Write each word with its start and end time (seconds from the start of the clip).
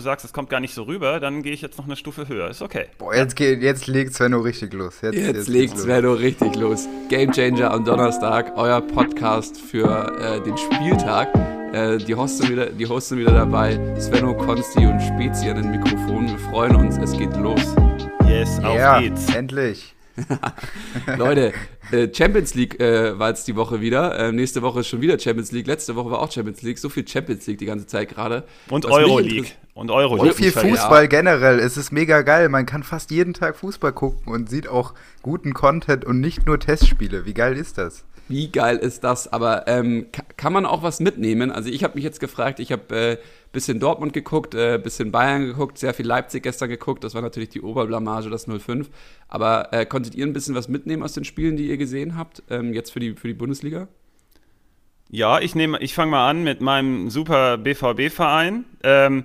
du 0.00 0.04
sagst, 0.04 0.24
es 0.24 0.32
kommt 0.32 0.48
gar 0.48 0.60
nicht 0.60 0.74
so 0.74 0.84
rüber, 0.84 1.18
dann 1.18 1.42
gehe 1.42 1.52
ich 1.52 1.60
jetzt 1.60 1.76
noch 1.76 1.86
eine 1.86 1.96
Stufe 1.96 2.28
höher. 2.28 2.48
Ist 2.48 2.62
okay. 2.62 2.86
Boah, 2.98 3.16
jetzt, 3.16 3.34
geht, 3.34 3.62
jetzt 3.62 3.88
legt 3.88 4.14
Svenno 4.14 4.38
richtig 4.38 4.72
los. 4.72 5.00
Jetzt, 5.02 5.16
jetzt, 5.16 5.34
jetzt 5.34 5.48
legt 5.48 5.76
Svenno 5.76 6.12
richtig 6.12 6.54
los. 6.54 6.86
Game 7.08 7.32
Changer 7.32 7.72
am 7.72 7.84
Donnerstag, 7.84 8.52
euer 8.54 8.80
Podcast 8.80 9.60
für 9.60 10.16
äh, 10.20 10.40
den 10.44 10.56
Spieltag. 10.56 11.34
Äh, 11.72 11.98
die, 11.98 12.14
Hosten 12.14 12.48
wieder, 12.48 12.66
die 12.66 12.88
wieder 12.88 13.32
dabei, 13.32 13.76
Svenno, 13.98 14.36
Konsti 14.36 14.86
und 14.86 15.00
Spezi 15.00 15.50
an 15.50 15.62
den 15.62 15.72
Mikrofonen. 15.72 16.28
Wir 16.28 16.38
freuen 16.38 16.76
uns, 16.76 16.96
es 16.98 17.18
geht 17.18 17.36
los. 17.36 17.74
Yes, 18.24 18.60
auf 18.60 18.76
yeah, 18.76 19.00
geht's. 19.00 19.34
Endlich. 19.34 19.96
Leute, 21.16 21.52
äh, 21.90 22.08
Champions 22.12 22.54
League 22.54 22.80
äh, 22.80 23.18
war 23.18 23.30
jetzt 23.30 23.48
die 23.48 23.56
Woche 23.56 23.80
wieder. 23.80 24.16
Äh, 24.18 24.32
nächste 24.32 24.62
Woche 24.62 24.80
ist 24.80 24.88
schon 24.88 25.00
wieder 25.00 25.18
Champions 25.18 25.52
League. 25.52 25.66
Letzte 25.66 25.96
Woche 25.96 26.10
war 26.10 26.20
auch 26.20 26.30
Champions 26.30 26.62
League. 26.62 26.78
So 26.78 26.88
viel 26.88 27.06
Champions 27.06 27.46
League 27.46 27.58
die 27.58 27.66
ganze 27.66 27.86
Zeit 27.86 28.08
gerade. 28.08 28.44
Und 28.68 28.86
Euroleague. 28.86 29.48
Und 29.78 29.92
Euroleague. 29.92 30.32
So 30.32 30.36
viel 30.36 30.50
Fußball 30.50 31.02
ja. 31.02 31.06
generell. 31.06 31.60
Es 31.60 31.76
ist 31.76 31.92
mega 31.92 32.22
geil. 32.22 32.48
Man 32.48 32.66
kann 32.66 32.82
fast 32.82 33.12
jeden 33.12 33.32
Tag 33.32 33.54
Fußball 33.54 33.92
gucken 33.92 34.32
und 34.32 34.50
sieht 34.50 34.66
auch 34.66 34.92
guten 35.22 35.54
Content 35.54 36.04
und 36.04 36.18
nicht 36.18 36.46
nur 36.46 36.58
Testspiele. 36.58 37.26
Wie 37.26 37.32
geil 37.32 37.56
ist 37.56 37.78
das? 37.78 38.04
Wie 38.26 38.50
geil 38.50 38.78
ist 38.78 39.04
das? 39.04 39.32
Aber 39.32 39.68
ähm, 39.68 40.06
kann 40.36 40.52
man 40.52 40.66
auch 40.66 40.82
was 40.82 40.98
mitnehmen? 40.98 41.52
Also 41.52 41.70
ich 41.70 41.84
habe 41.84 41.94
mich 41.94 42.02
jetzt 42.02 42.18
gefragt, 42.18 42.58
ich 42.58 42.72
habe 42.72 42.96
äh, 42.96 43.18
bisschen 43.52 43.78
Dortmund 43.78 44.14
geguckt, 44.14 44.56
äh, 44.56 44.80
bisschen 44.82 45.12
Bayern 45.12 45.46
geguckt, 45.46 45.78
sehr 45.78 45.94
viel 45.94 46.06
Leipzig 46.08 46.42
gestern 46.42 46.68
geguckt. 46.68 47.04
Das 47.04 47.14
war 47.14 47.22
natürlich 47.22 47.50
die 47.50 47.62
Oberblamage, 47.62 48.30
das 48.30 48.48
0-5. 48.48 48.86
Aber 49.28 49.72
äh, 49.72 49.86
konntet 49.86 50.16
ihr 50.16 50.26
ein 50.26 50.32
bisschen 50.32 50.56
was 50.56 50.66
mitnehmen 50.66 51.04
aus 51.04 51.12
den 51.12 51.22
Spielen, 51.22 51.56
die 51.56 51.68
ihr 51.68 51.76
gesehen 51.76 52.16
habt, 52.16 52.42
ähm, 52.50 52.74
jetzt 52.74 52.92
für 52.92 52.98
die, 52.98 53.14
für 53.14 53.28
die 53.28 53.34
Bundesliga? 53.34 53.86
Ja, 55.08 55.38
ich 55.38 55.54
nehme, 55.54 55.78
ich 55.78 55.94
fange 55.94 56.10
mal 56.10 56.28
an 56.28 56.42
mit 56.42 56.60
meinem 56.60 57.10
super 57.10 57.58
BVB-Verein. 57.58 58.64
Ähm, 58.82 59.24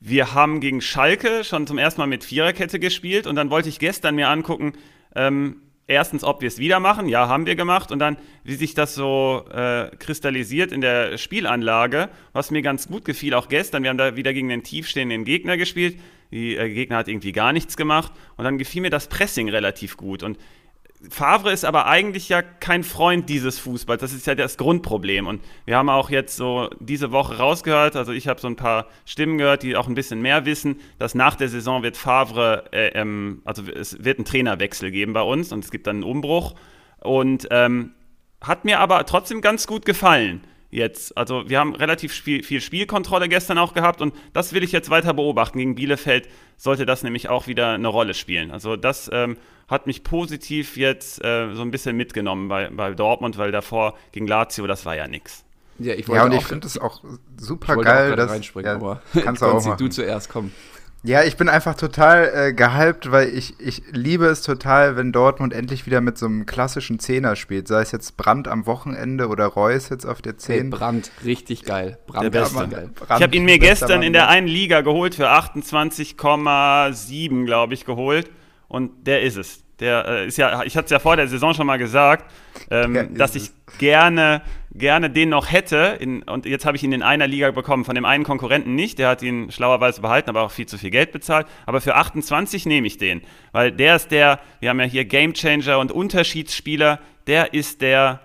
wir 0.00 0.34
haben 0.34 0.60
gegen 0.60 0.80
Schalke 0.80 1.44
schon 1.44 1.66
zum 1.66 1.78
ersten 1.78 2.00
Mal 2.00 2.06
mit 2.06 2.24
Viererkette 2.24 2.78
gespielt 2.78 3.26
und 3.26 3.36
dann 3.36 3.50
wollte 3.50 3.68
ich 3.68 3.78
gestern 3.78 4.14
mir 4.14 4.28
angucken, 4.28 4.72
ähm, 5.14 5.62
erstens, 5.86 6.24
ob 6.24 6.40
wir 6.40 6.48
es 6.48 6.58
wieder 6.58 6.80
machen, 6.80 7.08
ja, 7.08 7.28
haben 7.28 7.46
wir 7.46 7.56
gemacht, 7.56 7.92
und 7.92 7.98
dann, 7.98 8.16
wie 8.44 8.54
sich 8.54 8.74
das 8.74 8.94
so 8.94 9.44
äh, 9.52 9.90
kristallisiert 9.98 10.72
in 10.72 10.80
der 10.80 11.18
Spielanlage, 11.18 12.08
was 12.32 12.50
mir 12.50 12.62
ganz 12.62 12.88
gut 12.88 13.04
gefiel, 13.04 13.34
auch 13.34 13.48
gestern, 13.48 13.82
wir 13.82 13.90
haben 13.90 13.98
da 13.98 14.16
wieder 14.16 14.32
gegen 14.32 14.48
den 14.48 14.62
tiefstehenden 14.62 15.24
Gegner 15.24 15.56
gespielt, 15.56 15.98
die 16.30 16.56
äh, 16.56 16.72
Gegner 16.72 16.98
hat 16.98 17.08
irgendwie 17.08 17.32
gar 17.32 17.52
nichts 17.52 17.76
gemacht, 17.76 18.12
und 18.36 18.44
dann 18.44 18.56
gefiel 18.56 18.82
mir 18.82 18.90
das 18.90 19.08
Pressing 19.08 19.50
relativ 19.50 19.96
gut, 19.96 20.22
und 20.22 20.38
Favre 21.08 21.50
ist 21.50 21.64
aber 21.64 21.86
eigentlich 21.86 22.28
ja 22.28 22.42
kein 22.42 22.84
Freund 22.84 23.28
dieses 23.28 23.58
Fußballs. 23.58 24.00
Das 24.00 24.12
ist 24.12 24.26
ja 24.26 24.34
das 24.34 24.58
Grundproblem. 24.58 25.26
Und 25.26 25.42
wir 25.64 25.76
haben 25.76 25.88
auch 25.88 26.10
jetzt 26.10 26.36
so 26.36 26.68
diese 26.78 27.10
Woche 27.10 27.38
rausgehört, 27.38 27.96
also 27.96 28.12
ich 28.12 28.28
habe 28.28 28.40
so 28.40 28.48
ein 28.48 28.56
paar 28.56 28.86
Stimmen 29.06 29.38
gehört, 29.38 29.62
die 29.62 29.76
auch 29.76 29.88
ein 29.88 29.94
bisschen 29.94 30.20
mehr 30.20 30.44
wissen, 30.44 30.78
dass 30.98 31.14
nach 31.14 31.36
der 31.36 31.48
Saison 31.48 31.82
wird 31.82 31.96
Favre, 31.96 32.64
äh, 32.72 32.88
ähm, 32.88 33.40
also 33.44 33.62
es 33.62 34.04
wird 34.04 34.18
einen 34.18 34.26
Trainerwechsel 34.26 34.90
geben 34.90 35.14
bei 35.14 35.22
uns 35.22 35.52
und 35.52 35.64
es 35.64 35.70
gibt 35.70 35.86
dann 35.86 35.96
einen 35.96 36.04
Umbruch. 36.04 36.54
Und 36.98 37.48
ähm, 37.50 37.92
hat 38.42 38.66
mir 38.66 38.80
aber 38.80 39.06
trotzdem 39.06 39.40
ganz 39.40 39.66
gut 39.66 39.86
gefallen 39.86 40.42
jetzt. 40.70 41.16
Also 41.16 41.48
wir 41.48 41.58
haben 41.58 41.74
relativ 41.74 42.12
viel, 42.12 42.42
viel, 42.42 42.60
Spielkontrolle 42.60 43.28
gestern 43.28 43.58
auch 43.58 43.74
gehabt 43.74 44.00
und 44.00 44.14
das 44.32 44.52
will 44.52 44.62
ich 44.62 44.72
jetzt 44.72 44.90
weiter 44.90 45.14
beobachten. 45.14 45.58
Gegen 45.58 45.74
Bielefeld 45.74 46.28
sollte 46.56 46.86
das 46.86 47.02
nämlich 47.02 47.28
auch 47.28 47.46
wieder 47.46 47.70
eine 47.70 47.88
Rolle 47.88 48.14
spielen. 48.14 48.50
Also 48.50 48.76
das 48.76 49.10
ähm, 49.12 49.36
hat 49.68 49.86
mich 49.86 50.02
positiv 50.02 50.76
jetzt 50.76 51.22
äh, 51.24 51.54
so 51.54 51.62
ein 51.62 51.70
bisschen 51.70 51.96
mitgenommen 51.96 52.48
bei, 52.48 52.68
bei 52.70 52.92
Dortmund, 52.92 53.38
weil 53.38 53.52
davor 53.52 53.94
gegen 54.12 54.26
Lazio, 54.26 54.66
das 54.66 54.84
war 54.86 54.96
ja 54.96 55.08
nichts. 55.08 55.44
Ja, 55.78 55.94
ich 55.94 56.06
ja, 56.08 56.24
und 56.24 56.32
ich 56.32 56.44
finde 56.44 56.66
es 56.66 56.76
auch 56.76 57.00
super 57.38 57.76
geil, 57.76 58.14
dass 58.14 58.30
reinspringen, 58.30 58.70
ja, 58.70 58.76
aber 58.76 59.02
kannst 59.24 59.40
du 59.40 59.46
auch 59.46 59.64
mal. 59.64 59.76
du 59.76 59.88
zuerst 59.88 60.28
kommen. 60.28 60.52
Ja, 61.02 61.22
ich 61.22 61.38
bin 61.38 61.48
einfach 61.48 61.76
total 61.76 62.30
äh, 62.34 62.52
gehypt, 62.52 63.10
weil 63.10 63.30
ich, 63.30 63.58
ich 63.58 63.82
liebe 63.90 64.26
es 64.26 64.42
total, 64.42 64.96
wenn 64.96 65.12
Dortmund 65.12 65.54
endlich 65.54 65.86
wieder 65.86 66.02
mit 66.02 66.18
so 66.18 66.26
einem 66.26 66.44
klassischen 66.44 66.98
Zehner 66.98 67.36
spielt. 67.36 67.68
Sei 67.68 67.80
es 67.80 67.90
jetzt 67.90 68.18
Brand 68.18 68.48
am 68.48 68.66
Wochenende 68.66 69.28
oder 69.28 69.46
Reus 69.46 69.88
jetzt 69.88 70.04
auf 70.04 70.20
der 70.20 70.36
10. 70.36 70.54
Hey, 70.54 70.64
Brand, 70.68 71.10
richtig 71.24 71.64
geil. 71.64 71.96
Brand, 72.06 72.24
der 72.24 72.30
beste. 72.30 72.68
geil. 72.68 72.90
Brand, 72.94 73.18
ich 73.18 73.22
habe 73.22 73.34
ihn 73.34 73.46
mir 73.46 73.58
gestern 73.58 74.02
in 74.02 74.12
der 74.12 74.28
einen 74.28 74.46
Liga 74.46 74.82
geholt 74.82 75.14
für 75.14 75.30
28,7, 75.30 77.46
glaube 77.46 77.72
ich, 77.72 77.86
geholt. 77.86 78.30
Und 78.68 79.06
der 79.06 79.22
ist 79.22 79.36
es. 79.36 79.64
Der 79.80 80.06
äh, 80.06 80.26
ist 80.26 80.36
ja, 80.36 80.62
ich 80.64 80.76
hatte 80.76 80.84
es 80.86 80.90
ja 80.90 80.98
vor 80.98 81.16
der 81.16 81.26
Saison 81.26 81.54
schon 81.54 81.66
mal 81.66 81.78
gesagt, 81.78 82.30
ähm, 82.70 83.14
dass 83.14 83.34
ich 83.34 83.50
gerne, 83.78 84.42
gerne 84.72 85.10
den 85.10 85.30
noch 85.30 85.50
hätte. 85.50 85.96
In, 85.98 86.22
und 86.22 86.46
jetzt 86.46 86.66
habe 86.66 86.76
ich 86.76 86.82
ihn 86.82 86.92
in 86.92 87.02
einer 87.02 87.26
Liga 87.26 87.50
bekommen. 87.50 87.84
Von 87.84 87.94
dem 87.94 88.04
einen 88.04 88.24
Konkurrenten 88.24 88.74
nicht, 88.74 88.98
der 88.98 89.08
hat 89.08 89.22
ihn 89.22 89.50
schlauerweise 89.50 90.00
behalten, 90.00 90.30
aber 90.30 90.42
auch 90.42 90.50
viel 90.50 90.66
zu 90.66 90.78
viel 90.78 90.90
Geld 90.90 91.12
bezahlt. 91.12 91.46
Aber 91.66 91.80
für 91.80 91.96
28 91.96 92.66
nehme 92.66 92.86
ich 92.86 92.98
den. 92.98 93.22
Weil 93.52 93.72
der 93.72 93.96
ist 93.96 94.10
der, 94.10 94.40
wir 94.60 94.68
haben 94.68 94.80
ja 94.80 94.86
hier 94.86 95.04
Gamechanger 95.04 95.78
und 95.78 95.92
Unterschiedsspieler, 95.92 97.00
der 97.26 97.54
ist 97.54 97.80
der, 97.80 98.20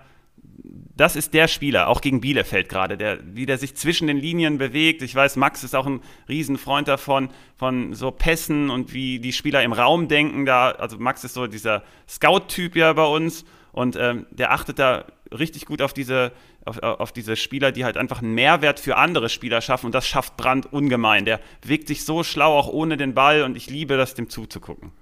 das 0.96 1.14
ist 1.14 1.34
der 1.34 1.46
Spieler, 1.46 1.88
auch 1.88 2.00
gegen 2.00 2.22
Bielefeld 2.22 2.68
gerade, 2.68 2.96
der, 2.96 3.18
wie 3.22 3.44
der 3.44 3.58
sich 3.58 3.74
zwischen 3.74 4.06
den 4.06 4.16
Linien 4.16 4.56
bewegt. 4.56 5.02
Ich 5.02 5.14
weiß, 5.14 5.36
Max 5.36 5.62
ist 5.62 5.76
auch 5.76 5.86
ein 5.86 6.00
Riesenfreund 6.28 6.88
davon, 6.88 7.28
von 7.56 7.92
so 7.92 8.10
Pässen 8.10 8.70
und 8.70 8.94
wie 8.94 9.18
die 9.18 9.34
Spieler 9.34 9.62
im 9.62 9.74
Raum 9.74 10.08
denken. 10.08 10.46
Da, 10.46 10.70
also 10.70 10.96
Max 10.98 11.22
ist 11.22 11.34
so 11.34 11.46
dieser 11.46 11.82
Scout-Typ 12.08 12.76
ja 12.76 12.94
bei 12.94 13.04
uns 13.04 13.44
und 13.72 13.96
ähm, 13.96 14.26
der 14.30 14.52
achtet 14.52 14.78
da 14.78 15.04
richtig 15.30 15.66
gut 15.66 15.82
auf 15.82 15.92
diese, 15.92 16.32
auf, 16.64 16.78
auf, 16.78 17.12
diese 17.12 17.36
Spieler, 17.36 17.72
die 17.72 17.84
halt 17.84 17.98
einfach 17.98 18.22
einen 18.22 18.34
Mehrwert 18.34 18.80
für 18.80 18.96
andere 18.96 19.28
Spieler 19.28 19.60
schaffen 19.60 19.86
und 19.86 19.94
das 19.94 20.06
schafft 20.06 20.38
Brand 20.38 20.72
ungemein. 20.72 21.26
Der 21.26 21.40
bewegt 21.60 21.88
sich 21.88 22.04
so 22.04 22.24
schlau 22.24 22.58
auch 22.58 22.68
ohne 22.68 22.96
den 22.96 23.12
Ball 23.12 23.42
und 23.42 23.54
ich 23.54 23.68
liebe 23.68 23.98
das, 23.98 24.14
dem 24.14 24.30
zuzugucken. 24.30 24.92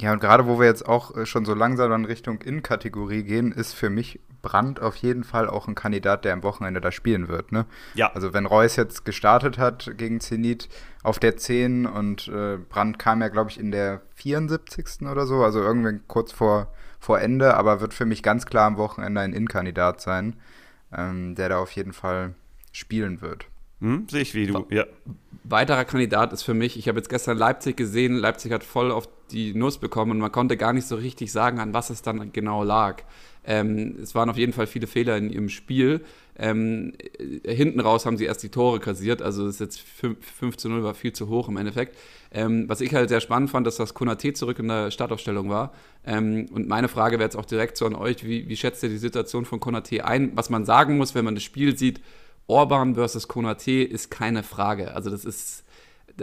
Ja, 0.00 0.12
und 0.12 0.20
gerade 0.20 0.46
wo 0.46 0.58
wir 0.58 0.66
jetzt 0.66 0.88
auch 0.88 1.16
äh, 1.16 1.26
schon 1.26 1.44
so 1.44 1.54
langsam 1.54 1.92
in 1.92 2.04
Richtung 2.04 2.40
In-Kategorie 2.40 3.22
gehen, 3.22 3.52
ist 3.52 3.74
für 3.74 3.90
mich 3.90 4.20
Brandt 4.42 4.80
auf 4.80 4.96
jeden 4.96 5.24
Fall 5.24 5.48
auch 5.48 5.68
ein 5.68 5.74
Kandidat, 5.74 6.24
der 6.24 6.32
am 6.32 6.42
Wochenende 6.42 6.80
da 6.80 6.90
spielen 6.90 7.28
wird. 7.28 7.52
Ne? 7.52 7.66
Ja. 7.94 8.10
Also 8.12 8.32
wenn 8.32 8.46
Reus 8.46 8.76
jetzt 8.76 9.04
gestartet 9.04 9.58
hat 9.58 9.92
gegen 9.96 10.20
Zenit 10.20 10.68
auf 11.02 11.18
der 11.18 11.36
10 11.36 11.86
und 11.86 12.28
äh, 12.28 12.56
Brandt 12.56 12.98
kam 12.98 13.20
ja, 13.20 13.28
glaube 13.28 13.50
ich, 13.50 13.60
in 13.60 13.70
der 13.70 14.00
74. 14.14 15.02
oder 15.02 15.26
so, 15.26 15.44
also 15.44 15.60
irgendwie 15.60 16.00
kurz 16.06 16.32
vor, 16.32 16.72
vor 16.98 17.20
Ende, 17.20 17.54
aber 17.54 17.80
wird 17.82 17.92
für 17.92 18.06
mich 18.06 18.22
ganz 18.22 18.46
klar 18.46 18.66
am 18.66 18.78
Wochenende 18.78 19.20
ein 19.20 19.34
In-Kandidat 19.34 20.00
sein, 20.00 20.36
ähm, 20.96 21.34
der 21.34 21.50
da 21.50 21.58
auf 21.58 21.72
jeden 21.72 21.92
Fall 21.92 22.34
spielen 22.72 23.20
wird. 23.20 23.49
Hm, 23.80 24.06
sehe 24.10 24.22
ich 24.22 24.34
wie 24.34 24.46
du, 24.46 24.66
ja. 24.70 24.84
Weiterer 25.44 25.84
Kandidat 25.84 26.32
ist 26.32 26.42
für 26.42 26.54
mich, 26.54 26.78
ich 26.78 26.86
habe 26.86 26.98
jetzt 26.98 27.08
gestern 27.08 27.36
Leipzig 27.38 27.76
gesehen, 27.76 28.14
Leipzig 28.14 28.52
hat 28.52 28.62
voll 28.62 28.92
auf 28.92 29.08
die 29.30 29.54
Nuss 29.54 29.78
bekommen 29.78 30.12
und 30.12 30.18
man 30.18 30.30
konnte 30.30 30.56
gar 30.56 30.72
nicht 30.72 30.86
so 30.86 30.96
richtig 30.96 31.32
sagen, 31.32 31.58
an 31.60 31.72
was 31.72 31.90
es 31.90 32.02
dann 32.02 32.32
genau 32.32 32.62
lag. 32.62 33.02
Ähm, 33.44 33.96
es 34.02 34.14
waren 34.14 34.28
auf 34.28 34.36
jeden 34.36 34.52
Fall 34.52 34.66
viele 34.66 34.86
Fehler 34.86 35.16
in 35.16 35.30
ihrem 35.30 35.48
Spiel. 35.48 36.02
Ähm, 36.38 36.92
äh, 37.44 37.54
hinten 37.54 37.80
raus 37.80 38.04
haben 38.04 38.18
sie 38.18 38.26
erst 38.26 38.42
die 38.42 38.50
Tore 38.50 38.80
kassiert, 38.80 39.22
also 39.22 39.46
das 39.46 39.54
ist 39.54 39.60
jetzt 39.60 39.80
5, 39.80 40.56
zu 40.56 40.68
0 40.68 40.84
war 40.84 40.94
viel 40.94 41.12
zu 41.12 41.28
hoch 41.28 41.48
im 41.48 41.56
Endeffekt. 41.56 41.96
Ähm, 42.32 42.68
was 42.68 42.80
ich 42.82 42.94
halt 42.94 43.08
sehr 43.08 43.20
spannend 43.20 43.50
fand, 43.50 43.66
dass 43.66 43.76
das 43.76 43.94
Konate 43.94 44.34
zurück 44.34 44.58
in 44.58 44.68
der 44.68 44.90
Startaufstellung 44.90 45.48
war. 45.48 45.72
Ähm, 46.06 46.46
und 46.52 46.68
meine 46.68 46.88
Frage 46.88 47.18
wäre 47.18 47.24
jetzt 47.24 47.36
auch 47.36 47.46
direkt 47.46 47.76
so 47.76 47.86
an 47.86 47.94
euch, 47.94 48.24
wie, 48.24 48.48
wie 48.48 48.56
schätzt 48.56 48.82
ihr 48.82 48.88
die 48.90 48.98
Situation 48.98 49.46
von 49.46 49.58
Konate 49.58 50.04
ein? 50.04 50.32
Was 50.36 50.50
man 50.50 50.64
sagen 50.64 50.98
muss, 50.98 51.14
wenn 51.14 51.24
man 51.24 51.34
das 51.34 51.44
Spiel 51.44 51.76
sieht, 51.76 52.00
Orban 52.50 52.96
versus 52.96 53.28
Konate 53.28 53.82
ist 53.82 54.10
keine 54.10 54.42
Frage. 54.42 54.92
Also 54.94 55.08
das 55.08 55.24
ist, 55.24 55.64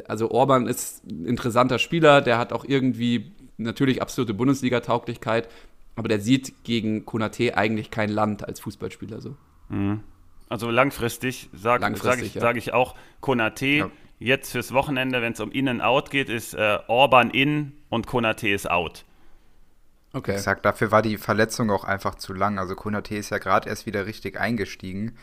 also 0.07 0.29
Orban 0.29 0.67
ist 0.67 1.05
ein 1.05 1.25
interessanter 1.25 1.79
Spieler, 1.79 2.21
der 2.21 2.37
hat 2.37 2.51
auch 2.51 2.65
irgendwie 2.65 3.31
natürlich 3.57 4.01
absolute 4.01 4.33
Bundesliga-Tauglichkeit, 4.33 5.47
aber 5.95 6.09
der 6.09 6.19
sieht 6.19 6.63
gegen 6.65 7.05
Konate 7.05 7.57
eigentlich 7.57 7.89
kein 7.89 8.09
Land 8.09 8.45
als 8.45 8.59
Fußballspieler 8.59 9.21
so. 9.21 9.35
Mhm. 9.69 10.01
Also 10.49 10.69
langfristig 10.69 11.49
sage 11.53 11.95
sag 11.97 12.21
ich, 12.21 12.35
ja. 12.35 12.41
sag 12.41 12.57
ich 12.57 12.73
auch, 12.73 12.95
Konate 13.21 13.65
ja. 13.65 13.91
jetzt 14.19 14.51
fürs 14.51 14.73
Wochenende, 14.73 15.21
wenn 15.21 15.33
es 15.33 15.39
um 15.39 15.51
In-and-Out 15.51 16.11
geht, 16.11 16.29
ist 16.29 16.53
äh, 16.53 16.77
Orban 16.87 17.31
in 17.31 17.73
und 17.89 18.05
Konate 18.05 18.49
ist 18.49 18.69
out. 18.69 19.05
Okay. 20.13 20.35
Ich 20.35 20.41
sag, 20.41 20.63
dafür 20.63 20.91
war 20.91 21.01
die 21.01 21.17
Verletzung 21.17 21.69
auch 21.69 21.83
einfach 21.83 22.15
zu 22.15 22.33
lang. 22.33 22.59
Also 22.59 22.75
Konate 22.75 23.15
ist 23.15 23.29
ja 23.29 23.37
gerade 23.37 23.69
erst 23.69 23.85
wieder 23.85 24.05
richtig 24.05 24.39
eingestiegen. 24.39 25.17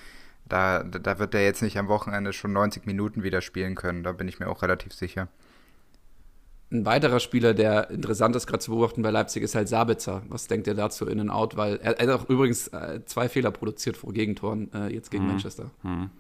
Da, 0.47 0.83
da 0.83 1.19
wird 1.19 1.35
er 1.35 1.43
jetzt 1.43 1.63
nicht 1.63 1.79
am 1.79 1.89
Wochenende 1.89 2.33
schon 2.33 2.53
90 2.53 2.87
Minuten 2.87 3.23
wieder 3.23 3.41
spielen 3.41 3.75
können. 3.75 4.03
Da 4.03 4.13
bin 4.13 4.29
ich 4.29 4.41
mir 4.41 4.49
auch 4.49 4.63
relativ 4.63 4.93
sicher. 4.93 5.29
Ein 6.71 6.85
weiterer 6.85 7.21
Spieler, 7.21 7.55
der 7.55 7.91
interessant 7.91 8.35
ist, 8.37 8.47
gerade 8.47 8.59
zu 8.59 8.73
beobachten 8.73 9.03
bei 9.03 9.11
Leipzig, 9.11 9.43
ist 9.43 9.55
halt 9.55 9.69
Sabitzer. 9.69 10.23
Was 10.29 10.49
denkt 10.49 10.67
ihr 10.67 10.75
dazu 10.75 11.07
in 11.07 11.21
and 11.21 11.31
out? 11.31 11.57
Weil 11.57 11.77
er, 11.77 11.99
er 11.99 12.13
hat 12.13 12.21
auch 12.21 12.29
übrigens 12.29 12.69
äh, 12.69 13.01
zwei 13.05 13.29
Fehler 13.29 13.53
produziert 13.53 13.97
vor 13.97 14.13
Gegentoren 14.13 14.73
äh, 14.75 14.93
jetzt 14.93 15.11
gegen 15.11 15.25
mhm. 15.25 15.31
Manchester. 15.31 15.71
Mhm. 15.83 16.11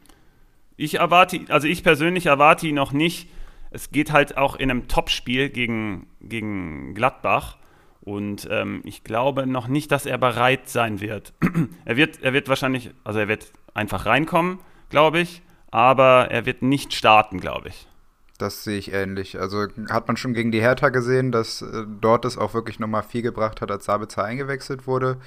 Ich 0.76 0.94
erwarte, 0.94 1.40
also 1.48 1.66
ich 1.66 1.82
persönlich 1.82 2.26
erwarte 2.26 2.66
ihn 2.66 2.74
noch 2.74 2.92
nicht. 2.92 3.28
Es 3.70 3.90
geht 3.90 4.12
halt 4.12 4.36
auch 4.36 4.56
in 4.56 4.70
einem 4.70 4.86
Topspiel 4.86 5.50
gegen, 5.50 6.06
gegen 6.20 6.94
Gladbach. 6.94 7.58
Und 8.00 8.46
ähm, 8.50 8.82
ich 8.84 9.02
glaube 9.02 9.46
noch 9.46 9.66
nicht, 9.66 9.90
dass 9.90 10.06
er 10.06 10.18
bereit 10.18 10.68
sein 10.68 11.00
wird. 11.00 11.32
er 11.84 11.96
wird. 11.96 12.22
Er 12.22 12.32
wird 12.32 12.48
wahrscheinlich, 12.48 12.90
also 13.02 13.18
er 13.18 13.28
wird 13.28 13.50
einfach 13.74 14.06
reinkommen, 14.06 14.58
glaube 14.88 15.18
ich, 15.20 15.42
aber 15.70 16.28
er 16.30 16.46
wird 16.46 16.62
nicht 16.62 16.94
starten, 16.94 17.40
glaube 17.40 17.68
ich. 17.68 17.86
Das 18.38 18.64
sehe 18.64 18.78
ich 18.78 18.92
ähnlich. 18.92 19.38
Also 19.38 19.66
hat 19.90 20.08
man 20.08 20.16
schon 20.16 20.34
gegen 20.34 20.50
die 20.50 20.60
Hertha 20.60 20.88
gesehen, 20.88 21.30
dass 21.30 21.62
äh, 21.62 21.84
dort 22.00 22.24
es 22.24 22.36
auch 22.36 22.54
wirklich 22.54 22.80
nochmal 22.80 23.02
viel 23.02 23.22
gebracht 23.22 23.60
hat, 23.60 23.70
als 23.70 23.84
Sabitzer 23.84 24.24
eingewechselt 24.24 24.86
wurde. 24.86 25.18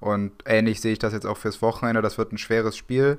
Und 0.00 0.32
ähnlich 0.46 0.80
sehe 0.80 0.92
ich 0.92 0.98
das 0.98 1.12
jetzt 1.12 1.26
auch 1.26 1.36
fürs 1.36 1.60
Wochenende. 1.62 2.02
Das 2.02 2.18
wird 2.18 2.32
ein 2.32 2.38
schweres 2.38 2.76
Spiel. 2.76 3.18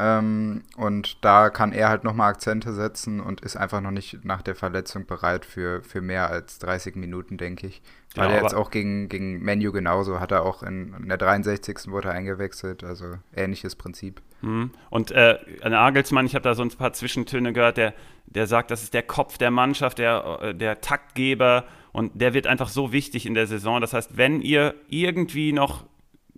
Ähm, 0.00 0.62
und 0.76 1.22
da 1.22 1.50
kann 1.50 1.72
er 1.72 1.90
halt 1.90 2.04
nochmal 2.04 2.30
Akzente 2.30 2.72
setzen 2.72 3.20
und 3.20 3.42
ist 3.42 3.56
einfach 3.56 3.82
noch 3.82 3.90
nicht 3.90 4.24
nach 4.24 4.40
der 4.40 4.54
Verletzung 4.54 5.04
bereit 5.04 5.44
für, 5.44 5.82
für 5.82 6.00
mehr 6.00 6.30
als 6.30 6.58
30 6.60 6.96
Minuten, 6.96 7.36
denke 7.36 7.66
ich. 7.66 7.82
Weil 8.14 8.30
ja, 8.30 8.36
er 8.36 8.42
jetzt 8.42 8.54
auch 8.54 8.70
gegen, 8.70 9.08
gegen 9.08 9.40
Menu 9.40 9.72
genauso 9.72 10.18
hat 10.18 10.32
er 10.32 10.44
auch 10.44 10.62
in, 10.62 10.94
in 10.94 11.08
der 11.08 11.18
63. 11.18 11.88
wurde 11.88 12.10
eingewechselt, 12.10 12.82
also 12.82 13.14
ähnliches 13.36 13.76
Prinzip. 13.76 14.22
Mhm. 14.40 14.70
Und 14.88 15.10
äh, 15.10 15.38
Agelsmann, 15.62 16.24
ich 16.24 16.34
habe 16.34 16.42
da 16.42 16.54
so 16.54 16.62
ein 16.62 16.70
paar 16.70 16.94
Zwischentöne 16.94 17.52
gehört, 17.52 17.76
der, 17.76 17.94
der 18.26 18.46
sagt, 18.46 18.70
das 18.70 18.82
ist 18.82 18.94
der 18.94 19.02
Kopf 19.02 19.36
der 19.36 19.50
Mannschaft, 19.50 19.98
der, 19.98 20.38
äh, 20.40 20.54
der 20.54 20.80
Taktgeber 20.80 21.66
und 21.92 22.20
der 22.20 22.32
wird 22.32 22.46
einfach 22.46 22.68
so 22.68 22.92
wichtig 22.92 23.26
in 23.26 23.34
der 23.34 23.46
Saison. 23.46 23.80
Das 23.80 23.92
heißt, 23.92 24.16
wenn 24.16 24.40
ihr 24.40 24.74
irgendwie 24.88 25.52
noch 25.52 25.84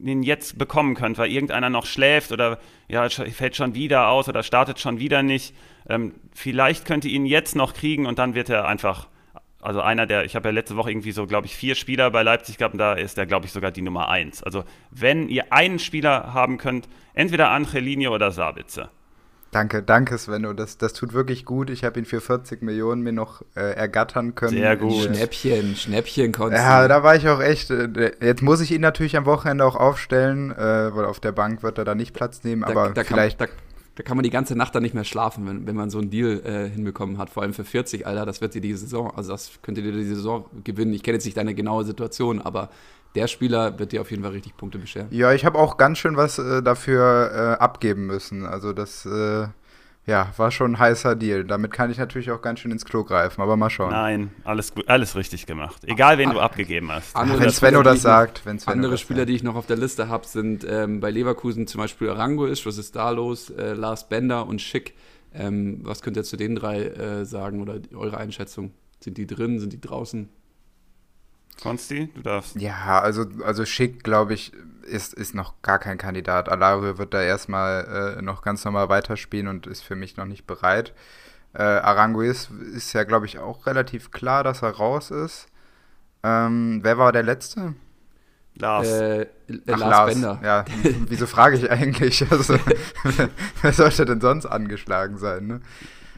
den 0.06 0.22
jetzt 0.22 0.58
bekommen 0.58 0.94
könnt, 0.94 1.18
weil 1.18 1.30
irgendeiner 1.30 1.70
noch 1.70 1.86
schläft 1.86 2.32
oder 2.32 2.58
ja, 2.88 3.08
fällt 3.08 3.56
schon 3.56 3.74
wieder 3.74 4.08
aus 4.08 4.28
oder 4.28 4.42
startet 4.42 4.78
schon 4.78 4.98
wieder 4.98 5.22
nicht. 5.22 5.54
Ähm, 5.88 6.14
vielleicht 6.32 6.84
könnt 6.84 7.04
ihr 7.04 7.12
ihn 7.12 7.26
jetzt 7.26 7.56
noch 7.56 7.74
kriegen 7.74 8.06
und 8.06 8.18
dann 8.18 8.34
wird 8.34 8.48
er 8.48 8.66
einfach, 8.66 9.08
also 9.60 9.80
einer 9.80 10.06
der, 10.06 10.24
ich 10.24 10.36
habe 10.36 10.48
ja 10.48 10.52
letzte 10.52 10.76
Woche 10.76 10.90
irgendwie 10.90 11.12
so, 11.12 11.26
glaube 11.26 11.46
ich, 11.46 11.56
vier 11.56 11.74
Spieler 11.74 12.10
bei 12.10 12.22
Leipzig 12.22 12.58
gehabt 12.58 12.74
und 12.74 12.78
da 12.78 12.94
ist 12.94 13.18
er, 13.18 13.26
glaube 13.26 13.46
ich, 13.46 13.52
sogar 13.52 13.70
die 13.70 13.82
Nummer 13.82 14.08
eins. 14.08 14.42
Also 14.42 14.64
wenn 14.90 15.28
ihr 15.28 15.52
einen 15.52 15.78
Spieler 15.78 16.34
haben 16.34 16.58
könnt, 16.58 16.88
entweder 17.14 17.50
Angelino 17.50 18.14
oder 18.14 18.30
Sabitze. 18.30 18.90
Danke, 19.52 19.82
danke 19.82 20.16
Svenno, 20.16 20.54
das, 20.54 20.78
das 20.78 20.94
tut 20.94 21.12
wirklich 21.12 21.44
gut. 21.44 21.68
Ich 21.68 21.84
habe 21.84 21.98
ihn 21.98 22.06
für 22.06 22.22
40 22.22 22.62
Millionen 22.62 23.02
mir 23.02 23.12
noch 23.12 23.42
äh, 23.54 23.60
ergattern 23.60 24.34
können. 24.34 24.52
Sehr 24.52 24.78
gut. 24.78 25.02
Schnäppchen, 25.02 25.76
Schnäppchen 25.76 26.32
konntest 26.32 26.62
Ja, 26.62 26.88
da 26.88 27.02
war 27.02 27.16
ich 27.16 27.28
auch 27.28 27.38
echt. 27.38 27.70
Äh, 27.70 28.12
jetzt 28.22 28.40
muss 28.40 28.62
ich 28.62 28.72
ihn 28.72 28.80
natürlich 28.80 29.14
am 29.14 29.26
Wochenende 29.26 29.66
auch 29.66 29.76
aufstellen, 29.76 30.52
äh, 30.52 30.56
weil 30.96 31.04
auf 31.04 31.20
der 31.20 31.32
Bank 31.32 31.62
wird 31.62 31.76
er 31.76 31.84
da 31.84 31.94
nicht 31.94 32.14
Platz 32.14 32.44
nehmen, 32.44 32.62
da, 32.62 32.68
aber 32.68 32.90
da 32.94 33.04
vielleicht. 33.04 33.38
Kann, 33.38 33.48
da, 33.48 33.54
da, 33.96 34.02
kann 34.02 34.16
man 34.16 34.24
die 34.24 34.30
ganze 34.30 34.56
Nacht 34.56 34.74
dann 34.74 34.84
nicht 34.84 34.94
mehr 34.94 35.04
schlafen, 35.04 35.46
wenn, 35.46 35.66
wenn 35.66 35.76
man 35.76 35.90
so 35.90 35.98
einen 35.98 36.08
Deal 36.08 36.40
äh, 36.46 36.70
hinbekommen 36.70 37.18
hat. 37.18 37.28
Vor 37.28 37.42
allem 37.42 37.52
für 37.52 37.64
40, 37.64 38.06
Alter, 38.06 38.24
das 38.24 38.40
wird 38.40 38.54
dir 38.54 38.62
die 38.62 38.72
Saison, 38.72 39.14
also 39.14 39.32
das 39.32 39.50
könnte 39.60 39.82
dir 39.82 39.92
die 39.92 40.04
Saison 40.04 40.46
gewinnen. 40.64 40.94
Ich 40.94 41.02
kenne 41.02 41.16
jetzt 41.16 41.26
nicht 41.26 41.36
deine 41.36 41.54
genaue 41.54 41.84
Situation, 41.84 42.40
aber 42.40 42.70
der 43.14 43.26
Spieler 43.26 43.78
wird 43.78 43.92
dir 43.92 44.00
auf 44.00 44.10
jeden 44.10 44.22
Fall 44.22 44.32
richtig 44.32 44.56
Punkte 44.56 44.78
bescheren. 44.78 45.08
Ja, 45.10 45.32
ich 45.32 45.44
habe 45.44 45.58
auch 45.58 45.76
ganz 45.76 45.98
schön 45.98 46.16
was 46.16 46.38
äh, 46.38 46.62
dafür 46.62 47.56
äh, 47.58 47.62
abgeben 47.62 48.06
müssen. 48.06 48.46
Also 48.46 48.72
das 48.72 49.06
äh, 49.06 49.46
ja, 50.04 50.32
war 50.36 50.50
schon 50.50 50.72
ein 50.72 50.78
heißer 50.78 51.14
Deal. 51.14 51.44
Damit 51.44 51.70
kann 51.70 51.90
ich 51.90 51.98
natürlich 51.98 52.30
auch 52.32 52.42
ganz 52.42 52.60
schön 52.60 52.72
ins 52.72 52.84
Klo 52.84 53.04
greifen, 53.04 53.40
aber 53.40 53.56
mal 53.56 53.70
schauen. 53.70 53.90
Nein, 53.90 54.32
alles 54.42 54.74
gut, 54.74 54.88
alles 54.88 55.14
richtig 55.14 55.46
gemacht. 55.46 55.84
Egal, 55.84 56.18
wen 56.18 56.30
ah, 56.30 56.32
du 56.32 56.40
abgegeben 56.40 56.90
hast. 56.90 57.14
wenn 57.14 57.50
Svenno 57.50 57.82
das 57.82 58.02
sagt. 58.02 58.44
Wenn 58.44 58.58
Svenno 58.58 58.74
andere 58.74 58.98
Spieler, 58.98 59.20
sagt. 59.20 59.28
die 59.28 59.34
ich 59.34 59.42
noch 59.44 59.54
auf 59.54 59.66
der 59.66 59.76
Liste 59.76 60.08
habe, 60.08 60.26
sind 60.26 60.66
ähm, 60.68 61.00
bei 61.00 61.10
Leverkusen 61.10 61.68
zum 61.68 61.80
Beispiel 61.80 62.10
Arango 62.10 62.46
ist, 62.46 62.66
was 62.66 62.78
ist 62.78 62.96
da 62.96 63.10
los? 63.10 63.50
Äh, 63.50 63.74
Lars 63.74 64.08
Bender 64.08 64.46
und 64.46 64.60
Schick. 64.60 64.94
Ähm, 65.34 65.80
was 65.82 66.02
könnt 66.02 66.16
ihr 66.16 66.24
zu 66.24 66.36
den 66.36 66.56
drei 66.56 66.82
äh, 66.82 67.24
sagen 67.24 67.60
oder 67.60 67.78
eure 67.94 68.16
Einschätzung? 68.16 68.72
Sind 69.00 69.18
die 69.18 69.26
drin, 69.26 69.60
sind 69.60 69.72
die 69.72 69.80
draußen? 69.80 70.28
Konsti, 71.60 72.10
du 72.14 72.22
darfst. 72.22 72.56
Ja, 72.56 73.00
also, 73.00 73.26
also 73.44 73.64
Schick, 73.64 74.02
glaube 74.02 74.34
ich, 74.34 74.52
ist, 74.82 75.14
ist 75.14 75.34
noch 75.34 75.60
gar 75.62 75.78
kein 75.78 75.98
Kandidat. 75.98 76.48
Alario 76.48 76.98
wird 76.98 77.14
da 77.14 77.22
erstmal 77.22 78.16
äh, 78.18 78.22
noch 78.22 78.42
ganz 78.42 78.64
normal 78.64 78.88
weiterspielen 78.88 79.48
und 79.48 79.66
ist 79.66 79.82
für 79.82 79.96
mich 79.96 80.16
noch 80.16 80.24
nicht 80.24 80.46
bereit. 80.46 80.92
Äh, 81.54 81.62
Aranguiz 81.62 82.48
ist 82.74 82.92
ja, 82.92 83.04
glaube 83.04 83.26
ich, 83.26 83.38
auch 83.38 83.66
relativ 83.66 84.10
klar, 84.10 84.42
dass 84.42 84.62
er 84.62 84.70
raus 84.70 85.10
ist. 85.10 85.46
Ähm, 86.22 86.80
wer 86.82 86.98
war 86.98 87.12
der 87.12 87.22
Letzte? 87.22 87.74
Lars. 88.54 88.88
Äh, 88.88 89.26
Ach, 89.48 89.78
Lars, 89.78 89.80
Lars 89.80 90.12
Bender. 90.12 90.40
Ja, 90.42 90.64
wieso 91.08 91.26
frage 91.26 91.56
ich 91.56 91.70
eigentlich? 91.70 92.30
Also, 92.30 92.58
wer 93.62 93.72
sollte 93.72 94.04
denn 94.04 94.20
sonst 94.20 94.46
angeschlagen 94.46 95.18
sein? 95.18 95.46
Ne? 95.46 95.60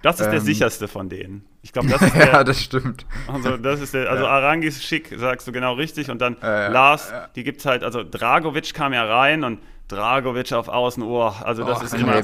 Das 0.04 0.20
ist 0.20 0.26
ähm, 0.26 0.32
der 0.32 0.40
sicherste 0.42 0.86
von 0.86 1.08
denen. 1.08 1.46
Ich 1.62 1.72
glaube, 1.72 1.88
das 1.88 2.02
ist 2.02 2.14
der, 2.14 2.26
Ja, 2.26 2.44
das 2.44 2.60
stimmt. 2.60 3.06
Also, 3.26 3.56
das 3.56 3.80
ist 3.80 3.94
der, 3.94 4.10
also 4.10 4.24
ja. 4.24 4.30
Arangis 4.30 4.84
schick, 4.84 5.14
sagst 5.16 5.48
du 5.48 5.52
genau 5.52 5.72
richtig. 5.72 6.10
Und 6.10 6.20
dann 6.20 6.36
äh, 6.42 6.68
Lars, 6.68 7.10
ja. 7.10 7.28
die 7.34 7.42
gibt 7.42 7.60
es 7.60 7.66
halt, 7.66 7.82
also 7.82 8.04
Dragovic 8.04 8.74
kam 8.74 8.92
ja 8.92 9.04
rein 9.04 9.44
und 9.44 9.60
Dragovic 9.88 10.52
auf 10.52 10.68
Außenohr. 10.68 11.46
Also, 11.46 11.64
das 11.64 11.80
oh, 11.80 11.84
ist 11.84 11.94
immer 11.94 12.16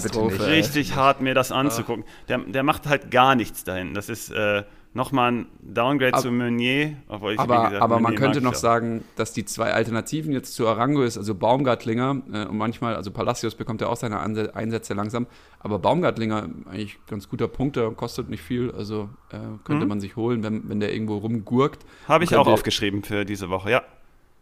richtig 0.46 0.94
hart, 0.94 1.22
mir 1.22 1.34
das 1.34 1.52
anzugucken. 1.52 2.04
Der, 2.28 2.38
der 2.38 2.62
macht 2.62 2.86
halt 2.86 3.10
gar 3.10 3.34
nichts 3.34 3.64
dahin. 3.64 3.94
Das 3.94 4.10
ist. 4.10 4.30
Äh, 4.30 4.64
nochmal 4.92 5.32
ein 5.32 5.46
Downgrade 5.60 6.14
aber, 6.14 6.22
zu 6.22 6.30
Meunier. 6.32 6.96
Obwohl 7.08 7.34
ich, 7.34 7.38
aber 7.38 7.64
gesagt, 7.64 7.82
aber 7.82 8.00
Meunier 8.00 8.02
man 8.02 8.14
könnte 8.16 8.40
noch 8.40 8.54
sagen, 8.54 9.04
dass 9.16 9.32
die 9.32 9.44
zwei 9.44 9.72
Alternativen 9.72 10.32
jetzt 10.32 10.54
zu 10.54 10.66
Arango 10.66 11.02
ist, 11.02 11.16
also 11.16 11.34
Baumgartlinger 11.34 12.22
äh, 12.32 12.44
und 12.46 12.56
manchmal, 12.56 12.96
also 12.96 13.10
Palacios 13.10 13.54
bekommt 13.54 13.80
ja 13.80 13.88
auch 13.88 13.96
seine 13.96 14.18
Anse 14.18 14.54
Einsätze 14.54 14.94
langsam, 14.94 15.26
aber 15.60 15.78
Baumgartlinger 15.78 16.48
eigentlich 16.66 16.98
ganz 17.06 17.28
guter 17.28 17.48
Punkt, 17.48 17.76
der 17.76 17.90
kostet 17.90 18.28
nicht 18.28 18.42
viel, 18.42 18.72
also 18.72 19.10
äh, 19.30 19.38
könnte 19.64 19.84
mhm. 19.84 19.88
man 19.88 20.00
sich 20.00 20.16
holen, 20.16 20.42
wenn, 20.42 20.68
wenn 20.68 20.80
der 20.80 20.92
irgendwo 20.92 21.18
rumgurkt. 21.18 21.84
Habe 22.08 22.24
ich 22.24 22.34
auch 22.34 22.46
aufgeschrieben 22.46 23.02
für 23.02 23.24
diese 23.24 23.48
Woche, 23.50 23.70
ja. 23.70 23.82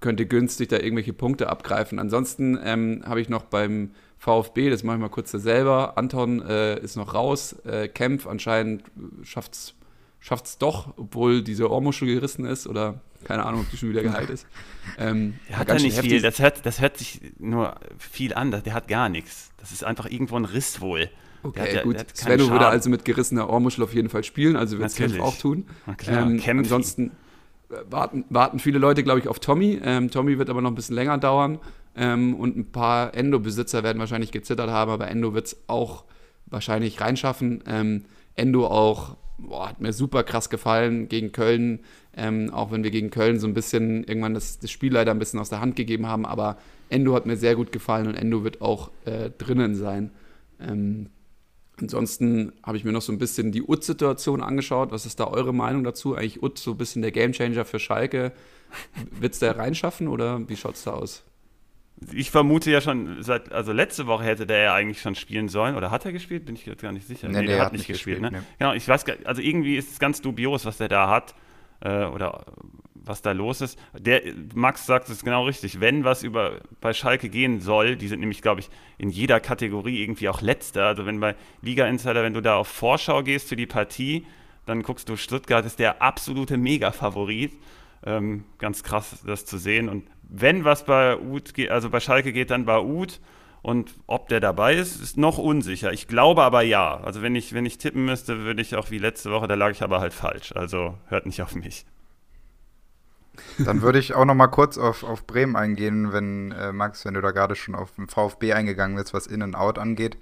Könnte 0.01 0.27
günstig 0.27 0.69
da 0.69 0.77
irgendwelche 0.77 1.13
Punkte 1.13 1.49
abgreifen. 1.49 1.99
Ansonsten 1.99 2.57
ähm, 2.63 3.03
habe 3.05 3.21
ich 3.21 3.29
noch 3.29 3.43
beim 3.43 3.91
VfB, 4.19 4.71
das 4.71 4.85
mache 4.85 4.97
ich 4.97 5.01
mal 5.01 5.09
kurz 5.09 5.33
selber. 5.33 5.99
Anton 5.99 6.41
äh, 6.41 6.79
ist 6.79 6.97
noch 6.97 7.15
raus. 7.15 7.57
Äh, 7.65 7.89
Kempf 7.89 8.29
anscheinend 8.29 8.85
schafft 9.25 9.55
es 9.55 9.75
schafft 10.21 10.47
es 10.47 10.59
doch, 10.59 10.95
obwohl 10.97 11.43
diese 11.43 11.71
Ohrmuschel 11.71 12.09
gerissen 12.09 12.45
ist 12.45 12.67
oder 12.67 13.01
keine 13.25 13.45
Ahnung, 13.45 13.63
ob 13.63 13.71
die 13.71 13.77
schon 13.77 13.91
wieder 13.91 14.03
geheilt 14.03 14.31
ist. 14.31 14.47
Ähm, 14.99 15.35
der 15.49 15.59
hat 15.59 15.69
ja 15.69 15.75
nicht 15.75 15.99
viel, 15.99 16.23
das 16.23 16.39
hört, 16.39 16.65
das 16.65 16.81
hört 16.81 16.97
sich 16.97 17.21
nur 17.39 17.75
viel 17.99 18.35
an, 18.35 18.51
der 18.51 18.75
hat 18.75 18.89
gar 18.89 19.09
nichts. 19.09 19.51
Das 19.59 19.73
ist 19.73 19.85
einfach 19.85 20.07
irgendwo 20.07 20.37
ein 20.37 20.45
Riss 20.45 20.81
wohl. 20.81 21.11
Okay, 21.43 21.73
der, 21.73 21.83
gut. 21.83 21.97
Der 21.97 22.07
Svenno 22.15 22.51
würde 22.51 22.67
also 22.67 22.91
mit 22.91 23.05
gerissener 23.05 23.49
Ohrmuschel 23.49 23.85
auf 23.85 23.95
jeden 23.95 24.09
Fall 24.09 24.25
spielen, 24.25 24.57
also 24.57 24.79
wird 24.79 24.91
es 24.91 24.97
Kempf 24.97 25.21
auch 25.21 25.37
tun. 25.37 25.67
Na 25.87 25.95
klar, 25.95 26.27
ähm, 26.27 26.41
ansonsten 26.47 27.13
äh, 27.71 27.77
warten, 27.91 28.25
warten 28.29 28.59
viele 28.59 28.79
Leute, 28.79 29.03
glaube 29.03 29.21
ich, 29.21 29.29
auf 29.29 29.39
Tommy. 29.39 29.81
Ähm, 29.83 30.11
Tommy 30.11 30.39
wird 30.39 30.51
aber 30.51 30.63
noch 30.63 30.71
ein 30.71 30.75
bisschen 30.75 30.95
länger 30.95 31.19
dauern 31.19 31.59
ähm, 31.97 32.35
und 32.35 32.57
ein 32.57 32.73
paar 32.73 33.15
Endo-Besitzer 33.15 33.83
werden 33.83 33.99
wahrscheinlich 33.99 34.33
gezittert 34.33 34.71
haben, 34.71 34.91
aber 34.91 35.09
Endo 35.09 35.35
wird 35.35 35.47
es 35.47 35.57
auch 35.67 36.05
wahrscheinlich 36.47 37.01
reinschaffen. 37.01 37.63
Ähm, 37.67 38.05
Endo 38.35 38.67
auch 38.67 39.17
boah, 39.39 39.69
hat 39.69 39.81
mir 39.81 39.93
super 39.93 40.25
krass 40.25 40.51
gefallen 40.51 41.09
gegen 41.09 41.33
Köln. 41.33 41.81
Ähm, 42.17 42.51
auch 42.53 42.73
wenn 42.73 42.83
wir 42.83 42.91
gegen 42.91 43.11
Köln 43.11 43.39
so 43.39 43.47
ein 43.47 43.55
bisschen 43.55 44.05
irgendwann 44.05 44.35
das, 44.35 44.59
das, 44.59 44.71
Spiel 44.71 44.93
leider 44.93 45.13
ein 45.13 45.19
bisschen 45.19 45.39
aus 45.39 45.51
der 45.51 45.61
Hand 45.61 45.77
gegeben 45.77 46.07
haben. 46.07 46.27
Aber 46.27 46.59
Endo 46.89 47.15
hat 47.15 47.27
mir 47.27 47.37
sehr 47.37 47.55
gut 47.55 47.73
gefallen 47.73 48.09
und 48.09 48.15
Endo 48.15 48.45
wird 48.45 48.61
auch 48.61 48.91
äh, 49.05 49.31
drinnen 49.31 49.75
sein. 49.75 50.11
Ähm, 50.61 51.11
ansonsten 51.81 52.53
habe 52.65 52.77
ich 52.77 52.85
mir 52.85 52.93
noch 52.93 53.03
so 53.03 53.13
ein 53.13 53.19
bisschen 53.19 53.53
die 53.53 53.63
Ut-Situation 53.63 54.43
angeschaut. 54.43 54.91
Was 54.91 55.07
ist 55.07 55.21
da 55.21 55.29
eure 55.29 55.55
Meinung 55.55 55.85
dazu? 55.85 56.17
Eigentlich 56.17 56.43
Ut 56.43 56.59
so 56.59 56.73
ein 56.73 56.79
bisschen 56.79 57.03
der 57.03 57.13
Gamechanger 57.13 57.65
für 57.65 57.79
Schalke. 57.79 58.33
Wird 59.21 59.35
es 59.35 59.39
der 59.39 59.57
reinschaffen 59.57 60.09
oder 60.09 60.47
wie 60.49 60.57
schaut 60.57 60.75
es 60.75 60.85
da 60.85 60.93
aus? 60.93 61.23
Ich 62.13 62.31
vermute 62.31 62.71
ja 62.71 62.81
schon, 62.81 63.23
seit, 63.23 63.53
also 63.53 63.73
letzte 63.73 64.07
Woche 64.07 64.25
hätte 64.25 64.47
der 64.47 64.59
ja 64.59 64.75
eigentlich 64.75 65.01
schon 65.01 65.15
spielen 65.15 65.49
sollen. 65.49 65.77
Oder 65.77 65.91
hat 65.91 66.05
er 66.05 66.13
gespielt? 66.13 66.47
Bin 66.47 66.55
ich 66.55 66.67
jetzt 66.67 66.83
gar 66.83 66.93
nicht 66.93 67.07
sicher. 67.07 67.29
Nee, 67.29 67.41
nee 67.41 67.47
der 67.47 67.59
hat, 67.59 67.67
hat 67.67 67.73
nicht 67.73 67.87
gespielt. 67.87 68.21
gespielt 68.21 68.33
ne? 68.33 68.39
nee. 68.39 68.47
Genau, 68.59 68.73
ich 68.73 68.87
weiß 68.87 69.05
gar 69.05 69.17
also 69.25 69.43
irgendwie 69.43 69.77
ist 69.77 69.93
es 69.93 69.99
ganz 69.99 70.21
dubios, 70.21 70.65
was 70.65 70.79
der 70.79 70.89
da 70.89 71.09
hat. 71.09 71.35
Äh, 71.81 72.05
oder 72.05 72.45
was 72.95 73.23
da 73.23 73.33
los 73.33 73.61
ist. 73.61 73.79
Der, 73.99 74.23
Max 74.55 74.87
sagt 74.87 75.09
es 75.09 75.25
genau 75.25 75.47
richtig. 75.47 75.81
Wenn 75.81 76.05
was 76.05 76.23
über 76.23 76.61
bei 76.81 76.93
Schalke 76.93 77.29
gehen 77.29 77.61
soll, 77.61 77.97
die 77.97 78.09
sind 78.09 78.21
nämlich, 78.21 78.43
glaube 78.43 78.61
ich, 78.61 78.69
in 78.99 79.11
jeder 79.11 79.41
Kategorie 79.41 80.03
irgendwie 80.03 80.29
auch 80.29 80.41
letzter. 80.41 80.87
Also 80.87 81.07
wenn 81.07 81.19
bei 81.21 81.35
Liga 81.63 81.87
Insider, 81.87 82.23
wenn 82.23 82.35
du 82.35 82.43
da 82.43 82.57
auf 82.57 82.69
Vorschau 82.69 83.23
gehst 83.23 83.49
für 83.49 83.57
die 83.57 83.67
Partie, 83.67 84.27
dann 84.67 84.83
guckst 84.83 85.09
du, 85.09 85.17
Stuttgart 85.17 85.65
ist 85.65 85.79
der 85.79 86.03
absolute 86.03 86.57
Mega-Favorit. 86.59 87.53
Ähm, 88.05 88.45
ganz 88.59 88.83
krass, 88.83 89.23
das 89.27 89.47
zu 89.47 89.59
sehen. 89.59 89.89
Und 89.89 90.05
wenn 90.29 90.65
was 90.65 90.85
bei 90.85 91.19
Uth 91.19 91.55
geht, 91.55 91.71
also 91.71 91.91
bei 91.91 92.01
Schalke 92.01 92.33
geht, 92.33 92.51
dann 92.51 92.65
bei 92.65 92.81
Uth. 92.81 93.21
Und 93.61 93.95
ob 94.07 94.29
der 94.29 94.41
dabei 94.41 94.77
ist, 94.77 95.03
ist 95.03 95.17
noch 95.17 95.37
unsicher. 95.37 95.93
Ich 95.93 96.07
glaube 96.07 96.43
aber 96.43 96.63
ja. 96.63 97.01
Also 97.01 97.23
wenn 97.23 97.35
ich, 97.35 97.53
wenn 97.55 97.67
ich 97.67 97.79
tippen 97.79 98.05
müsste, 98.05 98.45
würde 98.45 98.63
ich 98.63 98.77
auch 98.77 98.91
wie 98.91 98.99
letzte 98.99 99.31
Woche, 99.33 99.49
da 99.49 99.55
lag 99.55 99.71
ich 99.71 99.83
aber 99.83 100.01
halt 100.01 100.15
falsch. 100.15 100.53
Also 100.55 100.95
hört 101.09 101.27
nicht 101.27 101.43
auf 101.43 101.55
mich. 101.55 101.85
Dann 103.59 103.83
würde 103.83 103.99
ich 103.99 104.15
auch 104.15 104.25
noch 104.25 104.35
mal 104.35 104.49
kurz 104.49 104.79
auf, 104.79 105.03
auf 105.03 105.27
Bremen 105.27 105.57
eingehen, 105.57 106.13
wenn 106.13 106.53
äh, 106.53 106.73
Max, 106.73 107.05
wenn 107.05 107.15
du 107.15 107.21
da 107.21 107.31
gerade 107.31 107.57
schon 107.57 107.75
auf 107.75 107.93
den 107.93 108.09
VfB 108.09 108.53
eingegangen 108.53 108.97
bist, 108.97 109.15
was 109.15 109.27
In 109.27 109.43
und 109.43 109.55
Out 109.55 109.79
angeht. 109.79 110.19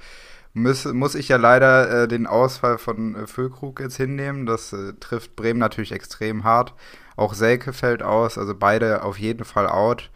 Muss, 0.54 0.86
muss 0.86 1.14
ich 1.14 1.28
ja 1.28 1.36
leider 1.36 2.04
äh, 2.04 2.08
den 2.08 2.26
Ausfall 2.26 2.78
von 2.78 3.14
äh, 3.14 3.26
Füllkrug 3.26 3.80
jetzt 3.80 3.96
hinnehmen. 3.96 4.46
Das 4.46 4.72
äh, 4.72 4.94
trifft 4.98 5.36
Bremen 5.36 5.60
natürlich 5.60 5.92
extrem 5.92 6.44
hart. 6.44 6.74
Auch 7.16 7.34
Selke 7.34 7.72
fällt 7.72 8.02
aus, 8.02 8.38
also 8.38 8.54
beide 8.54 9.02
auf 9.02 9.18
jeden 9.18 9.44
Fall 9.44 9.66
out. 9.68 10.10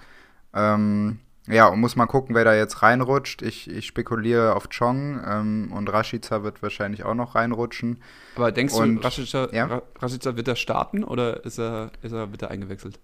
Ähm, 0.54 1.19
ja, 1.47 1.66
und 1.69 1.80
muss 1.80 1.97
mal 1.97 2.07
gucken, 2.07 2.35
wer 2.35 2.45
da 2.45 2.54
jetzt 2.54 2.83
reinrutscht. 2.83 3.42
Ich, 3.42 3.69
ich 3.71 3.87
spekuliere 3.87 4.54
auf 4.54 4.69
Chong 4.69 5.21
ähm, 5.26 5.73
und 5.75 5.88
Rashica 5.92 6.42
wird 6.42 6.62
wahrscheinlich 6.62 7.04
auch 7.04 7.14
noch 7.14 7.35
reinrutschen. 7.35 8.02
Aber 8.37 8.52
denkst 8.52 8.75
Und- 8.75 8.97
du, 8.97 9.02
Rashica, 9.02 9.49
ja? 9.52 9.66
Ra- 9.66 9.83
Rashica 9.99 10.37
wird 10.37 10.49
er 10.49 10.57
starten 10.57 11.02
oder 11.02 11.45
ist 11.45 11.59
er, 11.59 11.90
ist 12.02 12.12
er, 12.12 12.30
wird 12.30 12.42
er 12.42 12.50
eingewechselt? 12.50 12.99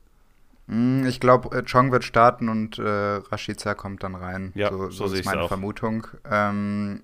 Mm, 0.67 1.07
Ich 1.07 1.19
glaube, 1.21 1.65
Chong 1.65 1.91
wird 1.93 2.05
starten 2.05 2.49
und 2.49 2.79
äh, 2.79 2.83
Rashica 2.85 3.75
kommt 3.75 4.03
dann 4.03 4.15
rein. 4.15 4.53
Ja, 4.55 4.71
so, 4.71 4.91
so 4.91 5.07
so 5.09 5.15
ist 5.15 5.25
meine 5.25 5.43
auch. 5.43 5.49
Vermutung. 5.49 6.07
Ähm, 6.31 7.01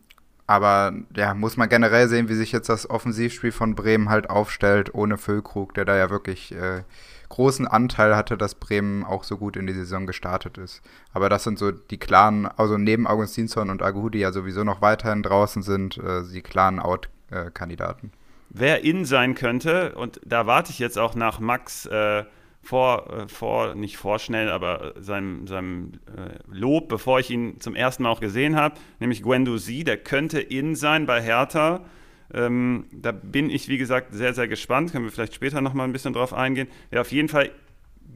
aber 0.47 0.93
ja, 1.17 1.35
muss 1.35 1.57
man 1.57 1.69
generell 1.69 2.09
sehen, 2.09 2.29
wie 2.29 2.35
sich 2.35 2.53
jetzt 2.53 2.69
das 2.69 2.89
Offensivspiel 2.89 3.53
von 3.53 3.75
Bremen 3.75 4.09
halt 4.09 4.29
aufstellt, 4.29 4.95
ohne 4.95 5.17
Füllkrug, 5.17 5.75
der 5.75 5.85
da 5.85 5.97
ja 5.97 6.11
wirklich 6.11 6.53
äh, 6.53 6.83
großen 7.29 7.67
Anteil 7.67 8.15
hatte, 8.15 8.37
dass 8.37 8.55
Bremen 8.55 9.05
auch 9.05 9.25
so 9.25 9.39
gut 9.39 9.57
in 9.57 9.67
die 9.67 9.73
Saison 9.73 10.07
gestartet 10.07 10.59
ist. 10.59 10.83
Aber 11.13 11.29
das 11.29 11.45
sind 11.45 11.59
so 11.59 11.71
die 11.71 11.99
klaren, 11.99 12.47
also 12.47 12.77
neben 12.77 13.07
Augustinsson 13.07 13.71
und 13.71 13.83
Agu, 13.83 14.11
die 14.11 14.19
ja 14.19 14.33
sowieso 14.33 14.65
noch 14.65 14.83
weiterhin 14.83 15.23
draußen 15.23 15.63
sind, 15.63 15.97
äh, 15.99 16.23
die 16.31 16.43
klaren 16.43 16.79
Out-Kandidaten. 16.79 18.13
Wer 18.51 18.85
in 18.85 19.07
sein 19.07 19.35
könnte, 19.35 19.95
und 19.95 20.21
da 20.27 20.47
warte 20.47 20.73
ich 20.73 20.79
jetzt 20.79 20.99
auch 20.99 21.15
nach 21.15 21.41
Max 21.41 21.87
äh, 21.87 22.25
vor, 22.63 23.11
äh, 23.13 23.29
vor, 23.29 23.75
nicht 23.75 23.97
vorschnell, 23.97 24.49
aber 24.51 24.95
seinem, 24.99 25.47
seinem 25.47 25.93
äh, 26.07 26.39
Lob, 26.51 26.89
bevor 26.89 27.19
ich 27.19 27.31
ihn 27.31 27.61
zum 27.61 27.75
ersten 27.75 28.05
Mal 28.05 28.11
auch 28.11 28.21
gesehen 28.21 28.57
habe, 28.57 28.77
nämlich 29.01 29.23
Guendouzi, 29.23 29.85
der 29.85 29.97
könnte 29.97 30.41
in 30.41 30.77
sein 30.77 31.07
bei 31.07 31.21
Hertha. 31.21 31.85
Ähm, 32.33 32.87
da 32.93 33.13
bin 33.13 33.51
ich, 33.51 33.69
wie 33.69 33.79
gesagt, 33.79 34.15
sehr, 34.15 34.33
sehr 34.33 34.49
gespannt. 34.49 34.93
Können 34.93 35.05
wir 35.05 35.13
vielleicht 35.13 35.35
später 35.35 35.61
nochmal 35.61 35.87
ein 35.87 35.93
bisschen 35.93 36.15
drauf 36.15 36.33
eingehen. 36.33 36.69
Wer 36.91 37.03
auf 37.03 37.13
jeden 37.13 37.29
Fall, 37.29 37.51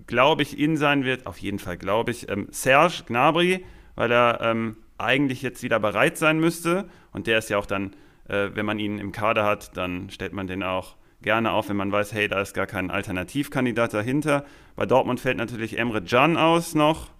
glaube 0.06 0.42
ich, 0.42 0.58
in 0.58 0.76
sein 0.76 1.04
wird, 1.04 1.26
auf 1.26 1.38
jeden 1.38 1.58
Fall, 1.58 1.76
glaube 1.76 2.12
ich, 2.12 2.30
ähm, 2.30 2.46
Serge 2.50 3.02
Gnabry, 3.06 3.64
weil 3.96 4.12
er 4.12 4.40
ähm, 4.42 4.76
eigentlich 4.96 5.42
jetzt 5.42 5.62
wieder 5.62 5.80
bereit 5.80 6.16
sein 6.16 6.38
müsste. 6.38 6.88
Und 7.12 7.26
der 7.26 7.38
ist 7.38 7.50
ja 7.50 7.58
auch 7.58 7.66
dann, 7.66 7.94
äh, 8.28 8.50
wenn 8.54 8.64
man 8.64 8.78
ihn 8.78 8.98
im 8.98 9.10
Kader 9.10 9.44
hat, 9.44 9.76
dann 9.76 10.08
stellt 10.08 10.32
man 10.32 10.46
den 10.46 10.62
auch 10.62 10.96
gerne 11.23 11.52
auf, 11.52 11.68
wenn 11.68 11.76
man 11.76 11.92
weiß, 11.92 12.12
hey, 12.12 12.28
da 12.28 12.40
ist 12.40 12.54
gar 12.54 12.66
kein 12.66 12.90
Alternativkandidat 12.90 13.94
dahinter. 13.94 14.44
Bei 14.75 14.87
Dortmund 14.87 15.20
fällt 15.20 15.38
natürlich 15.38 15.78
Emre 15.78 16.02
Can 16.02 16.37
aus 16.37 16.75
noch. 16.75 17.11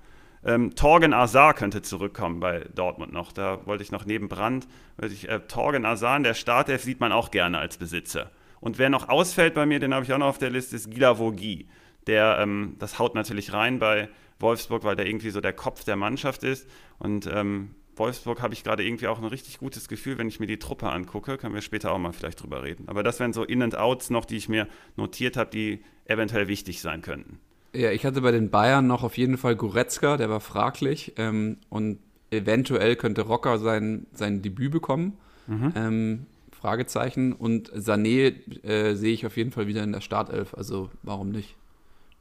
Ähm, 0.45 0.75
Torgen 0.76 1.12
Azar 1.12 1.55
könnte 1.55 1.83
zurückkommen 1.83 2.38
bei 2.38 2.67
Dortmund 2.75 3.12
noch. 3.12 3.33
Da 3.33 3.67
wollte 3.67 3.83
ich 3.83 3.91
noch 3.91 4.05
neben 4.05 4.29
Brand, 4.29 4.69
äh, 4.99 5.41
Torgen 5.41 5.85
Azar 5.85 6.17
in 6.17 6.23
der 6.23 6.35
Startelf 6.35 6.83
sieht 6.83 7.00
man 7.00 7.11
auch 7.11 7.31
gerne 7.31 7.59
als 7.59 7.79
Besitzer. 7.79 8.31
Und 8.61 8.79
wer 8.79 8.88
noch 8.88 9.09
ausfällt 9.09 9.55
bei 9.55 9.67
mir, 9.67 9.81
den 9.81 9.93
habe 9.93 10.05
ich 10.05 10.12
auch 10.12 10.19
noch 10.19 10.29
auf 10.29 10.38
der 10.38 10.50
Liste, 10.50 10.76
ist 10.76 10.91
Gila 10.91 11.19
Vogie. 11.19 11.69
Der, 12.07 12.38
ähm, 12.41 12.76
das 12.79 12.99
haut 12.99 13.15
natürlich 13.15 13.53
rein 13.53 13.79
bei 13.79 14.09
Wolfsburg, 14.38 14.85
weil 14.85 14.97
der 14.97 15.07
irgendwie 15.07 15.31
so 15.31 15.41
der 15.41 15.53
Kopf 15.53 15.85
der 15.85 15.97
Mannschaft 15.97 16.45
ist. 16.45 16.69
Und 16.99 17.26
ähm, 17.26 17.75
Wolfsburg 17.97 18.43
habe 18.43 18.55
ich 18.55 18.62
gerade 18.62 18.85
irgendwie 18.85 19.07
auch 19.09 19.19
ein 19.19 19.25
richtig 19.25 19.59
gutes 19.59 19.88
Gefühl, 19.88 20.19
wenn 20.19 20.29
ich 20.29 20.38
mir 20.38 20.47
die 20.47 20.59
Truppe 20.59 20.91
angucke. 20.91 21.38
Können 21.38 21.55
wir 21.55 21.62
später 21.62 21.93
auch 21.93 21.99
mal 21.99 22.12
vielleicht 22.12 22.43
drüber 22.43 22.62
reden. 22.62 22.85
Aber 22.88 23.03
das 23.03 23.19
wären 23.21 23.33
so 23.33 23.43
In- 23.43 23.62
und 23.62 23.76
Outs 23.76 24.11
noch, 24.11 24.25
die 24.26 24.37
ich 24.37 24.49
mir 24.49 24.69
notiert 24.97 25.37
habe, 25.37 25.50
die 25.50 25.83
eventuell 26.05 26.47
wichtig 26.49 26.81
sein 26.83 27.03
könnten. 27.03 27.38
Ja, 27.75 27.91
ich 27.91 28.05
hatte 28.07 28.21
bei 28.21 28.31
den 28.33 28.50
Bayern 28.50 28.87
noch 28.87 29.03
auf 29.03 29.17
jeden 29.19 29.38
Fall 29.38 29.57
Goretzka, 29.57 30.17
der 30.17 30.31
war 30.31 30.41
fraglich. 30.41 31.15
Ähm, 31.17 31.59
und 31.69 31.99
eventuell 32.31 32.97
könnte 32.97 33.23
Rocker 33.23 33.59
sein, 33.59 34.07
sein 34.12 34.43
Debüt 34.43 34.73
bekommen. 34.73 35.17
Ähm, 35.49 36.26
Fragezeichen. 36.53 37.33
Und 37.33 37.71
Sané 37.73 38.35
äh, 38.65 38.95
sehe 38.95 39.12
ich 39.12 39.25
auf 39.26 39.37
jeden 39.37 39.53
Fall 39.53 39.67
wieder 39.69 39.85
in 39.85 39.93
der 39.93 40.00
Startelf. 40.00 40.55
Also 40.55 40.91
warum 41.03 41.31
nicht? 41.31 41.55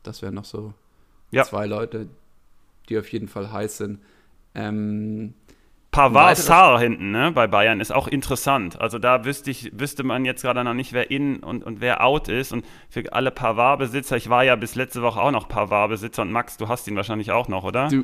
Das 0.04 0.22
wären 0.22 0.36
noch 0.36 0.46
so 0.46 0.74
Ja. 1.32 1.44
zwei 1.44 1.66
Leute, 1.66 2.08
die 2.88 2.98
auf 3.00 3.12
jeden 3.12 3.28
Fall 3.28 3.52
heiß 3.52 3.78
sind. 3.78 4.00
Ähm, 4.54 5.34
Pavard 5.96 6.38
Sarr 6.38 6.80
hinten, 6.80 7.12
ne, 7.12 7.32
bei 7.32 7.48
Bayern 7.48 7.80
ist 7.80 7.94
auch 7.94 8.08
interessant. 8.08 8.80
Also 8.82 9.00
da 9.00 9.24
wüsste 9.26 9.50
ich, 9.50 9.72
wüsste 9.80 10.04
man 10.04 10.26
jetzt 10.26 10.42
gerade 10.42 10.64
noch 10.64 10.74
nicht, 10.74 10.94
wer 10.94 11.10
in 11.10 11.38
und, 11.38 11.64
und 11.64 11.80
wer 11.82 12.04
out 12.04 12.28
ist. 12.28 12.52
Und 12.52 12.66
für 12.90 13.12
alle 13.14 13.32
Pavard-Besitzer, 13.32 14.18
ich 14.18 14.30
war 14.30 14.44
ja 14.44 14.56
bis 14.56 14.76
letzte 14.76 15.02
Woche 15.02 15.22
auch 15.22 15.32
noch 15.32 15.48
Pavard-Besitzer 15.48 16.22
und 16.24 16.32
Max, 16.32 16.58
du 16.58 16.68
hast 16.68 16.88
ihn 16.88 16.96
wahrscheinlich 16.96 17.32
auch 17.32 17.48
noch, 17.48 17.64
oder? 17.64 17.88
du, 17.88 18.04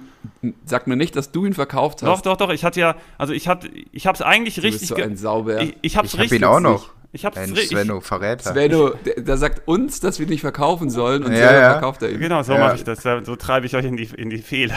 sag 0.66 0.88
mir 0.88 0.96
nicht, 0.96 1.16
dass 1.16 1.32
du 1.32 1.46
ihn 1.46 1.54
verkauft 1.54 2.02
hast. 2.02 2.08
doch, 2.08 2.22
doch, 2.22 2.38
doch. 2.38 2.54
Ich 2.54 2.64
hatte 2.64 2.80
ja, 2.80 2.96
also 3.18 3.34
ich 3.34 3.48
hatte, 3.48 3.70
ich 3.92 4.08
habe 4.08 4.16
es 4.16 4.22
eigentlich 4.22 4.56
du 4.56 4.62
bist 4.62 4.74
richtig. 4.76 4.90
so 4.90 4.96
ge- 4.96 5.04
ein 5.06 5.18
Sauber. 5.18 5.62
ich 5.62 5.76
ich 5.82 5.98
habe 5.98 6.08
es 6.08 6.14
Ich 6.14 6.20
habe 6.20 6.24
richtig. 6.24 6.40
ihn 6.42 6.46
auch 6.46 6.60
noch. 6.60 6.90
Ich 7.14 7.26
habe 7.26 7.38
es 7.38 7.46
Mensch, 7.48 7.60
richtig. 7.60 7.78
Svenno, 7.78 8.00
Verräter. 8.00 8.52
Svenno, 8.54 8.92
der 9.18 9.36
sagt 9.36 9.68
uns, 9.68 10.00
dass 10.00 10.18
wir 10.18 10.28
nicht 10.28 10.40
verkaufen 10.40 10.90
sollen 10.90 11.24
und 11.26 11.34
Ja, 11.34 11.40
selber 11.40 11.60
ja. 11.60 11.72
verkauft 11.74 12.02
er 12.04 12.10
ihn. 12.12 12.20
Genau, 12.22 12.42
so 12.42 12.54
Ja. 12.54 12.60
mache 12.60 12.76
ich 12.76 12.86
das. 12.86 13.04
So 13.04 13.36
treibe 13.36 13.66
ich 13.66 13.76
euch 13.76 13.84
in 13.84 13.98
die, 13.98 14.06
in 14.16 14.30
die 14.30 14.38
Fehler. 14.38 14.76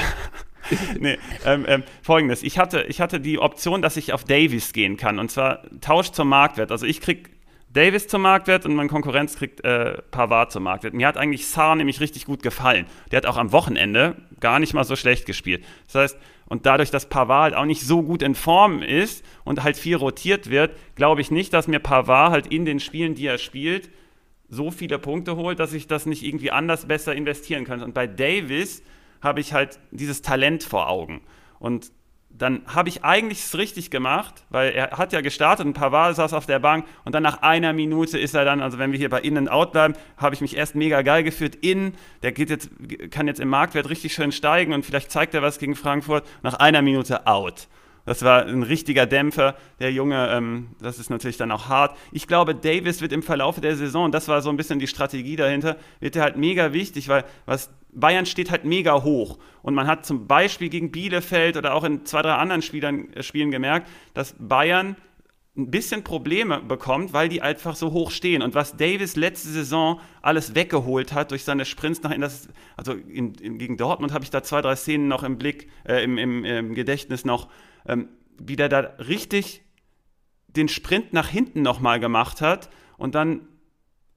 nee, 0.99 1.18
ähm, 1.44 1.64
ähm, 1.68 1.83
Folgendes. 2.02 2.42
Ich 2.42 2.59
hatte, 2.59 2.83
ich 2.88 3.00
hatte 3.00 3.21
die 3.21 3.38
Option, 3.38 3.83
dass 3.83 3.97
ich 3.97 4.12
auf 4.12 4.25
Davis 4.25 4.73
gehen 4.73 4.97
kann. 4.97 5.18
Und 5.18 5.30
zwar 5.30 5.62
Tausch 5.80 6.11
zum 6.11 6.28
Marktwert. 6.28 6.71
Also 6.71 6.87
ich 6.87 7.00
krieg 7.00 7.30
Davis 7.75 8.06
zum 8.06 8.23
Marktwert 8.23 8.66
und 8.66 8.75
mein 8.76 8.88
Konkurrenz 8.88 9.37
kriegt 9.37 9.64
äh, 9.64 10.00
Pavard 10.11 10.52
zum 10.52 10.62
Marktwert. 10.62 10.94
Mir 10.94 11.09
hat 11.09 11.16
eigentlich 11.16 11.49
Saar 11.49 11.75
nämlich 11.75 12.00
richtig 12.00 12.25
gut 12.25 12.42
gefallen. 12.42 12.87
Der 13.11 13.16
hat 13.16 13.26
auch 13.26 13.37
am 13.37 13.50
Wochenende 13.50 14.16
gar 14.38 14.61
nicht 14.61 14.75
mal 14.75 14.85
so 14.85 14.94
schlecht 14.94 15.26
gespielt. 15.26 15.64
Das 15.87 15.94
heißt, 15.97 16.18
und 16.47 16.66
dadurch, 16.66 16.90
dass 16.90 17.09
Pavard 17.09 17.42
halt 17.42 17.54
auch 17.54 17.64
nicht 17.64 17.83
so 17.83 18.02
gut 18.02 18.23
in 18.23 18.37
Form 18.37 18.80
ist 18.83 19.25
und 19.44 19.64
halt 19.64 19.76
viel 19.76 19.97
rotiert 19.97 20.50
wird, 20.50 20.76
glaube 20.94 21.21
ich 21.21 21.30
nicht, 21.30 21.52
dass 21.52 21.66
mir 21.66 21.80
Pavard 21.80 22.30
halt 22.30 22.47
in 22.47 22.64
den 22.64 22.78
Spielen, 22.78 23.16
die 23.16 23.26
er 23.26 23.38
spielt, 23.38 23.90
so 24.49 24.71
viele 24.71 25.00
Punkte 25.00 25.35
holt, 25.37 25.59
dass 25.59 25.73
ich 25.73 25.88
das 25.88 26.06
nicht 26.06 26.23
irgendwie 26.23 26.52
anders 26.52 26.87
besser 26.87 27.14
investieren 27.14 27.64
könnte. 27.64 27.85
Und 27.85 27.94
bei 27.94 28.06
Davis 28.06 28.83
habe 29.24 29.40
ich 29.40 29.52
halt 29.52 29.80
dieses 29.90 30.22
Talent 30.22 30.62
vor 30.62 30.88
Augen. 30.88 31.22
Und 31.58 31.90
dann 32.36 32.62
habe 32.66 32.88
ich 32.88 33.04
eigentlich 33.04 33.44
es 33.44 33.56
richtig 33.56 33.90
gemacht, 33.90 34.44
weil 34.50 34.72
er 34.72 34.90
hat 34.92 35.12
ja 35.12 35.20
gestartet 35.20 35.66
und 35.66 35.72
Pavard 35.72 36.16
saß 36.16 36.32
auf 36.32 36.46
der 36.46 36.58
Bank 36.58 36.84
und 37.04 37.14
dann 37.14 37.22
nach 37.22 37.42
einer 37.42 37.72
Minute 37.72 38.18
ist 38.18 38.34
er 38.34 38.44
dann, 38.44 38.60
also 38.60 38.78
wenn 38.78 38.90
wir 38.90 38.98
hier 38.98 39.08
bei 39.08 39.20
In 39.20 39.38
und 39.38 39.48
Out 39.48 39.72
bleiben, 39.72 39.94
habe 40.16 40.34
ich 40.34 40.40
mich 40.40 40.56
erst 40.56 40.74
mega 40.74 41.02
geil 41.02 41.22
gefühlt. 41.22 41.54
In, 41.54 41.94
der 42.22 42.32
geht 42.32 42.50
jetzt, 42.50 42.70
kann 43.10 43.28
jetzt 43.28 43.38
im 43.38 43.48
Marktwert 43.48 43.88
richtig 43.88 44.14
schön 44.14 44.32
steigen 44.32 44.72
und 44.72 44.84
vielleicht 44.84 45.12
zeigt 45.12 45.32
er 45.34 45.42
was 45.42 45.58
gegen 45.58 45.76
Frankfurt. 45.76 46.26
Nach 46.42 46.54
einer 46.54 46.82
Minute 46.82 47.26
out. 47.28 47.68
Das 48.04 48.23
war 48.23 48.44
ein 48.44 48.62
richtiger 48.62 49.06
Dämpfer. 49.06 49.56
Der 49.80 49.92
Junge, 49.92 50.28
ähm, 50.30 50.68
das 50.80 50.99
ist 50.99 51.11
natürlich 51.11 51.37
dann 51.37 51.50
auch 51.50 51.68
hart. 51.68 51.96
Ich 52.12 52.26
glaube, 52.26 52.54
Davis 52.54 53.00
wird 53.00 53.12
im 53.12 53.23
Verlauf 53.23 53.61
der 53.61 53.76
Saison, 53.76 54.12
das 54.12 54.28
war 54.28 54.42
so 54.42 54.50
ein 54.50 54.56
bisschen 54.56 54.78
die 54.78 54.87
Strategie 54.87 55.37
dahinter, 55.37 55.76
wird 56.00 56.16
er 56.16 56.23
halt 56.23 56.37
mega 56.37 56.73
wichtig, 56.73 57.08
weil 57.08 57.25
was 57.46 57.70
Bayern 57.92 58.26
steht 58.26 58.50
halt 58.50 58.64
mega 58.64 59.02
hoch. 59.02 59.38
Und 59.62 59.75
man 59.75 59.87
hat 59.87 60.04
zum 60.04 60.26
Beispiel 60.26 60.68
gegen 60.68 60.90
Bielefeld 60.90 61.56
oder 61.56 61.75
auch 61.75 61.84
in 61.84 62.04
zwei, 62.04 62.23
drei 62.23 62.34
anderen 62.34 62.62
Spielern, 62.62 63.12
äh, 63.14 63.23
Spielen 63.23 63.50
gemerkt, 63.50 63.88
dass 64.12 64.34
Bayern 64.38 64.96
ein 65.56 65.70
bisschen 65.70 66.02
Probleme 66.02 66.61
bekommt, 66.61 67.12
weil 67.12 67.28
die 67.28 67.40
einfach 67.40 67.76
so 67.76 67.92
hoch 67.92 68.11
stehen. 68.11 68.42
Und 68.42 68.56
was 68.56 68.76
Davis 68.76 69.14
letzte 69.14 69.49
Saison 69.49 70.00
alles 70.20 70.56
weggeholt 70.56 71.12
hat 71.12 71.30
durch 71.30 71.44
seine 71.44 71.64
Sprints 71.64 72.02
nach 72.02 72.12
das, 72.18 72.49
also 72.76 72.92
in, 72.92 73.34
in, 73.34 73.58
gegen 73.58 73.76
Dortmund 73.76 74.12
habe 74.12 74.25
ich 74.25 74.30
da 74.30 74.42
zwei, 74.42 74.61
drei 74.62 74.75
Szenen 74.75 75.06
noch 75.06 75.23
im 75.23 75.38
Blick, 75.38 75.70
äh, 75.84 76.02
im, 76.02 76.18
im, 76.18 76.44
im 76.44 76.75
Gedächtnis 76.75 77.25
noch, 77.25 77.49
ähm, 77.86 78.08
wie 78.38 78.56
der 78.56 78.68
da 78.68 78.80
richtig 78.98 79.62
den 80.48 80.68
Sprint 80.68 81.12
nach 81.12 81.28
hinten 81.28 81.62
nochmal 81.62 82.00
gemacht 82.00 82.40
hat 82.40 82.70
und 82.96 83.14
dann 83.14 83.48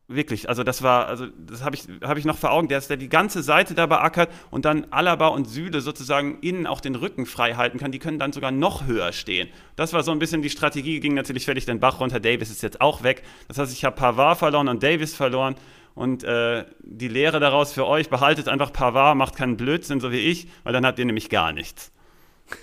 wirklich, 0.07 0.47
also 0.47 0.63
das 0.63 0.81
war, 0.83 1.07
also 1.07 1.27
das 1.27 1.63
habe 1.63 1.75
ich, 1.75 1.83
hab 2.01 2.17
ich 2.17 2.25
noch 2.25 2.37
vor 2.37 2.51
Augen, 2.51 2.69
der 2.69 2.77
ist 2.77 2.89
der 2.89 2.97
die 2.97 3.09
ganze 3.09 3.43
Seite 3.43 3.73
da 3.73 3.87
beackert 3.87 4.29
und 4.51 4.63
dann 4.63 4.85
Alaba 4.89 5.27
und 5.27 5.45
Süle 5.45 5.81
sozusagen 5.81 6.39
innen 6.39 6.65
auch 6.65 6.79
den 6.79 6.95
Rücken 6.95 7.25
frei 7.25 7.55
halten 7.55 7.77
kann, 7.77 7.91
die 7.91 7.99
können 7.99 8.17
dann 8.17 8.31
sogar 8.31 8.51
noch 8.51 8.85
höher 8.85 9.11
stehen. 9.11 9.49
Das 9.75 9.91
war 9.93 10.03
so 10.03 10.11
ein 10.11 10.19
bisschen 10.19 10.41
die 10.41 10.49
Strategie, 10.49 10.99
ging 11.01 11.13
natürlich 11.13 11.45
völlig 11.45 11.65
den 11.65 11.79
Bach 11.79 11.99
runter, 11.99 12.19
Davis 12.19 12.49
ist 12.49 12.63
jetzt 12.63 12.79
auch 12.79 13.03
weg. 13.03 13.23
Das 13.49 13.57
heißt, 13.57 13.73
ich 13.73 13.83
habe 13.83 13.95
Pavard 13.95 14.37
verloren 14.37 14.69
und 14.69 14.81
Davis 14.81 15.13
verloren 15.13 15.55
und 15.93 16.23
äh, 16.23 16.65
die 16.81 17.09
Lehre 17.09 17.39
daraus 17.39 17.73
für 17.73 17.85
euch, 17.85 18.09
behaltet 18.09 18.47
einfach 18.47 18.71
Pavard, 18.71 19.17
macht 19.17 19.35
keinen 19.35 19.57
Blödsinn, 19.57 19.99
so 19.99 20.11
wie 20.11 20.19
ich, 20.19 20.47
weil 20.63 20.71
dann 20.71 20.85
habt 20.85 20.99
ihr 20.99 21.05
nämlich 21.05 21.29
gar 21.29 21.51
nichts. 21.51 21.91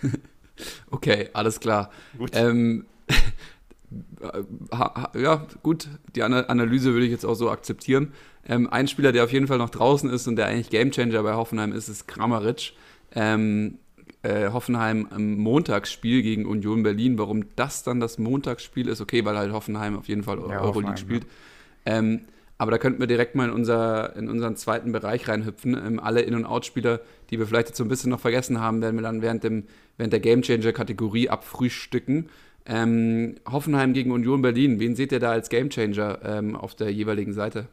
Okay, 0.91 1.29
alles 1.33 1.61
klar. 1.61 1.91
Gut. 2.17 2.31
Ähm, 2.35 2.87
ja, 5.15 5.47
gut, 5.63 5.89
die 6.15 6.23
Ana 6.23 6.41
Analyse 6.47 6.93
würde 6.93 7.07
ich 7.07 7.13
jetzt 7.13 7.25
auch 7.25 7.35
so 7.35 7.51
akzeptieren. 7.51 8.13
Ähm, 8.47 8.69
ein 8.71 8.89
Spieler, 8.89 9.13
der 9.13 9.25
auf 9.25 9.33
jeden 9.33 9.47
Fall 9.47 9.59
noch 9.59 9.71
draußen 9.71 10.11
ist 10.11 10.27
und 10.27 10.37
der 10.37 10.47
eigentlich 10.47 10.71
Gamechanger 10.71 11.23
bei 11.23 11.35
Hoffenheim 11.35 11.73
ist, 11.73 11.89
ist 11.89 12.07
Kramaric. 12.09 12.73
Ähm, 13.15 13.79
äh, 14.23 14.51
Hoffenheim 14.51 15.09
im 15.15 15.39
Montagsspiel 15.39 16.23
gegen 16.23 16.47
Union 16.47 16.83
Berlin. 16.83 17.19
Warum 17.19 17.45
das 17.57 17.83
dann 17.83 18.01
das 18.01 18.19
Montagsspiel 18.19 18.89
ist, 18.89 19.01
okay, 19.01 19.25
weil 19.25 19.37
halt 19.37 19.53
Hoffenheim 19.53 19.99
auf 19.99 20.09
jeden 20.09 20.23
Fall 20.23 20.39
Ja, 20.39 20.61
Euroleague 20.61 20.97
spielt. 20.97 21.27
Ähm, 21.87 22.23
aber 22.57 22.71
da 22.71 22.79
könnten 22.79 23.01
wir 23.01 23.07
direkt 23.07 23.35
mal 23.35 23.49
in, 23.49 23.55
unser, 23.55 24.15
in 24.17 24.29
unseren 24.29 24.57
zweiten 24.57 24.93
Bereich 24.93 25.29
reinhüpfen. 25.29 25.75
Ähm, 25.75 26.01
alle 26.01 26.21
In- 26.23 26.35
und 26.35 26.45
Out-Spieler, 26.45 27.01
die 27.31 27.39
wir 27.39 27.47
vielleicht 27.47 27.69
jetzt 27.69 27.79
so 27.79 27.85
ein 27.85 27.89
bisschen 27.89 28.11
noch 28.11 28.21
vergessen 28.21 28.61
haben, 28.61 28.81
werden 28.81 28.97
wir 28.97 29.03
dann 29.03 29.23
während, 29.23 29.43
dem, 29.43 29.65
während 29.97 30.13
der 30.13 30.21
Gamechanger-Kategorie 30.21 31.29
abfrühstücken. 31.29 32.29
Ähm, 32.67 33.35
Hoffenheim 33.51 33.93
gegen 33.93 34.13
Union 34.13 34.41
Berlin, 34.41 34.81
wen 34.81 34.95
seht 34.95 35.13
ihr 35.13 35.21
da 35.21 35.33
als 35.33 35.51
Gamechanger 35.51 36.21
ähm, 36.25 36.57
auf 36.57 36.75
der 36.75 36.91
jeweiligen 36.93 37.33
Seite? 37.33 37.67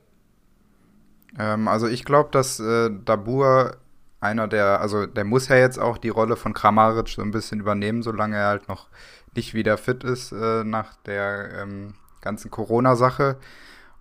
Ähm, 1.38 1.67
also 1.67 1.88
ich 1.88 2.03
glaube, 2.03 2.29
dass 2.31 2.59
äh, 2.59 2.89
Dabur 3.05 3.77
einer 4.19 4.47
der, 4.47 4.81
also 4.81 5.05
der 5.05 5.23
muss 5.23 5.47
ja 5.47 5.55
jetzt 5.55 5.79
auch 5.79 5.97
die 5.97 6.09
Rolle 6.09 6.35
von 6.35 6.53
Kramaric 6.53 7.09
so 7.09 7.21
ein 7.21 7.31
bisschen 7.31 7.59
übernehmen, 7.59 8.03
solange 8.03 8.38
er 8.38 8.47
halt 8.47 8.67
noch 8.67 8.88
nicht 9.35 9.53
wieder 9.53 9.77
fit 9.77 10.03
ist 10.03 10.31
äh, 10.31 10.63
nach 10.63 10.95
der 11.05 11.61
ähm, 11.61 11.93
ganzen 12.21 12.51
Corona-Sache. 12.51 13.38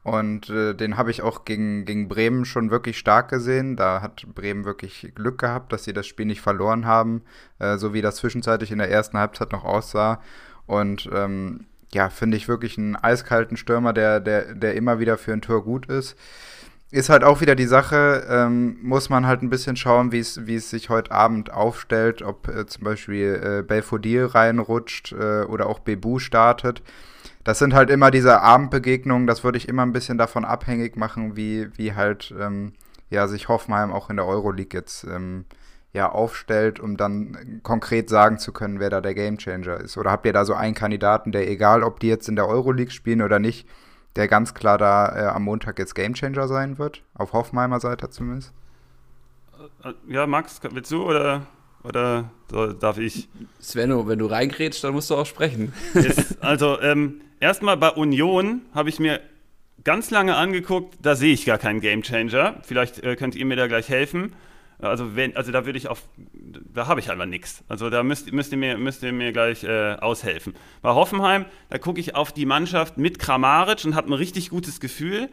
Und 0.03 0.49
äh, 0.49 0.75
den 0.75 0.97
habe 0.97 1.11
ich 1.11 1.21
auch 1.23 1.45
gegen, 1.45 1.85
gegen 1.85 2.09
Bremen 2.09 2.47
schon 2.47 2.71
wirklich 2.71 2.99
stark 2.99 3.29
gesehen. 3.29 3.77
Da 3.77 4.01
hat 4.01 4.27
Bremen 4.35 4.65
wirklich 4.65 5.13
Glück 5.15 5.39
gehabt, 5.39 5.73
dass 5.73 5.85
sie 5.85 5.93
das 5.93 6.07
Spiel 6.07 6.27
nicht 6.27 6.41
verloren 6.41 6.87
haben, 6.87 7.23
äh, 7.59 7.77
so 7.77 7.93
wie 7.93 8.01
das 8.01 8.17
zwischenzeitlich 8.17 8.71
in 8.71 8.79
der 8.79 8.91
ersten 8.91 9.19
Halbzeit 9.19 9.53
noch 9.53 9.65
aussah. 9.65 10.23
Und 10.67 11.09
ähm, 11.13 11.67
ja, 11.93 12.09
finde 12.09 12.39
ich 12.39 12.49
wirklich 12.49 12.79
einen 12.79 12.97
eiskalten 12.97 13.57
Stürmer, 13.59 13.93
der, 13.93 14.21
der, 14.21 14.55
der 14.55 14.75
immer 14.75 15.01
wieder 15.01 15.19
für 15.19 15.33
ein 15.33 15.43
Tor 15.43 15.65
gut 15.65 15.87
ist. 15.87 16.17
Ist 16.93 17.11
halt 17.11 17.23
auch 17.23 17.41
wieder 17.41 17.55
die 17.55 17.67
Sache, 17.67 18.27
ähm, 18.29 18.79
muss 18.83 19.11
man 19.11 19.27
halt 19.27 19.43
ein 19.43 19.51
bisschen 19.51 19.77
schauen, 19.77 20.13
wie 20.13 20.19
es 20.21 20.71
sich 20.71 20.89
heute 20.89 21.13
Abend 21.13 21.53
aufstellt, 21.53 22.23
ob 22.23 22.49
äh, 22.49 22.67
zum 22.67 22.85
Beispiel 22.85 23.41
äh, 23.61 23.63
Belfodil 23.63 24.25
reinrutscht 24.25 25.13
äh, 25.13 25.43
oder 25.43 25.67
auch 25.67 25.81
Bebu 25.81 26.19
startet 26.19 26.83
das 27.51 27.59
sind 27.59 27.75
halt 27.75 27.91
immer 27.91 28.13
diese 28.13 28.43
Abendbegegnungen, 28.43 29.27
das 29.27 29.43
würde 29.43 29.59
ich 29.59 29.69
immer 29.69 29.83
ein 29.83 29.91
bisschen 29.91 30.19
davon 30.19 30.45
abhängig 30.45 30.97
machen, 30.97 31.35
wie, 31.35 31.77
wie 31.77 31.95
halt 31.95 32.33
ähm, 32.39 32.75
ja, 33.11 33.27
sich 33.27 33.49
Hoffenheim 33.49 33.91
auch 33.91 34.09
in 34.09 34.19
der 34.19 34.27
Euroleague 34.27 34.79
jetzt 34.79 35.03
ähm, 35.03 35.47
ja, 35.93 36.09
aufstellt, 36.13 36.79
um 36.79 36.97
dann 36.97 37.59
konkret 37.65 38.09
sagen 38.09 38.39
zu 38.39 38.53
können, 38.53 38.79
wer 38.79 38.89
da 38.89 39.01
der 39.01 39.15
Gamechanger 39.15 39.79
ist. 39.79 39.99
Oder 39.99 40.13
habt 40.13 40.27
ihr 40.27 40.33
da 40.33 40.45
so 40.45 40.55
einen 40.55 40.77
Kandidaten, 40.77 41.33
der 41.33 41.51
egal, 41.51 41.83
ob 41.83 41.99
die 41.99 42.07
jetzt 42.07 42.29
in 42.29 42.37
der 42.37 42.47
Euroleague 42.47 42.93
spielen 42.93 43.21
oder 43.21 43.41
nicht, 43.41 43.67
der 44.15 44.29
ganz 44.29 44.55
klar 44.55 44.79
da 44.79 45.09
äh, 45.17 45.27
am 45.27 45.43
Montag 45.43 45.81
jetzt 45.81 45.97
Gamechanger 45.97 46.47
sein 46.47 46.79
wird? 46.79 47.03
Auf 47.15 47.33
Hoffenheimer 47.33 47.81
Seite 47.81 48.11
zumindest? 48.11 48.53
Äh, 49.83 49.95
ja, 50.07 50.29
Max, 50.29 50.61
willst 50.71 50.93
du 50.93 51.03
oder? 51.03 51.49
Oder 51.83 52.31
darf 52.79 52.99
ich? 52.99 53.29
Svenno, 53.61 54.07
wenn 54.07 54.21
du 54.21 54.27
reingrätst, 54.27 54.85
dann 54.85 54.93
musst 54.93 55.11
du 55.11 55.17
auch 55.17 55.27
sprechen. 55.27 55.73
Ist, 55.95 56.41
also, 56.41 56.81
ähm, 56.81 57.23
erstmal 57.41 57.77
bei 57.77 57.91
Union 57.91 58.63
habe 58.75 58.89
ich 58.89 59.01
mir 59.01 59.21
ganz 59.83 60.11
lange 60.11 60.37
angeguckt, 60.37 60.99
da 61.03 61.17
sehe 61.17 61.33
ich 61.33 61.47
gar 61.47 61.59
keinen 61.59 61.81
Gamechanger. 61.81 62.61
Vielleicht 62.63 63.03
äh, 63.03 63.17
könnt 63.17 63.35
ihr 63.35 63.45
mir 63.47 63.57
da 63.57 63.67
gleich 63.67 63.89
helfen. 63.89 64.35
Also, 64.79 65.15
wenn, 65.15 65.37
also 65.37 65.53
da 65.53 65.67
würde 65.67 65.79
ich 65.79 65.89
auf, 65.89 66.03
da 66.33 66.87
habe 66.87 67.01
ich 67.01 67.11
einfach 67.11 67.27
nichts. 67.27 67.65
Also 67.69 67.91
da 67.91 68.03
müsst, 68.03 68.33
müsst, 68.33 68.53
ihr 68.53 68.59
mir, 68.59 68.79
müsst 68.79 69.03
ihr 69.03 69.13
mir 69.13 69.33
gleich 69.33 69.63
äh, 69.65 69.95
aushelfen. 69.95 70.55
Bei 70.81 70.91
Hoffenheim, 70.91 71.45
da 71.69 71.79
gucke 71.79 72.01
ich 72.01 72.15
auf 72.15 72.33
die 72.33 72.47
Mannschaft 72.47 72.97
mit 72.97 73.19
Kramaric 73.19 73.85
und 73.85 73.95
habe 73.95 74.09
ein 74.09 74.15
richtig 74.15 74.49
gutes 74.49 74.81
Gefühl. 74.81 75.29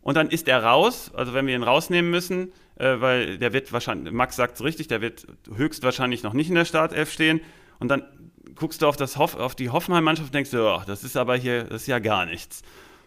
Und 0.00 0.16
dann 0.16 0.30
ist 0.30 0.48
er 0.48 0.62
raus, 0.62 1.10
also 1.14 1.34
wenn 1.34 1.46
wir 1.46 1.54
ihn 1.54 1.62
rausnehmen 1.62 2.10
müssen, 2.10 2.52
äh, 2.76 3.00
weil 3.00 3.38
der 3.38 3.52
wird 3.52 3.72
wahrscheinlich, 3.72 4.12
Max 4.12 4.36
sagt 4.36 4.54
es 4.54 4.64
richtig, 4.64 4.88
der 4.88 5.00
wird 5.00 5.26
höchstwahrscheinlich 5.54 6.22
noch 6.22 6.32
nicht 6.32 6.48
in 6.48 6.54
der 6.54 6.64
Startelf 6.64 7.12
stehen. 7.12 7.40
Und 7.78 7.88
dann 7.88 8.04
guckst 8.56 8.82
du 8.82 8.86
auf, 8.86 8.96
das 8.96 9.16
Hoff, 9.16 9.36
auf 9.36 9.54
die 9.54 9.70
Hoffenheim-Mannschaft 9.70 10.28
und 10.28 10.34
denkst 10.34 10.50
du, 10.50 10.66
oh, 10.66 10.82
das 10.86 11.04
ist 11.04 11.16
aber 11.16 11.36
hier, 11.36 11.64
das 11.64 11.82
ist 11.82 11.88
ja 11.88 11.98
gar 11.98 12.26
nichts. 12.26 12.62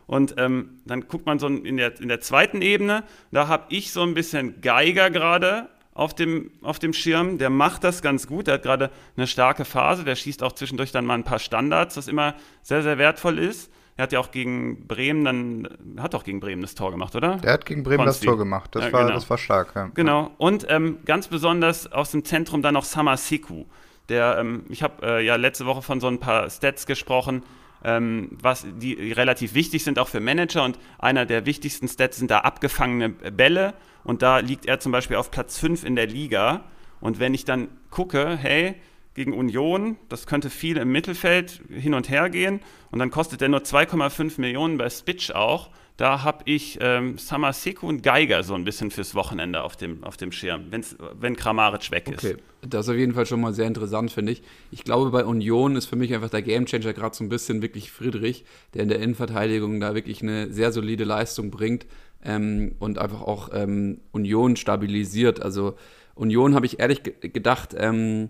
Und 0.08 0.36
ähm, 0.38 0.80
dann 0.86 1.08
guckt 1.08 1.26
man 1.26 1.38
so 1.38 1.48
in 1.48 1.78
der, 1.78 2.00
in 2.00 2.08
der 2.08 2.20
zweiten 2.20 2.62
Ebene, 2.62 3.04
da 3.32 3.48
habe 3.48 3.66
ich 3.70 3.92
so 3.92 4.02
ein 4.02 4.16
bisschen 4.16 4.60
Geiger 4.62 5.12
gerade 5.12 5.70
auf 5.94 6.16
dem, 6.16 6.52
auf 6.62 6.80
dem 6.80 6.94
Schirm. 6.94 7.38
Der 7.38 7.50
macht 7.50 7.84
das 7.84 8.02
ganz 8.02 8.26
gut, 8.26 8.48
der 8.48 8.56
hat 8.56 8.64
gerade 8.64 8.90
eine 9.18 9.28
starke 9.28 9.66
Phase, 9.66 10.04
der 10.04 10.16
schießt 10.16 10.42
auch 10.42 10.54
zwischendurch 10.54 10.92
dann 10.92 11.06
mal 11.06 11.14
ein 11.14 11.26
paar 11.26 11.40
Standards, 11.40 11.96
was 11.98 12.08
immer 12.08 12.36
sehr, 12.64 12.82
sehr 12.82 12.98
wertvoll 12.98 13.38
ist. 13.38 13.72
Er 13.98 14.04
hat 14.04 14.14
ja 14.14 14.20
auch 14.22 14.32
gegen 14.32 14.88
Bremen 14.88 15.26
dann, 15.26 15.68
hat 15.98 16.16
auch 16.16 16.24
gegen 16.24 16.40
Bremen 16.40 16.62
das 16.62 16.74
Tor 16.74 16.90
gemacht, 16.90 17.16
oder? 17.16 17.36
Der 17.36 17.52
hat 17.52 17.66
gegen 17.66 17.84
Bremen 17.84 18.06
Konsti. 18.06 18.26
das 18.26 18.32
Tor 18.32 18.38
gemacht. 18.38 18.74
Das, 18.74 18.86
ja, 18.86 18.94
war, 18.94 19.02
genau. 19.04 19.14
das 19.14 19.30
war 19.30 19.38
stark. 19.38 19.74
Ja. 19.76 19.92
Genau. 19.94 20.32
Und 20.38 20.66
ähm, 20.70 21.00
ganz 21.04 21.28
besonders 21.28 21.92
aus 21.92 22.12
dem 22.12 22.24
Zentrum 22.24 22.62
dann 22.62 22.76
noch 22.76 22.86
Samaseku. 22.86 23.66
Der, 24.10 24.38
ähm, 24.40 24.66
ich 24.70 24.84
habe 24.84 25.06
äh, 25.06 25.26
ja 25.26 25.36
letzte 25.36 25.66
Woche 25.66 25.82
von 25.82 26.00
so 26.00 26.08
ein 26.08 26.20
paar 26.20 26.50
Stats 26.50 26.86
gesprochen, 26.86 27.44
ähm, 27.84 28.30
was 28.42 28.66
die 28.68 29.12
relativ 29.14 29.54
wichtig 29.54 29.84
sind 29.84 30.00
auch 30.00 30.08
für 30.10 30.20
Manager. 30.20 30.64
Und 30.64 30.80
einer 30.98 31.26
der 31.26 31.46
wichtigsten 31.46 31.88
Stats 31.88 32.18
sind 32.18 32.32
da 32.32 32.40
abgefangene 32.40 33.10
Bälle. 33.10 33.74
Und 34.04 34.22
da 34.22 34.40
liegt 34.40 34.66
er 34.66 34.80
zum 34.80 34.92
Beispiel 34.92 35.18
auf 35.18 35.32
Platz 35.32 35.58
5 35.60 35.84
in 35.84 35.96
der 35.96 36.08
Liga. 36.08 36.66
Und 37.00 37.20
wenn 37.20 37.34
ich 37.34 37.46
dann 37.46 37.70
gucke, 37.90 38.38
hey, 38.38 38.76
gegen 39.14 39.34
Union, 39.34 39.98
das 40.08 40.28
könnte 40.28 40.50
viel 40.50 40.78
im 40.78 40.92
Mittelfeld 40.92 41.62
hin 41.70 41.94
und 41.94 42.10
her 42.10 42.30
gehen. 42.30 42.62
Und 42.92 43.00
dann 43.00 43.12
kostet 43.12 43.42
er 43.42 43.50
nur 43.50 43.62
2,5 43.62 44.40
Millionen 44.40 44.78
bei 44.78 44.90
Spitch 44.90 45.32
auch. 45.32 45.70
Da 46.00 46.24
habe 46.24 46.44
ich 46.46 46.78
ähm, 46.80 47.18
Samaseku 47.18 47.86
und 47.86 48.04
Geiger 48.04 48.42
so 48.44 48.54
ein 48.54 48.64
bisschen 48.64 48.90
fürs 48.90 49.16
Wochenende 49.16 49.62
auf 49.62 49.76
dem, 49.76 50.02
auf 50.06 50.16
dem 50.16 50.32
Schirm, 50.32 50.68
wenn's, 50.70 50.96
wenn 51.20 51.36
Kramaric 51.36 51.92
weg 51.92 52.08
ist. 52.08 52.24
Okay, 52.24 52.38
das 52.62 52.86
ist 52.86 52.92
auf 52.92 52.96
jeden 52.96 53.14
Fall 53.14 53.26
schon 53.26 53.42
mal 53.42 53.54
sehr 53.54 53.68
interessant, 53.68 54.10
finde 54.10 54.32
ich. 54.32 54.42
Ich 54.72 54.86
glaube, 54.86 55.10
bei 55.10 55.26
Union 55.26 55.76
ist 55.76 55.88
für 55.88 55.98
mich 55.98 56.14
einfach 56.14 56.30
der 56.30 56.42
Gamechanger 56.42 56.94
gerade 56.94 57.14
so 57.14 57.22
ein 57.26 57.28
bisschen 57.28 57.62
wirklich 57.62 57.92
Friedrich, 57.92 58.46
der 58.74 58.84
in 58.84 58.88
der 58.88 59.00
Innenverteidigung 59.00 59.82
da 59.82 59.94
wirklich 59.94 60.22
eine 60.22 60.50
sehr 60.54 60.72
solide 60.72 61.04
Leistung 61.04 61.52
bringt 61.52 61.86
ähm, 62.24 62.76
und 62.80 62.98
einfach 62.98 63.22
auch 63.22 63.50
ähm, 63.52 64.00
Union 64.14 64.56
stabilisiert. 64.56 65.42
Also 65.42 65.76
Union 66.16 66.56
habe 66.56 66.66
ich 66.66 66.80
ehrlich 66.80 67.04
gedacht, 67.04 67.76
ähm, 67.78 68.30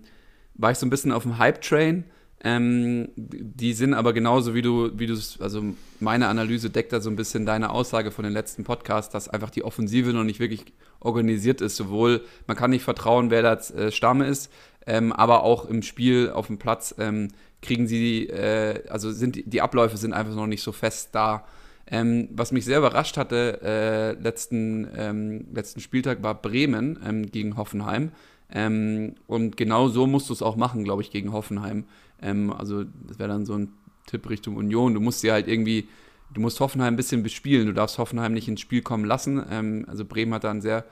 war 0.55 0.71
ich 0.71 0.79
so 0.79 0.87
ein 0.87 0.89
bisschen 0.89 1.11
auf 1.11 1.21
dem 1.21 1.37
Hype-Train 1.37 2.05
ähm, 2.41 3.09
die 3.15 3.73
sind 3.73 3.93
aber 3.93 4.13
genauso 4.13 4.53
wie 4.53 4.61
du, 4.61 4.97
wie 4.97 5.07
du 5.07 5.15
also 5.39 5.63
meine 5.99 6.27
Analyse 6.27 6.69
deckt 6.69 6.93
da 6.93 7.01
so 7.01 7.09
ein 7.09 7.17
bisschen 7.17 7.45
deine 7.45 7.71
Aussage 7.71 8.11
von 8.11 8.23
den 8.23 8.33
letzten 8.33 8.63
Podcasts, 8.63 9.11
dass 9.11 9.27
einfach 9.27 9.49
die 9.49 9.63
Offensive 9.63 10.13
noch 10.13 10.23
nicht 10.23 10.39
wirklich 10.39 10.65
organisiert 11.01 11.59
ist. 11.59 11.75
Sowohl, 11.75 12.21
man 12.47 12.55
kann 12.55 12.69
nicht 12.69 12.83
vertrauen, 12.83 13.29
wer 13.29 13.41
da 13.41 13.53
äh, 13.53 13.91
Stamme 13.91 14.27
ist, 14.27 14.51
ähm, 14.87 15.11
aber 15.11 15.43
auch 15.43 15.65
im 15.65 15.81
Spiel 15.81 16.29
auf 16.29 16.47
dem 16.47 16.57
Platz 16.57 16.95
ähm, 16.97 17.29
kriegen 17.61 17.87
sie, 17.87 18.27
äh, 18.27 18.87
also 18.89 19.11
sind 19.11 19.41
die, 19.45 19.61
Abläufe 19.61 19.97
sind 19.97 20.13
einfach 20.13 20.35
noch 20.35 20.47
nicht 20.47 20.63
so 20.63 20.71
fest 20.71 21.09
da. 21.11 21.45
Ähm, 21.91 22.29
was 22.31 22.51
mich 22.51 22.65
sehr 22.65 22.77
überrascht 22.77 23.17
hatte, 23.17 23.59
äh, 23.63 24.11
letzten, 24.21 24.87
ähm, 24.95 25.47
letzten 25.53 25.81
Spieltag 25.81 26.23
war 26.23 26.35
Bremen 26.35 26.99
ähm, 27.05 27.31
gegen 27.31 27.57
Hoffenheim. 27.57 28.11
Ähm, 28.51 29.15
und 29.27 29.57
genau 29.57 29.89
so 29.89 30.07
musst 30.07 30.29
du 30.29 30.33
es 30.33 30.41
auch 30.41 30.55
machen, 30.55 30.83
glaube 30.83 31.01
ich, 31.01 31.11
gegen 31.11 31.33
Hoffenheim. 31.33 31.85
Ähm, 32.21 32.51
also 32.51 32.83
das 33.07 33.19
wäre 33.19 33.29
dann 33.29 33.45
so 33.45 33.53
ein 33.53 33.73
Tipp 34.05 34.29
Richtung 34.29 34.57
Union. 34.57 34.93
Du 34.93 34.99
musst 34.99 35.21
sie 35.21 35.31
halt 35.31 35.47
irgendwie, 35.47 35.87
du 36.33 36.41
musst 36.41 36.59
Hoffenheim 36.59 36.93
ein 36.93 36.97
bisschen 36.97 37.23
bespielen. 37.23 37.67
Du 37.67 37.73
darfst 37.73 37.97
Hoffenheim 37.97 38.33
nicht 38.33 38.47
ins 38.47 38.61
Spiel 38.61 38.81
kommen 38.81 39.05
lassen. 39.05 39.43
Ähm, 39.49 39.85
also 39.87 40.05
Bremen 40.05 40.33
hat 40.33 40.43
da 40.43 40.51
ein 40.51 40.61
sehr 40.61 40.85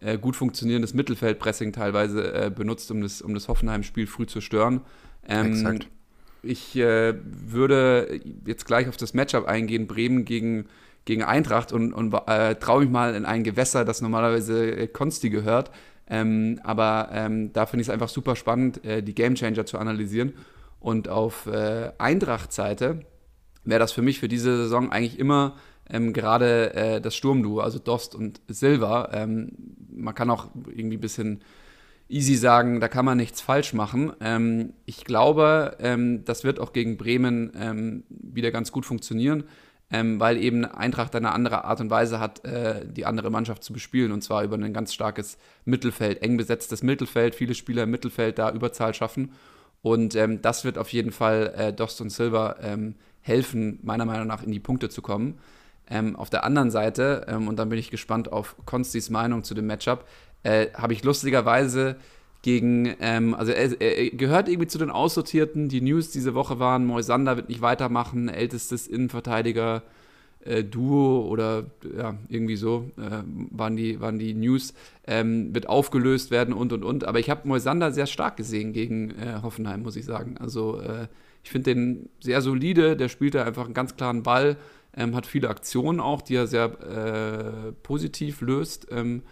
äh, 0.00 0.18
gut 0.18 0.36
funktionierendes 0.36 0.94
Mittelfeldpressing 0.94 1.72
teilweise 1.72 2.32
äh, 2.32 2.50
benutzt, 2.50 2.90
um 2.90 3.02
das, 3.02 3.20
um 3.22 3.34
das 3.34 3.48
Hoffenheim-Spiel 3.48 4.06
früh 4.06 4.26
zu 4.26 4.40
stören. 4.40 4.80
Ähm, 5.28 5.52
Exakt. 5.52 5.88
Ich 6.42 6.74
äh, 6.76 7.14
würde 7.22 8.20
jetzt 8.46 8.64
gleich 8.64 8.88
auf 8.88 8.96
das 8.96 9.12
Matchup 9.12 9.46
eingehen, 9.46 9.86
Bremen 9.86 10.24
gegen, 10.24 10.66
gegen 11.04 11.22
Eintracht 11.22 11.70
und, 11.72 11.92
und 11.92 12.14
äh, 12.26 12.54
traue 12.54 12.80
mich 12.80 12.90
mal 12.90 13.14
in 13.14 13.26
ein 13.26 13.44
Gewässer, 13.44 13.84
das 13.84 14.00
normalerweise 14.00 14.74
äh, 14.74 14.86
Konsti 14.86 15.28
gehört. 15.28 15.70
Ähm, 16.08 16.58
aber 16.64 17.10
ähm, 17.12 17.52
da 17.52 17.66
finde 17.66 17.82
ich 17.82 17.88
es 17.88 17.92
einfach 17.92 18.08
super 18.08 18.36
spannend, 18.36 18.84
äh, 18.84 19.02
die 19.02 19.14
Gamechanger 19.14 19.66
zu 19.66 19.78
analysieren. 19.78 20.32
Und 20.80 21.08
auf 21.08 21.46
äh, 21.46 21.92
Eintracht-Seite 21.98 23.00
wäre 23.64 23.78
das 23.78 23.92
für 23.92 24.02
mich 24.02 24.18
für 24.18 24.28
diese 24.28 24.56
Saison 24.56 24.90
eigentlich 24.90 25.18
immer 25.18 25.56
ähm, 25.88 26.12
gerade 26.12 26.74
äh, 26.74 27.00
das 27.00 27.14
Sturmduo, 27.14 27.60
also 27.60 27.78
Dost 27.78 28.14
und 28.14 28.40
Silva. 28.48 29.10
Ähm, 29.12 29.52
man 29.92 30.14
kann 30.14 30.30
auch 30.30 30.48
irgendwie 30.74 30.96
ein 30.96 31.00
bisschen 31.00 31.42
easy 32.08 32.34
sagen, 32.34 32.80
da 32.80 32.88
kann 32.88 33.04
man 33.04 33.18
nichts 33.18 33.40
falsch 33.40 33.72
machen. 33.72 34.12
Ähm, 34.20 34.72
ich 34.86 35.04
glaube, 35.04 35.76
ähm, 35.80 36.24
das 36.24 36.44
wird 36.44 36.58
auch 36.58 36.72
gegen 36.72 36.96
Bremen 36.96 37.52
ähm, 37.54 38.04
wieder 38.08 38.50
ganz 38.50 38.72
gut 38.72 38.86
funktionieren, 38.86 39.44
ähm, 39.90 40.18
weil 40.18 40.38
eben 40.38 40.64
Eintracht 40.64 41.14
eine 41.14 41.32
andere 41.32 41.64
Art 41.64 41.80
und 41.80 41.90
Weise 41.90 42.18
hat, 42.18 42.44
äh, 42.44 42.86
die 42.86 43.06
andere 43.06 43.30
Mannschaft 43.30 43.62
zu 43.62 43.72
bespielen 43.72 44.12
und 44.12 44.22
zwar 44.22 44.42
über 44.44 44.56
ein 44.56 44.72
ganz 44.72 44.94
starkes 44.94 45.38
Mittelfeld, 45.64 46.22
eng 46.22 46.36
besetztes 46.36 46.82
Mittelfeld, 46.82 47.34
viele 47.34 47.54
Spieler 47.54 47.84
im 47.84 47.90
Mittelfeld 47.90 48.38
da 48.38 48.50
Überzahl 48.50 48.94
schaffen 48.94 49.32
und 49.82 50.14
ähm, 50.14 50.42
das 50.42 50.64
wird 50.64 50.78
auf 50.78 50.92
jeden 50.92 51.12
Fall 51.12 51.54
äh, 51.56 51.72
Dost 51.72 52.00
und 52.00 52.10
Silver 52.10 52.56
ähm, 52.62 52.94
helfen, 53.20 53.78
meiner 53.82 54.04
Meinung 54.04 54.26
nach 54.26 54.42
in 54.42 54.52
die 54.52 54.60
Punkte 54.60 54.88
zu 54.88 55.02
kommen. 55.02 55.38
Ähm, 55.88 56.16
auf 56.16 56.30
der 56.30 56.44
anderen 56.44 56.70
Seite, 56.70 57.26
ähm, 57.28 57.48
und 57.48 57.58
dann 57.58 57.68
bin 57.68 57.78
ich 57.78 57.90
gespannt 57.90 58.32
auf 58.32 58.56
Konstis 58.64 59.10
Meinung 59.10 59.42
zu 59.42 59.54
dem 59.54 59.66
Matchup, 59.66 60.06
äh, 60.42 60.68
habe 60.74 60.92
ich 60.92 61.02
lustigerweise 61.02 61.96
gegen, 62.42 62.94
ähm, 63.00 63.34
also 63.34 63.52
er, 63.52 63.80
er, 63.80 64.10
gehört 64.10 64.48
irgendwie 64.48 64.68
zu 64.68 64.78
den 64.78 64.90
Aussortierten. 64.90 65.68
Die 65.68 65.80
News 65.80 66.10
diese 66.10 66.34
Woche 66.34 66.58
waren, 66.58 66.86
Moisander 66.86 67.36
wird 67.36 67.48
nicht 67.48 67.60
weitermachen, 67.60 68.28
ältestes 68.28 68.86
Innenverteidiger 68.86 69.82
äh, 70.44 70.64
Duo 70.64 71.26
oder 71.28 71.66
ja, 71.96 72.16
irgendwie 72.28 72.56
so 72.56 72.90
äh, 72.96 73.22
waren, 73.50 73.76
die, 73.76 74.00
waren 74.00 74.18
die 74.18 74.34
News, 74.34 74.74
ähm, 75.06 75.54
wird 75.54 75.68
aufgelöst 75.68 76.30
werden 76.30 76.54
und 76.54 76.72
und 76.72 76.84
und. 76.84 77.04
Aber 77.04 77.18
ich 77.18 77.30
habe 77.30 77.46
Moisander 77.46 77.92
sehr 77.92 78.06
stark 78.06 78.36
gesehen 78.36 78.72
gegen 78.72 79.10
äh, 79.10 79.40
Hoffenheim, 79.42 79.82
muss 79.82 79.96
ich 79.96 80.04
sagen. 80.04 80.36
Also 80.38 80.80
äh, 80.80 81.08
ich 81.42 81.50
finde 81.50 81.74
den 81.74 82.08
sehr 82.20 82.40
solide, 82.42 82.96
der 82.96 83.08
spielt 83.08 83.34
da 83.34 83.44
einfach 83.44 83.64
einen 83.64 83.74
ganz 83.74 83.96
klaren 83.96 84.22
Ball, 84.22 84.56
ähm, 84.96 85.14
hat 85.14 85.26
viele 85.26 85.48
Aktionen 85.48 86.00
auch, 86.00 86.22
die 86.22 86.36
er 86.36 86.46
sehr 86.46 86.64
äh, 86.80 87.72
positiv 87.82 88.40
löst. 88.40 88.88
Ähm, 88.90 89.22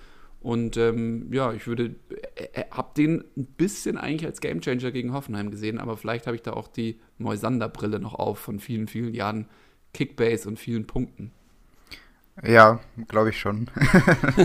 und 0.40 0.76
ähm, 0.76 1.32
ja, 1.32 1.52
ich 1.52 1.66
würde 1.66 1.96
äh, 2.36 2.64
habe 2.70 2.90
den 2.96 3.24
ein 3.36 3.46
bisschen 3.56 3.98
eigentlich 3.98 4.26
als 4.26 4.40
Gamechanger 4.40 4.92
gegen 4.92 5.12
Hoffenheim 5.12 5.50
gesehen, 5.50 5.78
aber 5.78 5.96
vielleicht 5.96 6.26
habe 6.26 6.36
ich 6.36 6.42
da 6.42 6.52
auch 6.52 6.68
die 6.68 7.00
Moisander-Brille 7.18 7.98
noch 7.98 8.14
auf 8.14 8.38
von 8.38 8.60
vielen, 8.60 8.86
vielen 8.86 9.14
Jahren 9.14 9.46
Kickbase 9.98 10.48
und 10.48 10.60
vielen 10.60 10.86
Punkten. 10.86 11.32
Ja, 12.44 12.78
glaube 13.08 13.30
ich 13.30 13.40
schon. 13.40 13.68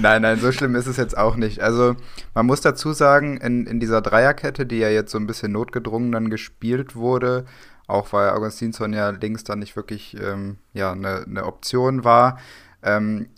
nein, 0.00 0.22
nein, 0.22 0.40
so 0.40 0.50
schlimm 0.50 0.74
ist 0.74 0.88
es 0.88 0.96
jetzt 0.96 1.16
auch 1.16 1.36
nicht. 1.36 1.60
Also 1.60 1.94
man 2.34 2.46
muss 2.46 2.60
dazu 2.60 2.92
sagen, 2.92 3.36
in, 3.36 3.68
in 3.68 3.78
dieser 3.78 4.00
Dreierkette, 4.00 4.66
die 4.66 4.78
ja 4.78 4.88
jetzt 4.88 5.12
so 5.12 5.18
ein 5.18 5.28
bisschen 5.28 5.52
notgedrungen 5.52 6.10
dann 6.10 6.30
gespielt 6.30 6.96
wurde, 6.96 7.44
auch 7.86 8.12
weil 8.12 8.30
Augustinsson 8.30 8.92
ja 8.92 9.10
links 9.10 9.44
dann 9.44 9.60
nicht 9.60 9.76
wirklich 9.76 10.16
ähm, 10.20 10.56
ja, 10.72 10.90
eine, 10.90 11.24
eine 11.24 11.44
Option 11.44 12.02
war, 12.02 12.40
ähm, 12.82 13.28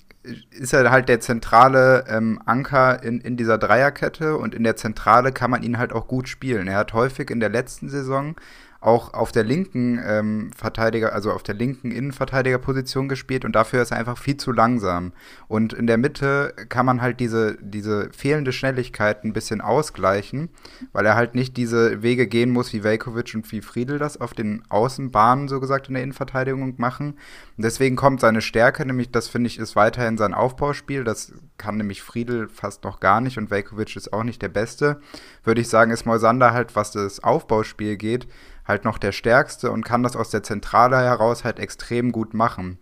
ist 0.50 0.72
er 0.72 0.90
halt 0.90 1.10
der 1.10 1.20
zentrale 1.20 2.06
ähm, 2.08 2.40
Anker 2.46 3.02
in, 3.02 3.20
in 3.20 3.36
dieser 3.36 3.58
Dreierkette 3.58 4.38
und 4.38 4.54
in 4.54 4.64
der 4.64 4.76
Zentrale 4.76 5.32
kann 5.32 5.50
man 5.50 5.62
ihn 5.62 5.76
halt 5.76 5.92
auch 5.92 6.08
gut 6.08 6.26
spielen. 6.26 6.68
Er 6.68 6.78
hat 6.78 6.94
häufig 6.94 7.30
in 7.30 7.40
der 7.40 7.50
letzten 7.50 7.90
Saison 7.90 8.34
auch 8.80 9.12
auf 9.12 9.30
der 9.30 9.44
linken 9.44 10.00
ähm, 10.02 10.50
Verteidiger, 10.56 11.12
also 11.12 11.32
auf 11.32 11.42
der 11.42 11.54
linken 11.54 11.90
Innenverteidigerposition 11.90 13.08
gespielt 13.10 13.44
und 13.44 13.52
dafür 13.54 13.82
ist 13.82 13.90
er 13.90 13.98
einfach 13.98 14.16
viel 14.16 14.38
zu 14.38 14.52
langsam. 14.52 15.12
Und 15.48 15.74
in 15.74 15.86
der 15.86 15.98
Mitte 15.98 16.54
kann 16.70 16.86
man 16.86 17.02
halt 17.02 17.20
diese, 17.20 17.58
diese 17.60 18.08
fehlende 18.16 18.52
Schnelligkeit 18.52 19.22
ein 19.22 19.34
bisschen 19.34 19.60
ausgleichen, 19.60 20.48
weil 20.92 21.04
er 21.04 21.14
halt 21.14 21.34
nicht 21.34 21.58
diese 21.58 22.02
Wege 22.02 22.26
gehen 22.26 22.50
muss, 22.50 22.72
wie 22.72 22.82
Velkovic 22.82 23.34
und 23.34 23.52
wie 23.52 23.60
Friedel 23.60 23.98
das 23.98 24.18
auf 24.18 24.32
den 24.32 24.62
Außenbahnen, 24.70 25.48
so 25.48 25.60
gesagt, 25.60 25.88
in 25.88 25.94
der 25.94 26.02
Innenverteidigung 26.02 26.74
machen. 26.78 27.18
Und 27.58 27.64
deswegen 27.64 27.96
kommt 27.96 28.20
seine 28.20 28.40
Stärke, 28.40 28.86
nämlich 28.86 29.10
das 29.10 29.28
finde 29.28 29.48
ich, 29.48 29.58
ist 29.58 29.76
weiterhin 29.76 30.16
sein 30.16 30.32
Aufbauspiel. 30.32 31.04
Das 31.04 31.34
kann 31.58 31.76
nämlich 31.76 32.00
Friedel 32.00 32.48
fast 32.48 32.84
noch 32.84 33.00
gar 33.00 33.20
nicht 33.20 33.36
und 33.36 33.50
Velkovic 33.50 33.94
ist 33.94 34.14
auch 34.14 34.24
nicht 34.24 34.40
der 34.40 34.48
Beste. 34.48 35.02
Würde 35.44 35.60
ich 35.60 35.68
sagen, 35.68 35.90
ist 35.90 36.06
Moisander 36.06 36.54
halt, 36.54 36.76
was 36.76 36.92
das 36.92 37.22
Aufbauspiel 37.22 37.98
geht, 37.98 38.26
halt 38.66 38.84
noch 38.84 38.98
der 38.98 39.12
Stärkste 39.12 39.70
und 39.70 39.84
kann 39.84 40.02
das 40.02 40.16
aus 40.16 40.30
der 40.30 40.42
Zentrale 40.42 40.98
heraus 40.98 41.44
halt 41.44 41.58
extrem 41.58 42.12
gut 42.12 42.34
machen. 42.34 42.78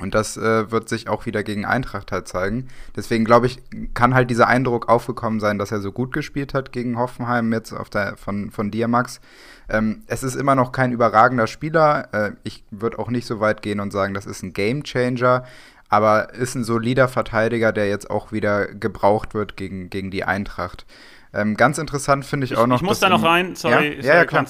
Und 0.00 0.14
das 0.14 0.36
äh, 0.36 0.70
wird 0.70 0.88
sich 0.88 1.08
auch 1.08 1.26
wieder 1.26 1.42
gegen 1.42 1.64
Eintracht 1.64 2.10
halt 2.10 2.26
zeigen. 2.26 2.68
Deswegen 2.96 3.24
glaube 3.24 3.46
ich, 3.46 3.58
kann 3.94 4.14
halt 4.14 4.30
dieser 4.30 4.48
Eindruck 4.48 4.88
aufgekommen 4.88 5.40
sein, 5.40 5.58
dass 5.58 5.72
er 5.72 5.80
so 5.80 5.92
gut 5.92 6.12
gespielt 6.12 6.54
hat 6.54 6.72
gegen 6.72 6.98
Hoffenheim 6.98 7.52
jetzt 7.52 7.72
auf 7.72 7.90
der, 7.90 8.16
von, 8.16 8.50
von 8.50 8.70
dir, 8.70 8.88
Max. 8.88 9.20
Ähm, 9.68 10.02
es 10.06 10.22
ist 10.22 10.36
immer 10.36 10.54
noch 10.54 10.72
kein 10.72 10.92
überragender 10.92 11.46
Spieler. 11.46 12.08
Äh, 12.12 12.32
ich 12.44 12.64
würde 12.70 12.98
auch 12.98 13.10
nicht 13.10 13.26
so 13.26 13.40
weit 13.40 13.62
gehen 13.62 13.80
und 13.80 13.92
sagen, 13.92 14.14
das 14.14 14.26
ist 14.26 14.42
ein 14.42 14.52
Game 14.52 14.84
Changer. 14.84 15.44
Aber 15.90 16.32
ist 16.34 16.54
ein 16.54 16.64
solider 16.64 17.08
Verteidiger, 17.08 17.72
der 17.72 17.88
jetzt 17.88 18.10
auch 18.10 18.30
wieder 18.30 18.68
gebraucht 18.68 19.34
wird 19.34 19.56
gegen, 19.56 19.90
gegen 19.90 20.10
die 20.12 20.22
Eintracht. 20.22 20.86
Ähm, 21.32 21.56
ganz 21.56 21.78
interessant 21.78 22.24
finde 22.24 22.44
ich, 22.44 22.52
ich, 22.52 22.58
auch 22.58 22.66
noch. 22.66 22.76
Ich 22.76 22.82
muss 22.82 23.00
da 23.00 23.08
noch 23.08 23.22
rein, 23.22 23.54
sorry, 23.54 23.72
ja? 23.72 24.02
sorry 24.02 24.06
ja, 24.06 24.14
ja, 24.14 24.24
klar. 24.24 24.46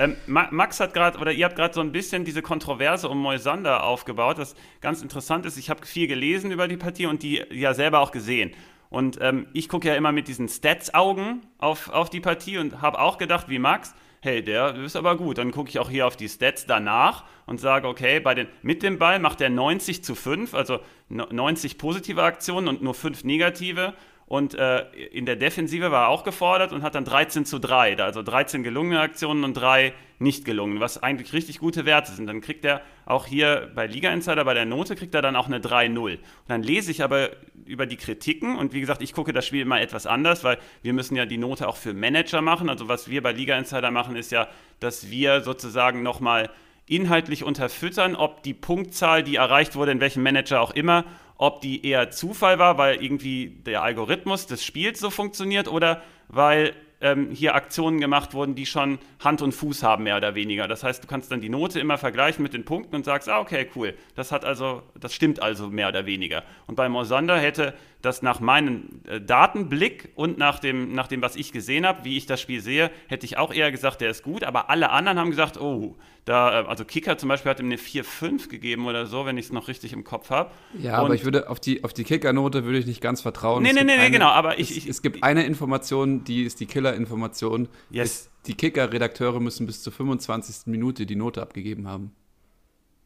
Ähm, 0.00 0.16
Max 0.26 0.80
hat 0.80 0.94
gerade, 0.94 1.18
oder 1.18 1.30
ihr 1.30 1.44
habt 1.44 1.56
gerade 1.56 1.74
so 1.74 1.82
ein 1.82 1.92
bisschen 1.92 2.24
diese 2.24 2.40
Kontroverse 2.40 3.06
um 3.06 3.18
Moisander 3.18 3.84
aufgebaut, 3.84 4.38
das 4.38 4.54
ganz 4.80 5.02
interessant 5.02 5.44
ist. 5.44 5.58
Ich 5.58 5.68
habe 5.68 5.84
viel 5.84 6.06
gelesen 6.06 6.50
über 6.50 6.68
die 6.68 6.78
Partie 6.78 7.04
und 7.04 7.22
die 7.22 7.44
ja 7.50 7.74
selber 7.74 8.00
auch 8.00 8.10
gesehen. 8.10 8.52
Und 8.88 9.18
ähm, 9.20 9.46
ich 9.52 9.68
gucke 9.68 9.88
ja 9.88 9.94
immer 9.94 10.10
mit 10.10 10.26
diesen 10.26 10.48
Stats-Augen 10.48 11.42
auf, 11.58 11.90
auf 11.90 12.08
die 12.08 12.20
Partie 12.20 12.56
und 12.56 12.80
habe 12.80 12.98
auch 12.98 13.18
gedacht, 13.18 13.50
wie 13.50 13.58
Max, 13.58 13.94
hey, 14.22 14.42
der 14.42 14.74
ist 14.76 14.96
aber 14.96 15.18
gut. 15.18 15.36
Dann 15.36 15.50
gucke 15.50 15.68
ich 15.68 15.78
auch 15.78 15.90
hier 15.90 16.06
auf 16.06 16.16
die 16.16 16.30
Stats 16.30 16.64
danach 16.64 17.24
und 17.44 17.60
sage, 17.60 17.86
okay, 17.86 18.20
bei 18.20 18.34
den, 18.34 18.48
mit 18.62 18.82
dem 18.82 18.98
Ball 18.98 19.18
macht 19.18 19.42
er 19.42 19.50
90 19.50 20.02
zu 20.02 20.14
5, 20.14 20.54
also 20.54 20.80
90 21.10 21.76
positive 21.76 22.22
Aktionen 22.22 22.68
und 22.68 22.82
nur 22.82 22.94
5 22.94 23.24
negative. 23.24 23.92
Und 24.30 24.54
äh, 24.54 24.88
in 25.10 25.26
der 25.26 25.34
Defensive 25.34 25.90
war 25.90 26.04
er 26.04 26.08
auch 26.08 26.22
gefordert 26.22 26.72
und 26.72 26.84
hat 26.84 26.94
dann 26.94 27.04
13 27.04 27.44
zu 27.44 27.58
3, 27.58 27.98
also 27.98 28.22
13 28.22 28.62
gelungene 28.62 29.00
Aktionen 29.00 29.42
und 29.42 29.54
3 29.54 29.92
nicht 30.20 30.44
gelungen, 30.44 30.78
was 30.78 31.02
eigentlich 31.02 31.32
richtig 31.32 31.58
gute 31.58 31.84
Werte 31.84 32.12
sind. 32.12 32.28
Dann 32.28 32.40
kriegt 32.40 32.64
er 32.64 32.80
auch 33.06 33.26
hier 33.26 33.72
bei 33.74 33.88
Liga 33.88 34.12
Insider, 34.12 34.44
bei 34.44 34.54
der 34.54 34.66
Note, 34.66 34.94
kriegt 34.94 35.16
er 35.16 35.22
dann 35.22 35.34
auch 35.34 35.48
eine 35.48 35.58
3-0. 35.58 36.12
Und 36.12 36.20
dann 36.46 36.62
lese 36.62 36.92
ich 36.92 37.02
aber 37.02 37.30
über 37.66 37.86
die 37.86 37.96
Kritiken 37.96 38.56
und 38.56 38.72
wie 38.72 38.78
gesagt, 38.78 39.02
ich 39.02 39.14
gucke 39.14 39.32
das 39.32 39.48
Spiel 39.48 39.62
immer 39.62 39.80
etwas 39.80 40.06
anders, 40.06 40.44
weil 40.44 40.58
wir 40.82 40.92
müssen 40.92 41.16
ja 41.16 41.26
die 41.26 41.36
Note 41.36 41.66
auch 41.66 41.76
für 41.76 41.92
Manager 41.92 42.40
machen. 42.40 42.70
Also 42.70 42.86
was 42.86 43.10
wir 43.10 43.24
bei 43.24 43.32
Liga 43.32 43.58
Insider 43.58 43.90
machen, 43.90 44.14
ist 44.14 44.30
ja, 44.30 44.46
dass 44.78 45.10
wir 45.10 45.40
sozusagen 45.40 46.04
nochmal 46.04 46.50
inhaltlich 46.90 47.44
unterfüttern, 47.44 48.16
ob 48.16 48.42
die 48.42 48.54
Punktzahl, 48.54 49.22
die 49.22 49.36
erreicht 49.36 49.76
wurde, 49.76 49.92
in 49.92 50.00
welchem 50.00 50.22
Manager 50.22 50.60
auch 50.60 50.72
immer, 50.72 51.04
ob 51.36 51.60
die 51.60 51.86
eher 51.86 52.10
Zufall 52.10 52.58
war, 52.58 52.76
weil 52.76 53.02
irgendwie 53.02 53.48
der 53.64 53.82
Algorithmus 53.82 54.46
des 54.46 54.64
Spiels 54.64 55.00
so 55.00 55.08
funktioniert 55.08 55.68
oder 55.68 56.02
weil 56.28 56.74
ähm, 57.00 57.30
hier 57.30 57.54
Aktionen 57.54 57.98
gemacht 58.00 58.34
wurden, 58.34 58.54
die 58.54 58.66
schon 58.66 58.98
Hand 59.20 59.40
und 59.42 59.52
Fuß 59.52 59.82
haben, 59.82 60.04
mehr 60.04 60.16
oder 60.16 60.34
weniger. 60.34 60.68
Das 60.68 60.84
heißt, 60.84 61.02
du 61.02 61.08
kannst 61.08 61.32
dann 61.32 61.40
die 61.40 61.48
Note 61.48 61.80
immer 61.80 61.98
vergleichen 61.98 62.42
mit 62.42 62.52
den 62.52 62.64
Punkten 62.64 62.94
und 62.94 63.04
sagst, 63.04 63.28
ah, 63.28 63.40
okay, 63.40 63.68
cool, 63.74 63.94
das 64.14 64.32
hat 64.32 64.44
also, 64.44 64.82
das 64.98 65.14
stimmt 65.14 65.40
also 65.40 65.68
mehr 65.68 65.88
oder 65.88 66.06
weniger. 66.06 66.44
Und 66.66 66.74
bei 66.74 66.88
Mosander 66.88 67.38
hätte 67.38 67.74
das 68.02 68.22
nach 68.22 68.40
meinem 68.40 69.00
äh, 69.08 69.20
Datenblick 69.20 70.10
und 70.14 70.38
nach 70.38 70.58
dem, 70.58 70.94
nach 70.94 71.06
dem, 71.06 71.22
was 71.22 71.36
ich 71.36 71.52
gesehen 71.52 71.86
habe, 71.86 72.04
wie 72.04 72.16
ich 72.16 72.26
das 72.26 72.40
Spiel 72.40 72.60
sehe, 72.60 72.90
hätte 73.08 73.24
ich 73.24 73.38
auch 73.38 73.52
eher 73.52 73.70
gesagt, 73.70 74.00
der 74.00 74.10
ist 74.10 74.22
gut, 74.22 74.44
aber 74.44 74.70
alle 74.70 74.90
anderen 74.90 75.18
haben 75.18 75.30
gesagt, 75.30 75.58
oh, 75.58 75.96
da, 76.30 76.60
äh, 76.60 76.66
also 76.66 76.84
Kicker 76.84 77.18
zum 77.18 77.28
Beispiel 77.28 77.50
hat 77.50 77.58
ihm 77.58 77.66
eine 77.66 77.76
4-5 77.76 78.48
gegeben 78.48 78.86
oder 78.86 79.06
so, 79.06 79.26
wenn 79.26 79.36
ich 79.36 79.46
es 79.46 79.52
noch 79.52 79.66
richtig 79.66 79.92
im 79.92 80.04
Kopf 80.04 80.30
habe. 80.30 80.52
Ja, 80.78 81.00
und 81.00 81.06
aber 81.06 81.14
ich 81.14 81.24
würde 81.24 81.50
auf 81.50 81.58
die, 81.58 81.82
auf 81.82 81.92
die 81.92 82.04
Kicker-Note 82.04 82.64
würde 82.64 82.78
ich 82.78 82.86
nicht 82.86 83.00
ganz 83.00 83.20
vertrauen. 83.20 83.64
Nee, 83.64 83.72
nee, 83.72 83.82
nee, 83.82 83.96
nee, 83.96 84.10
genau, 84.10 84.28
aber 84.28 84.60
ich, 84.60 84.70
es, 84.70 84.76
ich, 84.76 84.86
es 84.86 85.02
gibt 85.02 85.24
eine 85.24 85.44
Information, 85.44 86.22
die 86.22 86.44
ist 86.44 86.60
die 86.60 86.66
Killer-Information. 86.66 87.68
Yes. 87.90 88.30
Die 88.46 88.54
Kicker-Redakteure 88.54 89.40
müssen 89.40 89.66
bis 89.66 89.82
zur 89.82 89.92
25. 89.92 90.66
Minute 90.66 91.04
die 91.04 91.16
Note 91.16 91.42
abgegeben 91.42 91.88
haben. 91.88 92.12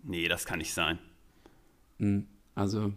Nee, 0.03 0.29
das 0.29 0.45
kann 0.45 0.59
nicht 0.59 0.75
sein. 0.75 0.99
Hm, 1.99 2.27
also 2.55 2.93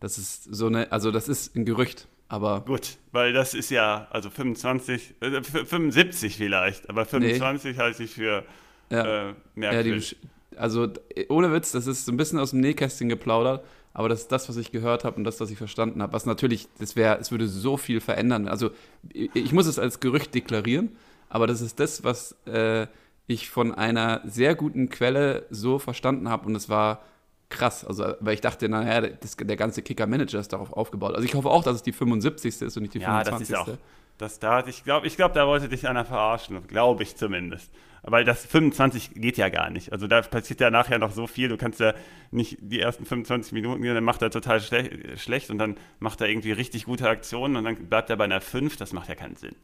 das 0.00 0.16
ist 0.16 0.44
so 0.44 0.66
eine, 0.66 0.90
also 0.90 1.10
das 1.10 1.28
ist 1.28 1.54
ein 1.54 1.66
Gerücht, 1.66 2.08
aber. 2.28 2.62
Gut, 2.62 2.96
weil 3.12 3.34
das 3.34 3.52
ist 3.52 3.70
ja, 3.70 4.08
also 4.10 4.30
25, 4.30 5.16
äh, 5.20 5.42
75 5.42 6.38
vielleicht, 6.38 6.88
aber 6.88 7.04
25 7.04 7.76
nee. 7.76 7.82
halte 7.82 8.02
ich 8.02 8.12
für 8.12 8.46
ja. 8.92 9.30
äh, 9.30 9.34
merkwürdig. 9.54 10.16
Ja, 10.20 10.58
also 10.58 10.88
ohne 11.28 11.52
Witz, 11.52 11.72
das 11.72 11.86
ist 11.86 12.04
so 12.04 12.12
ein 12.12 12.16
bisschen 12.16 12.38
aus 12.38 12.50
dem 12.50 12.60
Nähkästchen 12.60 13.08
geplaudert, 13.08 13.64
aber 13.94 14.08
das 14.08 14.20
ist 14.20 14.32
das, 14.32 14.48
was 14.48 14.56
ich 14.56 14.72
gehört 14.72 15.04
habe 15.04 15.16
und 15.16 15.24
das, 15.24 15.40
was 15.40 15.50
ich 15.50 15.58
verstanden 15.58 16.02
habe. 16.02 16.12
Was 16.12 16.26
natürlich, 16.26 16.68
das 16.78 16.96
wäre, 16.96 17.18
es 17.18 17.30
würde 17.30 17.48
so 17.48 17.76
viel 17.76 18.00
verändern. 18.00 18.48
Also 18.48 18.70
ich 19.12 19.52
muss 19.52 19.66
es 19.66 19.78
als 19.78 20.00
Gerücht 20.00 20.34
deklarieren, 20.34 20.96
aber 21.28 21.46
das 21.46 21.60
ist 21.60 21.80
das, 21.80 22.04
was 22.04 22.36
äh, 22.46 22.86
ich 23.26 23.48
von 23.50 23.74
einer 23.74 24.20
sehr 24.24 24.54
guten 24.54 24.88
Quelle 24.88 25.46
so 25.50 25.78
verstanden 25.78 26.28
habe 26.28 26.46
und 26.46 26.54
es 26.54 26.68
war 26.68 27.02
krass. 27.48 27.84
Also, 27.84 28.14
weil 28.20 28.34
ich 28.34 28.40
dachte, 28.40 28.68
naja, 28.68 29.08
das, 29.08 29.36
der 29.36 29.56
ganze 29.56 29.82
Kicker-Manager 29.82 30.40
ist 30.40 30.52
darauf 30.52 30.72
aufgebaut. 30.72 31.14
Also 31.14 31.24
ich 31.24 31.34
hoffe 31.34 31.50
auch, 31.50 31.62
dass 31.62 31.76
es 31.76 31.82
die 31.82 31.92
75. 31.92 32.62
ist 32.62 32.76
und 32.76 32.82
nicht 32.82 32.94
die 32.94 32.98
ja, 32.98 33.22
25. 33.22 33.48
Ja, 33.48 33.58
das 33.58 33.68
ist 33.68 33.74
auch. 33.74 33.78
Das 34.18 34.38
da, 34.38 34.66
ich 34.66 34.84
glaube, 34.84 35.06
ich 35.06 35.16
glaub, 35.16 35.32
da 35.32 35.46
wollte 35.46 35.68
dich 35.68 35.88
einer 35.88 36.04
verarschen, 36.04 36.66
glaube 36.66 37.02
ich 37.02 37.16
zumindest. 37.16 37.70
Weil 38.04 38.24
das 38.24 38.44
25 38.44 39.12
geht 39.14 39.36
ja 39.36 39.48
gar 39.48 39.70
nicht. 39.70 39.92
Also 39.92 40.08
da 40.08 40.22
passiert 40.22 40.60
ja 40.60 40.70
nachher 40.70 40.98
noch 40.98 41.12
so 41.12 41.28
viel. 41.28 41.48
Du 41.48 41.56
kannst 41.56 41.78
ja 41.78 41.94
nicht 42.32 42.58
die 42.60 42.80
ersten 42.80 43.06
25 43.06 43.52
Minuten, 43.52 43.82
dann 43.84 44.02
macht 44.02 44.22
er 44.22 44.30
total 44.30 44.60
schle 44.60 45.16
schlecht 45.16 45.50
und 45.50 45.58
dann 45.58 45.76
macht 46.00 46.20
er 46.20 46.28
irgendwie 46.28 46.50
richtig 46.50 46.84
gute 46.84 47.08
Aktionen 47.08 47.54
und 47.56 47.64
dann 47.64 47.76
bleibt 47.86 48.10
er 48.10 48.16
bei 48.16 48.24
einer 48.24 48.40
5. 48.40 48.76
Das 48.76 48.92
macht 48.92 49.08
ja 49.08 49.14
keinen 49.14 49.36
Sinn. 49.36 49.54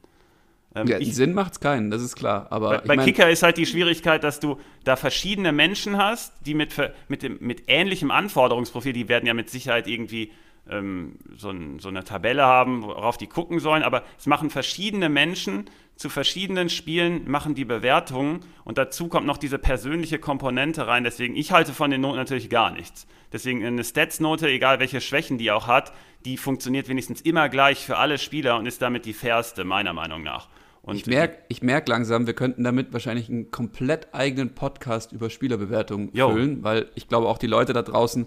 Ähm, 0.74 0.86
ja, 0.86 0.98
ich, 0.98 1.14
Sinn 1.14 1.32
macht 1.32 1.52
es 1.52 1.60
keinen, 1.60 1.90
das 1.90 2.02
ist 2.02 2.14
klar. 2.14 2.46
Aber 2.50 2.68
bei, 2.68 2.78
bei 2.78 2.96
mein, 2.96 3.06
Kicker 3.06 3.28
ist 3.28 3.42
halt 3.42 3.56
die 3.56 3.66
Schwierigkeit, 3.66 4.22
dass 4.22 4.38
du 4.38 4.60
da 4.84 4.96
verschiedene 4.96 5.50
Menschen 5.50 5.96
hast, 5.96 6.32
die 6.46 6.54
mit, 6.54 6.74
mit, 7.08 7.22
dem, 7.22 7.38
mit 7.40 7.64
ähnlichem 7.66 8.10
Anforderungsprofil, 8.10 8.92
die 8.92 9.08
werden 9.08 9.26
ja 9.26 9.34
mit 9.34 9.50
Sicherheit 9.50 9.88
irgendwie 9.88 10.30
ähm, 10.70 11.16
so, 11.36 11.50
ein, 11.50 11.78
so, 11.78 11.88
eine 11.88 12.04
Tabelle 12.04 12.44
haben, 12.44 12.82
worauf 12.82 13.16
die 13.16 13.26
gucken 13.26 13.60
sollen, 13.60 13.82
aber 13.82 14.02
es 14.18 14.26
machen 14.26 14.50
verschiedene 14.50 15.08
Menschen 15.08 15.70
zu 15.96 16.08
verschiedenen 16.08 16.68
Spielen, 16.68 17.28
machen 17.28 17.54
die 17.54 17.64
Bewertungen 17.64 18.40
und 18.64 18.78
dazu 18.78 19.08
kommt 19.08 19.26
noch 19.26 19.36
diese 19.36 19.58
persönliche 19.58 20.18
Komponente 20.18 20.86
rein. 20.86 21.02
Deswegen, 21.04 21.34
ich 21.34 21.50
halte 21.50 21.72
von 21.72 21.90
den 21.90 22.00
Noten 22.00 22.16
natürlich 22.16 22.48
gar 22.50 22.70
nichts. 22.70 23.06
Deswegen 23.32 23.64
eine 23.64 23.82
Stats-Note, 23.82 24.48
egal 24.48 24.78
welche 24.78 25.00
Schwächen 25.00 25.38
die 25.38 25.50
auch 25.50 25.66
hat, 25.66 25.92
die 26.24 26.36
funktioniert 26.36 26.88
wenigstens 26.88 27.20
immer 27.20 27.48
gleich 27.48 27.84
für 27.84 27.96
alle 27.96 28.18
Spieler 28.18 28.58
und 28.58 28.66
ist 28.66 28.80
damit 28.80 29.06
die 29.06 29.12
fairste, 29.12 29.64
meiner 29.64 29.92
Meinung 29.92 30.22
nach. 30.22 30.48
Und 30.82 30.96
ich 30.96 31.06
merke 31.06 31.38
ich 31.48 31.62
merk 31.62 31.86
langsam, 31.88 32.26
wir 32.26 32.34
könnten 32.34 32.64
damit 32.64 32.92
wahrscheinlich 32.92 33.28
einen 33.28 33.50
komplett 33.50 34.14
eigenen 34.14 34.54
Podcast 34.54 35.12
über 35.12 35.28
Spielerbewertungen 35.28 36.12
füllen, 36.12 36.62
weil 36.62 36.88
ich 36.94 37.08
glaube, 37.08 37.28
auch 37.28 37.38
die 37.38 37.46
Leute 37.46 37.74
da 37.74 37.82
draußen 37.82 38.26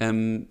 ähm, 0.00 0.48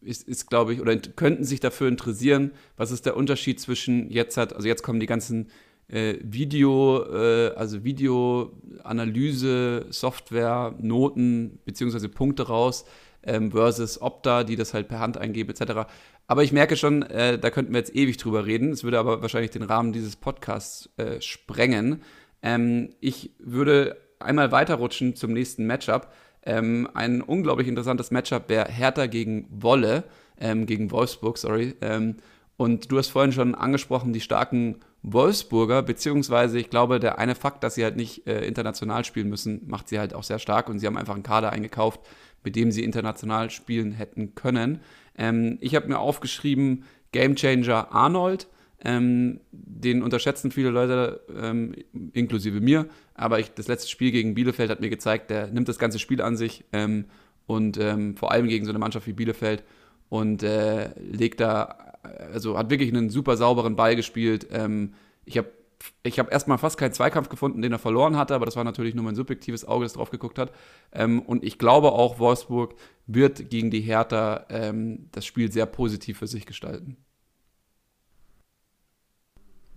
ist, 0.00 0.28
ist 0.28 0.48
glaube 0.48 0.74
ich, 0.74 0.80
oder 0.80 0.96
könnten 0.96 1.44
sich 1.44 1.60
dafür 1.60 1.88
interessieren, 1.88 2.52
was 2.76 2.90
ist 2.90 3.06
der 3.06 3.16
Unterschied 3.16 3.60
zwischen 3.60 4.10
jetzt 4.10 4.36
hat, 4.36 4.54
also 4.54 4.66
jetzt 4.66 4.82
kommen 4.82 5.00
die 5.00 5.06
ganzen 5.06 5.50
äh, 5.88 6.16
Video, 6.22 7.04
äh, 7.04 7.52
also 7.54 7.84
Videoanalyse, 7.84 9.86
Software, 9.90 10.74
Noten 10.80 11.60
beziehungsweise 11.64 12.08
Punkte 12.08 12.48
raus. 12.48 12.84
ähm, 13.22 13.50
versus 13.50 14.00
Opta, 14.00 14.44
die 14.44 14.56
das 14.56 14.74
halt 14.74 14.88
per 14.88 15.00
Hand 15.00 15.18
eingeben 15.18 15.50
etc. 15.50 15.90
Aber 16.26 16.42
ich 16.42 16.52
merke 16.52 16.76
schon, 16.76 17.02
äh, 17.02 17.38
da 17.38 17.50
könnten 17.50 17.72
wir 17.72 17.78
jetzt 17.78 17.94
ewig 17.94 18.16
drüber 18.16 18.46
reden. 18.46 18.70
Es 18.70 18.84
würde 18.84 18.98
aber 18.98 19.22
wahrscheinlich 19.22 19.50
den 19.50 19.62
Rahmen 19.62 19.92
dieses 19.92 20.16
Podcasts 20.16 20.88
äh, 20.96 21.20
sprengen. 21.20 22.02
Ähm, 22.42 22.94
ich 23.00 23.32
würde 23.38 23.96
einmal 24.18 24.52
weiterrutschen 24.52 25.16
zum 25.16 25.32
nächsten 25.32 25.66
Matchup. 25.66 26.12
Ähm, 26.44 26.88
ein 26.94 27.20
unglaublich 27.20 27.68
interessantes 27.68 28.10
Matchup 28.10 28.48
wäre 28.48 28.70
Hertha 28.70 29.06
gegen 29.06 29.46
Wolle, 29.50 30.04
ähm, 30.38 30.66
gegen 30.66 30.90
Wolfsburg, 30.90 31.38
sorry. 31.38 31.74
Ähm, 31.80 32.16
und 32.56 32.90
du 32.90 32.98
hast 32.98 33.08
vorhin 33.08 33.32
schon 33.32 33.54
angesprochen, 33.54 34.12
die 34.12 34.20
starken 34.20 34.76
Wolfsburger, 35.02 35.82
beziehungsweise 35.82 36.58
ich 36.58 36.68
glaube, 36.68 37.00
der 37.00 37.18
eine 37.18 37.34
Fakt, 37.34 37.64
dass 37.64 37.74
sie 37.74 37.84
halt 37.84 37.96
nicht 37.96 38.26
äh, 38.26 38.44
international 38.44 39.04
spielen 39.04 39.28
müssen, 39.28 39.62
macht 39.66 39.88
sie 39.88 39.98
halt 39.98 40.14
auch 40.14 40.22
sehr 40.22 40.38
stark 40.38 40.68
und 40.68 40.78
sie 40.78 40.86
haben 40.86 40.98
einfach 40.98 41.14
einen 41.14 41.22
Kader 41.22 41.52
eingekauft, 41.52 42.00
mit 42.44 42.56
dem 42.56 42.70
sie 42.70 42.84
international 42.84 43.50
spielen 43.50 43.92
hätten 43.92 44.34
können. 44.34 44.80
Ähm, 45.16 45.58
ich 45.60 45.74
habe 45.74 45.88
mir 45.88 45.98
aufgeschrieben, 45.98 46.84
Gamechanger 47.12 47.92
Arnold. 47.92 48.46
Ähm, 48.82 49.40
den 49.52 50.02
unterschätzen 50.02 50.50
viele 50.50 50.70
Leute, 50.70 51.20
ähm, 51.36 51.74
inklusive 52.12 52.60
mir. 52.60 52.86
Aber 53.14 53.38
ich, 53.38 53.52
das 53.52 53.68
letzte 53.68 53.88
Spiel 53.88 54.10
gegen 54.10 54.34
Bielefeld 54.34 54.70
hat 54.70 54.80
mir 54.80 54.90
gezeigt, 54.90 55.30
der 55.30 55.48
nimmt 55.48 55.68
das 55.68 55.78
ganze 55.78 55.98
Spiel 55.98 56.22
an 56.22 56.36
sich 56.36 56.64
ähm, 56.72 57.04
und 57.46 57.78
ähm, 57.78 58.16
vor 58.16 58.32
allem 58.32 58.48
gegen 58.48 58.64
so 58.64 58.70
eine 58.70 58.78
Mannschaft 58.78 59.06
wie 59.06 59.12
Bielefeld 59.12 59.64
und 60.08 60.42
äh, 60.42 60.98
legt 60.98 61.40
da, 61.40 61.98
also 62.32 62.56
hat 62.56 62.70
wirklich 62.70 62.90
einen 62.90 63.10
super 63.10 63.36
sauberen 63.36 63.76
Ball 63.76 63.96
gespielt. 63.96 64.46
Ähm, 64.50 64.94
ich 65.24 65.36
habe 65.36 65.48
ich 66.02 66.18
habe 66.18 66.30
erstmal 66.30 66.58
fast 66.58 66.78
keinen 66.78 66.92
Zweikampf 66.92 67.28
gefunden, 67.30 67.62
den 67.62 67.72
er 67.72 67.78
verloren 67.78 68.16
hatte, 68.16 68.34
aber 68.34 68.44
das 68.44 68.56
war 68.56 68.64
natürlich 68.64 68.94
nur 68.94 69.04
mein 69.04 69.14
subjektives 69.14 69.64
Auge, 69.66 69.84
das 69.84 69.94
drauf 69.94 70.10
geguckt 70.10 70.38
hat. 70.38 70.52
Ähm, 70.92 71.20
und 71.20 71.42
ich 71.42 71.58
glaube 71.58 71.92
auch, 71.92 72.18
Wolfsburg 72.18 72.74
wird 73.06 73.48
gegen 73.48 73.70
die 73.70 73.80
Hertha 73.80 74.46
ähm, 74.50 75.08
das 75.12 75.24
Spiel 75.24 75.50
sehr 75.50 75.66
positiv 75.66 76.18
für 76.18 76.26
sich 76.26 76.44
gestalten. 76.44 76.98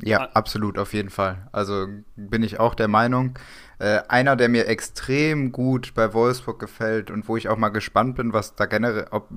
Ja, 0.05 0.21
ah. 0.21 0.29
absolut, 0.33 0.77
auf 0.77 0.93
jeden 0.93 1.09
Fall. 1.09 1.47
Also 1.51 1.87
bin 2.15 2.43
ich 2.43 2.59
auch 2.59 2.75
der 2.75 2.87
Meinung. 2.87 3.37
Äh, 3.79 4.01
einer, 4.07 4.35
der 4.35 4.49
mir 4.49 4.67
extrem 4.67 5.51
gut 5.51 5.93
bei 5.93 6.13
Wolfsburg 6.13 6.59
gefällt 6.59 7.09
und 7.09 7.27
wo 7.27 7.37
ich 7.37 7.49
auch 7.49 7.57
mal 7.57 7.69
gespannt 7.69 8.15
bin, 8.15 8.33
was 8.33 8.55
da 8.55 8.65
generell, 8.65 9.07
ob, 9.11 9.29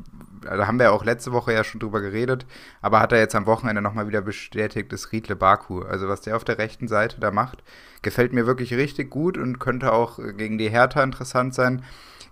da 0.42 0.66
haben 0.66 0.78
wir 0.78 0.92
auch 0.92 1.04
letzte 1.04 1.32
Woche 1.32 1.52
ja 1.52 1.64
schon 1.64 1.80
drüber 1.80 2.00
geredet, 2.00 2.46
aber 2.82 3.00
hat 3.00 3.12
er 3.12 3.18
jetzt 3.18 3.34
am 3.34 3.46
Wochenende 3.46 3.82
nochmal 3.82 4.08
wieder 4.08 4.22
bestätigt, 4.22 4.92
ist 4.92 5.12
Riedle 5.12 5.36
Baku. 5.36 5.82
Also 5.82 6.08
was 6.08 6.20
der 6.20 6.36
auf 6.36 6.44
der 6.44 6.58
rechten 6.58 6.88
Seite 6.88 7.20
da 7.20 7.30
macht, 7.30 7.62
gefällt 8.02 8.32
mir 8.32 8.46
wirklich 8.46 8.74
richtig 8.74 9.10
gut 9.10 9.38
und 9.38 9.58
könnte 9.58 9.92
auch 9.92 10.18
gegen 10.36 10.58
die 10.58 10.70
Hertha 10.70 11.02
interessant 11.02 11.54
sein. 11.54 11.82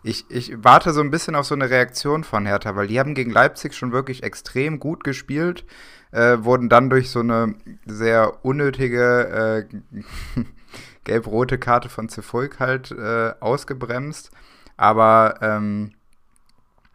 Ich, 0.05 0.27
ich 0.29 0.63
warte 0.63 0.93
so 0.93 1.01
ein 1.01 1.11
bisschen 1.11 1.35
auf 1.35 1.47
so 1.47 1.55
eine 1.55 1.71
Reaktion 1.71 2.23
von 2.23 2.47
Hertha, 2.47 2.77
weil 2.77 2.87
die 2.87 3.01
haben 3.01 3.15
gegen 3.15 3.33
Leipzig 3.33 3.75
schon 3.75 3.91
wirklich 3.91 4.23
extrem 4.23 4.79
gut 4.79 5.03
gespielt 5.03 5.65
äh, 6.15 6.45
wurden 6.45 6.69
dann 6.69 6.91
durch 6.91 7.11
so 7.11 7.21
eine 7.21 7.55
sehr 7.87 8.45
unnötige 8.45 9.67
äh, 9.69 10.45
gelb-rote 11.05 11.59
Karte 11.59 11.89
von 11.89 12.09
Cefolk 12.09 12.61
halt 12.61 12.93
äh, 12.93 13.33
ausgebremst. 13.41 14.31
Aber 14.77 15.39
ähm, 15.43 15.91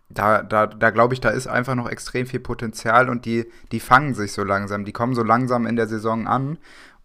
da, 0.07 0.41
da, 0.41 0.67
da 0.67 0.89
glaube 0.89 1.13
ich, 1.13 1.21
da 1.21 1.29
ist 1.29 1.47
einfach 1.47 1.75
noch 1.75 1.89
extrem 1.89 2.27
viel 2.27 2.39
Potenzial 2.39 3.09
und 3.09 3.25
die, 3.25 3.45
die 3.71 3.79
fangen 3.81 4.15
sich 4.15 4.31
so 4.31 4.43
langsam, 4.43 4.85
die 4.85 4.93
kommen 4.93 5.13
so 5.13 5.23
langsam 5.23 5.67
in 5.67 5.75
der 5.75 5.87
Saison 5.87 6.25
an. 6.25 6.57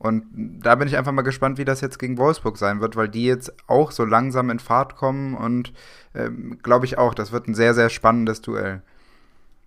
Und 0.05 0.27
da 0.63 0.75
bin 0.75 0.87
ich 0.87 0.99
einfach 0.99 1.13
mal 1.13 1.23
gespannt, 1.23 1.57
wie 1.57 1.65
das 1.65 1.81
jetzt 1.81 1.99
gegen 1.99 2.19
Wolfsburg 2.19 2.59
sein 2.59 2.83
wird, 2.83 2.95
weil 2.95 3.09
die 3.09 3.25
jetzt 3.25 3.55
auch 3.67 3.91
so 3.91 4.05
langsam 4.05 4.51
in 4.51 4.59
Fahrt 4.59 4.97
kommen 4.97 5.35
und 5.35 5.73
ähm, 6.15 6.59
glaube 6.63 6.85
ich 6.85 6.99
auch, 6.99 7.15
das 7.15 7.33
wird 7.33 7.49
ein 7.49 7.55
sehr, 7.55 7.73
sehr 7.73 7.89
spannendes 7.89 8.43
Duell. 8.43 8.83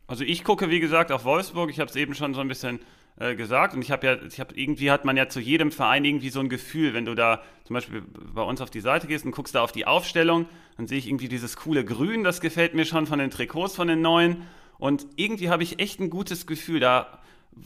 Also 0.06 0.24
ich 0.24 0.44
gucke, 0.44 0.70
wie 0.70 0.80
gesagt, 0.80 1.12
auf 1.12 1.26
Wolfsburg. 1.26 1.72
Ich 1.72 1.80
habe 1.80 1.90
es 1.90 1.96
eben 1.96 2.14
schon 2.14 2.36
so 2.36 2.42
ein 2.42 2.48
bisschen 2.48 2.80
äh, 3.20 3.34
gesagt. 3.34 3.74
Und 3.74 3.82
ich 3.82 3.90
habe 3.90 4.06
ja, 4.06 4.16
ich 4.22 4.40
habe 4.40 4.54
irgendwie 4.54 4.92
hat 4.92 5.06
man 5.06 5.18
ja 5.18 5.28
zu 5.28 5.40
jedem 5.40 5.72
Verein 5.72 6.06
irgendwie 6.06 6.30
so 6.30 6.40
ein 6.40 6.50
Gefühl, 6.50 6.94
wenn 6.94 7.06
du 7.06 7.16
da 7.16 7.42
zum 7.64 7.74
Beispiel 7.74 8.04
bei 8.32 8.44
uns 8.44 8.62
auf 8.62 8.70
die 8.70 8.80
Seite 8.80 9.08
gehst 9.08 9.26
und 9.26 9.32
guckst 9.32 9.56
da 9.56 9.64
auf 9.64 9.72
die 9.72 9.88
Aufstellung, 9.88 10.46
dann 10.78 10.86
sehe 10.86 11.00
ich 11.00 11.08
irgendwie 11.08 11.30
dieses 11.30 11.58
coole 11.58 11.84
Grün, 11.84 12.24
das 12.24 12.42
gefällt 12.42 12.76
mir 12.76 12.86
schon 12.86 13.08
von 13.08 13.18
den 13.18 13.32
Trikots 13.32 13.76
von 13.76 13.88
den 13.88 14.02
neuen. 14.02 14.44
Und 14.78 15.08
irgendwie 15.16 15.50
habe 15.50 15.64
ich 15.64 15.80
echt 15.80 16.00
ein 16.00 16.12
gutes 16.12 16.46
Gefühl. 16.46 16.80
Da 16.80 17.24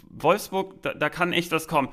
Wolfsburg, 0.10 0.82
da, 0.84 0.94
da 0.94 1.10
kann 1.10 1.34
echt 1.34 1.52
was 1.52 1.68
kommen 1.68 1.90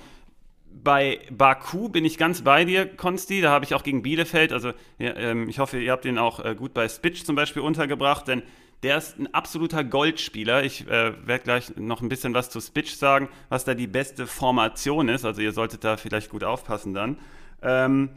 bei 0.70 1.20
Baku 1.30 1.88
bin 1.88 2.04
ich 2.04 2.18
ganz 2.18 2.42
bei 2.42 2.64
dir, 2.64 2.86
Konsti. 2.86 3.40
Da 3.40 3.50
habe 3.50 3.64
ich 3.64 3.74
auch 3.74 3.82
gegen 3.82 4.02
Bielefeld, 4.02 4.52
also 4.52 4.72
ja, 4.98 5.16
ähm, 5.16 5.48
ich 5.48 5.58
hoffe, 5.58 5.78
ihr 5.78 5.92
habt 5.92 6.04
ihn 6.04 6.18
auch 6.18 6.44
äh, 6.44 6.54
gut 6.54 6.74
bei 6.74 6.88
Spitch 6.88 7.24
zum 7.24 7.36
Beispiel 7.36 7.62
untergebracht, 7.62 8.28
denn 8.28 8.42
der 8.82 8.98
ist 8.98 9.18
ein 9.18 9.32
absoluter 9.34 9.82
Goldspieler. 9.82 10.62
Ich 10.62 10.86
äh, 10.86 11.26
werde 11.26 11.44
gleich 11.44 11.76
noch 11.76 12.00
ein 12.00 12.08
bisschen 12.08 12.32
was 12.34 12.48
zu 12.50 12.60
Spitch 12.60 12.94
sagen, 12.94 13.28
was 13.48 13.64
da 13.64 13.74
die 13.74 13.88
beste 13.88 14.26
Formation 14.26 15.08
ist. 15.08 15.24
Also 15.24 15.42
ihr 15.42 15.52
solltet 15.52 15.84
da 15.84 15.96
vielleicht 15.96 16.30
gut 16.30 16.44
aufpassen 16.44 16.94
dann. 16.94 17.18
Ähm, 17.60 18.10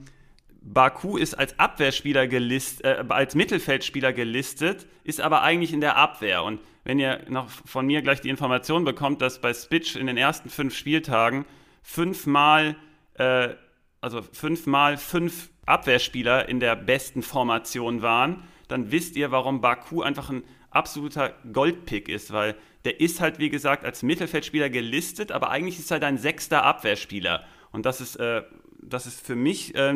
Baku 0.61 1.17
ist 1.17 1.33
als 1.33 1.57
Abwehrspieler 1.57 2.27
gelistet, 2.27 2.85
äh, 2.85 3.03
als 3.09 3.33
Mittelfeldspieler 3.33 4.13
gelistet, 4.13 4.87
ist 5.03 5.19
aber 5.19 5.41
eigentlich 5.41 5.73
in 5.73 5.81
der 5.81 5.97
Abwehr. 5.97 6.43
Und 6.43 6.59
wenn 6.83 6.99
ihr 6.99 7.21
noch 7.27 7.49
von 7.49 7.87
mir 7.87 8.03
gleich 8.03 8.21
die 8.21 8.29
Information 8.29 8.83
bekommt, 8.83 9.21
dass 9.21 9.41
bei 9.41 9.53
Spitch 9.53 9.95
in 9.95 10.05
den 10.05 10.17
ersten 10.17 10.49
fünf 10.49 10.75
Spieltagen 10.75 11.45
fünfmal, 11.81 12.75
äh, 13.15 13.49
also 14.01 14.21
fünfmal 14.21 14.97
fünf 14.97 15.49
Abwehrspieler 15.65 16.49
in 16.49 16.59
der 16.59 16.75
besten 16.75 17.21
Formation 17.21 18.01
waren, 18.01 18.43
dann 18.67 18.91
wisst 18.91 19.15
ihr, 19.15 19.31
warum 19.31 19.61
Baku 19.61 20.01
einfach 20.01 20.29
ein 20.29 20.43
absoluter 20.69 21.33
Goldpick 21.51 22.07
ist, 22.09 22.31
weil 22.31 22.55
der 22.85 22.99
ist 22.99 23.21
halt, 23.21 23.37
wie 23.39 23.49
gesagt, 23.49 23.85
als 23.85 24.01
Mittelfeldspieler 24.01 24.69
gelistet, 24.69 25.31
aber 25.31 25.49
eigentlich 25.49 25.77
ist 25.77 25.91
er 25.91 25.99
dein 25.99 26.17
sechster 26.17 26.63
Abwehrspieler. 26.63 27.43
Und 27.71 27.85
das 27.85 28.01
ist, 28.01 28.15
äh, 28.15 28.43
das 28.81 29.05
ist 29.05 29.25
für 29.25 29.35
mich, 29.35 29.75
äh, 29.75 29.93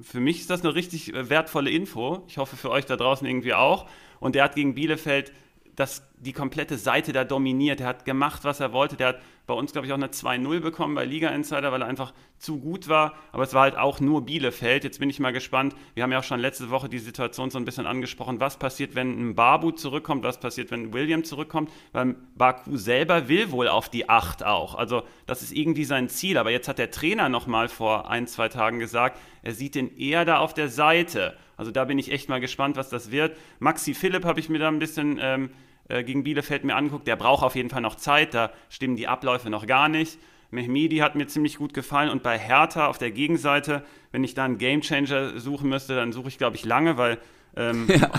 für 0.00 0.20
mich 0.20 0.40
ist 0.40 0.50
das 0.50 0.62
eine 0.62 0.74
richtig 0.74 1.12
äh, 1.14 1.28
wertvolle 1.28 1.70
Info. 1.70 2.24
Ich 2.28 2.38
hoffe 2.38 2.56
für 2.56 2.70
euch 2.70 2.86
da 2.86 2.96
draußen 2.96 3.26
irgendwie 3.26 3.54
auch. 3.54 3.88
Und 4.20 4.34
der 4.34 4.44
hat 4.44 4.54
gegen 4.54 4.74
Bielefeld 4.74 5.32
das, 5.76 6.02
die 6.16 6.32
komplette 6.32 6.78
Seite 6.78 7.12
da 7.12 7.24
dominiert. 7.24 7.80
Er 7.80 7.88
hat 7.88 8.04
gemacht, 8.04 8.44
was 8.44 8.60
er 8.60 8.72
wollte. 8.72 8.96
Der 8.96 9.08
hat 9.08 9.20
bei 9.46 9.54
uns, 9.54 9.72
glaube 9.72 9.86
ich, 9.86 9.92
auch 9.92 9.98
eine 9.98 10.06
2-0 10.06 10.60
bekommen 10.60 10.94
bei 10.94 11.04
Liga 11.04 11.28
Insider, 11.28 11.70
weil 11.70 11.82
er 11.82 11.88
einfach 11.88 12.14
zu 12.38 12.60
gut 12.60 12.88
war. 12.88 13.14
Aber 13.32 13.42
es 13.42 13.52
war 13.52 13.62
halt 13.62 13.76
auch 13.76 14.00
nur 14.00 14.24
Bielefeld. 14.24 14.84
Jetzt 14.84 15.00
bin 15.00 15.10
ich 15.10 15.20
mal 15.20 15.32
gespannt. 15.32 15.74
Wir 15.94 16.02
haben 16.02 16.12
ja 16.12 16.20
auch 16.20 16.24
schon 16.24 16.40
letzte 16.40 16.70
Woche 16.70 16.88
die 16.88 16.98
Situation 16.98 17.50
so 17.50 17.58
ein 17.58 17.64
bisschen 17.66 17.86
angesprochen. 17.86 18.40
Was 18.40 18.58
passiert, 18.58 18.94
wenn 18.94 19.30
ein 19.30 19.34
Babu 19.34 19.70
zurückkommt? 19.72 20.24
Was 20.24 20.40
passiert, 20.40 20.70
wenn 20.70 20.94
William 20.94 21.24
zurückkommt? 21.24 21.70
Weil 21.92 22.16
Baku 22.36 22.76
selber 22.76 23.28
will 23.28 23.50
wohl 23.50 23.68
auf 23.68 23.88
die 23.88 24.08
8 24.08 24.44
auch. 24.44 24.76
Also, 24.76 25.02
das 25.26 25.42
ist 25.42 25.52
irgendwie 25.52 25.84
sein 25.84 26.08
Ziel. 26.08 26.38
Aber 26.38 26.50
jetzt 26.50 26.68
hat 26.68 26.78
der 26.78 26.90
Trainer 26.90 27.28
nochmal 27.28 27.68
vor 27.68 28.08
ein, 28.08 28.26
zwei 28.26 28.48
Tagen 28.48 28.78
gesagt, 28.78 29.18
er 29.42 29.52
sieht 29.52 29.74
den 29.74 29.94
eher 29.98 30.24
da 30.24 30.38
auf 30.38 30.54
der 30.54 30.68
Seite. 30.68 31.36
Also, 31.58 31.70
da 31.70 31.84
bin 31.84 31.98
ich 31.98 32.10
echt 32.10 32.30
mal 32.30 32.40
gespannt, 32.40 32.76
was 32.76 32.88
das 32.88 33.10
wird. 33.10 33.36
Maxi 33.58 33.92
Philipp 33.92 34.24
habe 34.24 34.40
ich 34.40 34.48
mir 34.48 34.58
da 34.58 34.68
ein 34.68 34.78
bisschen. 34.78 35.18
Ähm, 35.20 35.50
äh, 35.88 36.02
gegen 36.04 36.24
Bielefeld 36.24 36.64
mir 36.64 36.76
anguckt, 36.76 37.06
der 37.06 37.16
braucht 37.16 37.42
auf 37.42 37.56
jeden 37.56 37.70
Fall 37.70 37.82
noch 37.82 37.96
Zeit, 37.96 38.34
da 38.34 38.50
stimmen 38.68 38.96
die 38.96 39.08
Abläufe 39.08 39.50
noch 39.50 39.66
gar 39.66 39.88
nicht. 39.88 40.18
Mehmedi 40.50 40.98
hat 40.98 41.16
mir 41.16 41.26
ziemlich 41.26 41.56
gut 41.56 41.74
gefallen 41.74 42.10
und 42.10 42.22
bei 42.22 42.38
Hertha 42.38 42.86
auf 42.86 42.98
der 42.98 43.10
Gegenseite, 43.10 43.84
wenn 44.12 44.22
ich 44.22 44.34
da 44.34 44.44
einen 44.44 44.58
Gamechanger 44.58 45.38
suchen 45.40 45.68
müsste, 45.68 45.96
dann 45.96 46.12
suche 46.12 46.28
ich, 46.28 46.38
glaube 46.38 46.56
ich, 46.56 46.64
lange, 46.64 46.96
weil 46.96 47.18
ähm, 47.56 47.86
ja. 47.88 48.10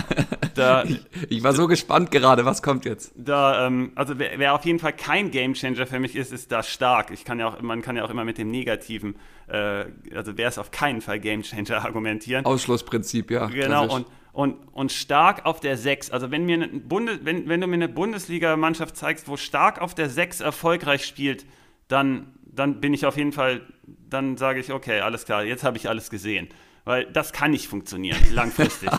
da, 0.54 0.84
ich, 0.84 1.00
ich, 1.28 1.42
war 1.42 1.52
so 1.52 1.66
gespannt 1.66 2.10
gerade, 2.10 2.44
was 2.44 2.62
kommt 2.62 2.84
jetzt? 2.84 3.12
Da, 3.16 3.66
ähm, 3.66 3.92
also 3.94 4.18
wer, 4.18 4.38
wer, 4.38 4.54
auf 4.54 4.64
jeden 4.64 4.78
Fall 4.78 4.94
kein 4.94 5.30
Gamechanger 5.30 5.86
für 5.86 5.98
mich 5.98 6.16
ist, 6.16 6.32
ist 6.32 6.52
da 6.52 6.62
stark. 6.62 7.10
Ich 7.10 7.24
kann 7.24 7.38
ja 7.38 7.48
auch, 7.48 7.60
man 7.60 7.82
kann 7.82 7.96
ja 7.96 8.04
auch 8.04 8.10
immer 8.10 8.24
mit 8.24 8.38
dem 8.38 8.50
Negativen, 8.50 9.16
äh, 9.48 9.84
also 10.14 10.36
wer 10.36 10.48
ist 10.48 10.58
auf 10.58 10.70
keinen 10.70 11.00
Fall 11.00 11.20
Gamechanger 11.20 11.76
argumentieren. 11.84 12.46
Ausschlussprinzip, 12.46 13.30
ja. 13.30 13.46
Genau, 13.46 13.94
und 13.94 14.06
und, 14.36 14.68
und 14.74 14.92
stark 14.92 15.46
auf 15.46 15.60
der 15.60 15.78
6. 15.78 16.10
Also 16.10 16.30
wenn, 16.30 16.44
mir 16.44 16.62
eine 16.62 16.68
Bunde, 16.68 17.20
wenn, 17.22 17.48
wenn 17.48 17.62
du 17.62 17.66
mir 17.66 17.76
eine 17.76 17.88
Bundesliga-Mannschaft 17.88 18.94
zeigst, 18.94 19.28
wo 19.28 19.38
stark 19.38 19.80
auf 19.80 19.94
der 19.94 20.10
6 20.10 20.42
erfolgreich 20.42 21.06
spielt, 21.06 21.46
dann, 21.88 22.34
dann 22.44 22.82
bin 22.82 22.92
ich 22.92 23.06
auf 23.06 23.16
jeden 23.16 23.32
Fall, 23.32 23.62
dann 23.86 24.36
sage 24.36 24.60
ich, 24.60 24.74
okay, 24.74 25.00
alles 25.00 25.24
klar, 25.24 25.42
jetzt 25.42 25.64
habe 25.64 25.78
ich 25.78 25.88
alles 25.88 26.10
gesehen. 26.10 26.48
Weil 26.84 27.06
das 27.06 27.32
kann 27.32 27.52
nicht 27.52 27.66
funktionieren, 27.66 28.18
langfristig. 28.30 28.90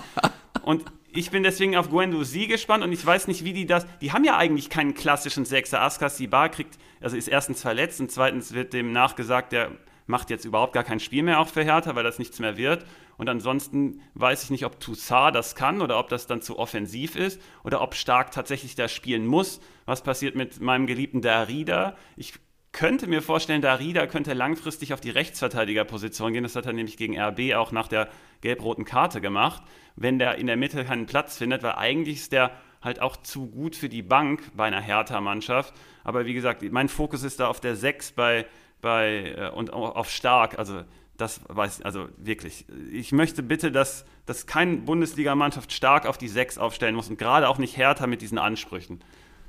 und 0.63 0.85
ich 1.13 1.29
bin 1.29 1.43
deswegen 1.43 1.77
auf 1.77 1.91
Gwendo 1.91 2.23
Sie 2.23 2.47
gespannt 2.47 2.83
und 2.83 2.91
ich 2.91 3.05
weiß 3.05 3.27
nicht, 3.27 3.43
wie 3.43 3.53
die 3.53 3.67
das. 3.67 3.85
Die 4.01 4.13
haben 4.13 4.23
ja 4.23 4.37
eigentlich 4.37 4.71
keinen 4.71 4.95
klassischen 4.95 5.45
Sechser. 5.45 5.83
Askas 5.83 6.17
Sibar 6.17 6.49
kriegt, 6.49 6.79
also 6.99 7.15
ist 7.15 7.27
erstens 7.27 7.61
verletzt 7.61 8.01
und 8.01 8.11
zweitens 8.11 8.53
wird 8.55 8.73
dem 8.73 8.91
nachgesagt, 8.91 9.51
der 9.51 9.69
macht 10.07 10.29
jetzt 10.29 10.45
überhaupt 10.45 10.73
gar 10.73 10.83
kein 10.83 10.99
Spiel 10.99 11.23
mehr 11.23 11.39
auch 11.39 11.47
für 11.47 11.63
Hertha, 11.63 11.95
weil 11.95 12.03
das 12.03 12.19
nichts 12.19 12.39
mehr 12.39 12.57
wird. 12.57 12.85
Und 13.17 13.29
ansonsten 13.29 14.01
weiß 14.15 14.43
ich 14.43 14.49
nicht, 14.49 14.65
ob 14.65 14.79
Toussaint 14.79 15.35
das 15.35 15.55
kann 15.55 15.81
oder 15.81 15.99
ob 15.99 16.09
das 16.09 16.27
dann 16.27 16.41
zu 16.41 16.57
offensiv 16.57 17.15
ist 17.15 17.41
oder 17.63 17.81
ob 17.81 17.95
Stark 17.95 18.31
tatsächlich 18.31 18.75
da 18.75 18.87
spielen 18.87 19.27
muss. 19.27 19.59
Was 19.85 20.01
passiert 20.01 20.35
mit 20.35 20.59
meinem 20.59 20.87
geliebten 20.87 21.21
Darida? 21.21 21.95
Ich 22.15 22.33
könnte 22.71 23.07
mir 23.07 23.21
vorstellen, 23.21 23.61
Darida 23.61 24.05
könnte 24.07 24.33
langfristig 24.33 24.93
auf 24.93 25.01
die 25.01 25.09
Rechtsverteidigerposition 25.09 26.33
gehen. 26.33 26.43
Das 26.43 26.55
hat 26.55 26.67
er 26.67 26.73
nämlich 26.73 26.97
gegen 26.97 27.19
RB 27.19 27.55
auch 27.55 27.71
nach 27.71 27.87
der 27.87 28.09
gelb-roten 28.41 28.85
Karte 28.85 29.19
gemacht, 29.19 29.63
wenn 29.95 30.19
der 30.19 30.35
in 30.35 30.47
der 30.47 30.57
Mitte 30.57 30.85
keinen 30.85 31.07
Platz 31.07 31.37
findet, 31.37 31.63
weil 31.63 31.73
eigentlich 31.73 32.17
ist 32.17 32.33
der 32.33 32.51
halt 32.81 33.01
auch 33.01 33.17
zu 33.17 33.47
gut 33.47 33.75
für 33.75 33.89
die 33.89 34.03
Bank 34.03 34.51
bei 34.55 34.65
einer 34.65 34.81
Hertha-Mannschaft. 34.81 35.73
Aber 36.03 36.25
wie 36.25 36.33
gesagt, 36.33 36.61
mein 36.71 36.87
Fokus 36.87 37.23
ist 37.23 37.39
da 37.39 37.47
auf 37.47 37.59
der 37.59 37.75
6 37.75 38.11
bei, 38.11 38.45
bei, 38.81 39.35
äh, 39.37 39.49
und 39.49 39.71
auf 39.71 40.09
Stark. 40.09 40.59
Also 40.59 40.83
das 41.17 41.41
weiß 41.47 41.81
also 41.81 42.07
wirklich. 42.17 42.65
Ich 42.91 43.11
möchte 43.11 43.43
bitte, 43.43 43.71
dass, 43.71 44.05
dass 44.25 44.45
keine 44.45 44.77
Bundesligamannschaft 44.77 45.71
stark 45.71 46.05
auf 46.05 46.17
die 46.17 46.27
6 46.27 46.57
aufstellen 46.57 46.95
muss 46.95 47.09
und 47.09 47.17
gerade 47.17 47.49
auch 47.49 47.57
nicht 47.57 47.75
Hertha 47.75 48.07
mit 48.07 48.21
diesen 48.21 48.37
Ansprüchen. 48.37 48.99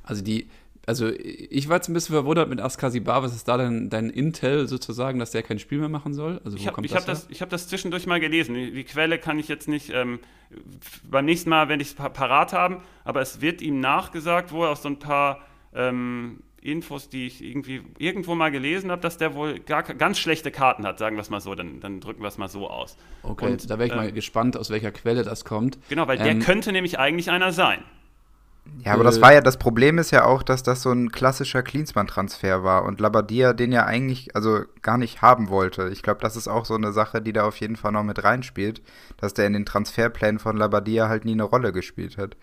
Also 0.02 0.22
die, 0.24 0.48
also 0.86 1.10
ich 1.10 1.68
war 1.68 1.76
jetzt 1.76 1.88
ein 1.88 1.92
bisschen 1.92 2.14
verwundert 2.14 2.48
mit 2.48 2.62
Askasibar, 2.62 3.22
was 3.22 3.36
ist 3.36 3.46
da 3.46 3.58
denn 3.58 3.90
dein 3.90 4.08
Intel 4.08 4.66
sozusagen, 4.66 5.18
dass 5.18 5.32
der 5.32 5.42
kein 5.42 5.58
Spiel 5.58 5.78
mehr 5.78 5.90
machen 5.90 6.14
soll? 6.14 6.40
Also 6.44 6.56
ich 6.56 6.66
habe 6.66 6.88
das, 6.88 7.04
das, 7.04 7.28
hab 7.42 7.50
das 7.50 7.68
zwischendurch 7.68 8.06
mal 8.06 8.20
gelesen. 8.20 8.54
Die, 8.54 8.72
die 8.72 8.84
Quelle 8.84 9.18
kann 9.18 9.38
ich 9.38 9.48
jetzt 9.48 9.68
nicht, 9.68 9.90
ähm, 9.92 10.18
beim 11.04 11.26
nächsten 11.26 11.50
Mal 11.50 11.68
werde 11.68 11.82
ich 11.82 11.88
es 11.88 11.94
parat 11.94 12.54
haben, 12.54 12.80
aber 13.04 13.20
es 13.20 13.42
wird 13.42 13.60
ihm 13.60 13.80
nachgesagt, 13.80 14.50
wohl 14.50 14.66
aus 14.66 14.82
so 14.82 14.88
ein 14.88 14.98
paar 14.98 15.42
ähm, 15.74 16.40
Infos, 16.62 17.08
die 17.08 17.26
ich 17.26 17.42
irgendwie 17.42 17.82
irgendwo 17.98 18.34
mal 18.34 18.50
gelesen 18.50 18.90
habe, 18.90 19.00
dass 19.00 19.16
der 19.16 19.34
wohl 19.34 19.60
gar, 19.60 19.82
ganz 19.82 20.18
schlechte 20.18 20.50
Karten 20.50 20.86
hat, 20.86 20.98
sagen 20.98 21.16
wir 21.16 21.22
es 21.22 21.30
mal 21.30 21.40
so, 21.40 21.54
dann, 21.54 21.80
dann 21.80 22.00
drücken 22.00 22.22
wir 22.22 22.28
es 22.28 22.38
mal 22.38 22.48
so 22.48 22.68
aus. 22.68 22.96
Okay, 23.22 23.46
Und, 23.52 23.70
da 23.70 23.78
wäre 23.78 23.86
ich 23.86 23.92
äh, 23.92 23.96
mal 23.96 24.12
gespannt, 24.12 24.56
aus 24.56 24.70
welcher 24.70 24.90
Quelle 24.90 25.22
das 25.22 25.44
kommt. 25.44 25.78
Genau, 25.88 26.06
weil 26.08 26.18
ähm, 26.18 26.24
der 26.24 26.38
könnte 26.38 26.72
nämlich 26.72 26.98
eigentlich 26.98 27.30
einer 27.30 27.52
sein. 27.52 27.82
Ja, 28.84 28.92
aber 28.94 29.04
das 29.04 29.20
war 29.20 29.32
ja, 29.32 29.40
das 29.40 29.56
Problem 29.56 29.98
ist 29.98 30.10
ja 30.10 30.24
auch, 30.24 30.42
dass 30.42 30.62
das 30.62 30.82
so 30.82 30.92
ein 30.92 31.10
klassischer 31.10 31.62
Klinsmann-Transfer 31.62 32.62
war 32.64 32.84
und 32.84 33.00
Labadia 33.00 33.52
den 33.52 33.72
ja 33.72 33.86
eigentlich, 33.86 34.36
also 34.36 34.60
gar 34.82 34.98
nicht 34.98 35.22
haben 35.22 35.48
wollte. 35.48 35.88
Ich 35.88 36.02
glaube, 36.02 36.20
das 36.20 36.36
ist 36.36 36.48
auch 36.48 36.64
so 36.64 36.74
eine 36.74 36.92
Sache, 36.92 37.20
die 37.20 37.32
da 37.32 37.44
auf 37.44 37.56
jeden 37.60 37.76
Fall 37.76 37.92
noch 37.92 38.02
mit 38.02 38.22
reinspielt, 38.22 38.82
dass 39.16 39.34
der 39.34 39.46
in 39.46 39.54
den 39.54 39.66
Transferplänen 39.66 40.38
von 40.38 40.56
Labadia 40.56 41.08
halt 41.08 41.24
nie 41.24 41.32
eine 41.32 41.44
Rolle 41.44 41.72
gespielt 41.72 42.18
hat. 42.18 42.36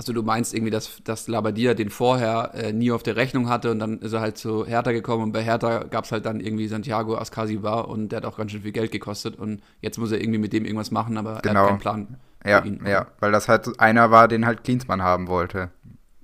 Also 0.00 0.14
du 0.14 0.22
meinst 0.22 0.54
irgendwie, 0.54 0.70
dass, 0.70 1.02
dass 1.04 1.28
Labadia 1.28 1.74
den 1.74 1.90
vorher 1.90 2.52
äh, 2.54 2.72
nie 2.72 2.90
auf 2.90 3.02
der 3.02 3.16
Rechnung 3.16 3.50
hatte 3.50 3.70
und 3.70 3.80
dann 3.80 3.98
ist 3.98 4.14
er 4.14 4.22
halt 4.22 4.38
zu 4.38 4.64
Hertha 4.64 4.92
gekommen 4.92 5.24
und 5.24 5.32
bei 5.32 5.42
Hertha 5.42 5.84
gab 5.84 6.06
es 6.06 6.12
halt 6.12 6.24
dann 6.24 6.40
irgendwie 6.40 6.68
Santiago 6.68 7.18
Ascasibar 7.18 7.86
und 7.86 8.08
der 8.08 8.16
hat 8.16 8.24
auch 8.24 8.38
ganz 8.38 8.50
schön 8.52 8.62
viel 8.62 8.72
Geld 8.72 8.92
gekostet 8.92 9.36
und 9.38 9.60
jetzt 9.82 9.98
muss 9.98 10.10
er 10.10 10.18
irgendwie 10.18 10.38
mit 10.38 10.54
dem 10.54 10.64
irgendwas 10.64 10.90
machen, 10.90 11.18
aber 11.18 11.40
genau. 11.42 11.52
er 11.52 11.60
hat 11.60 11.68
keinen 11.68 11.80
Plan. 11.80 12.16
Ja, 12.46 12.64
ja, 12.88 13.08
weil 13.20 13.30
das 13.30 13.46
halt 13.46 13.78
einer 13.78 14.10
war, 14.10 14.26
den 14.26 14.46
halt 14.46 14.64
Klinsmann 14.64 15.02
haben 15.02 15.28
wollte. 15.28 15.68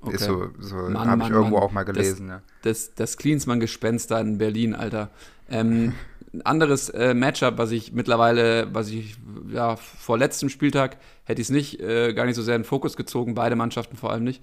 Okay. 0.00 0.14
Ist 0.14 0.24
so, 0.24 0.48
so 0.58 0.76
habe 0.94 1.22
ich 1.24 1.28
irgendwo 1.28 1.56
Mann. 1.56 1.62
auch 1.62 1.72
mal 1.72 1.82
gelesen. 1.82 2.28
Das, 2.28 2.36
ja. 2.38 2.42
das, 2.62 2.94
das 2.94 3.16
Klinsmann-Gespenst 3.18 4.10
da 4.10 4.20
in 4.20 4.38
Berlin, 4.38 4.74
Alter. 4.74 5.10
Ähm, 5.50 5.92
ein 6.36 6.42
anderes 6.44 6.88
äh, 6.90 7.14
Matchup, 7.14 7.58
was 7.58 7.70
ich 7.70 7.92
mittlerweile, 7.92 8.72
was 8.72 8.90
ich 8.90 9.16
ja 9.50 9.76
vor 9.76 10.18
letztem 10.18 10.48
Spieltag 10.48 10.98
hätte 11.24 11.40
ich 11.40 11.48
es 11.48 11.50
nicht, 11.50 11.80
äh, 11.80 12.12
gar 12.12 12.26
nicht 12.26 12.36
so 12.36 12.42
sehr 12.42 12.56
in 12.56 12.62
den 12.62 12.66
Fokus 12.66 12.96
gezogen, 12.96 13.34
beide 13.34 13.56
Mannschaften 13.56 13.96
vor 13.96 14.12
allem 14.12 14.24
nicht. 14.24 14.42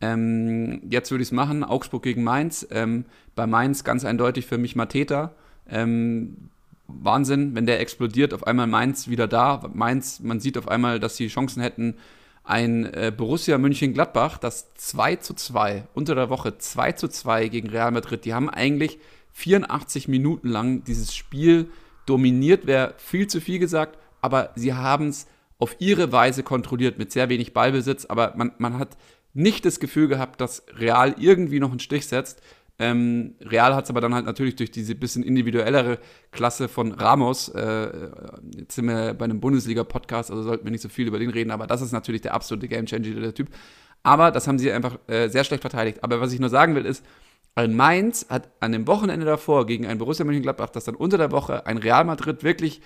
Ähm, 0.00 0.82
jetzt 0.88 1.10
würde 1.10 1.22
ich 1.22 1.28
es 1.28 1.32
machen, 1.32 1.62
Augsburg 1.62 2.02
gegen 2.02 2.24
Mainz. 2.24 2.66
Ähm, 2.70 3.04
bei 3.34 3.46
Mainz 3.46 3.84
ganz 3.84 4.04
eindeutig 4.04 4.46
für 4.46 4.58
mich 4.58 4.74
Mateta. 4.74 5.32
Ähm, 5.68 6.50
Wahnsinn, 6.86 7.54
wenn 7.54 7.66
der 7.66 7.80
explodiert, 7.80 8.34
auf 8.34 8.46
einmal 8.46 8.66
Mainz 8.66 9.08
wieder 9.08 9.28
da. 9.28 9.62
Mainz, 9.72 10.20
man 10.20 10.40
sieht 10.40 10.58
auf 10.58 10.68
einmal, 10.68 11.00
dass 11.00 11.16
sie 11.16 11.28
Chancen 11.28 11.62
hätten, 11.62 11.94
ein 12.42 12.84
äh, 12.92 13.12
Borussia 13.16 13.56
München-Gladbach, 13.56 14.36
das 14.36 14.74
2 14.74 15.16
zu 15.16 15.34
2, 15.34 15.84
unter 15.94 16.14
der 16.14 16.28
Woche 16.28 16.58
2 16.58 16.92
zu 16.92 17.08
2 17.08 17.48
gegen 17.48 17.70
Real 17.70 17.90
Madrid, 17.90 18.26
die 18.26 18.34
haben 18.34 18.50
eigentlich 18.50 18.98
84 19.34 20.08
Minuten 20.08 20.48
lang 20.48 20.84
dieses 20.84 21.14
Spiel 21.14 21.68
dominiert, 22.06 22.66
wäre 22.66 22.94
viel 22.96 23.26
zu 23.26 23.40
viel 23.40 23.58
gesagt, 23.58 23.98
aber 24.20 24.52
sie 24.54 24.74
haben 24.74 25.08
es 25.08 25.26
auf 25.58 25.76
ihre 25.80 26.12
Weise 26.12 26.42
kontrolliert 26.42 26.98
mit 26.98 27.12
sehr 27.12 27.28
wenig 27.28 27.52
Ballbesitz, 27.52 28.06
aber 28.06 28.34
man, 28.36 28.52
man 28.58 28.78
hat 28.78 28.96
nicht 29.32 29.64
das 29.64 29.80
Gefühl 29.80 30.08
gehabt, 30.08 30.40
dass 30.40 30.64
Real 30.76 31.16
irgendwie 31.18 31.60
noch 31.60 31.70
einen 31.70 31.80
Stich 31.80 32.06
setzt. 32.06 32.40
Ähm, 32.78 33.34
Real 33.40 33.74
hat 33.74 33.84
es 33.84 33.90
aber 33.90 34.00
dann 34.00 34.14
halt 34.14 34.24
natürlich 34.24 34.56
durch 34.56 34.70
diese 34.70 34.94
bisschen 34.94 35.22
individuellere 35.22 35.98
Klasse 36.30 36.68
von 36.68 36.92
Ramos, 36.92 37.48
äh, 37.48 38.10
jetzt 38.56 38.74
sind 38.74 38.86
wir 38.86 39.14
bei 39.14 39.24
einem 39.24 39.40
Bundesliga-Podcast, 39.40 40.30
also 40.30 40.42
sollten 40.42 40.64
wir 40.64 40.70
nicht 40.70 40.82
so 40.82 40.88
viel 40.88 41.08
über 41.08 41.18
den 41.18 41.30
reden, 41.30 41.50
aber 41.50 41.66
das 41.66 41.82
ist 41.82 41.92
natürlich 41.92 42.20
der 42.20 42.34
absolute 42.34 42.68
Gamechanger, 42.68 43.20
der 43.20 43.34
Typ. 43.34 43.48
Aber 44.02 44.30
das 44.30 44.46
haben 44.46 44.58
sie 44.58 44.70
einfach 44.70 44.98
äh, 45.08 45.28
sehr 45.28 45.44
schlecht 45.44 45.62
verteidigt. 45.62 46.04
Aber 46.04 46.20
was 46.20 46.32
ich 46.32 46.38
nur 46.38 46.50
sagen 46.50 46.74
will, 46.74 46.84
ist, 46.84 47.04
ein 47.54 47.74
Mainz 47.74 48.26
hat 48.28 48.50
an 48.60 48.72
dem 48.72 48.86
Wochenende 48.86 49.26
davor 49.26 49.66
gegen 49.66 49.86
ein 49.86 49.98
Borussia 49.98 50.24
Mönchengladbach, 50.24 50.70
das 50.70 50.84
dann 50.84 50.96
unter 50.96 51.18
der 51.18 51.30
Woche 51.30 51.66
ein 51.66 51.78
Real 51.78 52.04
Madrid 52.04 52.42
wirklich 52.42 52.80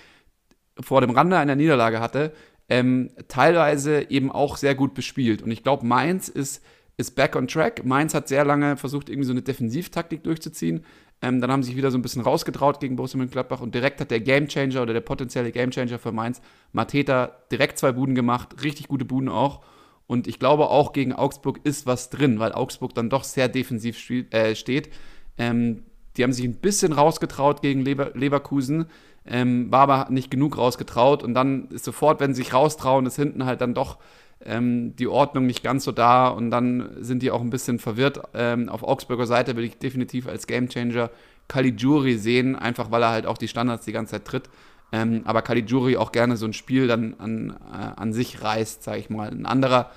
vor 0.79 1.01
dem 1.01 1.09
Rande 1.09 1.37
einer 1.37 1.55
Niederlage 1.55 1.99
hatte, 1.99 2.33
ähm, 2.69 3.09
teilweise 3.27 4.09
eben 4.11 4.31
auch 4.31 4.57
sehr 4.57 4.75
gut 4.75 4.93
bespielt. 4.93 5.41
Und 5.41 5.51
ich 5.51 5.63
glaube, 5.63 5.85
Mainz 5.85 6.29
ist 6.29 6.63
ist 6.99 7.15
back 7.15 7.37
on 7.37 7.47
track. 7.47 7.85
Mainz 7.85 8.13
hat 8.13 8.27
sehr 8.27 8.43
lange 8.43 8.75
versucht, 8.75 9.07
irgendwie 9.07 9.25
so 9.25 9.31
eine 9.31 9.41
Defensivtaktik 9.41 10.21
durchzuziehen. 10.21 10.83
Ähm, 11.21 11.39
dann 11.39 11.49
haben 11.49 11.63
sie 11.63 11.67
sich 11.67 11.77
wieder 11.77 11.91
so 11.91 11.97
ein 11.97 12.01
bisschen 12.01 12.21
rausgetraut 12.21 12.81
gegen 12.81 12.97
Borussia 12.97 13.17
Mönchengladbach 13.17 13.61
und 13.61 13.73
direkt 13.73 14.01
hat 14.01 14.11
der 14.11 14.19
Gamechanger 14.19 14.81
oder 14.81 14.91
der 14.91 15.01
potenzielle 15.01 15.53
Gamechanger 15.53 15.97
für 15.97 16.11
Mainz, 16.11 16.41
Mateta, 16.73 17.37
direkt 17.53 17.77
zwei 17.77 17.93
Buden 17.93 18.15
gemacht, 18.15 18.63
richtig 18.63 18.89
gute 18.89 19.05
Buden 19.05 19.29
auch. 19.29 19.63
Und 20.09 20.27
ich 20.27 20.39
glaube 20.39 20.71
auch 20.71 20.91
gegen 20.91 21.13
Augsburg 21.13 21.59
ist 21.63 21.85
was 21.85 22.09
drin, 22.09 22.39
weil 22.39 22.51
Augsburg 22.51 22.95
dann 22.95 23.11
doch 23.11 23.23
sehr 23.23 23.47
defensiv 23.47 23.95
spielt, 23.95 24.33
äh, 24.33 24.55
steht. 24.55 24.89
Ähm, 25.37 25.83
die 26.17 26.23
haben 26.23 26.33
sich 26.33 26.45
ein 26.45 26.55
bisschen 26.55 26.93
rausgetraut 26.93 27.61
gegen 27.61 27.81
Lever 27.81 28.09
Leverkusen, 28.15 28.87
ähm, 29.23 29.71
war 29.71 29.81
aber 29.81 30.07
nicht 30.09 30.31
genug 30.31 30.57
rausgetraut. 30.57 31.21
Und 31.21 31.35
dann 31.35 31.67
ist 31.67 31.85
sofort, 31.85 32.19
wenn 32.21 32.33
sie 32.33 32.41
sich 32.41 32.55
raustrauen, 32.55 33.05
ist 33.05 33.17
hinten 33.17 33.45
halt 33.45 33.61
dann 33.61 33.75
doch 33.75 33.99
ähm, 34.43 34.95
die 34.95 35.07
Ordnung 35.07 35.45
nicht 35.45 35.61
ganz 35.61 35.83
so 35.83 35.91
da 35.91 36.29
und 36.29 36.49
dann 36.49 36.89
sind 36.99 37.21
die 37.21 37.29
auch 37.29 37.41
ein 37.41 37.51
bisschen 37.51 37.77
verwirrt. 37.77 38.19
Ähm, 38.33 38.67
auf 38.67 38.81
Augsburger 38.81 39.27
Seite 39.27 39.55
will 39.55 39.63
ich 39.63 39.77
definitiv 39.77 40.27
als 40.27 40.47
Gamechanger 40.47 41.11
Caligiuri 41.47 42.17
sehen, 42.17 42.55
einfach 42.55 42.89
weil 42.89 43.03
er 43.03 43.11
halt 43.11 43.27
auch 43.27 43.37
die 43.37 43.47
Standards 43.47 43.85
die 43.85 43.91
ganze 43.91 44.13
Zeit 44.13 44.25
tritt. 44.25 44.49
Ähm, 44.91 45.21
aber 45.25 45.41
Caligiuri 45.41 45.97
auch 45.97 46.11
gerne 46.11 46.37
so 46.37 46.45
ein 46.45 46.53
Spiel 46.53 46.87
dann 46.87 47.15
an, 47.19 47.55
äh, 47.71 47.99
an 47.99 48.13
sich 48.13 48.41
reißt, 48.41 48.83
sage 48.83 48.99
ich 48.99 49.09
mal. 49.09 49.29
Ein 49.29 49.45
anderer, 49.45 49.91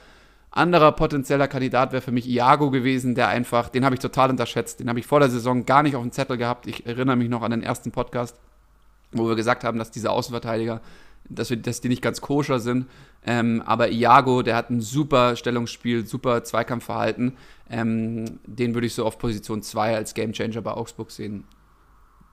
anderer 0.51 0.93
potenzieller 0.93 1.49
Kandidat 1.49 1.93
wäre 1.93 2.03
für 2.03 2.13
mich 2.13 2.29
Iago 2.29 2.71
gewesen, 2.71 3.15
der 3.15 3.29
einfach, 3.29 3.69
den 3.69 3.85
habe 3.85 3.95
ich 3.95 4.01
total 4.01 4.31
unterschätzt. 4.31 4.81
Den 4.81 4.89
habe 4.89 4.99
ich 4.99 5.07
vor 5.07 5.21
der 5.21 5.31
Saison 5.31 5.65
gar 5.65 5.83
nicht 5.83 5.97
auf 5.97 6.03
dem 6.03 6.13
Zettel 6.13 6.37
gehabt. 6.37 6.67
Ich 6.67 6.87
erinnere 6.87 7.17
mich 7.17 7.31
noch 7.31 7.43
an 7.43 7.53
den 7.53 7.63
ersten 7.63 7.91
Podcast, 7.91 8.37
wo 9.13 9.27
wir 9.29 9.37
gesagt 9.37 9.65
haben, 9.65 9.79
dass 9.79 9.91
diese 9.91 10.11
Außenverteidiger 10.11 10.81
dass, 11.29 11.51
wir, 11.51 11.57
dass 11.57 11.81
die 11.81 11.89
nicht 11.89 12.03
ganz 12.03 12.21
koscher 12.21 12.61
sind. 12.61 12.87
Ähm, 13.25 13.63
aber 13.65 13.91
Iago, 13.91 14.43
der 14.43 14.57
hat 14.57 14.71
ein 14.71 14.81
super 14.81 15.37
Stellungsspiel, 15.37 16.07
super 16.07 16.45
Zweikampfverhalten. 16.45 17.37
Ähm, 17.71 18.41
den 18.47 18.75
würde 18.75 18.87
ich 18.87 18.95
so 18.95 19.07
auf 19.07 19.19
Position 19.19 19.63
2 19.63 19.97
als 19.97 20.15
Gamechanger 20.15 20.61
bei 20.61 20.73
Augsburg 20.73 21.11
sehen. 21.11 21.45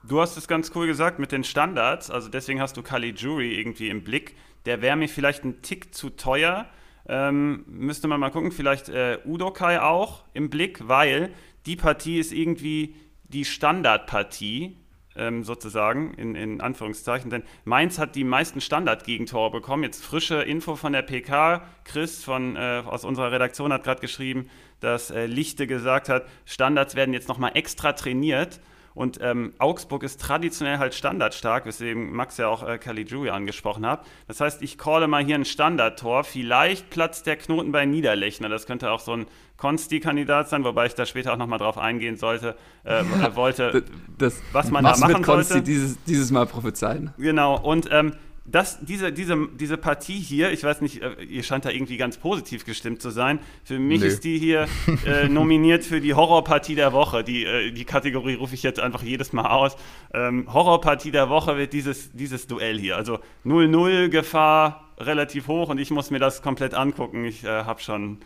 Du 0.02 0.20
hast 0.20 0.36
es 0.38 0.48
ganz 0.48 0.72
cool 0.74 0.86
gesagt 0.86 1.18
mit 1.18 1.30
den 1.30 1.44
Standards, 1.44 2.10
also 2.10 2.30
deswegen 2.30 2.60
hast 2.60 2.76
du 2.76 2.82
Kali 2.82 3.10
Jury 3.10 3.60
irgendwie 3.60 3.90
im 3.90 4.02
Blick. 4.02 4.34
Der 4.64 4.80
wäre 4.80 4.96
mir 4.96 5.08
vielleicht 5.08 5.44
ein 5.44 5.60
Tick 5.60 5.94
zu 5.94 6.10
teuer. 6.10 6.66
Ähm, 7.06 7.64
müsste 7.66 8.08
man 8.08 8.18
mal 8.18 8.30
gucken, 8.30 8.50
vielleicht 8.50 8.88
äh, 8.88 9.18
Udokai 9.26 9.80
auch 9.80 10.24
im 10.32 10.48
Blick, 10.48 10.88
weil 10.88 11.34
die 11.66 11.76
Partie 11.76 12.18
ist 12.18 12.32
irgendwie 12.32 12.94
die 13.24 13.44
Standardpartie 13.44 14.78
ähm, 15.16 15.44
sozusagen, 15.44 16.14
in, 16.14 16.34
in 16.34 16.60
Anführungszeichen. 16.62 17.30
Denn 17.30 17.42
Mainz 17.64 17.98
hat 17.98 18.16
die 18.16 18.24
meisten 18.24 18.62
Standardgegentore 18.62 19.50
bekommen. 19.50 19.82
Jetzt 19.82 20.02
frische 20.02 20.42
Info 20.42 20.76
von 20.76 20.94
der 20.94 21.02
PK. 21.02 21.62
Chris 21.84 22.24
von, 22.24 22.56
äh, 22.56 22.82
aus 22.86 23.04
unserer 23.04 23.32
Redaktion 23.32 23.72
hat 23.72 23.84
gerade 23.84 24.00
geschrieben, 24.00 24.48
dass 24.80 25.10
äh, 25.10 25.26
Lichte 25.26 25.66
gesagt 25.66 26.08
hat, 26.08 26.26
Standards 26.46 26.94
werden 26.94 27.12
jetzt 27.12 27.28
nochmal 27.28 27.52
extra 27.54 27.92
trainiert. 27.92 28.60
Und 29.00 29.18
ähm, 29.22 29.54
Augsburg 29.56 30.02
ist 30.02 30.20
traditionell 30.20 30.76
halt 30.76 30.92
standardstark, 30.92 31.64
weswegen 31.64 32.12
Max 32.12 32.36
ja 32.36 32.48
auch 32.48 32.68
äh, 32.68 32.76
Caligiuri 32.76 33.30
angesprochen 33.30 33.86
hat. 33.86 34.04
Das 34.28 34.42
heißt, 34.42 34.60
ich 34.60 34.76
calle 34.76 35.08
mal 35.08 35.24
hier 35.24 35.36
ein 35.36 35.46
Standardtor. 35.46 36.22
Vielleicht 36.22 36.90
platzt 36.90 37.24
der 37.24 37.36
Knoten 37.36 37.72
bei 37.72 37.86
Niederlechner. 37.86 38.50
Das 38.50 38.66
könnte 38.66 38.90
auch 38.90 39.00
so 39.00 39.12
ein 39.14 39.26
Konsti-Kandidat 39.56 40.50
sein, 40.50 40.64
wobei 40.64 40.84
ich 40.84 40.96
da 40.96 41.06
später 41.06 41.32
auch 41.32 41.38
nochmal 41.38 41.58
drauf 41.58 41.78
eingehen 41.78 42.18
sollte, 42.18 42.56
äh, 42.84 43.02
ja, 43.22 43.34
wollte, 43.36 43.84
das, 44.18 44.42
was 44.52 44.70
man 44.70 44.84
da 44.84 44.94
machen 44.98 45.14
mit 45.14 45.22
Konsti 45.22 45.52
sollte. 45.54 45.64
Dieses, 45.64 46.04
dieses 46.04 46.30
Mal 46.30 46.44
prophezeien. 46.44 47.14
Genau, 47.16 47.58
und 47.58 47.88
ähm, 47.90 48.12
das, 48.50 48.78
diese, 48.80 49.12
diese, 49.12 49.48
diese 49.54 49.76
Partie 49.76 50.18
hier, 50.18 50.50
ich 50.50 50.64
weiß 50.64 50.80
nicht, 50.80 51.02
äh, 51.02 51.22
ihr 51.22 51.42
scheint 51.42 51.64
da 51.64 51.70
irgendwie 51.70 51.96
ganz 51.96 52.16
positiv 52.16 52.64
gestimmt 52.64 53.00
zu 53.00 53.10
sein. 53.10 53.38
Für 53.64 53.78
mich 53.78 54.00
Nö. 54.00 54.06
ist 54.06 54.24
die 54.24 54.38
hier 54.38 54.66
äh, 55.06 55.28
nominiert 55.28 55.84
für 55.84 56.00
die 56.00 56.14
Horrorpartie 56.14 56.74
der 56.74 56.92
Woche. 56.92 57.22
Die, 57.22 57.44
äh, 57.44 57.70
die 57.70 57.84
Kategorie 57.84 58.34
rufe 58.34 58.54
ich 58.54 58.62
jetzt 58.62 58.80
einfach 58.80 59.02
jedes 59.02 59.32
Mal 59.32 59.46
aus. 59.46 59.76
Ähm, 60.12 60.52
Horrorpartie 60.52 61.10
der 61.10 61.28
Woche 61.28 61.56
wird 61.56 61.72
dieses, 61.72 62.12
dieses 62.12 62.46
Duell 62.46 62.78
hier. 62.78 62.96
Also 62.96 63.18
0-0 63.44 64.08
Gefahr 64.08 64.90
relativ 64.98 65.48
hoch 65.48 65.68
und 65.68 65.78
ich 65.78 65.90
muss 65.90 66.10
mir 66.10 66.18
das 66.18 66.42
komplett 66.42 66.74
angucken. 66.74 67.24
Ich 67.24 67.44
äh, 67.44 67.64
habe 67.64 67.80
schon, 67.80 68.18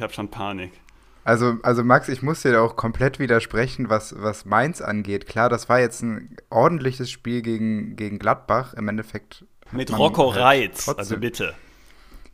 hab 0.00 0.12
schon 0.12 0.28
Panik. 0.28 0.72
Also, 1.24 1.58
also 1.62 1.84
Max, 1.84 2.08
ich 2.08 2.22
muss 2.22 2.42
dir 2.42 2.60
auch 2.62 2.76
komplett 2.76 3.18
widersprechen, 3.18 3.90
was, 3.90 4.14
was 4.18 4.46
Mainz 4.46 4.80
angeht. 4.80 5.26
Klar, 5.26 5.48
das 5.48 5.68
war 5.68 5.78
jetzt 5.78 6.02
ein 6.02 6.36
ordentliches 6.48 7.10
Spiel 7.10 7.42
gegen, 7.42 7.94
gegen 7.96 8.18
Gladbach. 8.18 8.74
Im 8.74 8.88
Endeffekt. 8.88 9.44
Mit 9.72 9.96
Rocco 9.96 10.32
halt 10.34 10.42
Reitz, 10.42 10.88
also 10.88 11.16
bitte. 11.16 11.54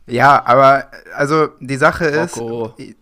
Ja, 0.07 0.43
aber 0.45 0.89
also 1.15 1.49
die 1.59 1.75
Sache 1.75 2.05
ist, 2.05 2.41
ich, 2.77 2.95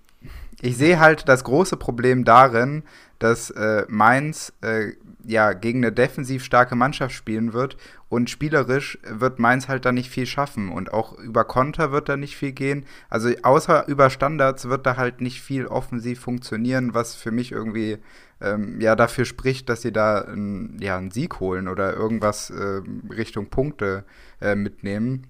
ich 0.61 0.77
sehe 0.77 0.99
halt 0.99 1.29
das 1.29 1.43
große 1.43 1.77
Problem 1.77 2.25
darin, 2.25 2.83
dass 3.19 3.49
äh, 3.51 3.86
Mainz 3.88 4.51
äh, 4.61 4.93
ja 5.28 5.53
gegen 5.53 5.80
eine 5.80 5.91
defensiv 5.91 6.43
starke 6.43 6.76
Mannschaft 6.76 7.13
spielen 7.13 7.53
wird 7.53 7.78
und 8.09 8.30
spielerisch 8.30 8.99
wird 9.07 9.39
Mainz 9.39 9.67
halt 9.67 9.86
da 9.86 9.91
nicht 9.91 10.09
viel 10.09 10.26
schaffen 10.26 10.69
und 10.69 10.93
auch 10.93 11.17
über 11.17 11.43
Konter 11.43 11.91
wird 11.91 12.09
da 12.09 12.17
nicht 12.17 12.38
viel 12.38 12.51
gehen. 12.51 12.86
Also 13.09 13.30
außer 13.43 13.88
über 13.88 14.09
Standards 14.09 14.69
wird 14.69 14.86
da 14.86 14.97
halt 14.97 15.21
nicht 15.21 15.41
viel 15.41 15.67
offensiv 15.67 16.19
funktionieren, 16.19 16.93
was 16.93 17.15
für 17.15 17.32
mich 17.32 17.51
irgendwie 17.51 17.97
ähm, 18.41 18.80
ja 18.80 18.95
dafür 18.95 19.26
spricht, 19.26 19.69
dass 19.69 19.82
sie 19.82 19.91
da 19.91 20.21
ein, 20.21 20.78
ja, 20.80 20.97
einen 20.97 21.11
Sieg 21.11 21.39
holen 21.39 21.67
oder 21.67 21.93
irgendwas 21.93 22.49
äh, 22.49 22.82
Richtung 23.09 23.49
Punkte 23.49 24.05
äh, 24.41 24.55
mitnehmen. 24.55 25.28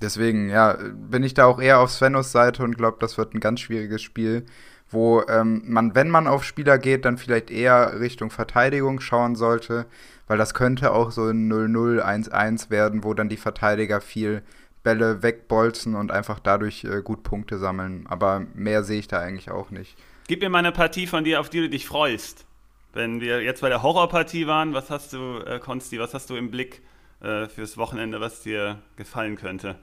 Deswegen, 0.00 0.48
ja, 0.48 0.78
bin 0.94 1.24
ich 1.24 1.34
da 1.34 1.46
auch 1.46 1.60
eher 1.60 1.80
auf 1.80 1.90
Svenos 1.90 2.30
Seite 2.30 2.62
und 2.62 2.76
glaube, 2.76 2.98
das 3.00 3.18
wird 3.18 3.34
ein 3.34 3.40
ganz 3.40 3.60
schwieriges 3.60 4.00
Spiel 4.00 4.46
wo 4.90 5.22
ähm, 5.28 5.62
man, 5.66 5.94
wenn 5.94 6.10
man 6.10 6.26
auf 6.26 6.44
Spieler 6.44 6.78
geht, 6.78 7.04
dann 7.04 7.18
vielleicht 7.18 7.50
eher 7.50 8.00
Richtung 8.00 8.30
Verteidigung 8.30 9.00
schauen 9.00 9.36
sollte, 9.36 9.86
weil 10.26 10.38
das 10.38 10.54
könnte 10.54 10.92
auch 10.92 11.10
so 11.10 11.24
ein 11.24 11.50
0-0, 11.50 12.00
1-1 12.02 12.70
werden, 12.70 13.04
wo 13.04 13.14
dann 13.14 13.28
die 13.28 13.36
Verteidiger 13.36 14.00
viel 14.00 14.42
Bälle 14.82 15.22
wegbolzen 15.22 15.94
und 15.94 16.10
einfach 16.10 16.38
dadurch 16.38 16.84
äh, 16.84 17.02
gut 17.02 17.22
Punkte 17.22 17.58
sammeln. 17.58 18.06
Aber 18.08 18.46
mehr 18.54 18.84
sehe 18.84 19.00
ich 19.00 19.08
da 19.08 19.20
eigentlich 19.20 19.50
auch 19.50 19.70
nicht. 19.70 19.96
Gib 20.28 20.40
mir 20.40 20.48
mal 20.48 20.58
eine 20.58 20.72
Partie 20.72 21.06
von 21.06 21.24
dir, 21.24 21.40
auf 21.40 21.50
die 21.50 21.60
du 21.60 21.68
dich 21.68 21.86
freust. 21.86 22.46
Wenn 22.94 23.20
wir 23.20 23.42
jetzt 23.42 23.60
bei 23.60 23.68
der 23.68 23.82
Horrorpartie 23.82 24.46
waren, 24.46 24.72
was 24.72 24.90
hast 24.90 25.12
du, 25.12 25.40
äh, 25.40 25.58
Konsti, 25.58 25.98
was 25.98 26.14
hast 26.14 26.30
du 26.30 26.36
im 26.36 26.50
Blick 26.50 26.82
äh, 27.20 27.46
fürs 27.48 27.76
Wochenende, 27.76 28.20
was 28.20 28.42
dir 28.42 28.78
gefallen 28.96 29.36
könnte? 29.36 29.76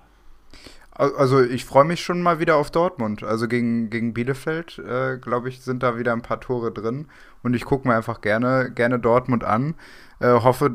Also 0.97 1.41
ich 1.41 1.65
freue 1.65 1.83
mich 1.83 2.01
schon 2.01 2.21
mal 2.21 2.39
wieder 2.39 2.55
auf 2.55 2.71
Dortmund. 2.71 3.21
Also 3.21 3.49
gegen, 3.49 3.89
gegen 3.89 4.13
Bielefeld, 4.13 4.79
äh, 4.79 5.17
glaube 5.17 5.49
ich, 5.49 5.61
sind 5.61 5.83
da 5.83 5.97
wieder 5.97 6.13
ein 6.13 6.21
paar 6.21 6.39
Tore 6.39 6.71
drin. 6.71 7.07
Und 7.43 7.53
ich 7.53 7.65
gucke 7.65 7.87
mir 7.87 7.95
einfach 7.95 8.21
gerne, 8.21 8.71
gerne 8.73 8.97
Dortmund 8.97 9.43
an. 9.43 9.75
Äh, 10.21 10.31
hoffe, 10.31 10.71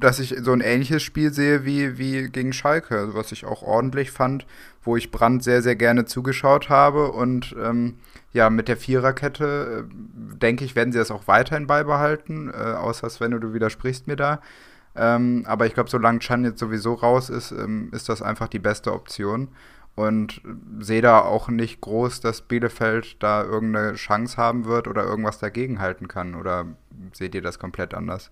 dass 0.00 0.20
ich 0.20 0.36
so 0.40 0.52
ein 0.52 0.62
ähnliches 0.62 1.02
Spiel 1.02 1.32
sehe 1.34 1.66
wie, 1.66 1.98
wie 1.98 2.30
gegen 2.30 2.54
Schalke, 2.54 3.10
was 3.12 3.30
ich 3.30 3.44
auch 3.44 3.62
ordentlich 3.62 4.10
fand, 4.10 4.46
wo 4.82 4.96
ich 4.96 5.10
Brand 5.10 5.44
sehr, 5.44 5.60
sehr 5.60 5.76
gerne 5.76 6.06
zugeschaut 6.06 6.70
habe. 6.70 7.12
Und 7.12 7.54
ähm, 7.62 7.96
ja, 8.32 8.48
mit 8.48 8.68
der 8.68 8.78
Viererkette, 8.78 9.84
äh, 9.86 10.36
denke 10.38 10.64
ich, 10.64 10.76
werden 10.76 10.92
sie 10.92 10.98
das 10.98 11.10
auch 11.10 11.28
weiterhin 11.28 11.66
beibehalten. 11.66 12.50
Äh, 12.50 12.72
außer 12.72 13.10
Sven, 13.10 13.38
du 13.38 13.52
widersprichst 13.52 14.06
mir 14.06 14.16
da. 14.16 14.40
Ähm, 14.98 15.44
aber 15.46 15.66
ich 15.66 15.74
glaube, 15.74 15.90
solange 15.90 16.18
Chan 16.18 16.44
jetzt 16.44 16.58
sowieso 16.58 16.94
raus 16.94 17.30
ist, 17.30 17.52
ähm, 17.52 17.90
ist 17.92 18.08
das 18.08 18.22
einfach 18.22 18.48
die 18.48 18.58
beste 18.58 18.92
Option. 18.92 19.48
Und 19.94 20.42
sehe 20.78 21.02
da 21.02 21.20
auch 21.20 21.48
nicht 21.48 21.80
groß, 21.80 22.20
dass 22.20 22.42
Bielefeld 22.42 23.20
da 23.20 23.42
irgendeine 23.42 23.94
Chance 23.94 24.36
haben 24.36 24.64
wird 24.64 24.86
oder 24.86 25.02
irgendwas 25.04 25.40
dagegen 25.40 25.80
halten 25.80 26.06
kann. 26.06 26.36
Oder 26.36 26.66
seht 27.12 27.34
ihr 27.34 27.42
das 27.42 27.58
komplett 27.58 27.94
anders? 27.94 28.30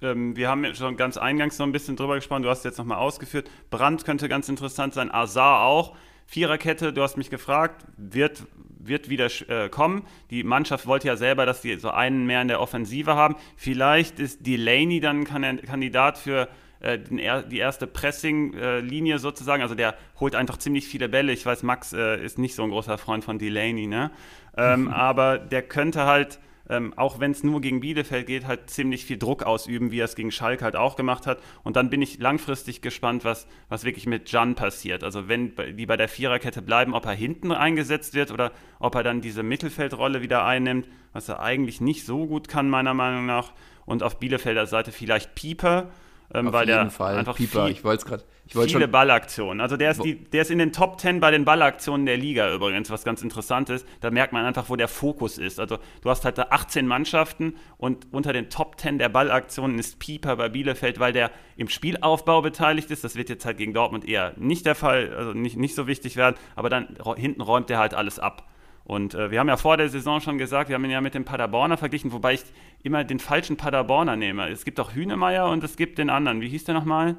Ähm, 0.00 0.36
wir 0.36 0.48
haben 0.48 0.72
schon 0.74 0.96
ganz 0.96 1.16
eingangs 1.16 1.58
noch 1.58 1.66
ein 1.66 1.72
bisschen 1.72 1.96
drüber 1.96 2.14
gesprochen. 2.14 2.42
Du 2.42 2.48
hast 2.48 2.64
jetzt 2.64 2.78
nochmal 2.78 2.98
ausgeführt. 2.98 3.50
Brand 3.70 4.04
könnte 4.04 4.28
ganz 4.28 4.48
interessant 4.48 4.94
sein. 4.94 5.12
Azar 5.12 5.62
auch. 5.62 5.96
Viererkette, 6.26 6.92
du 6.92 7.02
hast 7.02 7.16
mich 7.16 7.30
gefragt, 7.30 7.84
wird, 7.96 8.44
wird 8.86 9.08
wieder 9.08 9.28
äh, 9.48 9.68
kommen. 9.68 10.04
Die 10.30 10.44
Mannschaft 10.44 10.86
wollte 10.86 11.08
ja 11.08 11.16
selber, 11.16 11.46
dass 11.46 11.62
sie 11.62 11.76
so 11.76 11.90
einen 11.90 12.26
mehr 12.26 12.42
in 12.42 12.48
der 12.48 12.60
Offensive 12.60 13.14
haben. 13.14 13.36
Vielleicht 13.56 14.18
ist 14.18 14.46
Delaney 14.46 15.00
dann 15.00 15.26
ein 15.26 15.62
Kandidat 15.62 16.18
für 16.18 16.48
äh, 16.80 16.98
den, 16.98 17.20
die 17.48 17.58
erste 17.58 17.86
Pressing-Linie 17.86 19.18
sozusagen. 19.18 19.62
Also 19.62 19.74
der 19.74 19.94
holt 20.20 20.34
einfach 20.34 20.58
ziemlich 20.58 20.86
viele 20.86 21.08
Bälle. 21.08 21.32
Ich 21.32 21.46
weiß, 21.46 21.62
Max 21.62 21.92
äh, 21.92 22.22
ist 22.24 22.38
nicht 22.38 22.54
so 22.54 22.64
ein 22.64 22.70
großer 22.70 22.98
Freund 22.98 23.24
von 23.24 23.38
Delaney, 23.38 23.86
ne? 23.86 24.10
Ähm, 24.56 24.88
aber 24.92 25.38
der 25.38 25.62
könnte 25.62 26.06
halt 26.06 26.40
ähm, 26.72 26.94
auch 26.96 27.20
wenn 27.20 27.32
es 27.32 27.44
nur 27.44 27.60
gegen 27.60 27.80
Bielefeld 27.80 28.26
geht, 28.26 28.46
halt 28.46 28.70
ziemlich 28.70 29.04
viel 29.04 29.18
Druck 29.18 29.42
ausüben, 29.42 29.90
wie 29.90 30.00
er 30.00 30.06
es 30.06 30.14
gegen 30.14 30.32
Schalke 30.32 30.64
halt 30.64 30.74
auch 30.74 30.96
gemacht 30.96 31.26
hat. 31.26 31.38
Und 31.64 31.76
dann 31.76 31.90
bin 31.90 32.00
ich 32.00 32.18
langfristig 32.18 32.80
gespannt, 32.80 33.24
was, 33.24 33.46
was 33.68 33.84
wirklich 33.84 34.06
mit 34.06 34.32
Jan 34.32 34.54
passiert. 34.54 35.04
Also 35.04 35.28
wenn 35.28 35.52
die 35.76 35.84
bei 35.84 35.98
der 35.98 36.08
Viererkette 36.08 36.62
bleiben, 36.62 36.94
ob 36.94 37.04
er 37.04 37.12
hinten 37.12 37.52
eingesetzt 37.52 38.14
wird 38.14 38.30
oder 38.30 38.52
ob 38.78 38.94
er 38.94 39.02
dann 39.02 39.20
diese 39.20 39.42
Mittelfeldrolle 39.42 40.22
wieder 40.22 40.46
einnimmt, 40.46 40.88
was 41.12 41.28
er 41.28 41.40
eigentlich 41.40 41.82
nicht 41.82 42.06
so 42.06 42.26
gut 42.26 42.48
kann, 42.48 42.70
meiner 42.70 42.94
Meinung 42.94 43.26
nach. 43.26 43.52
Und 43.84 44.02
auf 44.02 44.18
Bielefelder 44.18 44.66
Seite 44.66 44.92
vielleicht 44.92 45.34
Pieper 45.34 45.90
ähm, 46.34 46.48
Auf 46.48 46.52
weil 46.54 46.66
jeden 46.66 46.78
der 46.78 46.90
Fall. 46.90 47.18
einfach 47.18 47.36
Pieper. 47.36 47.66
Viel, 47.66 47.72
ich 47.72 47.84
wollte 47.84 48.06
gerade. 48.06 48.24
Viele 48.46 48.68
schon 48.68 48.90
Ballaktionen. 48.90 49.60
Also 49.60 49.76
der 49.76 49.92
ist, 49.92 50.02
die, 50.02 50.16
der 50.24 50.42
ist 50.42 50.50
in 50.50 50.58
den 50.58 50.72
Top 50.72 51.00
10 51.00 51.20
bei 51.20 51.30
den 51.30 51.44
Ballaktionen 51.44 52.04
der 52.04 52.18
Liga 52.18 52.52
übrigens, 52.52 52.90
was 52.90 53.04
ganz 53.04 53.22
interessant 53.22 53.70
ist. 53.70 53.86
Da 54.00 54.10
merkt 54.10 54.32
man 54.32 54.44
einfach, 54.44 54.68
wo 54.68 54.76
der 54.76 54.88
Fokus 54.88 55.38
ist. 55.38 55.58
Also 55.58 55.78
du 56.02 56.10
hast 56.10 56.24
halt 56.24 56.36
da 56.36 56.48
18 56.50 56.86
Mannschaften 56.86 57.54
und 57.78 58.12
unter 58.12 58.32
den 58.32 58.50
Top 58.50 58.78
10 58.78 58.98
der 58.98 59.08
Ballaktionen 59.08 59.78
ist 59.78 59.98
Pieper 60.00 60.36
bei 60.36 60.48
Bielefeld, 60.48 61.00
weil 61.00 61.12
der 61.12 61.30
im 61.56 61.68
Spielaufbau 61.68 62.42
beteiligt 62.42 62.90
ist. 62.90 63.04
Das 63.04 63.14
wird 63.14 63.30
jetzt 63.30 63.46
halt 63.46 63.56
gegen 63.56 63.72
Dortmund 63.72 64.06
eher 64.06 64.34
nicht 64.36 64.66
der 64.66 64.74
Fall, 64.74 65.14
also 65.14 65.32
nicht, 65.32 65.56
nicht 65.56 65.74
so 65.74 65.86
wichtig 65.86 66.16
werden. 66.16 66.36
Aber 66.56 66.68
dann 66.68 66.96
hinten 67.16 67.40
räumt 67.40 67.70
er 67.70 67.78
halt 67.78 67.94
alles 67.94 68.18
ab. 68.18 68.48
Und 68.84 69.14
äh, 69.14 69.30
wir 69.30 69.38
haben 69.38 69.48
ja 69.48 69.56
vor 69.56 69.76
der 69.76 69.88
Saison 69.88 70.20
schon 70.20 70.38
gesagt, 70.38 70.68
wir 70.68 70.74
haben 70.74 70.84
ihn 70.84 70.90
ja 70.90 71.00
mit 71.00 71.14
dem 71.14 71.24
Paderborner 71.24 71.76
verglichen, 71.76 72.12
wobei 72.12 72.34
ich 72.34 72.42
immer 72.82 73.04
den 73.04 73.20
falschen 73.20 73.56
Paderborner 73.56 74.16
nehme. 74.16 74.48
Es 74.48 74.64
gibt 74.64 74.80
auch 74.80 74.94
Hünemeyer 74.94 75.48
und 75.48 75.62
es 75.62 75.76
gibt 75.76 75.98
den 75.98 76.10
anderen. 76.10 76.40
Wie 76.40 76.48
hieß 76.48 76.64
der 76.64 76.74
nochmal? 76.74 77.16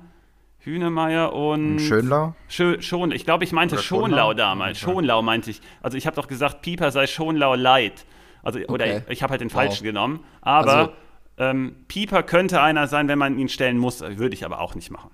Hünemeyer 0.59 1.33
und. 1.33 1.79
Schönlau? 1.79 2.35
Schö 2.47 2.81
schon, 2.81 3.11
ich 3.11 3.25
glaube, 3.25 3.43
ich 3.43 3.51
meinte 3.51 3.77
Schonlau, 3.77 4.07
Schonlau 4.07 4.33
damals. 4.33 4.83
Okay. 4.83 4.91
Schonlau 4.91 5.21
meinte 5.21 5.51
ich. 5.51 5.61
Also 5.81 5.97
ich 5.97 6.05
habe 6.05 6.15
doch 6.15 6.27
gesagt, 6.27 6.61
Pieper 6.61 6.91
sei 6.91 7.07
Schonlau 7.07 7.55
light. 7.55 8.05
Also, 8.43 8.59
okay. 8.59 8.71
oder 8.71 8.97
ich, 8.97 9.03
ich 9.09 9.23
habe 9.23 9.31
halt 9.31 9.41
den 9.41 9.49
falschen 9.49 9.85
wow. 9.85 9.93
genommen. 9.93 10.19
Aber 10.41 10.71
also, 10.71 10.91
ähm, 11.37 11.75
Pieper 11.87 12.23
könnte 12.23 12.61
einer 12.61 12.87
sein, 12.87 13.07
wenn 13.07 13.19
man 13.19 13.37
ihn 13.37 13.49
stellen 13.49 13.77
muss. 13.77 14.01
Würde 14.01 14.33
ich 14.33 14.45
aber 14.45 14.59
auch 14.59 14.75
nicht 14.75 14.91
machen. 14.91 15.11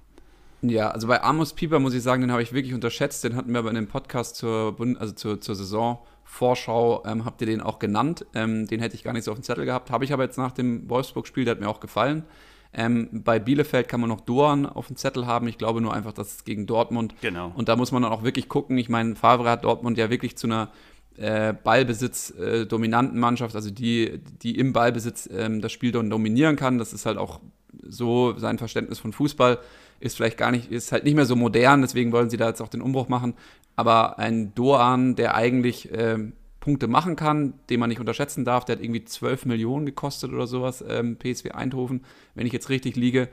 Ja, 0.61 0.89
also 0.89 1.07
bei 1.07 1.23
Amos 1.23 1.53
Pieper 1.53 1.79
muss 1.79 1.93
ich 1.93 2.03
sagen, 2.03 2.21
den 2.21 2.31
habe 2.31 2.43
ich 2.43 2.53
wirklich 2.53 2.73
unterschätzt. 2.73 3.23
Den 3.23 3.35
hatten 3.35 3.51
wir 3.51 3.59
aber 3.59 3.69
in 3.69 3.75
dem 3.75 3.87
Podcast 3.87 4.35
zur, 4.35 4.73
Bund 4.73 4.99
also 4.99 5.13
zur, 5.13 5.39
zur 5.39 5.55
Saison 5.55 5.99
Vorschau 6.29 7.03
ähm, 7.05 7.25
habt 7.25 7.41
ihr 7.41 7.47
den 7.47 7.59
auch 7.59 7.79
genannt. 7.79 8.23
Ähm, 8.35 8.67
den 8.67 8.79
hätte 8.79 8.95
ich 8.95 9.03
gar 9.03 9.13
nicht 9.13 9.23
so 9.23 9.31
auf 9.31 9.39
dem 9.39 9.43
Zettel 9.43 9.65
gehabt. 9.65 9.89
Habe 9.89 10.05
ich 10.05 10.13
aber 10.13 10.23
jetzt 10.23 10.37
nach 10.37 10.51
dem 10.51 10.87
Wolfsburg-Spiel, 10.87 11.43
der 11.43 11.55
hat 11.55 11.59
mir 11.59 11.67
auch 11.67 11.79
gefallen. 11.79 12.23
Ähm, 12.71 13.09
bei 13.11 13.39
Bielefeld 13.39 13.87
kann 13.87 13.99
man 13.99 14.09
noch 14.09 14.21
Doan 14.21 14.67
auf 14.67 14.87
dem 14.87 14.95
Zettel 14.95 15.25
haben. 15.25 15.47
Ich 15.47 15.57
glaube 15.57 15.81
nur 15.81 15.91
einfach, 15.91 16.13
dass 16.13 16.35
es 16.35 16.43
gegen 16.43 16.67
Dortmund. 16.67 17.15
Genau. 17.21 17.51
Und 17.55 17.67
da 17.67 17.75
muss 17.75 17.91
man 17.91 18.03
dann 18.03 18.11
auch 18.11 18.23
wirklich 18.23 18.47
gucken. 18.47 18.77
Ich 18.77 18.89
meine, 18.89 19.15
Favre 19.15 19.49
hat 19.49 19.65
Dortmund 19.65 19.97
ja 19.97 20.11
wirklich 20.11 20.37
zu 20.37 20.45
einer 20.45 20.69
äh, 21.17 21.51
Ballbesitz 21.51 22.29
äh, 22.29 22.67
dominanten 22.67 23.19
Mannschaft, 23.19 23.55
also 23.55 23.71
die, 23.71 24.21
die 24.41 24.57
im 24.57 24.71
Ballbesitz 24.71 25.27
ähm, 25.33 25.61
das 25.61 25.71
Spiel 25.71 25.91
dann 25.91 26.11
dominieren 26.11 26.55
kann. 26.55 26.77
Das 26.77 26.93
ist 26.93 27.07
halt 27.07 27.17
auch 27.17 27.39
so 27.81 28.37
sein 28.37 28.59
Verständnis 28.59 28.99
von 28.99 29.13
Fußball 29.13 29.57
ist 29.99 30.15
vielleicht 30.15 30.37
gar 30.37 30.51
nicht, 30.51 30.71
ist 30.71 30.91
halt 30.91 31.03
nicht 31.03 31.15
mehr 31.15 31.25
so 31.25 31.35
modern, 31.35 31.81
deswegen 31.81 32.11
wollen 32.11 32.29
sie 32.29 32.37
da 32.37 32.47
jetzt 32.47 32.61
auch 32.61 32.69
den 32.69 32.81
Umbruch 32.81 33.09
machen. 33.09 33.33
Aber 33.75 34.19
ein 34.19 34.53
Doan, 34.55 35.15
der 35.15 35.35
eigentlich 35.35 35.91
äh, 35.91 36.17
Punkte 36.59 36.87
machen 36.87 37.15
kann, 37.15 37.53
den 37.69 37.79
man 37.79 37.89
nicht 37.89 37.99
unterschätzen 37.99 38.45
darf, 38.45 38.65
der 38.65 38.75
hat 38.75 38.83
irgendwie 38.83 39.05
12 39.05 39.45
Millionen 39.45 39.85
gekostet 39.85 40.33
oder 40.33 40.47
sowas, 40.47 40.83
ähm, 40.87 41.17
PSW 41.17 41.51
Eindhoven, 41.51 42.03
wenn 42.35 42.45
ich 42.45 42.53
jetzt 42.53 42.69
richtig 42.69 42.95
liege. 42.95 43.29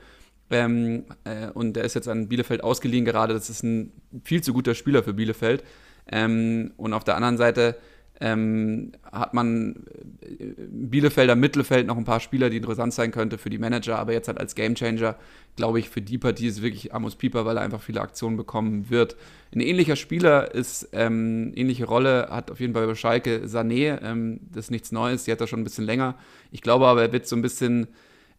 Ähm, 0.49 1.05
äh, 1.25 1.49
und 1.49 1.73
der 1.73 1.83
ist 1.83 1.93
jetzt 1.93 2.07
an 2.07 2.29
Bielefeld 2.29 2.63
ausgeliehen 2.63 3.03
gerade. 3.03 3.33
Das 3.33 3.49
ist 3.49 3.63
ein 3.63 3.91
viel 4.23 4.41
zu 4.41 4.53
guter 4.53 4.75
Spieler 4.75 5.03
für 5.03 5.13
Bielefeld. 5.13 5.63
Ähm, 6.09 6.71
und 6.77 6.93
auf 6.93 7.03
der 7.03 7.15
anderen 7.15 7.37
Seite 7.37 7.75
ähm, 8.19 8.93
hat 9.11 9.33
man 9.33 9.85
äh, 10.21 10.53
Bielefelder 10.69 11.35
Mittelfeld 11.35 11.85
noch 11.85 11.97
ein 11.97 12.03
paar 12.03 12.19
Spieler, 12.19 12.49
die 12.49 12.57
interessant 12.57 12.93
sein 12.93 13.11
könnte 13.11 13.37
für 13.37 13.49
die 13.49 13.59
Manager, 13.59 13.99
aber 13.99 14.13
jetzt 14.13 14.27
halt 14.27 14.39
als 14.39 14.55
Gamechanger, 14.55 15.15
glaube 15.55 15.79
ich, 15.79 15.89
für 15.89 16.01
die 16.01 16.17
Partie 16.17 16.47
ist 16.47 16.61
wirklich 16.61 16.93
Amos 16.93 17.15
Pieper, 17.15 17.45
weil 17.45 17.57
er 17.57 17.63
einfach 17.63 17.81
viele 17.81 18.01
Aktionen 18.01 18.37
bekommen 18.37 18.89
wird. 18.89 19.15
Ein 19.53 19.59
ähnlicher 19.59 19.95
Spieler 19.95 20.53
ist, 20.53 20.89
ähm, 20.93 21.51
ähnliche 21.55 21.85
Rolle 21.85 22.29
hat 22.31 22.49
auf 22.49 22.59
jeden 22.59 22.73
Fall 22.73 22.87
bei 22.87 22.95
Schalke 22.95 23.43
Sané, 23.45 24.01
ähm, 24.03 24.39
das 24.51 24.65
ist 24.65 24.71
nichts 24.71 24.91
Neues, 24.91 25.25
die 25.25 25.31
hat 25.31 25.41
er 25.41 25.47
schon 25.47 25.61
ein 25.61 25.65
bisschen 25.65 25.85
länger. 25.85 26.15
Ich 26.51 26.61
glaube 26.61 26.87
aber, 26.87 27.03
er 27.03 27.11
wird 27.11 27.27
so 27.27 27.35
ein 27.35 27.41
bisschen, 27.43 27.87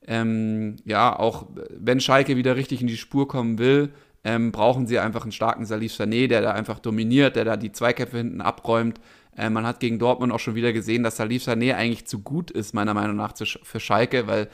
ähm, 0.07 0.77
ja, 0.85 1.17
auch 1.17 1.47
wenn 1.71 2.01
Schalke 2.01 2.37
wieder 2.37 2.57
richtig 2.57 2.81
in 2.81 2.89
die 2.89 2.97
Spur 2.97 3.29
kommen 3.29 3.59
will, 3.59 3.91
ähm, 4.25 4.51
brauchen 4.51 4.89
sie 4.89 4.99
einfach 4.99 5.23
einen 5.23 5.33
starken 5.33 5.65
Salif 5.65 5.93
Sané, 5.93 6.27
der 6.27 6.43
da 6.43 6.51
einfach 6.51 6.81
dominiert, 6.81 7.37
der 7.37 7.45
da 7.45 7.57
die 7.57 7.71
Zweikämpfe 7.71 8.17
hinten 8.17 8.41
abräumt, 8.41 9.01
äh, 9.39 9.49
man 9.51 9.67
hat 9.67 9.81
gegen 9.81 9.99
Dortmund 9.99 10.33
auch 10.33 10.41
schon 10.41 10.55
wieder 10.55 10.73
gesehen, 10.73 11.03
dass 11.03 11.17
Salif 11.17 11.47
Sané 11.47 11.75
eigentlich 11.75 12.07
zu 12.07 12.21
gut 12.21 12.51
ist, 12.51 12.75
meiner 12.75 12.95
Meinung 12.95 13.17
nach, 13.17 13.35
für 13.37 13.81
Schalke, 13.81 14.27
weil 14.27 14.49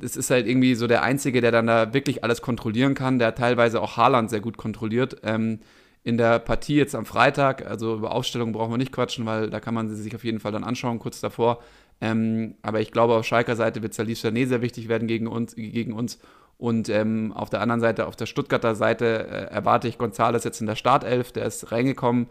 es 0.00 0.16
ist 0.16 0.30
halt 0.30 0.46
irgendwie 0.46 0.74
so 0.74 0.86
der 0.86 1.02
Einzige, 1.02 1.40
der 1.40 1.52
dann 1.52 1.66
da 1.66 1.94
wirklich 1.94 2.24
alles 2.24 2.42
kontrollieren 2.42 2.94
kann, 2.94 3.18
der 3.18 3.34
teilweise 3.34 3.80
auch 3.80 3.96
Haaland 3.96 4.30
sehr 4.30 4.40
gut 4.40 4.56
kontrolliert. 4.56 5.18
Ähm, 5.22 5.60
in 6.04 6.16
der 6.16 6.38
Partie 6.38 6.76
jetzt 6.76 6.94
am 6.94 7.04
Freitag. 7.04 7.66
Also 7.66 7.96
über 7.96 8.12
Aufstellungen 8.12 8.52
brauchen 8.52 8.72
wir 8.72 8.78
nicht 8.78 8.92
quatschen, 8.92 9.26
weil 9.26 9.50
da 9.50 9.60
kann 9.60 9.74
man 9.74 9.88
sie 9.88 9.96
sich 9.96 10.14
auf 10.14 10.24
jeden 10.24 10.40
Fall 10.40 10.52
dann 10.52 10.64
anschauen, 10.64 10.98
kurz 10.98 11.20
davor. 11.20 11.62
Ähm, 12.00 12.54
aber 12.62 12.80
ich 12.80 12.92
glaube, 12.92 13.14
auf 13.14 13.26
Schalker 13.26 13.56
Seite 13.56 13.82
wird 13.82 13.94
Salif 13.94 14.18
Sané 14.18 14.46
sehr 14.46 14.62
wichtig 14.62 14.88
werden 14.88 15.08
gegen 15.08 15.26
uns. 15.26 15.54
Gegen 15.56 15.92
uns. 15.92 16.18
Und 16.56 16.88
ähm, 16.88 17.32
auf 17.32 17.50
der 17.50 17.60
anderen 17.60 17.80
Seite, 17.80 18.06
auf 18.06 18.16
der 18.16 18.26
Stuttgarter 18.26 18.74
Seite, 18.74 19.28
äh, 19.28 19.54
erwarte 19.54 19.86
ich 19.86 19.98
Gonzales 19.98 20.44
jetzt 20.44 20.60
in 20.60 20.66
der 20.66 20.76
Startelf. 20.76 21.32
Der 21.32 21.44
ist 21.44 21.70
reingekommen, 21.72 22.28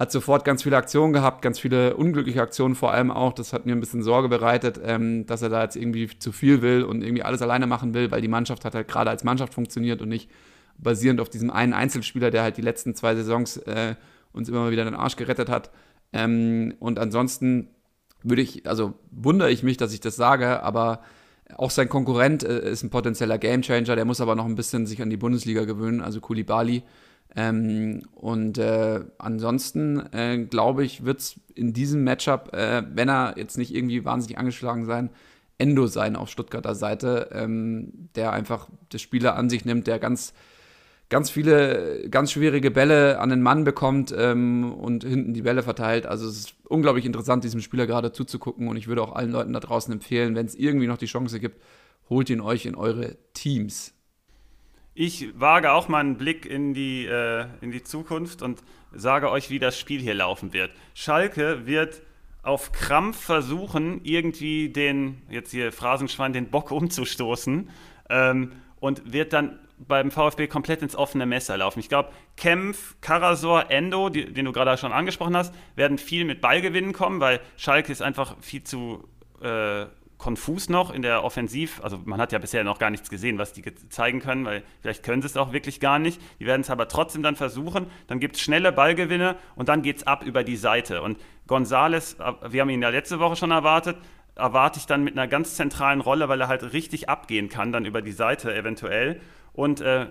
hat 0.00 0.10
sofort 0.10 0.46
ganz 0.46 0.62
viele 0.62 0.78
Aktionen 0.78 1.12
gehabt, 1.12 1.42
ganz 1.42 1.58
viele 1.58 1.94
unglückliche 1.94 2.40
Aktionen 2.40 2.74
vor 2.74 2.90
allem 2.90 3.10
auch. 3.10 3.34
Das 3.34 3.52
hat 3.52 3.66
mir 3.66 3.72
ein 3.72 3.80
bisschen 3.80 4.02
Sorge 4.02 4.30
bereitet, 4.30 4.80
ähm, 4.82 5.26
dass 5.26 5.42
er 5.42 5.50
da 5.50 5.62
jetzt 5.62 5.76
irgendwie 5.76 6.08
zu 6.18 6.32
viel 6.32 6.62
will 6.62 6.84
und 6.84 7.02
irgendwie 7.02 7.22
alles 7.22 7.42
alleine 7.42 7.66
machen 7.66 7.92
will, 7.92 8.10
weil 8.10 8.22
die 8.22 8.28
Mannschaft 8.28 8.64
hat 8.64 8.74
halt 8.74 8.88
gerade 8.88 9.10
als 9.10 9.24
Mannschaft 9.24 9.52
funktioniert 9.52 10.00
und 10.00 10.08
nicht 10.08 10.30
basierend 10.78 11.20
auf 11.20 11.28
diesem 11.28 11.50
einen 11.50 11.74
Einzelspieler, 11.74 12.30
der 12.30 12.42
halt 12.42 12.56
die 12.56 12.62
letzten 12.62 12.94
zwei 12.94 13.14
Saisons 13.14 13.58
äh, 13.58 13.94
uns 14.32 14.48
immer 14.48 14.60
mal 14.60 14.70
wieder 14.70 14.86
den 14.86 14.94
Arsch 14.94 15.16
gerettet 15.16 15.50
hat. 15.50 15.70
Ähm, 16.14 16.72
und 16.78 16.98
ansonsten 16.98 17.68
würde 18.22 18.40
ich, 18.40 18.66
also 18.66 18.94
wundere 19.10 19.50
ich 19.50 19.62
mich, 19.62 19.76
dass 19.76 19.92
ich 19.92 20.00
das 20.00 20.16
sage, 20.16 20.62
aber 20.62 21.02
auch 21.58 21.70
sein 21.70 21.90
Konkurrent 21.90 22.42
äh, 22.42 22.70
ist 22.70 22.82
ein 22.82 22.88
potenzieller 22.88 23.36
Gamechanger, 23.36 23.96
der 23.96 24.06
muss 24.06 24.22
aber 24.22 24.34
noch 24.34 24.46
ein 24.46 24.54
bisschen 24.54 24.86
sich 24.86 25.02
an 25.02 25.10
die 25.10 25.18
Bundesliga 25.18 25.66
gewöhnen, 25.66 26.00
also 26.00 26.22
Kulibali. 26.22 26.84
Ähm, 27.36 28.02
und 28.14 28.58
äh, 28.58 29.00
ansonsten 29.18 30.00
äh, 30.12 30.38
glaube 30.38 30.84
ich, 30.84 31.04
wird 31.04 31.20
es 31.20 31.40
in 31.54 31.72
diesem 31.72 32.02
Matchup, 32.04 32.52
äh, 32.52 32.82
wenn 32.92 33.08
er 33.08 33.34
jetzt 33.36 33.56
nicht 33.56 33.74
irgendwie 33.74 34.04
wahnsinnig 34.04 34.38
angeschlagen 34.38 34.84
sein, 34.84 35.10
Endo 35.58 35.86
sein 35.86 36.16
auf 36.16 36.30
Stuttgarter 36.30 36.74
Seite, 36.74 37.30
ähm, 37.32 38.08
der 38.14 38.32
einfach 38.32 38.68
das 38.88 39.02
Spieler 39.02 39.36
an 39.36 39.50
sich 39.50 39.64
nimmt, 39.64 39.86
der 39.86 39.98
ganz 39.98 40.32
ganz 41.10 41.28
viele 41.28 42.08
ganz 42.08 42.32
schwierige 42.32 42.70
Bälle 42.70 43.18
an 43.18 43.30
den 43.30 43.42
Mann 43.42 43.64
bekommt 43.64 44.14
ähm, 44.16 44.72
und 44.72 45.04
hinten 45.04 45.34
die 45.34 45.42
Bälle 45.42 45.62
verteilt. 45.62 46.06
Also 46.06 46.26
es 46.26 46.38
ist 46.38 46.54
unglaublich 46.64 47.04
interessant, 47.04 47.44
diesem 47.44 47.60
Spieler 47.60 47.86
gerade 47.86 48.12
zuzugucken 48.12 48.68
und 48.68 48.76
ich 48.76 48.88
würde 48.88 49.02
auch 49.02 49.14
allen 49.14 49.32
Leuten 49.32 49.52
da 49.52 49.60
draußen 49.60 49.92
empfehlen, 49.92 50.34
wenn 50.34 50.46
es 50.46 50.54
irgendwie 50.54 50.86
noch 50.86 50.98
die 50.98 51.06
Chance 51.06 51.40
gibt, 51.40 51.60
holt 52.08 52.30
ihn 52.30 52.40
euch 52.40 52.64
in 52.64 52.76
eure 52.76 53.16
Teams. 53.34 53.92
Ich 55.02 55.40
wage 55.40 55.72
auch 55.72 55.88
mal 55.88 56.00
einen 56.00 56.18
Blick 56.18 56.44
in 56.44 56.74
die, 56.74 57.06
äh, 57.06 57.46
in 57.62 57.70
die 57.70 57.82
Zukunft 57.82 58.42
und 58.42 58.62
sage 58.92 59.30
euch, 59.30 59.48
wie 59.48 59.58
das 59.58 59.78
Spiel 59.78 59.98
hier 59.98 60.12
laufen 60.12 60.52
wird. 60.52 60.72
Schalke 60.92 61.64
wird 61.64 62.02
auf 62.42 62.72
Krampf 62.72 63.18
versuchen, 63.18 64.02
irgendwie 64.04 64.68
den, 64.68 65.22
jetzt 65.30 65.52
hier 65.52 65.72
Phrasenschwein, 65.72 66.34
den 66.34 66.50
Bock 66.50 66.70
umzustoßen 66.70 67.70
ähm, 68.10 68.52
und 68.78 69.10
wird 69.10 69.32
dann 69.32 69.58
beim 69.78 70.10
VfB 70.10 70.48
komplett 70.48 70.82
ins 70.82 70.94
offene 70.94 71.24
Messer 71.24 71.56
laufen. 71.56 71.80
Ich 71.80 71.88
glaube, 71.88 72.10
Kempf, 72.36 72.96
Karasor, 73.00 73.70
Endo, 73.70 74.10
die, 74.10 74.30
den 74.30 74.44
du 74.44 74.52
gerade 74.52 74.76
schon 74.76 74.92
angesprochen 74.92 75.34
hast, 75.34 75.54
werden 75.76 75.96
viel 75.96 76.26
mit 76.26 76.42
Ballgewinnen 76.42 76.92
kommen, 76.92 77.20
weil 77.20 77.40
Schalke 77.56 77.90
ist 77.90 78.02
einfach 78.02 78.36
viel 78.42 78.64
zu 78.64 79.08
äh, 79.40 79.86
konfus 80.20 80.68
noch 80.68 80.90
in 80.90 81.02
der 81.02 81.24
Offensiv. 81.24 81.82
Also 81.82 81.98
man 82.04 82.20
hat 82.20 82.30
ja 82.30 82.38
bisher 82.38 82.62
noch 82.62 82.78
gar 82.78 82.90
nichts 82.90 83.08
gesehen, 83.08 83.38
was 83.38 83.52
die 83.52 83.64
zeigen 83.88 84.20
können, 84.20 84.44
weil 84.44 84.62
vielleicht 84.82 85.02
können 85.02 85.22
sie 85.22 85.26
es 85.26 85.36
auch 85.36 85.52
wirklich 85.52 85.80
gar 85.80 85.98
nicht. 85.98 86.20
Die 86.38 86.46
werden 86.46 86.60
es 86.60 86.70
aber 86.70 86.88
trotzdem 86.88 87.22
dann 87.22 87.36
versuchen. 87.36 87.86
Dann 88.06 88.20
gibt 88.20 88.36
es 88.36 88.42
schnelle 88.42 88.70
Ballgewinne 88.70 89.36
und 89.56 89.68
dann 89.70 89.82
geht 89.82 89.96
es 89.96 90.06
ab 90.06 90.22
über 90.24 90.44
die 90.44 90.56
Seite. 90.56 91.00
Und 91.02 91.18
Gonzales, 91.46 92.14
äh, 92.20 92.52
wir 92.52 92.60
haben 92.60 92.68
ihn 92.68 92.82
ja 92.82 92.90
letzte 92.90 93.18
Woche 93.18 93.34
schon 93.34 93.50
erwartet, 93.50 93.96
erwarte 94.36 94.78
ich 94.78 94.86
dann 94.86 95.02
mit 95.02 95.14
einer 95.14 95.26
ganz 95.26 95.56
zentralen 95.56 96.00
Rolle, 96.02 96.28
weil 96.28 96.40
er 96.40 96.48
halt 96.48 96.74
richtig 96.74 97.08
abgehen 97.08 97.48
kann, 97.48 97.72
dann 97.72 97.86
über 97.86 98.02
die 98.02 98.12
Seite 98.12 98.54
eventuell. 98.54 99.20
Und 99.54 99.80
äh, 99.80 100.06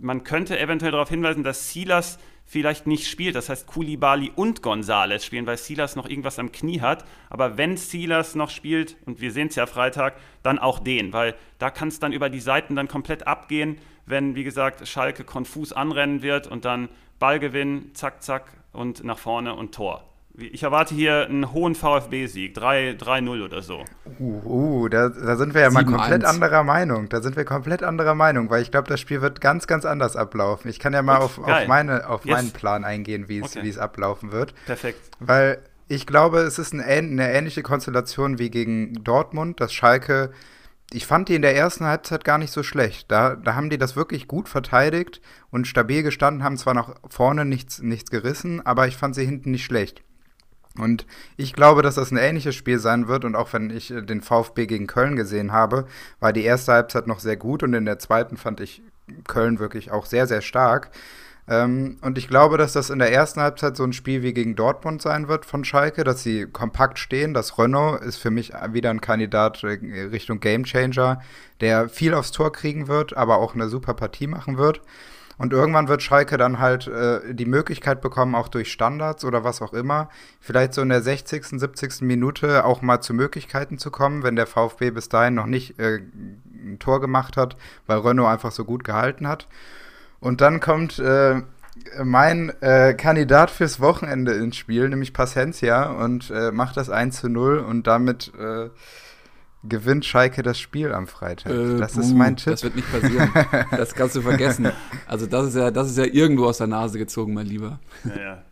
man 0.00 0.22
könnte 0.22 0.58
eventuell 0.58 0.92
darauf 0.92 1.08
hinweisen, 1.08 1.42
dass 1.42 1.72
Silas 1.72 2.18
vielleicht 2.48 2.86
nicht 2.86 3.06
spielt. 3.06 3.36
Das 3.36 3.50
heißt, 3.50 3.66
Kulibali 3.66 4.32
und 4.34 4.62
Gonzales 4.62 5.24
spielen, 5.24 5.46
weil 5.46 5.58
Silas 5.58 5.94
noch 5.96 6.08
irgendwas 6.08 6.38
am 6.38 6.50
Knie 6.50 6.80
hat. 6.80 7.04
Aber 7.28 7.58
wenn 7.58 7.76
Silas 7.76 8.34
noch 8.34 8.48
spielt, 8.48 8.96
und 9.04 9.20
wir 9.20 9.30
sehen 9.30 9.48
es 9.48 9.54
ja 9.54 9.66
Freitag, 9.66 10.16
dann 10.42 10.58
auch 10.58 10.78
den, 10.78 11.12
weil 11.12 11.34
da 11.58 11.70
kann 11.70 11.88
es 11.88 12.00
dann 12.00 12.12
über 12.12 12.30
die 12.30 12.40
Seiten 12.40 12.74
dann 12.74 12.88
komplett 12.88 13.26
abgehen, 13.26 13.76
wenn, 14.06 14.34
wie 14.34 14.44
gesagt, 14.44 14.88
Schalke 14.88 15.24
konfus 15.24 15.74
anrennen 15.74 16.22
wird 16.22 16.46
und 16.46 16.64
dann 16.64 16.88
Ballgewinn, 17.18 17.90
zack, 17.94 18.22
zack 18.22 18.50
und 18.72 19.04
nach 19.04 19.18
vorne 19.18 19.54
und 19.54 19.74
Tor. 19.74 20.08
Ich 20.40 20.62
erwarte 20.62 20.94
hier 20.94 21.26
einen 21.26 21.52
hohen 21.52 21.74
VfB-Sieg, 21.74 22.56
3-0 22.56 23.44
oder 23.44 23.60
so. 23.60 23.84
Uh, 24.20 24.40
uh 24.44 24.88
da, 24.88 25.08
da 25.08 25.36
sind 25.36 25.52
wir 25.52 25.62
ja 25.62 25.70
mal 25.70 25.84
komplett 25.84 26.24
anderer 26.24 26.62
Meinung. 26.62 27.08
Da 27.08 27.20
sind 27.20 27.36
wir 27.36 27.44
komplett 27.44 27.82
anderer 27.82 28.14
Meinung, 28.14 28.48
weil 28.48 28.62
ich 28.62 28.70
glaube, 28.70 28.88
das 28.88 29.00
Spiel 29.00 29.20
wird 29.20 29.40
ganz, 29.40 29.66
ganz 29.66 29.84
anders 29.84 30.14
ablaufen. 30.14 30.70
Ich 30.70 30.78
kann 30.78 30.92
ja 30.92 31.02
mal 31.02 31.16
auf, 31.16 31.38
auf, 31.38 31.66
meine, 31.66 32.08
auf 32.08 32.24
yes. 32.24 32.36
meinen 32.36 32.50
Plan 32.52 32.84
eingehen, 32.84 33.28
wie 33.28 33.42
okay. 33.42 33.68
es 33.68 33.78
ablaufen 33.78 34.30
wird. 34.30 34.54
Perfekt. 34.66 35.10
Weil 35.18 35.58
ich 35.88 36.06
glaube, 36.06 36.38
es 36.40 36.58
ist 36.58 36.72
eine, 36.72 36.84
eine 36.84 37.32
ähnliche 37.32 37.62
Konstellation 37.62 38.38
wie 38.38 38.50
gegen 38.50 39.02
Dortmund, 39.02 39.60
dass 39.60 39.72
Schalke 39.72 40.30
ich 40.90 41.06
fand 41.06 41.28
die 41.28 41.34
in 41.34 41.42
der 41.42 41.54
ersten 41.54 41.84
Halbzeit 41.84 42.24
gar 42.24 42.38
nicht 42.38 42.52
so 42.52 42.62
schlecht. 42.62 43.10
Da, 43.10 43.36
da 43.36 43.54
haben 43.54 43.68
die 43.68 43.76
das 43.76 43.94
wirklich 43.94 44.26
gut 44.26 44.48
verteidigt 44.48 45.20
und 45.50 45.66
stabil 45.66 46.02
gestanden, 46.02 46.42
haben 46.42 46.56
zwar 46.56 46.72
nach 46.72 46.94
vorne 47.10 47.44
nichts, 47.44 47.82
nichts 47.82 48.10
gerissen, 48.10 48.64
aber 48.64 48.88
ich 48.88 48.96
fand 48.96 49.14
sie 49.14 49.26
hinten 49.26 49.50
nicht 49.50 49.64
schlecht. 49.64 50.02
Und 50.78 51.06
ich 51.36 51.52
glaube, 51.52 51.82
dass 51.82 51.96
das 51.96 52.10
ein 52.10 52.16
ähnliches 52.16 52.54
Spiel 52.54 52.78
sein 52.78 53.08
wird. 53.08 53.24
Und 53.24 53.34
auch 53.36 53.52
wenn 53.52 53.70
ich 53.70 53.90
äh, 53.90 54.02
den 54.02 54.22
VfB 54.22 54.66
gegen 54.66 54.86
Köln 54.86 55.16
gesehen 55.16 55.52
habe, 55.52 55.86
war 56.20 56.32
die 56.32 56.44
erste 56.44 56.72
Halbzeit 56.72 57.06
noch 57.06 57.20
sehr 57.20 57.36
gut 57.36 57.62
und 57.62 57.74
in 57.74 57.84
der 57.84 57.98
zweiten 57.98 58.36
fand 58.36 58.60
ich 58.60 58.82
Köln 59.26 59.58
wirklich 59.58 59.90
auch 59.90 60.06
sehr, 60.06 60.26
sehr 60.26 60.42
stark. 60.42 60.90
Ähm, 61.48 61.96
und 62.02 62.18
ich 62.18 62.28
glaube, 62.28 62.58
dass 62.58 62.74
das 62.74 62.90
in 62.90 62.98
der 62.98 63.12
ersten 63.12 63.40
Halbzeit 63.40 63.76
so 63.76 63.84
ein 63.84 63.94
Spiel 63.94 64.22
wie 64.22 64.34
gegen 64.34 64.54
Dortmund 64.54 65.00
sein 65.00 65.28
wird 65.28 65.46
von 65.46 65.64
Schalke, 65.64 66.04
dass 66.04 66.22
sie 66.22 66.46
kompakt 66.46 66.98
stehen. 66.98 67.32
Das 67.32 67.58
Renault 67.58 68.02
ist 68.02 68.18
für 68.18 68.30
mich 68.30 68.52
wieder 68.72 68.90
ein 68.90 69.00
Kandidat 69.00 69.62
äh, 69.64 69.78
Richtung 70.10 70.40
Gamechanger, 70.40 71.22
der 71.60 71.88
viel 71.88 72.14
aufs 72.14 72.32
Tor 72.32 72.52
kriegen 72.52 72.86
wird, 72.86 73.16
aber 73.16 73.38
auch 73.38 73.54
eine 73.54 73.68
super 73.68 73.94
Partie 73.94 74.26
machen 74.26 74.58
wird. 74.58 74.82
Und 75.38 75.52
irgendwann 75.52 75.86
wird 75.86 76.02
Schalke 76.02 76.36
dann 76.36 76.58
halt 76.58 76.88
äh, 76.88 77.32
die 77.32 77.46
Möglichkeit 77.46 78.00
bekommen, 78.00 78.34
auch 78.34 78.48
durch 78.48 78.72
Standards 78.72 79.24
oder 79.24 79.44
was 79.44 79.62
auch 79.62 79.72
immer, 79.72 80.08
vielleicht 80.40 80.74
so 80.74 80.82
in 80.82 80.88
der 80.88 81.00
60., 81.00 81.46
70. 81.46 82.02
Minute 82.02 82.64
auch 82.64 82.82
mal 82.82 83.00
zu 83.00 83.14
Möglichkeiten 83.14 83.78
zu 83.78 83.92
kommen, 83.92 84.24
wenn 84.24 84.34
der 84.34 84.48
VfB 84.48 84.90
bis 84.90 85.08
dahin 85.08 85.34
noch 85.34 85.46
nicht 85.46 85.78
äh, 85.78 86.00
ein 86.52 86.78
Tor 86.80 87.00
gemacht 87.00 87.36
hat, 87.36 87.56
weil 87.86 87.98
Renault 87.98 88.28
einfach 88.28 88.50
so 88.50 88.64
gut 88.64 88.82
gehalten 88.82 89.28
hat. 89.28 89.46
Und 90.18 90.40
dann 90.40 90.58
kommt 90.58 90.98
äh, 90.98 91.42
mein 92.02 92.52
äh, 92.60 92.94
Kandidat 92.94 93.50
fürs 93.50 93.80
Wochenende 93.80 94.32
ins 94.32 94.56
Spiel, 94.56 94.88
nämlich 94.88 95.12
Pacencia, 95.12 95.84
und 95.84 96.30
äh, 96.30 96.50
macht 96.50 96.76
das 96.76 96.90
1 96.90 97.20
zu 97.20 97.28
0 97.28 97.58
und 97.58 97.86
damit 97.86 98.32
äh, 98.38 98.70
gewinnt 99.64 100.04
Schalke 100.04 100.42
das 100.42 100.58
Spiel 100.58 100.92
am 100.92 101.06
Freitag. 101.06 101.52
Äh, 101.52 101.78
das 101.78 101.94
buh, 101.94 102.00
ist 102.00 102.14
mein 102.14 102.36
Tipp. 102.36 102.52
Das 102.52 102.62
wird 102.62 102.76
nicht 102.76 102.90
passieren. 102.90 103.30
das 103.70 103.94
kannst 103.94 104.16
du 104.16 104.20
vergessen. 104.20 104.70
Also 105.06 105.26
das 105.26 105.48
ist 105.48 105.56
ja, 105.56 105.70
das 105.70 105.90
ist 105.90 105.98
ja 105.98 106.04
irgendwo 106.04 106.46
aus 106.46 106.58
der 106.58 106.68
Nase 106.68 106.98
gezogen, 106.98 107.34
mein 107.34 107.46
Lieber. 107.46 107.80
Ja, 108.04 108.20
ja. 108.20 108.42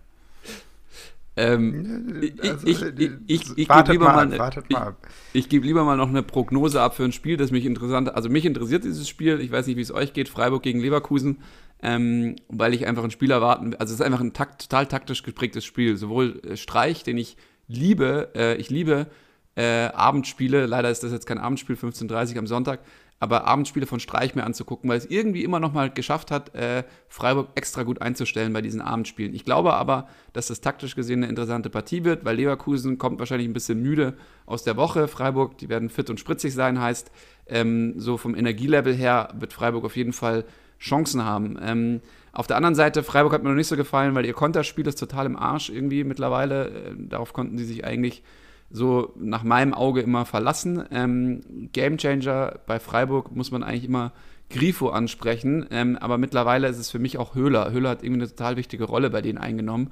ähm, 1.37 2.33
also, 2.43 2.67
ich, 2.67 2.83
ich, 2.83 3.11
ich, 3.27 3.59
ich 3.59 3.69
gebe 3.69 3.93
lieber 3.93 4.07
mal, 4.07 4.41
ab, 4.41 4.65
mal 4.69 4.97
ich, 5.33 5.45
ich 5.45 5.49
gebe 5.49 5.67
lieber 5.67 5.85
mal 5.85 5.97
noch 5.97 6.09
eine 6.09 6.23
Prognose 6.23 6.81
ab 6.81 6.97
für 6.97 7.05
ein 7.05 7.13
Spiel, 7.13 7.37
das 7.37 7.51
mich 7.53 7.67
interessant, 7.67 8.15
also 8.15 8.29
mich 8.29 8.45
interessiert 8.45 8.85
dieses 8.85 9.09
Spiel. 9.09 9.41
Ich 9.41 9.53
weiß 9.53 9.67
nicht, 9.67 9.77
wie 9.77 9.83
es 9.83 9.93
euch 9.93 10.13
geht. 10.13 10.29
Freiburg 10.29 10.63
gegen 10.63 10.81
Leverkusen, 10.81 11.39
ähm, 11.83 12.37
weil 12.49 12.75
ich 12.75 12.87
einfach 12.87 13.05
ein 13.05 13.13
Spiel 13.13 13.31
erwarten. 13.31 13.75
Also 13.75 13.95
es 13.95 14.01
ist 14.01 14.07
einfach 14.07 14.21
ein 14.21 14.33
takt, 14.33 14.63
total 14.63 14.87
taktisch 14.87 15.23
geprägtes 15.23 15.65
Spiel. 15.65 15.97
Sowohl 15.97 16.41
äh, 16.45 16.57
Streich, 16.57 17.05
den 17.05 17.17
ich 17.17 17.37
liebe, 17.69 18.31
äh, 18.35 18.57
ich 18.57 18.71
liebe 18.71 19.07
äh, 19.57 19.87
Abendspiele, 19.89 20.67
leider 20.67 20.91
ist 20.91 21.03
das 21.03 21.13
jetzt 21.13 21.27
kein 21.27 21.39
Abendspiel, 21.39 21.77
15.30 21.77 22.33
Uhr 22.33 22.39
am 22.39 22.47
Sonntag, 22.47 22.81
aber 23.19 23.47
Abendspiele 23.47 23.87
von 23.87 23.99
Streich 23.99 24.35
mir 24.35 24.45
anzugucken, 24.45 24.91
weil 24.91 24.99
es 24.99 25.07
irgendwie 25.07 25.43
immer 25.43 25.59
noch 25.59 25.73
mal 25.73 25.91
geschafft 25.91 26.31
hat, 26.31 26.55
äh, 26.55 26.85
Freiburg 27.09 27.49
extra 27.55 27.83
gut 27.83 28.03
einzustellen 28.03 28.53
bei 28.53 28.61
diesen 28.61 28.83
Abendspielen. 28.83 29.35
Ich 29.35 29.45
glaube 29.45 29.73
aber, 29.73 30.09
dass 30.35 30.49
das 30.49 30.61
taktisch 30.61 30.95
gesehen 30.95 31.23
eine 31.23 31.31
interessante 31.31 31.71
Partie 31.71 32.05
wird, 32.05 32.27
weil 32.27 32.37
Leverkusen 32.37 32.99
kommt 32.99 33.19
wahrscheinlich 33.19 33.49
ein 33.49 33.55
bisschen 33.55 33.83
müde 33.83 34.19
aus 34.45 34.65
der 34.65 34.77
Woche. 34.77 35.09
Freiburg, 35.09 35.57
die 35.59 35.71
werden 35.71 35.89
fit 35.89 36.11
und 36.11 36.21
spritzig 36.21 36.53
sein, 36.53 36.81
heißt, 36.81 37.11
ähm, 37.47 37.95
so 37.97 38.19
vom 38.19 38.35
Energielevel 38.35 38.95
her 38.95 39.31
wird 39.39 39.55
Freiburg 39.55 39.87
auf 39.87 39.97
jeden 39.97 40.13
Fall 40.13 40.45
Chancen 40.79 41.25
haben. 41.25 41.59
Ähm, 41.63 42.03
auf 42.33 42.47
der 42.47 42.57
anderen 42.57 42.75
Seite, 42.75 43.03
Freiburg 43.03 43.33
hat 43.33 43.43
mir 43.43 43.49
noch 43.49 43.57
nicht 43.57 43.69
so 43.69 43.77
gefallen, 43.79 44.15
weil 44.15 44.27
ihr 44.27 44.35
Konterspiel 44.35 44.87
ist 44.87 45.01
total 45.01 45.25
im 45.25 45.37
Arsch 45.37 45.71
irgendwie 45.71 46.05
mittlerweile. 46.05 46.69
Äh, 46.69 46.95
darauf 46.99 47.33
konnten 47.33 47.57
sie 47.57 47.65
sich 47.65 47.87
eigentlich 47.87 48.23
so 48.71 49.13
nach 49.17 49.43
meinem 49.43 49.75
Auge 49.75 50.01
immer 50.01 50.25
verlassen. 50.25 50.85
Ähm, 50.91 51.41
Gamechanger 51.73 52.59
bei 52.67 52.79
Freiburg 52.79 53.35
muss 53.35 53.51
man 53.51 53.63
eigentlich 53.63 53.85
immer 53.85 54.13
Grifo 54.51 54.91
ansprechen, 54.91 55.67
ähm, 55.71 55.97
aber 55.97 56.19
mittlerweile 56.19 56.69
ist 56.69 56.79
es 56.79 56.91
für 56.91 56.99
mich 56.99 57.19
auch 57.19 57.35
Höhler. 57.35 57.73
Höhler 57.73 57.91
hat 57.91 58.03
irgendwie 58.03 58.23
eine 58.23 58.31
total 58.31 58.57
wichtige 58.57 58.85
Rolle 58.85 59.11
bei 59.11 59.23
denen 59.23 59.39
eingenommen. 59.39 59.91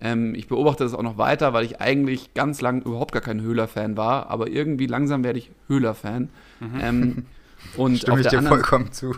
Ähm, 0.00 0.34
ich 0.34 0.46
beobachte 0.46 0.84
das 0.84 0.94
auch 0.94 1.02
noch 1.02 1.18
weiter, 1.18 1.52
weil 1.52 1.64
ich 1.64 1.80
eigentlich 1.80 2.34
ganz 2.34 2.60
lang 2.60 2.82
überhaupt 2.82 3.12
gar 3.12 3.22
kein 3.22 3.40
Höhler-Fan 3.40 3.96
war, 3.96 4.30
aber 4.30 4.48
irgendwie 4.48 4.86
langsam 4.86 5.24
werde 5.24 5.38
ich 5.38 5.50
Höhler-Fan. 5.68 6.28
Mhm. 6.60 6.80
Ähm, 6.80 7.26
Und 7.76 7.98
Stimme 7.98 8.20
ich 8.20 8.28
dir 8.28 8.38
anderen, 8.38 8.58
vollkommen 8.58 8.92
zu. 8.92 9.14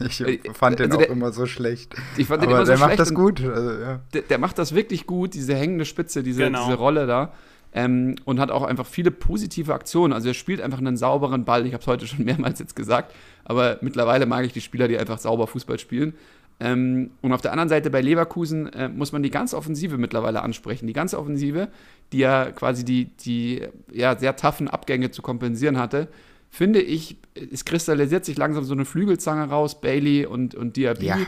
Ich 0.00 0.20
äh, 0.20 0.38
fand 0.52 0.78
also 0.80 0.84
den 0.84 0.92
auch 0.92 0.98
der, 0.98 1.10
immer 1.10 1.32
so 1.32 1.46
schlecht. 1.46 1.94
Ich 2.16 2.26
fand 2.26 2.42
den 2.42 2.48
Aber 2.48 2.58
immer 2.58 2.66
so 2.66 2.72
der 2.72 2.80
macht 2.80 2.98
das 2.98 3.14
gut. 3.14 3.42
Also, 3.42 3.70
ja. 3.80 4.00
der, 4.12 4.22
der, 4.22 4.38
macht 4.38 4.58
das 4.58 4.74
wirklich 4.74 5.06
gut, 5.06 5.34
diese 5.34 5.54
hängende 5.54 5.84
Spitze, 5.84 6.22
diese, 6.22 6.44
genau. 6.44 6.66
diese 6.66 6.76
Rolle 6.76 7.06
da. 7.06 7.32
Ähm, 7.78 8.16
und 8.24 8.40
hat 8.40 8.50
auch 8.50 8.62
einfach 8.62 8.86
viele 8.86 9.10
positive 9.10 9.74
Aktionen. 9.74 10.14
Also 10.14 10.28
er 10.28 10.34
spielt 10.34 10.62
einfach 10.62 10.78
einen 10.78 10.96
sauberen 10.96 11.44
Ball. 11.44 11.66
Ich 11.66 11.74
habe 11.74 11.82
es 11.82 11.86
heute 11.86 12.06
schon 12.06 12.24
mehrmals 12.24 12.58
jetzt 12.58 12.74
gesagt. 12.74 13.14
Aber 13.44 13.76
mittlerweile 13.82 14.24
mag 14.24 14.46
ich 14.46 14.52
die 14.52 14.62
Spieler, 14.62 14.88
die 14.88 14.98
einfach 14.98 15.18
sauber 15.18 15.46
Fußball 15.46 15.78
spielen. 15.78 16.14
Ähm, 16.58 17.10
und 17.20 17.32
auf 17.32 17.42
der 17.42 17.52
anderen 17.52 17.68
Seite 17.68 17.90
bei 17.90 18.00
Leverkusen 18.00 18.72
äh, 18.72 18.88
muss 18.88 19.12
man 19.12 19.22
die 19.22 19.30
ganze 19.30 19.58
Offensive 19.58 19.98
mittlerweile 19.98 20.42
ansprechen. 20.42 20.86
Die 20.86 20.94
ganze 20.94 21.18
Offensive, 21.18 21.68
die 22.12 22.18
ja 22.18 22.50
quasi 22.50 22.84
die, 22.84 23.10
die 23.16 23.62
ja, 23.92 24.16
sehr 24.18 24.36
taffen 24.36 24.68
Abgänge 24.68 25.10
zu 25.10 25.20
kompensieren 25.20 25.76
hatte, 25.76 26.08
finde 26.48 26.80
ich, 26.80 27.18
es 27.34 27.66
kristallisiert 27.66 28.24
sich 28.24 28.38
langsam 28.38 28.64
so 28.64 28.72
eine 28.72 28.86
Flügelzange 28.86 29.50
raus, 29.50 29.80
Bailey 29.82 30.24
und, 30.24 30.54
und 30.54 30.76
Diaby. 30.76 31.06
Ja, 31.06 31.18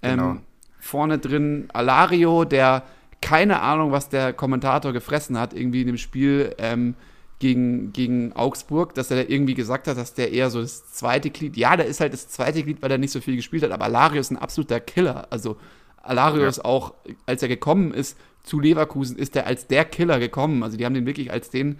genau. 0.00 0.30
ähm, 0.30 0.40
vorne 0.78 1.18
drin 1.18 1.64
Alario, 1.72 2.44
der 2.44 2.84
keine 3.20 3.60
Ahnung, 3.60 3.92
was 3.92 4.08
der 4.08 4.32
Kommentator 4.32 4.92
gefressen 4.92 5.38
hat, 5.38 5.52
irgendwie 5.52 5.80
in 5.80 5.86
dem 5.88 5.98
Spiel 5.98 6.54
ähm, 6.58 6.94
gegen, 7.38 7.92
gegen 7.92 8.32
Augsburg, 8.32 8.94
dass 8.94 9.10
er 9.10 9.28
irgendwie 9.28 9.54
gesagt 9.54 9.88
hat, 9.88 9.96
dass 9.96 10.14
der 10.14 10.32
eher 10.32 10.50
so 10.50 10.60
das 10.60 10.92
zweite 10.92 11.30
Glied, 11.30 11.56
ja, 11.56 11.76
der 11.76 11.86
ist 11.86 12.00
halt 12.00 12.12
das 12.12 12.28
zweite 12.28 12.62
Glied, 12.62 12.82
weil 12.82 12.90
er 12.90 12.98
nicht 12.98 13.10
so 13.10 13.20
viel 13.20 13.36
gespielt 13.36 13.62
hat, 13.62 13.72
aber 13.72 13.84
Alario 13.84 14.20
ist 14.20 14.30
ein 14.30 14.38
absoluter 14.38 14.80
Killer. 14.80 15.26
Also 15.30 15.56
Alario 16.02 16.42
ja. 16.42 16.48
ist 16.48 16.64
auch, 16.64 16.94
als 17.26 17.42
er 17.42 17.48
gekommen 17.48 17.92
ist 17.92 18.16
zu 18.42 18.60
Leverkusen, 18.60 19.18
ist 19.18 19.36
er 19.36 19.46
als 19.46 19.66
der 19.66 19.84
Killer 19.84 20.18
gekommen. 20.18 20.62
Also 20.62 20.76
die 20.76 20.84
haben 20.84 20.94
den 20.94 21.06
wirklich 21.06 21.32
als 21.32 21.50
den 21.50 21.78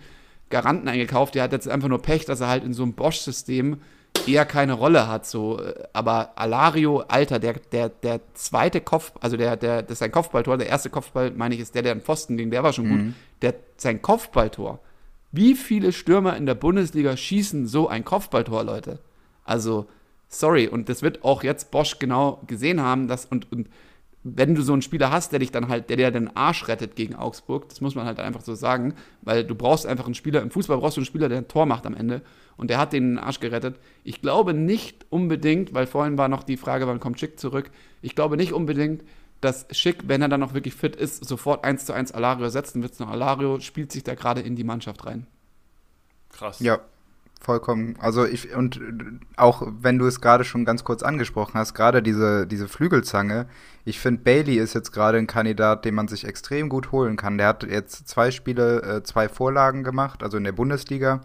Garanten 0.51 0.89
eingekauft. 0.89 1.34
Der 1.34 1.45
hat 1.45 1.53
jetzt 1.53 1.68
einfach 1.68 1.89
nur 1.89 2.03
Pech, 2.03 2.24
dass 2.24 2.41
er 2.41 2.49
halt 2.49 2.64
in 2.64 2.74
so 2.74 2.82
einem 2.82 2.95
Bosch-System 2.95 3.78
eher 4.29 4.45
keine 4.45 4.74
Rolle 4.74 5.09
hat. 5.09 5.27
So. 5.27 5.61
Aber 5.93 6.33
Alario, 6.37 7.01
Alter, 7.09 7.39
der, 7.39 7.55
der, 7.55 7.89
der 7.89 8.20
zweite 8.35 8.81
Kopf, 8.81 9.12
also 9.20 9.37
der, 9.37 9.57
der, 9.57 9.83
das 9.83 9.93
ist 9.93 9.99
sein 10.01 10.12
Kopfballtor, 10.12 10.59
der 10.59 10.68
erste 10.68 10.91
Kopfball, 10.91 11.31
meine 11.31 11.55
ich, 11.55 11.61
ist 11.61 11.74
der, 11.74 11.83
der 11.83 11.93
einen 11.93 12.03
Pfosten 12.03 12.37
ging, 12.37 12.51
der 12.51 12.62
war 12.62 12.72
schon 12.72 12.87
mhm. 12.87 12.91
gut. 12.91 13.14
Der, 13.43 13.55
sein 13.77 14.03
Kopfballtor. 14.03 14.81
Wie 15.33 15.55
viele 15.55 15.93
Stürmer 15.93 16.37
in 16.37 16.47
der 16.47 16.55
Bundesliga 16.55 17.16
schießen 17.16 17.66
so 17.66 17.89
ein 17.89 18.05
Kopfballtor, 18.05 18.64
Leute? 18.64 18.99
Also, 19.45 19.87
sorry, 20.29 20.68
und 20.68 20.89
das 20.89 21.03
wird 21.03 21.24
auch 21.24 21.43
jetzt 21.43 21.70
Bosch 21.70 21.99
genau 21.99 22.41
gesehen 22.47 22.81
haben, 22.81 23.09
dass, 23.09 23.27
und, 23.27 23.51
und 23.53 23.68
wenn 24.35 24.55
du 24.57 24.62
so 24.62 24.72
einen 24.72 24.83
Spieler 24.83 25.12
hast, 25.12 25.31
der 25.31 25.39
dich 25.39 25.53
dann 25.53 25.68
halt, 25.68 25.89
der 25.89 25.97
dir 25.97 26.11
den 26.11 26.37
Arsch 26.37 26.66
rettet 26.66 26.97
gegen 26.97 27.14
Augsburg, 27.14 27.68
das 27.68 27.81
muss 27.81 27.95
man 27.95 28.07
halt 28.07 28.18
einfach 28.18 28.41
so 28.41 28.55
sagen, 28.55 28.95
weil 29.22 29.45
du 29.45 29.55
brauchst 29.55 29.87
einfach 29.87 30.07
einen 30.07 30.14
Spieler, 30.14 30.43
im 30.43 30.51
Fußball 30.51 30.79
brauchst 30.79 30.97
du 30.97 31.01
einen 31.01 31.07
Spieler, 31.07 31.29
der 31.29 31.39
ein 31.39 31.49
Tor 31.49 31.66
macht 31.66 31.87
am 31.87 31.95
Ende 31.95 32.22
und 32.57 32.68
der 32.68 32.79
hat 32.79 32.93
den 32.93 33.18
Arsch 33.18 33.39
gerettet. 33.39 33.79
Ich 34.03 34.22
glaube 34.22 34.53
nicht 34.53 35.07
unbedingt, 35.11 35.74
weil 35.74 35.87
vorhin 35.87 36.18
war 36.18 36.29
noch 36.29 36.43
die 36.43 36.57
Frage, 36.57 36.89
wann 36.89 36.99
kommt 36.99 37.20
Schick 37.20 37.39
zurück, 37.39 37.70
ich 38.03 38.16
glaube 38.16 38.37
nicht 38.37 38.53
unbedingt, 38.53 39.05
dass 39.41 39.66
Schick, 39.70 40.09
wenn 40.09 40.22
er 40.22 40.29
dann 40.29 40.41
noch 40.41 40.55
wirklich 40.55 40.74
fit 40.74 40.97
ist, 40.97 41.24
sofort 41.24 41.64
1 41.64 41.85
zu 41.85 41.93
1 41.93 42.11
Alario 42.12 42.49
setzt, 42.49 42.74
dann 42.74 42.83
wird 42.83 42.95
es 42.95 42.99
noch 42.99 43.11
Alario, 43.11 43.61
spielt 43.61 43.93
sich 43.93 44.03
da 44.03 44.14
gerade 44.14 44.41
in 44.41 44.57
die 44.57 44.64
Mannschaft 44.64 45.07
rein. 45.07 45.27
Krass. 46.31 46.59
Ja, 46.61 46.81
vollkommen. 47.47 47.95
Also 48.01 48.27
ich, 48.27 48.55
und 48.55 48.81
auch 49.37 49.67
wenn 49.81 49.99
du 49.99 50.07
es 50.07 50.21
gerade 50.21 50.45
schon 50.45 50.65
ganz 50.65 50.85
kurz 50.85 51.03
angesprochen 51.03 51.55
hast, 51.55 51.73
gerade 51.73 52.03
diese, 52.03 52.47
diese 52.47 52.69
Flügelzange, 52.69 53.47
ich 53.85 54.01
finde, 54.01 54.23
Bailey 54.23 54.57
ist 54.57 54.75
jetzt 54.75 54.93
gerade 54.93 55.17
ein 55.17 55.29
Kandidat, 55.29 55.85
den 55.85 55.95
man 55.95 56.09
sich 56.09 56.27
extrem 56.27 56.69
gut 56.69 56.93
holen 56.93 57.17
kann. 57.17 57.39
Der 57.39 57.47
hat 57.47 57.63
jetzt 57.63 58.09
zwei 58.09 58.31
Spiele, 58.31 58.83
äh, 58.83 59.03
zwei 59.05 59.29
Vorlagen 59.29 59.85
gemacht, 59.85 60.23
also 60.23 60.37
in 60.37 60.45
der 60.45 60.53
Bundesliga. 60.53 61.23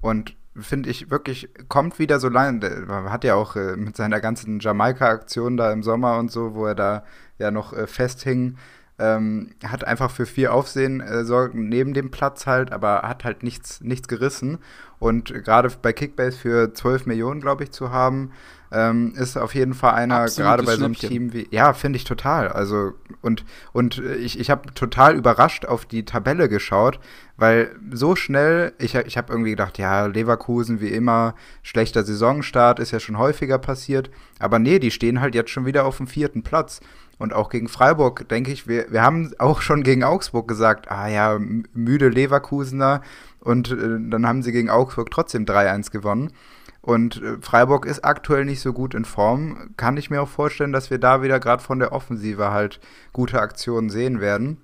Und 0.00 0.34
finde 0.56 0.90
ich 0.90 1.10
wirklich, 1.10 1.48
kommt 1.68 1.98
wieder 1.98 2.18
so 2.18 2.28
lange, 2.28 2.86
hat 3.08 3.24
ja 3.24 3.36
auch 3.36 3.54
äh, 3.54 3.76
mit 3.76 3.96
seiner 3.96 4.20
ganzen 4.20 4.58
Jamaika-Aktion 4.58 5.56
da 5.56 5.72
im 5.72 5.82
Sommer 5.82 6.18
und 6.18 6.30
so, 6.30 6.54
wo 6.54 6.66
er 6.66 6.74
da 6.74 7.04
ja 7.38 7.50
noch 7.50 7.72
äh, 7.72 7.86
festhing, 7.86 8.56
ähm, 9.00 9.50
hat 9.64 9.84
einfach 9.84 10.10
für 10.10 10.26
viel 10.26 10.48
Aufsehen 10.48 11.00
äh, 11.00 11.24
sorgen 11.24 11.68
neben 11.68 11.94
dem 11.94 12.10
Platz 12.10 12.46
halt, 12.46 12.72
aber 12.72 13.02
hat 13.02 13.24
halt 13.24 13.42
nichts, 13.42 13.80
nichts 13.80 14.06
gerissen. 14.06 14.58
Und 14.98 15.32
gerade 15.32 15.70
bei 15.80 15.94
Kickbase 15.94 16.36
für 16.36 16.74
12 16.74 17.06
Millionen, 17.06 17.40
glaube 17.40 17.64
ich, 17.64 17.70
zu 17.70 17.90
haben, 17.90 18.32
ähm, 18.72 19.14
ist 19.16 19.36
auf 19.36 19.54
jeden 19.54 19.74
Fall 19.74 19.94
einer, 19.94 20.26
gerade 20.26 20.62
bei 20.62 20.76
so 20.76 20.84
einem 20.84 20.94
Team 20.94 21.32
wie, 21.32 21.48
ja, 21.50 21.72
finde 21.72 21.96
ich 21.96 22.04
total. 22.04 22.48
Also, 22.48 22.92
und, 23.22 23.44
und 23.72 23.98
ich, 23.98 24.38
ich 24.38 24.50
habe 24.50 24.72
total 24.74 25.16
überrascht 25.16 25.64
auf 25.64 25.86
die 25.86 26.04
Tabelle 26.04 26.48
geschaut, 26.48 27.00
weil 27.36 27.74
so 27.90 28.14
schnell, 28.14 28.72
ich, 28.78 28.94
ich 28.94 29.16
habe 29.16 29.32
irgendwie 29.32 29.50
gedacht, 29.50 29.78
ja, 29.78 30.06
Leverkusen 30.06 30.80
wie 30.80 30.90
immer, 30.90 31.34
schlechter 31.62 32.04
Saisonstart, 32.04 32.78
ist 32.78 32.92
ja 32.92 33.00
schon 33.00 33.18
häufiger 33.18 33.58
passiert. 33.58 34.10
Aber 34.38 34.58
nee, 34.58 34.78
die 34.78 34.90
stehen 34.90 35.20
halt 35.20 35.34
jetzt 35.34 35.50
schon 35.50 35.66
wieder 35.66 35.84
auf 35.84 35.96
dem 35.96 36.06
vierten 36.06 36.42
Platz. 36.42 36.80
Und 37.20 37.34
auch 37.34 37.50
gegen 37.50 37.68
Freiburg, 37.68 38.30
denke 38.30 38.50
ich, 38.50 38.66
wir, 38.66 38.90
wir 38.90 39.02
haben 39.02 39.30
auch 39.38 39.60
schon 39.60 39.82
gegen 39.82 40.04
Augsburg 40.04 40.48
gesagt, 40.48 40.90
ah 40.90 41.06
ja, 41.06 41.38
müde 41.38 42.08
Leverkusener. 42.08 43.02
Und 43.40 43.70
äh, 43.70 43.98
dann 44.08 44.26
haben 44.26 44.42
sie 44.42 44.52
gegen 44.52 44.70
Augsburg 44.70 45.10
trotzdem 45.10 45.44
3-1 45.44 45.90
gewonnen. 45.90 46.32
Und 46.80 47.22
äh, 47.22 47.36
Freiburg 47.42 47.84
ist 47.84 48.06
aktuell 48.06 48.46
nicht 48.46 48.62
so 48.62 48.72
gut 48.72 48.94
in 48.94 49.04
Form. 49.04 49.74
Kann 49.76 49.98
ich 49.98 50.08
mir 50.08 50.22
auch 50.22 50.30
vorstellen, 50.30 50.72
dass 50.72 50.88
wir 50.88 50.96
da 50.96 51.22
wieder 51.22 51.40
gerade 51.40 51.62
von 51.62 51.78
der 51.78 51.92
Offensive 51.92 52.52
halt 52.52 52.80
gute 53.12 53.38
Aktionen 53.38 53.90
sehen 53.90 54.22
werden. 54.22 54.56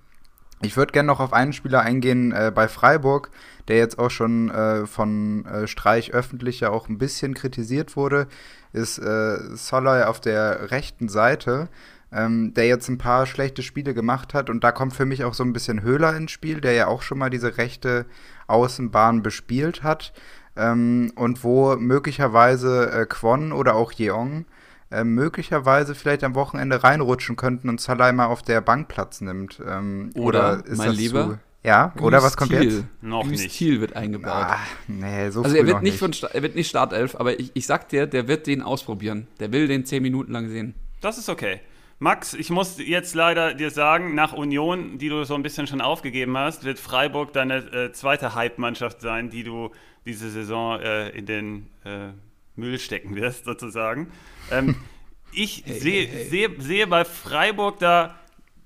Ich 0.62 0.78
würde 0.78 0.92
gerne 0.92 1.08
noch 1.08 1.20
auf 1.20 1.34
einen 1.34 1.52
Spieler 1.52 1.82
eingehen 1.82 2.32
äh, 2.32 2.50
bei 2.54 2.68
Freiburg, 2.68 3.30
der 3.68 3.76
jetzt 3.76 3.98
auch 3.98 4.10
schon 4.10 4.50
äh, 4.50 4.86
von 4.86 5.44
äh, 5.44 5.66
Streich 5.66 6.14
öffentlich 6.14 6.60
ja 6.60 6.70
auch 6.70 6.88
ein 6.88 6.96
bisschen 6.96 7.34
kritisiert 7.34 7.96
wurde, 7.96 8.28
ist 8.72 8.96
äh, 8.96 9.36
Soloy 9.54 10.04
auf 10.04 10.20
der 10.22 10.70
rechten 10.70 11.10
Seite 11.10 11.68
ähm, 12.12 12.54
der 12.54 12.66
jetzt 12.66 12.88
ein 12.88 12.98
paar 12.98 13.26
schlechte 13.26 13.62
Spiele 13.62 13.94
gemacht 13.94 14.34
hat. 14.34 14.50
Und 14.50 14.64
da 14.64 14.72
kommt 14.72 14.94
für 14.94 15.04
mich 15.04 15.24
auch 15.24 15.34
so 15.34 15.44
ein 15.44 15.52
bisschen 15.52 15.82
Höhler 15.82 16.16
ins 16.16 16.30
Spiel, 16.30 16.60
der 16.60 16.72
ja 16.72 16.86
auch 16.86 17.02
schon 17.02 17.18
mal 17.18 17.30
diese 17.30 17.58
rechte 17.58 18.06
Außenbahn 18.46 19.22
bespielt 19.22 19.82
hat. 19.82 20.12
Ähm, 20.56 21.12
und 21.16 21.44
wo 21.44 21.76
möglicherweise 21.76 22.90
äh, 22.90 23.06
Kwon 23.06 23.52
oder 23.52 23.74
auch 23.74 23.92
Yeong 23.92 24.46
äh, 24.90 25.04
möglicherweise 25.04 25.94
vielleicht 25.94 26.24
am 26.24 26.34
Wochenende 26.34 26.82
reinrutschen 26.82 27.36
könnten 27.36 27.68
und 27.68 27.80
Salah 27.80 28.12
mal 28.12 28.26
auf 28.26 28.42
der 28.42 28.60
Bank 28.60 28.88
Platz 28.88 29.20
nimmt. 29.20 29.60
Ähm, 29.66 30.10
oder, 30.14 30.54
oder 30.54 30.66
ist 30.66 30.78
mein 30.78 30.88
das 30.88 30.96
Lieber, 30.96 31.24
zu, 31.24 31.38
ja, 31.66 31.92
oder 32.00 32.22
was 32.22 32.36
kommt 32.36 32.52
Thiel. 32.52 32.62
jetzt? 32.62 32.84
Noch 33.02 33.28
Güst 33.28 33.42
nicht. 33.42 33.56
Thiel 33.56 33.80
wird 33.80 33.96
eingebaut. 33.96 34.32
Ah, 34.32 34.60
nee, 34.86 35.28
so 35.30 35.42
also 35.42 35.56
er 35.56 35.66
wird 35.66 35.82
nicht, 35.82 36.00
nicht. 36.00 36.20
Von, 36.20 36.30
er 36.32 36.42
wird 36.42 36.54
nicht 36.54 36.68
Startelf, 36.68 37.16
aber 37.16 37.38
ich, 37.40 37.50
ich 37.54 37.66
sag 37.66 37.88
dir, 37.88 38.06
der 38.06 38.28
wird 38.28 38.46
den 38.46 38.62
ausprobieren. 38.62 39.26
Der 39.40 39.50
will 39.52 39.66
den 39.66 39.84
zehn 39.84 40.02
Minuten 40.02 40.32
lang 40.32 40.48
sehen. 40.48 40.74
Das 41.00 41.18
ist 41.18 41.28
okay. 41.28 41.60
Max, 41.98 42.34
ich 42.34 42.50
muss 42.50 42.76
jetzt 42.78 43.14
leider 43.14 43.54
dir 43.54 43.70
sagen, 43.70 44.14
nach 44.14 44.34
Union, 44.34 44.98
die 44.98 45.08
du 45.08 45.24
so 45.24 45.34
ein 45.34 45.42
bisschen 45.42 45.66
schon 45.66 45.80
aufgegeben 45.80 46.36
hast, 46.36 46.64
wird 46.64 46.78
Freiburg 46.78 47.32
deine 47.32 47.56
äh, 47.56 47.92
zweite 47.92 48.34
Hype-Mannschaft 48.34 49.00
sein, 49.00 49.30
die 49.30 49.44
du 49.44 49.70
diese 50.04 50.30
Saison 50.30 50.78
äh, 50.78 51.08
in 51.10 51.24
den 51.24 51.70
äh, 51.84 52.08
Müll 52.54 52.78
stecken 52.78 53.16
wirst, 53.16 53.46
sozusagen. 53.46 54.12
Ähm, 54.50 54.76
ich 55.32 55.62
hey, 55.64 55.80
sehe 55.80 56.06
hey, 56.06 56.16
hey. 56.16 56.24
Seh, 56.28 56.48
sehe 56.58 56.86
bei 56.86 57.06
Freiburg 57.06 57.78
da, 57.78 58.14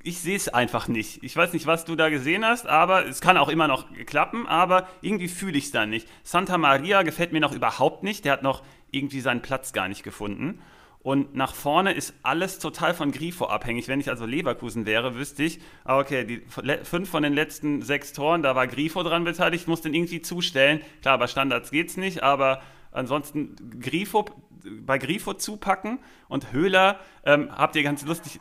ich 0.02 0.18
sehe 0.18 0.36
es 0.36 0.48
einfach 0.48 0.88
nicht. 0.88 1.22
Ich 1.22 1.36
weiß 1.36 1.52
nicht, 1.52 1.66
was 1.66 1.84
du 1.84 1.94
da 1.94 2.08
gesehen 2.08 2.44
hast, 2.44 2.66
aber 2.66 3.06
es 3.06 3.20
kann 3.20 3.36
auch 3.36 3.48
immer 3.48 3.68
noch 3.68 3.86
klappen, 4.06 4.48
aber 4.48 4.88
irgendwie 5.02 5.28
fühle 5.28 5.56
ich 5.56 5.66
es 5.66 5.70
dann 5.70 5.90
nicht. 5.90 6.08
Santa 6.24 6.58
Maria 6.58 7.02
gefällt 7.04 7.32
mir 7.32 7.40
noch 7.40 7.52
überhaupt 7.52 8.02
nicht, 8.02 8.24
der 8.24 8.32
hat 8.32 8.42
noch 8.42 8.64
irgendwie 8.90 9.20
seinen 9.20 9.42
Platz 9.42 9.72
gar 9.72 9.86
nicht 9.86 10.02
gefunden. 10.02 10.60
Und 11.02 11.34
nach 11.34 11.54
vorne 11.54 11.92
ist 11.92 12.12
alles 12.22 12.58
total 12.58 12.92
von 12.92 13.10
Grifo 13.10 13.46
abhängig. 13.46 13.88
Wenn 13.88 14.00
ich 14.00 14.10
also 14.10 14.26
Leverkusen 14.26 14.84
wäre, 14.84 15.14
wüsste 15.14 15.42
ich, 15.42 15.58
ah, 15.84 15.98
okay, 15.98 16.24
die 16.26 16.42
fünf 16.82 17.08
von 17.08 17.22
den 17.22 17.32
letzten 17.32 17.80
sechs 17.80 18.12
Toren, 18.12 18.42
da 18.42 18.54
war 18.54 18.66
Grifo 18.66 19.02
dran 19.02 19.24
beteiligt, 19.24 19.66
muss 19.66 19.80
den 19.80 19.94
irgendwie 19.94 20.20
zustellen. 20.20 20.82
Klar, 21.00 21.16
bei 21.16 21.26
Standards 21.26 21.70
geht's 21.70 21.96
nicht, 21.96 22.22
aber 22.22 22.60
ansonsten 22.92 23.56
Grifo, 23.80 24.26
bei 24.62 24.98
Grifo 24.98 25.32
zupacken 25.32 26.00
und 26.28 26.52
Höhler 26.52 27.00
ähm, 27.24 27.50
habt 27.50 27.76
ihr 27.76 27.82
ganz 27.82 28.04
lustig, 28.04 28.38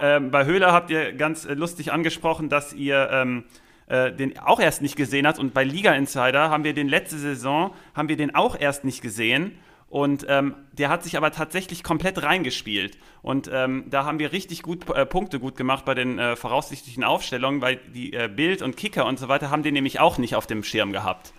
ähm, 0.00 0.30
bei 0.30 0.44
Höhler 0.44 0.72
habt 0.72 0.90
ihr 0.90 1.14
ganz 1.14 1.48
lustig 1.48 1.92
angesprochen, 1.92 2.48
dass 2.48 2.74
ihr 2.74 3.08
ähm, 3.10 3.44
äh, 3.88 4.12
den 4.12 4.38
auch 4.38 4.60
erst 4.60 4.82
nicht 4.82 4.94
gesehen 4.94 5.26
habt 5.26 5.40
und 5.40 5.52
bei 5.52 5.64
Liga 5.64 5.94
Insider 5.94 6.48
haben 6.48 6.62
wir 6.62 6.74
den 6.74 6.88
letzte 6.88 7.18
Saison, 7.18 7.74
haben 7.92 8.08
wir 8.08 8.16
den 8.16 8.36
auch 8.36 8.56
erst 8.56 8.84
nicht 8.84 9.02
gesehen 9.02 9.58
und 9.88 10.26
ähm, 10.28 10.54
der 10.72 10.88
hat 10.88 11.04
sich 11.04 11.16
aber 11.16 11.30
tatsächlich 11.30 11.82
komplett 11.82 12.22
reingespielt. 12.22 12.98
Und 13.22 13.48
ähm, 13.52 13.84
da 13.88 14.04
haben 14.04 14.18
wir 14.18 14.32
richtig 14.32 14.62
gut 14.62 14.88
äh, 14.90 15.06
Punkte 15.06 15.38
gut 15.38 15.56
gemacht 15.56 15.84
bei 15.84 15.94
den 15.94 16.18
äh, 16.18 16.36
voraussichtlichen 16.36 17.04
Aufstellungen, 17.04 17.60
weil 17.60 17.76
die 17.94 18.12
äh, 18.12 18.28
Bild 18.28 18.62
und 18.62 18.76
Kicker 18.76 19.06
und 19.06 19.18
so 19.18 19.28
weiter 19.28 19.50
haben 19.50 19.62
den 19.62 19.74
nämlich 19.74 20.00
auch 20.00 20.18
nicht 20.18 20.34
auf 20.34 20.46
dem 20.46 20.64
Schirm 20.64 20.92
gehabt. 20.92 21.32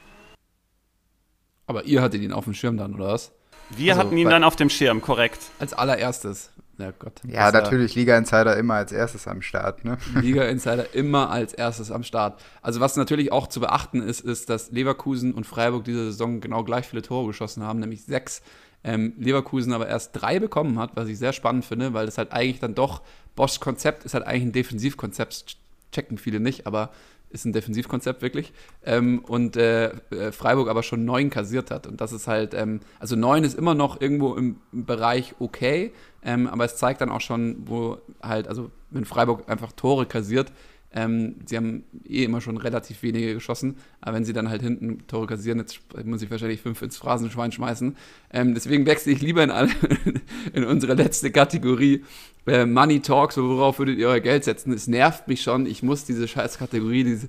Aber 1.65 1.83
ihr 1.83 2.01
hattet 2.01 2.21
ihn 2.21 2.31
auf 2.31 2.45
dem 2.45 2.53
Schirm 2.53 2.77
dann, 2.77 2.95
oder 2.95 3.07
was? 3.09 3.33
Wir 3.69 3.93
also, 3.93 4.05
hatten 4.05 4.17
ihn 4.17 4.29
dann 4.29 4.45
auf 4.45 4.55
dem 4.55 4.69
Schirm, 4.69 5.01
korrekt. 5.01 5.39
Als 5.59 5.73
allererstes. 5.73 6.51
Ja, 6.78 6.91
Gott. 6.91 7.21
Ja, 7.28 7.51
natürlich 7.51 7.95
Liga 7.95 8.15
Insider 8.17 8.55
immer 8.55 8.75
als 8.75 8.91
erstes 8.91 9.28
am 9.28 9.41
Start, 9.41 9.84
ne? 9.84 9.97
Liga 10.21 10.43
Insider 10.43 10.93
immer 10.93 11.32
als 11.32 11.53
erstes 11.53 11.91
am 11.91 12.03
Start. 12.03 12.39
Also 12.61 12.80
was 12.80 12.95
natürlich 12.95 13.32
auch 13.32 13.47
zu 13.47 13.59
beachten 13.59 14.01
ist, 14.01 14.21
ist, 14.21 14.49
dass 14.49 14.71
Leverkusen 14.71 15.34
und 15.34 15.45
Freiburg 15.45 15.86
diese 15.86 16.05
Saison 16.05 16.39
genau 16.39 16.63
gleich 16.63 16.86
viele 16.86 17.01
Tore 17.01 17.28
geschossen 17.28 17.63
haben, 17.63 17.80
nämlich 17.80 18.03
sechs. 18.03 18.41
Ähm, 18.84 19.13
Leverkusen 19.17 19.73
aber 19.73 19.88
erst 19.88 20.11
drei 20.13 20.39
bekommen 20.39 20.78
hat, 20.78 20.91
was 20.95 21.09
ich 21.09 21.17
sehr 21.17 21.34
spannend 21.34 21.65
finde, 21.65 21.93
weil 21.93 22.05
das 22.05 22.19
halt 22.19 22.32
eigentlich 22.32 22.59
dann 22.59 22.75
doch, 22.75 23.01
Boschs 23.36 23.59
Konzept 23.59 24.05
ist 24.05 24.13
halt 24.13 24.25
eigentlich 24.25 24.43
ein 24.43 24.51
Defensivkonzept, 24.51 25.57
checken 25.91 26.19
viele 26.19 26.39
nicht, 26.39 26.67
aber 26.67 26.91
ist 27.30 27.45
ein 27.45 27.53
Defensivkonzept 27.53 28.21
wirklich. 28.21 28.53
Ähm, 28.86 29.19
und 29.19 29.57
äh, 29.57 29.88
äh, 30.11 30.32
Freiburg 30.32 30.69
aber 30.69 30.84
schon 30.84 31.05
neun 31.05 31.30
kassiert 31.30 31.71
hat. 31.71 31.88
Und 31.88 31.99
das 31.99 32.13
ist 32.13 32.28
halt, 32.28 32.53
ähm, 32.53 32.80
also 32.99 33.15
neun 33.15 33.43
ist 33.43 33.57
immer 33.57 33.73
noch 33.73 33.99
irgendwo 33.99 34.36
im 34.36 34.57
Bereich 34.71 35.36
okay, 35.39 35.91
ähm, 36.24 36.47
aber 36.47 36.65
es 36.65 36.76
zeigt 36.76 37.01
dann 37.01 37.09
auch 37.09 37.22
schon, 37.22 37.57
wo 37.68 37.97
halt, 38.22 38.47
also 38.47 38.72
wenn 38.89 39.05
Freiburg 39.05 39.49
einfach 39.49 39.72
Tore 39.72 40.05
kassiert, 40.05 40.51
ähm, 40.93 41.36
sie 41.45 41.57
haben 41.57 41.84
eh 42.07 42.24
immer 42.24 42.39
schon 42.39 42.57
relativ 42.57 43.03
wenige 43.03 43.34
geschossen, 43.34 43.76
aber 43.99 44.15
wenn 44.15 44.26
sie 44.26 44.34
dann 44.34 44.49
halt 44.49 44.61
hinten 44.61 45.05
Tore 45.07 45.28
kassieren, 45.28 45.59
jetzt 45.59 45.80
muss 46.05 46.22
ich 46.22 46.32
wahrscheinlich 46.32 46.61
fünf 46.61 46.82
ins 46.82 46.97
Phrasenschwein 46.97 47.51
schmeißen. 47.51 47.97
Ähm, 48.32 48.53
deswegen 48.53 48.86
wechsle 48.86 49.11
ich 49.11 49.22
lieber 49.22 49.43
in, 49.43 49.51
alle, 49.51 49.70
in 50.53 50.63
unsere 50.63 50.93
letzte 50.93 51.30
Kategorie 51.30 52.03
äh, 52.47 52.65
Money 52.65 53.01
Talks, 53.01 53.38
worauf 53.38 53.80
würdet 53.80 53.99
ihr 53.99 54.07
euer 54.07 54.22
Geld 54.22 54.45
setzen? 54.45 54.72
Es 54.72 54.88
nervt 54.88 55.28
mich 55.28 55.41
schon, 55.41 55.65
ich 55.65 55.84
muss 55.84 56.05
diese 56.05 56.28
scheiß 56.28 56.57
Kategorie, 56.57 57.03
diese, 57.03 57.28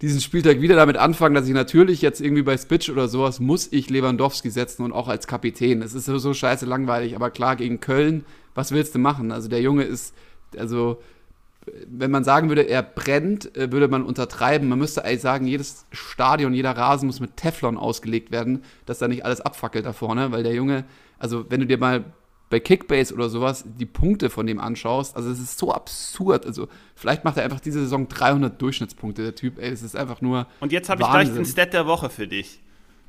diesen 0.00 0.20
Spieltag 0.20 0.60
wieder 0.60 0.76
damit 0.76 0.96
anfangen, 0.96 1.34
dass 1.34 1.48
ich 1.48 1.54
natürlich 1.54 2.02
jetzt 2.02 2.20
irgendwie 2.20 2.42
bei 2.42 2.56
Spitch 2.56 2.88
oder 2.88 3.08
sowas 3.08 3.40
muss 3.40 3.68
ich 3.72 3.90
Lewandowski 3.90 4.50
setzen 4.50 4.84
und 4.84 4.92
auch 4.92 5.08
als 5.08 5.26
Kapitän. 5.26 5.82
Es 5.82 5.94
ist 5.94 6.06
so, 6.06 6.34
scheiße 6.34 6.66
langweilig, 6.66 7.16
aber 7.16 7.30
klar, 7.30 7.56
gegen 7.56 7.80
Köln, 7.80 8.24
was 8.54 8.70
willst 8.70 8.94
du 8.94 8.98
machen? 8.98 9.32
Also 9.32 9.48
der 9.48 9.60
Junge 9.60 9.82
ist, 9.82 10.14
also 10.56 11.00
wenn 11.86 12.10
man 12.10 12.24
sagen 12.24 12.48
würde, 12.48 12.62
er 12.62 12.82
brennt, 12.82 13.56
äh, 13.56 13.72
würde 13.72 13.88
man 13.88 14.04
untertreiben. 14.04 14.68
Man 14.68 14.78
müsste 14.78 15.04
eigentlich 15.04 15.20
sagen, 15.20 15.46
jedes 15.46 15.86
Stadion, 15.90 16.54
jeder 16.54 16.76
Rasen 16.76 17.06
muss 17.06 17.20
mit 17.20 17.36
Teflon 17.36 17.76
ausgelegt 17.76 18.30
werden, 18.30 18.62
dass 18.86 18.98
da 18.98 19.08
nicht 19.08 19.24
alles 19.24 19.40
abfackelt 19.40 19.84
da 19.84 19.92
vorne, 19.92 20.32
weil 20.32 20.42
der 20.42 20.54
Junge, 20.54 20.84
also 21.18 21.44
wenn 21.50 21.60
du 21.60 21.66
dir 21.66 21.78
mal 21.78 22.04
bei 22.50 22.60
Kickbase 22.60 23.14
oder 23.14 23.28
sowas 23.28 23.64
die 23.66 23.86
Punkte 23.86 24.30
von 24.30 24.46
dem 24.46 24.58
anschaust, 24.58 25.16
also 25.16 25.30
es 25.30 25.38
ist 25.38 25.58
so 25.58 25.72
absurd. 25.72 26.46
Also 26.46 26.68
vielleicht 26.94 27.24
macht 27.24 27.36
er 27.36 27.44
einfach 27.44 27.60
diese 27.60 27.80
Saison 27.80 28.08
300 28.08 28.60
Durchschnittspunkte, 28.60 29.22
der 29.22 29.34
Typ. 29.34 29.58
Ey, 29.58 29.70
es 29.70 29.82
ist 29.82 29.96
einfach 29.96 30.20
nur. 30.20 30.46
Und 30.60 30.72
jetzt 30.72 30.88
habe 30.88 31.02
ich 31.02 31.08
gleich 31.08 31.32
den 31.32 31.44
Stat 31.44 31.72
der 31.72 31.86
Woche 31.86 32.08
für 32.08 32.26
dich. 32.26 32.60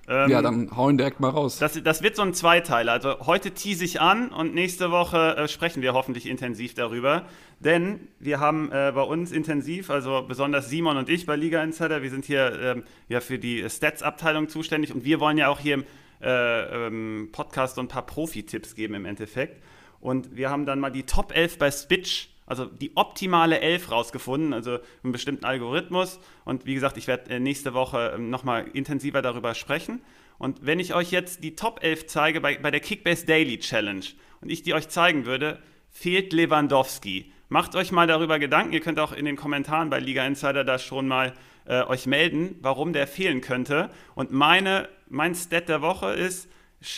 Ähm, 0.10 0.32
ja, 0.32 0.42
dann 0.42 0.76
hau 0.76 0.90
ihn 0.90 0.98
direkt 0.98 1.20
mal 1.20 1.30
raus. 1.30 1.60
Das, 1.60 1.82
das 1.84 2.02
wird 2.02 2.16
so 2.16 2.24
ein 2.24 2.34
Zweiteiler. 2.34 2.94
Also 2.94 3.20
heute 3.28 3.52
tease 3.52 3.86
ich 3.86 4.02
an 4.02 4.30
und 4.30 4.56
nächste 4.56 4.90
Woche 4.90 5.38
äh, 5.38 5.48
sprechen 5.48 5.84
wir 5.84 5.94
hoffentlich 5.94 6.28
intensiv 6.28 6.74
darüber. 6.74 7.28
Denn 7.60 8.08
wir 8.20 8.40
haben 8.40 8.72
äh, 8.72 8.92
bei 8.94 9.04
uns 9.04 9.32
intensiv, 9.32 9.92
also 9.92 10.26
besonders 10.28 10.68
Simon 10.68 10.98
und 10.98 11.10
ich 11.10 11.28
bei 11.28 11.36
Liga 11.36 11.62
Insider, 11.62 12.02
wir 12.02 12.10
sind 12.10 12.26
hier 12.26 12.60
ähm, 12.60 12.84
ja 13.08 13.20
für 13.20 13.38
die 13.38 13.70
Stats-Abteilung 13.70 14.50
zuständig 14.50 14.94
und 14.96 15.06
wir 15.06 15.20
wollen 15.20 15.38
ja 15.38 15.48
auch 15.48 15.60
hier 15.60 15.76
im 15.76 15.84
äh, 16.22 16.88
ähm, 16.88 17.30
Podcast 17.32 17.76
so 17.76 17.82
ein 17.82 17.88
paar 17.88 18.06
Profi-Tipps 18.06 18.76
geben 18.76 18.94
im 18.94 19.06
Endeffekt. 19.06 19.62
Und 20.00 20.36
wir 20.36 20.50
haben 20.50 20.66
dann 20.66 20.80
mal 20.80 20.92
die 20.92 21.04
Top 21.04 21.36
11 21.36 21.58
bei 21.58 21.72
Spitch 21.72 22.30
also 22.50 22.66
die 22.66 22.98
optimale 22.98 23.60
Elf 23.60 23.92
rausgefunden, 23.92 24.54
also 24.54 24.80
einen 25.04 25.14
bestimmten 25.14 25.46
Algorithmus. 25.46 26.20
Und 26.46 26.66
wie 26.66 26.74
gesagt, 26.74 26.98
ich 26.98 27.08
werde 27.08 27.30
äh, 27.30 27.40
nächste 27.40 27.76
Woche 27.76 28.14
ähm, 28.16 28.32
nochmal 28.32 28.66
intensiver 28.74 29.22
darüber 29.22 29.54
sprechen. 29.54 30.02
Und 30.40 30.66
wenn 30.66 30.80
ich 30.80 30.96
euch 30.96 31.12
jetzt 31.12 31.44
die 31.44 31.56
Top 31.56 31.84
11 31.84 32.08
zeige 32.08 32.42
bei, 32.42 32.58
bei 32.58 32.72
der 32.72 32.80
Kickbase 32.80 33.26
Daily 33.26 33.60
Challenge 33.60 34.06
und 34.42 34.50
ich 34.50 34.64
die 34.64 34.74
euch 34.74 34.90
zeigen 34.90 35.26
würde, 35.26 35.60
fehlt 35.90 36.34
Lewandowski. 36.34 37.32
Macht 37.50 37.76
euch 37.76 37.92
mal 37.92 38.08
darüber 38.08 38.40
Gedanken. 38.40 38.74
Ihr 38.74 38.82
könnt 38.82 39.00
auch 39.00 39.12
in 39.12 39.26
den 39.26 39.36
Kommentaren 39.36 39.92
bei 39.92 40.00
Liga 40.00 40.26
Insider 40.26 40.64
da 40.64 40.80
schon 40.80 41.08
mal 41.08 41.34
äh, 41.70 41.84
euch 41.84 42.08
melden, 42.08 42.56
warum 42.62 42.92
der 42.94 43.08
fehlen 43.08 43.42
könnte. 43.42 43.90
Und 44.16 44.32
meine, 44.32 44.90
mein 45.08 45.36
Stat 45.36 45.70
der 45.70 45.82
Woche 45.82 46.12
ist, 46.12 46.50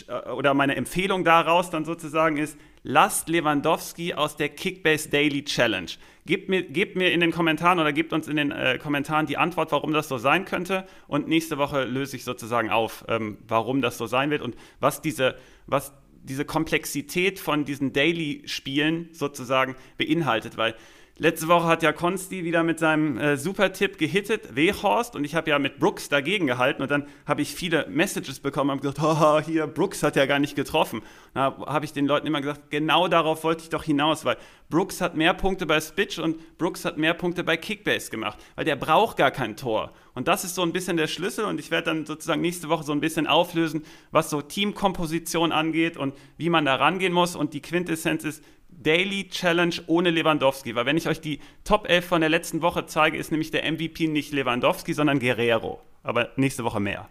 äh, 0.08 0.30
oder 0.30 0.54
meine 0.54 0.76
Empfehlung 0.76 1.24
daraus 1.24 1.70
dann 1.70 1.84
sozusagen 1.84 2.38
ist, 2.38 2.56
lasst 2.82 3.28
Lewandowski 3.28 4.14
aus 4.14 4.36
der 4.36 4.48
Kickbase 4.48 5.08
Daily 5.10 5.44
Challenge. 5.44 5.90
Gebt 6.24 6.48
mir, 6.48 6.62
gebt 6.62 6.96
mir 6.96 7.12
in 7.12 7.20
den 7.20 7.32
Kommentaren 7.32 7.80
oder 7.80 7.92
gebt 7.92 8.12
uns 8.12 8.28
in 8.28 8.36
den 8.36 8.50
äh, 8.50 8.78
Kommentaren 8.78 9.26
die 9.26 9.36
Antwort, 9.36 9.72
warum 9.72 9.92
das 9.92 10.08
so 10.08 10.18
sein 10.18 10.44
könnte. 10.44 10.86
Und 11.06 11.28
nächste 11.28 11.58
Woche 11.58 11.84
löse 11.84 12.16
ich 12.16 12.24
sozusagen 12.24 12.70
auf, 12.70 13.04
ähm, 13.08 13.38
warum 13.46 13.82
das 13.82 13.98
so 13.98 14.06
sein 14.06 14.30
wird 14.30 14.40
und 14.40 14.56
was 14.80 15.02
diese, 15.02 15.36
was 15.66 15.92
diese 16.22 16.44
Komplexität 16.44 17.40
von 17.40 17.64
diesen 17.64 17.92
Daily-Spielen 17.92 19.08
sozusagen 19.12 19.74
beinhaltet. 19.98 20.56
Weil 20.56 20.74
Letzte 21.22 21.46
Woche 21.46 21.68
hat 21.68 21.84
ja 21.84 21.92
Konsti 21.92 22.42
wieder 22.42 22.64
mit 22.64 22.80
seinem 22.80 23.16
äh, 23.16 23.36
Super-Tipp 23.36 23.96
gehittet, 23.96 24.56
Wehorst, 24.56 25.14
und 25.14 25.22
ich 25.22 25.36
habe 25.36 25.50
ja 25.50 25.60
mit 25.60 25.78
Brooks 25.78 26.08
dagegen 26.08 26.48
gehalten 26.48 26.82
und 26.82 26.90
dann 26.90 27.06
habe 27.26 27.42
ich 27.42 27.54
viele 27.54 27.86
Messages 27.88 28.40
bekommen 28.40 28.70
und 28.70 28.80
gesagt, 28.80 28.98
haha, 29.00 29.40
hier, 29.40 29.68
Brooks 29.68 30.02
hat 30.02 30.16
ja 30.16 30.26
gar 30.26 30.40
nicht 30.40 30.56
getroffen. 30.56 31.00
Da 31.32 31.56
habe 31.64 31.84
ich 31.84 31.92
den 31.92 32.08
Leuten 32.08 32.26
immer 32.26 32.40
gesagt, 32.40 32.72
genau 32.72 33.06
darauf 33.06 33.44
wollte 33.44 33.62
ich 33.62 33.68
doch 33.68 33.84
hinaus, 33.84 34.24
weil 34.24 34.36
Brooks 34.68 35.00
hat 35.00 35.14
mehr 35.14 35.32
Punkte 35.32 35.64
bei 35.64 35.80
Spitch 35.80 36.18
und 36.18 36.58
Brooks 36.58 36.84
hat 36.84 36.98
mehr 36.98 37.14
Punkte 37.14 37.44
bei 37.44 37.56
Kickbase 37.56 38.10
gemacht, 38.10 38.38
weil 38.56 38.64
der 38.64 38.74
braucht 38.74 39.16
gar 39.16 39.30
kein 39.30 39.56
Tor. 39.56 39.92
Und 40.14 40.26
das 40.26 40.42
ist 40.42 40.56
so 40.56 40.62
ein 40.62 40.72
bisschen 40.72 40.96
der 40.96 41.06
Schlüssel 41.06 41.44
und 41.44 41.60
ich 41.60 41.70
werde 41.70 41.84
dann 41.84 42.04
sozusagen 42.04 42.40
nächste 42.40 42.68
Woche 42.68 42.82
so 42.82 42.90
ein 42.90 43.00
bisschen 43.00 43.28
auflösen, 43.28 43.84
was 44.10 44.28
so 44.28 44.42
Teamkomposition 44.42 45.52
angeht 45.52 45.96
und 45.96 46.14
wie 46.36 46.50
man 46.50 46.64
da 46.64 46.74
rangehen 46.74 47.12
muss. 47.12 47.36
Und 47.36 47.54
die 47.54 47.62
Quintessenz 47.62 48.24
ist, 48.24 48.42
Daily 48.82 49.28
Challenge 49.28 49.74
ohne 49.86 50.10
Lewandowski. 50.10 50.74
Weil 50.74 50.86
wenn 50.86 50.96
ich 50.96 51.08
euch 51.08 51.20
die 51.20 51.40
Top 51.64 51.88
11 51.88 52.04
von 52.04 52.20
der 52.20 52.30
letzten 52.30 52.62
Woche 52.62 52.86
zeige, 52.86 53.18
ist 53.18 53.30
nämlich 53.30 53.50
der 53.50 53.70
MVP 53.70 54.08
nicht 54.08 54.32
Lewandowski, 54.32 54.92
sondern 54.92 55.18
Guerrero. 55.18 55.80
Aber 56.02 56.30
nächste 56.36 56.64
Woche 56.64 56.80
mehr. 56.80 57.08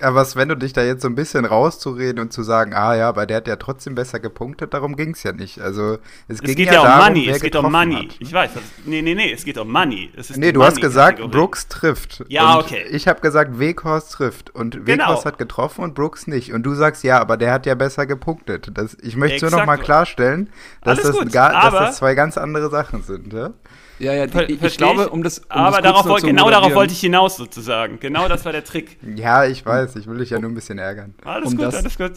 Aber 0.00 0.24
Sven, 0.24 0.48
du 0.48 0.56
dich 0.56 0.72
da 0.72 0.82
jetzt 0.82 1.02
so 1.02 1.08
ein 1.08 1.14
bisschen 1.14 1.44
rauszureden 1.44 2.20
und 2.20 2.32
zu 2.32 2.42
sagen, 2.42 2.74
ah 2.74 2.94
ja, 2.94 3.08
aber 3.08 3.26
der 3.26 3.38
hat 3.38 3.48
ja 3.48 3.56
trotzdem 3.56 3.94
besser 3.94 4.20
gepunktet, 4.20 4.74
darum 4.74 4.96
ging 4.96 5.12
es 5.12 5.22
ja 5.22 5.32
nicht. 5.32 5.60
Also 5.60 5.94
es, 6.28 6.36
es 6.36 6.40
ging 6.42 6.56
geht 6.56 6.72
ja, 6.72 6.80
um 6.80 6.86
darum, 6.86 7.04
Money, 7.06 7.28
es 7.28 7.40
geht 7.40 7.56
um 7.56 7.72
Money. 7.72 8.08
Hat. 8.08 8.16
Ich 8.18 8.32
weiß, 8.32 8.50
das, 8.54 8.62
nee, 8.84 9.02
nee, 9.02 9.14
nee, 9.14 9.32
es 9.32 9.44
geht 9.44 9.58
um 9.58 9.70
Money. 9.70 10.10
Es 10.16 10.30
ist 10.30 10.36
nee, 10.36 10.52
du 10.52 10.62
hast 10.62 10.80
gesagt, 10.80 11.20
Brooks 11.30 11.68
trifft. 11.68 12.24
Ja, 12.28 12.56
und 12.56 12.64
okay. 12.64 12.84
Ich 12.90 13.08
habe 13.08 13.20
gesagt, 13.20 13.58
Weghorst 13.58 14.12
trifft 14.12 14.50
und 14.54 14.84
genau. 14.84 15.04
Weghorst 15.04 15.24
hat 15.24 15.38
getroffen 15.38 15.82
und 15.82 15.94
Brooks 15.94 16.26
nicht. 16.26 16.52
Und 16.52 16.64
du 16.64 16.74
sagst, 16.74 17.04
ja, 17.04 17.20
aber 17.20 17.36
der 17.36 17.52
hat 17.52 17.66
ja 17.66 17.74
besser 17.74 18.06
gepunktet. 18.06 18.70
Das, 18.74 18.96
ich 19.00 19.16
möchte 19.16 19.46
nur 19.46 19.58
noch 19.58 19.66
mal 19.66 19.76
klarstellen, 19.76 20.50
dass 20.82 21.00
das, 21.00 21.16
gar, 21.32 21.52
dass 21.52 21.72
das 21.72 21.96
zwei 21.96 22.14
ganz 22.14 22.36
andere 22.36 22.70
Sachen 22.70 23.02
sind. 23.02 23.32
Ja? 23.32 23.52
Ja, 23.98 24.14
ja, 24.14 24.26
die, 24.26 24.54
ich, 24.54 24.62
ich 24.62 24.76
glaube, 24.76 25.08
um 25.08 25.22
das. 25.22 25.40
Um 25.40 25.46
aber 25.50 25.82
das 25.82 25.92
darauf, 25.92 26.22
genau 26.22 26.50
darauf 26.50 26.74
wollte 26.74 26.92
ich 26.92 27.00
hinaus 27.00 27.36
sozusagen. 27.36 27.98
Genau 27.98 28.28
das 28.28 28.44
war 28.44 28.52
der 28.52 28.64
Trick. 28.64 28.96
ja, 29.16 29.44
ich 29.44 29.66
weiß, 29.68 29.96
ich 29.96 30.06
will 30.06 30.18
dich 30.18 30.30
ja 30.30 30.38
nur 30.38 30.50
ein 30.50 30.54
bisschen 30.54 30.78
ärgern. 30.78 31.14
Alles 31.24 31.50
um 31.50 31.56
gut, 31.56 31.66
das, 31.66 31.74
alles 31.76 31.96
gut. 31.96 32.12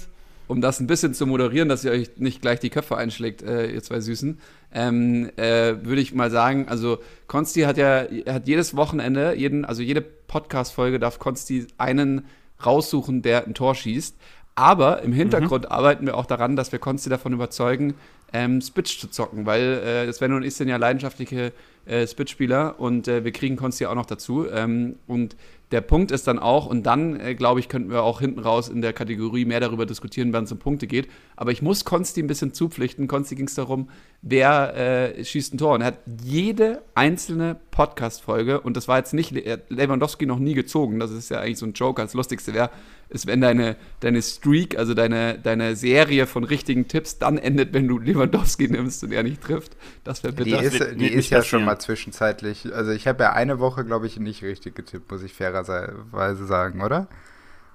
Um 0.48 0.62
das 0.62 0.80
ein 0.80 0.88
bisschen 0.88 1.14
zu 1.14 1.26
moderieren, 1.28 1.70
dass 1.70 1.86
ihr 1.86 1.92
euch 1.92 2.10
nicht 2.18 2.42
gleich 2.42 2.60
die 2.60 2.70
Köpfe 2.70 2.98
einschlägt, 2.98 3.42
äh, 3.42 3.68
ihr 3.72 3.84
zwei 3.84 4.00
Süßen, 4.02 4.40
ähm, 4.74 5.30
äh, 5.38 5.76
würde 5.84 6.02
ich 6.02 6.14
mal 6.14 6.32
sagen, 6.32 6.68
also 6.68 7.00
Konsti 7.28 7.62
hat 7.62 7.78
ja 7.78 8.06
hat 8.28 8.48
jedes 8.48 8.76
Wochenende, 8.76 9.34
jeden, 9.36 9.66
also 9.66 9.82
jede 9.82 10.02
Podcast-Folge 10.02 11.00
darf 11.00 11.20
Konsti 11.20 11.68
einen 11.78 12.26
raussuchen, 12.66 13.22
der 13.22 13.46
ein 13.46 13.54
Tor 13.54 13.76
schießt. 13.76 14.16
Aber 14.56 15.02
im 15.02 15.14
Hintergrund 15.14 15.66
mhm. 15.66 15.72
arbeiten 15.72 16.06
wir 16.06 16.18
auch 16.18 16.26
daran, 16.26 16.56
dass 16.56 16.72
wir 16.72 16.80
Konsti 16.80 17.10
davon 17.10 17.34
überzeugen, 17.34 17.94
ähm, 18.34 18.62
Spitch 18.62 19.00
zu 19.00 19.10
zocken, 19.10 19.46
weil 19.46 19.80
äh, 20.08 20.14
Sven 20.14 20.34
und 20.34 20.44
ich 20.44 20.56
sind 20.56 20.68
ja 20.68 20.78
leidenschaftliche 20.78 21.54
äh, 21.86 22.06
Spitspieler 22.08 22.80
und 22.80 23.08
äh, 23.08 23.24
wir 23.24 23.32
kriegen 23.32 23.56
Konsti 23.56 23.86
auch 23.86 23.96
noch 23.96 24.06
dazu. 24.06 24.48
Ähm, 24.50 24.96
und 25.08 25.36
der 25.72 25.82
Punkt 25.82 26.12
ist 26.12 26.28
dann 26.28 26.40
auch, 26.40 26.66
und 26.66 26.84
dann, 26.84 27.20
äh, 27.20 27.36
glaube 27.36 27.60
ich, 27.60 27.70
könnten 27.70 27.90
wir 27.90 28.04
auch 28.04 28.20
hinten 28.20 28.40
raus 28.40 28.70
in 28.70 28.82
der 28.82 28.94
Kategorie 28.94 29.46
mehr 29.46 29.60
darüber 29.60 29.86
diskutieren, 29.86 30.34
wann 30.34 30.44
es 30.44 30.52
um 30.52 30.60
Punkte 30.60 30.88
geht. 30.88 31.08
Aber 31.36 31.52
ich 31.52 31.62
muss 31.62 31.86
Konsti 31.86 32.22
ein 32.22 32.28
bisschen 32.28 32.54
zupflichten. 32.54 33.08
Konsti 33.08 33.36
ging 33.36 33.48
es 33.48 33.56
darum, 33.56 33.90
wer 34.22 34.76
äh, 35.18 35.26
schießt 35.26 35.54
ein 35.54 35.58
Tor. 35.58 35.74
Und 35.74 35.82
er 35.82 35.88
hat 35.88 36.00
jede 36.24 36.82
einzelne 36.94 37.58
Podcast-Folge, 37.72 38.62
und 38.62 38.78
das 38.78 38.88
war 38.88 38.98
jetzt 38.98 39.14
nicht 39.14 39.32
Lewandowski 39.70 40.26
noch 40.26 40.40
nie 40.40 40.54
gezogen, 40.54 41.00
das 41.00 41.12
ist 41.12 41.30
ja 41.30 41.40
eigentlich 41.40 41.58
so 41.58 41.66
ein 41.66 41.74
Joker, 41.74 42.04
das 42.04 42.14
Lustigste 42.14 42.54
wäre, 42.54 42.70
ist, 43.10 43.28
wenn 43.28 43.42
deine, 43.42 43.76
deine 44.00 44.22
Streak, 44.22 44.78
also 44.78 44.94
deine, 44.94 45.38
deine 45.38 45.76
Serie 45.76 46.28
von 46.28 46.44
richtigen 46.44 46.88
Tipps 46.88 47.18
dann 47.18 47.38
endet, 47.38 47.74
wenn 47.74 47.88
du 47.88 48.00
Lewandowski 48.00 48.68
nimmst 48.70 49.04
und 49.04 49.12
er 49.12 49.24
nicht 49.24 49.42
trifft. 49.42 49.76
Das 50.04 50.24
wäre 50.24 50.34
bitter. 50.34 50.60
Die 50.60 50.66
ist, 50.66 50.86
die 50.96 51.08
ist 51.08 51.30
ja 51.30 51.44
schon 51.44 51.66
mal 51.66 51.80
zwischenzeitlich. 51.80 52.74
Also 52.74 52.92
ich 52.92 53.08
habe 53.08 53.24
ja 53.24 53.34
eine 53.34 53.60
Woche, 53.60 53.84
glaube 53.84 54.08
ich, 54.08 54.18
nicht 54.20 54.44
richtig 54.44 54.76
getippt, 54.76 55.12
muss 55.12 55.24
ich 55.24 55.34
fairerweise 55.34 56.46
sagen, 56.46 56.82
oder? 56.82 57.08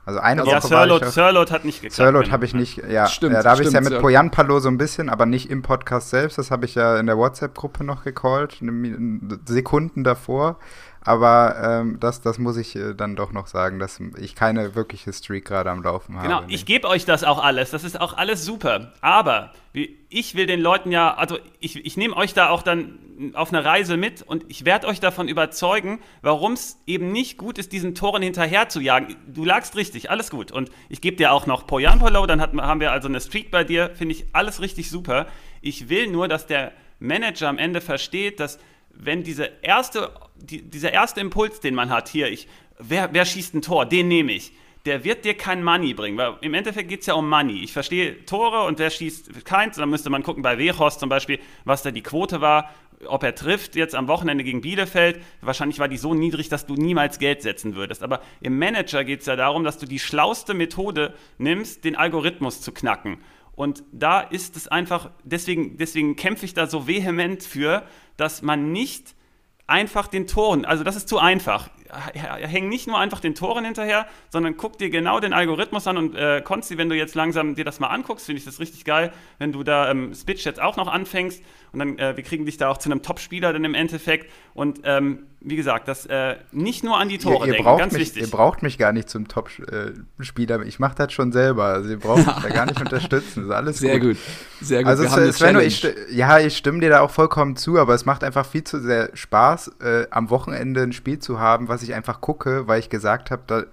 Also 0.06 0.20
eine 0.20 0.46
ja, 0.46 0.58
Woche 0.58 0.68
Sirlot, 0.68 1.00
war 1.00 1.08
ich 1.08 1.14
Sirlot 1.14 1.50
hat 1.50 1.64
nicht 1.64 1.82
geklappt. 1.82 1.96
Sirlot 1.96 2.30
habe 2.30 2.44
ich 2.44 2.54
nicht, 2.54 2.80
ja. 2.88 3.08
Stimmt, 3.08 3.34
ja, 3.34 3.42
da 3.42 3.50
habe 3.50 3.64
ich 3.64 3.72
ja 3.72 3.80
mit 3.80 3.98
Poyan 4.00 4.30
Palo 4.30 4.60
so 4.60 4.68
ein 4.68 4.78
bisschen, 4.78 5.08
aber 5.10 5.26
nicht 5.26 5.50
im 5.50 5.62
Podcast 5.62 6.10
selbst. 6.10 6.38
Das 6.38 6.52
habe 6.52 6.64
ich 6.64 6.76
ja 6.76 6.96
in 6.96 7.06
der 7.06 7.18
WhatsApp-Gruppe 7.18 7.82
noch 7.82 8.04
gecallt, 8.04 8.62
Sekunden 9.46 10.04
davor. 10.04 10.60
Aber 11.06 11.56
ähm, 11.62 12.00
das, 12.00 12.20
das 12.20 12.38
muss 12.38 12.56
ich 12.56 12.74
äh, 12.74 12.92
dann 12.92 13.14
doch 13.14 13.32
noch 13.32 13.46
sagen, 13.46 13.78
dass 13.78 14.00
ich 14.18 14.34
keine 14.34 14.74
wirkliche 14.74 15.12
Streak 15.12 15.44
gerade 15.44 15.70
am 15.70 15.82
Laufen 15.82 16.16
habe. 16.16 16.26
Genau, 16.26 16.42
ich 16.48 16.66
gebe 16.66 16.88
euch 16.88 17.04
das 17.04 17.22
auch 17.22 17.42
alles. 17.42 17.70
Das 17.70 17.84
ist 17.84 18.00
auch 18.00 18.16
alles 18.16 18.44
super. 18.44 18.92
Aber 19.02 19.52
ich 20.08 20.34
will 20.34 20.46
den 20.46 20.60
Leuten 20.60 20.90
ja, 20.90 21.14
also 21.14 21.38
ich, 21.60 21.84
ich 21.84 21.96
nehme 21.96 22.16
euch 22.16 22.34
da 22.34 22.48
auch 22.48 22.62
dann 22.62 22.98
auf 23.34 23.52
eine 23.52 23.64
Reise 23.64 23.96
mit 23.96 24.22
und 24.22 24.44
ich 24.48 24.64
werde 24.64 24.88
euch 24.88 24.98
davon 24.98 25.28
überzeugen, 25.28 26.00
warum 26.22 26.54
es 26.54 26.78
eben 26.86 27.12
nicht 27.12 27.38
gut 27.38 27.58
ist, 27.58 27.72
diesen 27.72 27.94
Toren 27.94 28.22
hinterher 28.22 28.68
zu 28.68 28.80
jagen. 28.80 29.14
Du 29.28 29.44
lagst 29.44 29.76
richtig, 29.76 30.10
alles 30.10 30.30
gut. 30.30 30.50
Und 30.50 30.70
ich 30.88 31.00
gebe 31.00 31.16
dir 31.16 31.30
auch 31.30 31.46
noch 31.46 31.68
Poyan 31.68 32.00
Polo, 32.00 32.26
dann 32.26 32.40
hat, 32.40 32.52
haben 32.54 32.80
wir 32.80 32.90
also 32.90 33.06
eine 33.06 33.20
Streak 33.20 33.52
bei 33.52 33.62
dir, 33.62 33.90
finde 33.94 34.14
ich 34.14 34.26
alles 34.32 34.60
richtig 34.60 34.90
super. 34.90 35.26
Ich 35.60 35.88
will 35.88 36.08
nur, 36.08 36.26
dass 36.26 36.48
der 36.48 36.72
Manager 36.98 37.48
am 37.48 37.58
Ende 37.58 37.80
versteht, 37.80 38.40
dass 38.40 38.58
wenn 38.98 39.22
diese 39.22 39.50
erste, 39.62 40.10
die, 40.36 40.62
dieser 40.62 40.92
erste 40.92 41.20
Impuls, 41.20 41.60
den 41.60 41.74
man 41.74 41.90
hat, 41.90 42.08
hier, 42.08 42.30
ich, 42.30 42.48
wer, 42.78 43.12
wer 43.12 43.24
schießt 43.24 43.54
ein 43.54 43.62
Tor, 43.62 43.86
den 43.86 44.08
nehme 44.08 44.32
ich 44.32 44.52
der 44.86 45.02
wird 45.04 45.24
dir 45.24 45.34
kein 45.34 45.62
Money 45.62 45.94
bringen, 45.94 46.16
weil 46.16 46.36
im 46.40 46.54
Endeffekt 46.54 46.88
geht 46.88 47.00
es 47.00 47.06
ja 47.06 47.14
um 47.14 47.28
Money. 47.28 47.62
Ich 47.62 47.72
verstehe 47.72 48.24
Tore 48.24 48.62
und 48.62 48.78
wer 48.78 48.88
schießt 48.88 49.44
keins, 49.44 49.76
dann 49.76 49.90
müsste 49.90 50.10
man 50.10 50.22
gucken 50.22 50.42
bei 50.42 50.58
Wechos 50.58 50.98
zum 50.98 51.08
Beispiel, 51.08 51.40
was 51.64 51.82
da 51.82 51.90
die 51.90 52.02
Quote 52.02 52.40
war, 52.40 52.70
ob 53.06 53.22
er 53.24 53.34
trifft 53.34 53.76
jetzt 53.76 53.94
am 53.94 54.08
Wochenende 54.08 54.44
gegen 54.44 54.60
Bielefeld. 54.60 55.20
Wahrscheinlich 55.40 55.80
war 55.80 55.88
die 55.88 55.98
so 55.98 56.14
niedrig, 56.14 56.48
dass 56.48 56.66
du 56.66 56.74
niemals 56.74 57.18
Geld 57.18 57.42
setzen 57.42 57.74
würdest. 57.74 58.02
Aber 58.02 58.22
im 58.40 58.58
Manager 58.58 59.04
geht 59.04 59.20
es 59.20 59.26
ja 59.26 59.36
darum, 59.36 59.64
dass 59.64 59.76
du 59.78 59.86
die 59.86 59.98
schlauste 59.98 60.54
Methode 60.54 61.14
nimmst, 61.36 61.84
den 61.84 61.96
Algorithmus 61.96 62.62
zu 62.62 62.72
knacken. 62.72 63.18
Und 63.56 63.82
da 63.90 64.20
ist 64.20 64.56
es 64.56 64.68
einfach, 64.68 65.10
deswegen, 65.24 65.78
deswegen 65.78 66.14
kämpfe 66.14 66.44
ich 66.44 66.54
da 66.54 66.66
so 66.66 66.86
vehement 66.86 67.42
für, 67.42 67.84
dass 68.16 68.42
man 68.42 68.70
nicht 68.70 69.14
einfach 69.66 70.06
den 70.06 70.26
Toren, 70.26 70.64
also 70.64 70.84
das 70.84 70.94
ist 70.94 71.08
zu 71.08 71.18
einfach. 71.18 71.70
Häng 72.14 72.68
nicht 72.68 72.86
nur 72.86 72.98
einfach 72.98 73.20
den 73.20 73.34
Toren 73.34 73.64
hinterher, 73.64 74.06
sondern 74.30 74.56
guck 74.56 74.78
dir 74.78 74.90
genau 74.90 75.20
den 75.20 75.32
Algorithmus 75.32 75.86
an 75.86 75.96
und 75.96 76.14
äh, 76.14 76.40
Konsti, 76.42 76.78
wenn 76.78 76.88
du 76.88 76.96
jetzt 76.96 77.14
langsam 77.14 77.54
dir 77.54 77.64
das 77.64 77.80
mal 77.80 77.88
anguckst, 77.88 78.26
finde 78.26 78.38
ich 78.38 78.44
das 78.44 78.60
richtig 78.60 78.84
geil, 78.84 79.12
wenn 79.38 79.52
du 79.52 79.62
da 79.62 79.90
ähm, 79.90 80.14
Spitch 80.14 80.44
jetzt 80.44 80.60
auch 80.60 80.76
noch 80.76 80.88
anfängst 80.88 81.42
und 81.72 81.78
dann, 81.78 81.98
äh, 81.98 82.16
wir 82.16 82.24
kriegen 82.24 82.46
dich 82.46 82.56
da 82.56 82.68
auch 82.68 82.78
zu 82.78 82.90
einem 82.90 83.02
Top-Spieler 83.02 83.52
dann 83.52 83.64
im 83.64 83.74
Endeffekt 83.74 84.30
und 84.54 84.80
ähm, 84.84 85.26
wie 85.40 85.56
gesagt, 85.56 85.86
das 85.86 86.06
äh, 86.06 86.36
nicht 86.50 86.82
nur 86.82 86.98
an 86.98 87.08
die 87.08 87.18
Tore 87.18 87.46
ihr, 87.46 87.52
ihr 87.52 87.62
denken, 87.62 87.78
ganz 87.78 87.92
mich, 87.92 88.02
wichtig. 88.02 88.22
Ihr 88.22 88.30
braucht 88.30 88.62
mich 88.62 88.78
gar 88.78 88.92
nicht 88.92 89.08
zum 89.08 89.28
Top-Spieler, 89.28 90.62
ich 90.62 90.78
mache 90.78 90.96
das 90.96 91.12
schon 91.12 91.30
selber, 91.30 91.64
also 91.66 91.90
ihr 91.90 91.98
braucht 92.00 92.26
mich 92.26 92.36
da 92.42 92.48
gar 92.48 92.66
nicht 92.66 92.80
unterstützen, 92.80 93.42
das 93.42 93.44
ist 93.44 93.50
alles 93.50 93.78
Sehr 93.78 94.00
gut, 94.00 94.16
sehr 94.60 94.82
gut. 94.82 94.88
Also 94.88 95.32
Sven, 95.32 95.60
ich, 95.60 95.86
ja, 96.10 96.40
ich 96.40 96.56
stimme 96.56 96.80
dir 96.80 96.90
da 96.90 97.00
auch 97.00 97.10
vollkommen 97.10 97.56
zu, 97.56 97.78
aber 97.78 97.94
es 97.94 98.06
macht 98.06 98.24
einfach 98.24 98.46
viel 98.46 98.64
zu 98.64 98.80
sehr 98.80 99.10
Spaß, 99.14 99.72
äh, 99.80 100.06
am 100.10 100.30
Wochenende 100.30 100.82
ein 100.82 100.92
Spiel 100.92 101.18
zu 101.18 101.38
haben, 101.38 101.68
was 101.68 101.75
ich 101.82 101.94
einfach 101.94 102.20
gucke, 102.20 102.66
weil 102.66 102.80
ich 102.80 102.90
gesagt 102.90 103.30
habe, 103.30 103.42
da 103.46 103.64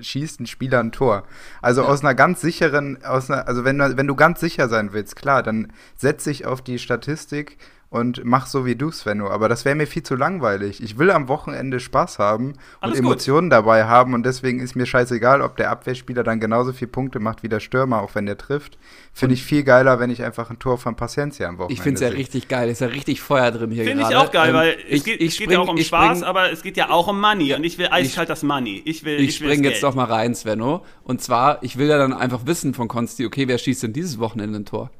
schießt 0.00 0.40
ein 0.40 0.46
Spieler 0.46 0.80
ein 0.80 0.92
Tor. 0.92 1.24
Also 1.62 1.82
ja. 1.82 1.88
aus 1.88 2.00
einer 2.02 2.14
ganz 2.14 2.40
sicheren, 2.40 3.04
aus 3.04 3.30
einer, 3.30 3.46
also 3.48 3.64
wenn, 3.64 3.78
wenn 3.78 4.06
du 4.06 4.14
ganz 4.14 4.40
sicher 4.40 4.68
sein 4.68 4.92
willst, 4.92 5.16
klar, 5.16 5.42
dann 5.42 5.72
setze 5.96 6.30
ich 6.30 6.46
auf 6.46 6.62
die 6.62 6.78
Statistik 6.78 7.58
und 7.90 8.24
mach 8.24 8.46
so 8.46 8.64
wie 8.64 8.76
du, 8.76 8.92
Svenno. 8.92 9.28
Aber 9.28 9.48
das 9.48 9.64
wäre 9.64 9.74
mir 9.74 9.88
viel 9.88 10.04
zu 10.04 10.14
langweilig. 10.14 10.80
Ich 10.80 10.96
will 10.96 11.10
am 11.10 11.26
Wochenende 11.26 11.80
Spaß 11.80 12.20
haben 12.20 12.54
Alles 12.80 12.98
und 12.98 13.04
Emotionen 13.04 13.48
gut. 13.48 13.52
dabei 13.52 13.84
haben 13.84 14.14
und 14.14 14.24
deswegen 14.24 14.60
ist 14.60 14.76
mir 14.76 14.86
scheißegal, 14.86 15.42
ob 15.42 15.56
der 15.56 15.70
Abwehrspieler 15.70 16.22
dann 16.22 16.38
genauso 16.38 16.72
viele 16.72 16.92
Punkte 16.92 17.18
macht 17.18 17.42
wie 17.42 17.48
der 17.48 17.58
Stürmer, 17.58 18.00
auch 18.00 18.14
wenn 18.14 18.26
der 18.26 18.38
trifft. 18.38 18.78
Finde 19.12 19.34
ich 19.34 19.42
viel 19.42 19.64
geiler, 19.64 19.98
wenn 19.98 20.08
ich 20.08 20.22
einfach 20.22 20.50
ein 20.50 20.60
Tor 20.60 20.78
von 20.78 20.94
Paciencia 20.94 21.48
am 21.48 21.58
Wochenende 21.58 21.74
Ich 21.74 21.82
finde 21.82 21.94
es 21.96 22.00
ja 22.12 22.16
richtig 22.16 22.46
geil. 22.46 22.68
Ist 22.68 22.80
ja 22.80 22.86
richtig 22.86 23.20
Feuer 23.20 23.50
drin 23.50 23.72
hier 23.72 23.84
Finde 23.84 24.04
ich 24.08 24.14
auch 24.14 24.30
geil, 24.30 24.50
ähm, 24.50 24.54
weil 24.54 24.76
ich, 24.86 24.98
es 24.98 25.04
geht, 25.04 25.20
ich 25.20 25.34
spring, 25.34 25.48
geht 25.48 25.54
ja 25.54 25.60
auch 25.60 25.68
um 25.68 25.76
Spaß, 25.76 26.18
spring, 26.18 26.28
aber 26.28 26.52
es 26.52 26.62
geht 26.62 26.76
ja 26.76 26.90
auch 26.90 27.08
um 27.08 27.20
Money 27.20 27.54
und 27.54 27.64
ich 27.64 27.76
will 27.76 27.88
eiskalt 27.90 28.28
das 28.28 28.44
Money. 28.44 28.82
Ich 28.84 29.04
will 29.04 29.18
Ich, 29.18 29.30
ich 29.30 29.36
springe 29.36 29.68
jetzt 29.68 29.82
doch 29.82 29.96
mal 29.96 30.04
rein, 30.04 30.36
Svenno. 30.36 30.84
Und 31.02 31.22
zwar, 31.22 31.60
ich 31.64 31.76
will 31.76 31.88
ja 31.88 31.98
dann 31.98 32.12
einfach 32.12 32.46
wissen 32.46 32.72
von 32.72 32.86
Konsti, 32.86 33.26
okay, 33.26 33.48
wer 33.48 33.58
schießt 33.58 33.82
denn 33.82 33.92
dieses 33.92 34.20
Wochenende 34.20 34.60
ein 34.60 34.64
Tor? 34.64 34.92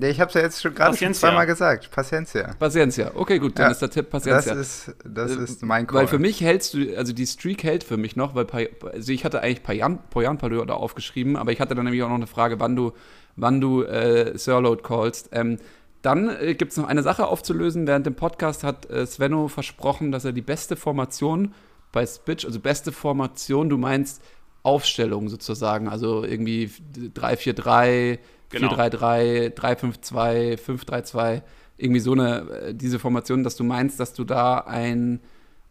Ja, 0.00 0.08
ich 0.08 0.20
habe 0.20 0.28
es 0.28 0.34
ja 0.34 0.42
jetzt 0.42 0.62
schon 0.62 0.74
gerade 0.74 0.96
zweimal 0.96 1.46
gesagt. 1.46 1.90
Paciencia. 1.90 2.54
Paciencia. 2.58 3.10
Okay, 3.14 3.38
gut, 3.38 3.58
dann 3.58 3.66
ja, 3.66 3.70
ist 3.72 3.82
der 3.82 3.90
Tipp 3.90 4.10
Paciencia. 4.10 4.54
Das 4.54 4.86
ist, 4.86 4.94
das 5.04 5.36
äh, 5.36 5.42
ist 5.42 5.62
mein 5.62 5.86
Call. 5.86 6.00
Weil 6.00 6.06
für 6.06 6.18
mich 6.18 6.40
hältst 6.40 6.74
du, 6.74 6.96
also 6.96 7.12
die 7.12 7.26
Streak 7.26 7.64
hält 7.64 7.84
für 7.84 7.96
mich 7.96 8.14
noch, 8.14 8.34
weil 8.34 8.46
also 8.92 9.12
ich 9.12 9.24
hatte 9.24 9.42
eigentlich 9.42 9.62
Poyan, 9.62 9.98
Poyan 10.10 10.38
Paleur 10.38 10.66
da 10.66 10.74
aufgeschrieben, 10.74 11.36
aber 11.36 11.52
ich 11.52 11.60
hatte 11.60 11.74
dann 11.74 11.84
nämlich 11.84 12.02
auch 12.02 12.08
noch 12.08 12.14
eine 12.14 12.26
Frage, 12.26 12.60
wann 12.60 12.76
du, 12.76 12.92
wann 13.36 13.60
du 13.60 13.82
äh, 13.82 14.36
Sirload 14.38 14.82
callst. 14.82 15.30
Ähm, 15.32 15.58
dann 16.02 16.28
äh, 16.28 16.54
gibt 16.54 16.72
es 16.72 16.78
noch 16.78 16.86
eine 16.86 17.02
Sache 17.02 17.26
aufzulösen. 17.26 17.86
Während 17.86 18.06
dem 18.06 18.14
Podcast 18.14 18.62
hat 18.64 18.88
äh, 18.90 19.06
Svenno 19.06 19.48
versprochen, 19.48 20.12
dass 20.12 20.24
er 20.24 20.32
die 20.32 20.42
beste 20.42 20.76
Formation 20.76 21.54
bei 21.92 22.06
Spitch, 22.06 22.44
also 22.44 22.60
beste 22.60 22.92
Formation, 22.92 23.68
du 23.68 23.78
meinst 23.78 24.22
Aufstellung 24.62 25.28
sozusagen, 25.28 25.88
also 25.88 26.24
irgendwie 26.24 26.70
3-4-3, 27.14 28.18
Genau. 28.50 28.72
4-3-3, 28.72 29.54
3-5-2, 29.54 30.58
5-3-2, 30.58 31.42
irgendwie 31.76 32.00
so 32.00 32.12
eine, 32.12 32.50
äh, 32.50 32.74
diese 32.74 32.98
Formation, 32.98 33.44
dass 33.44 33.56
du 33.56 33.64
meinst, 33.64 34.00
dass 34.00 34.14
du 34.14 34.24
da 34.24 34.58
ein, 34.58 35.20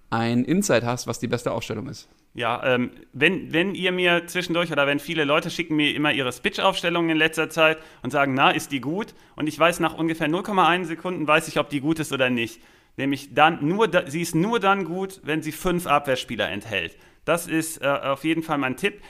ein 0.09 0.43
Insight 0.45 0.83
hast, 0.83 1.07
was 1.07 1.19
die 1.19 1.27
beste 1.27 1.51
Aufstellung 1.51 1.87
ist. 1.87 2.07
Ja, 2.37 2.63
ähm, 2.63 2.91
wenn, 3.13 3.51
wenn 3.51 3.73
ihr 3.73 3.91
mir 3.91 4.27
zwischendurch 4.27 4.71
oder 4.71 4.85
wenn 4.85 4.99
viele 4.99 5.23
Leute 5.23 5.49
schicken 5.49 5.75
mir 5.75 5.95
immer 5.95 6.11
ihre 6.13 6.31
Spitch-Aufstellungen 6.31 7.09
in 7.09 7.17
letzter 7.17 7.49
Zeit 7.49 7.79
und 8.03 8.11
sagen, 8.11 8.35
na, 8.35 8.51
ist 8.51 8.71
die 8.71 8.79
gut? 8.79 9.15
Und 9.35 9.47
ich 9.47 9.57
weiß 9.57 9.79
nach 9.79 9.95
ungefähr 9.95 10.27
0,1 10.27 10.85
Sekunden, 10.85 11.27
weiß 11.27 11.47
ich, 11.47 11.57
ob 11.57 11.69
die 11.69 11.79
gut 11.79 11.97
ist 11.97 12.13
oder 12.13 12.29
nicht. 12.29 12.61
Nämlich 12.95 13.33
dann 13.33 13.67
nur, 13.67 13.89
sie 14.05 14.21
ist 14.21 14.35
nur 14.35 14.59
dann 14.59 14.85
gut, 14.85 15.19
wenn 15.23 15.41
sie 15.41 15.51
fünf 15.51 15.87
Abwehrspieler 15.87 16.47
enthält. 16.49 16.95
Das 17.25 17.47
ist 17.47 17.81
äh, 17.81 17.87
auf 17.87 18.23
jeden 18.23 18.43
Fall 18.43 18.57
mein 18.57 18.77
Tipp 18.77 19.01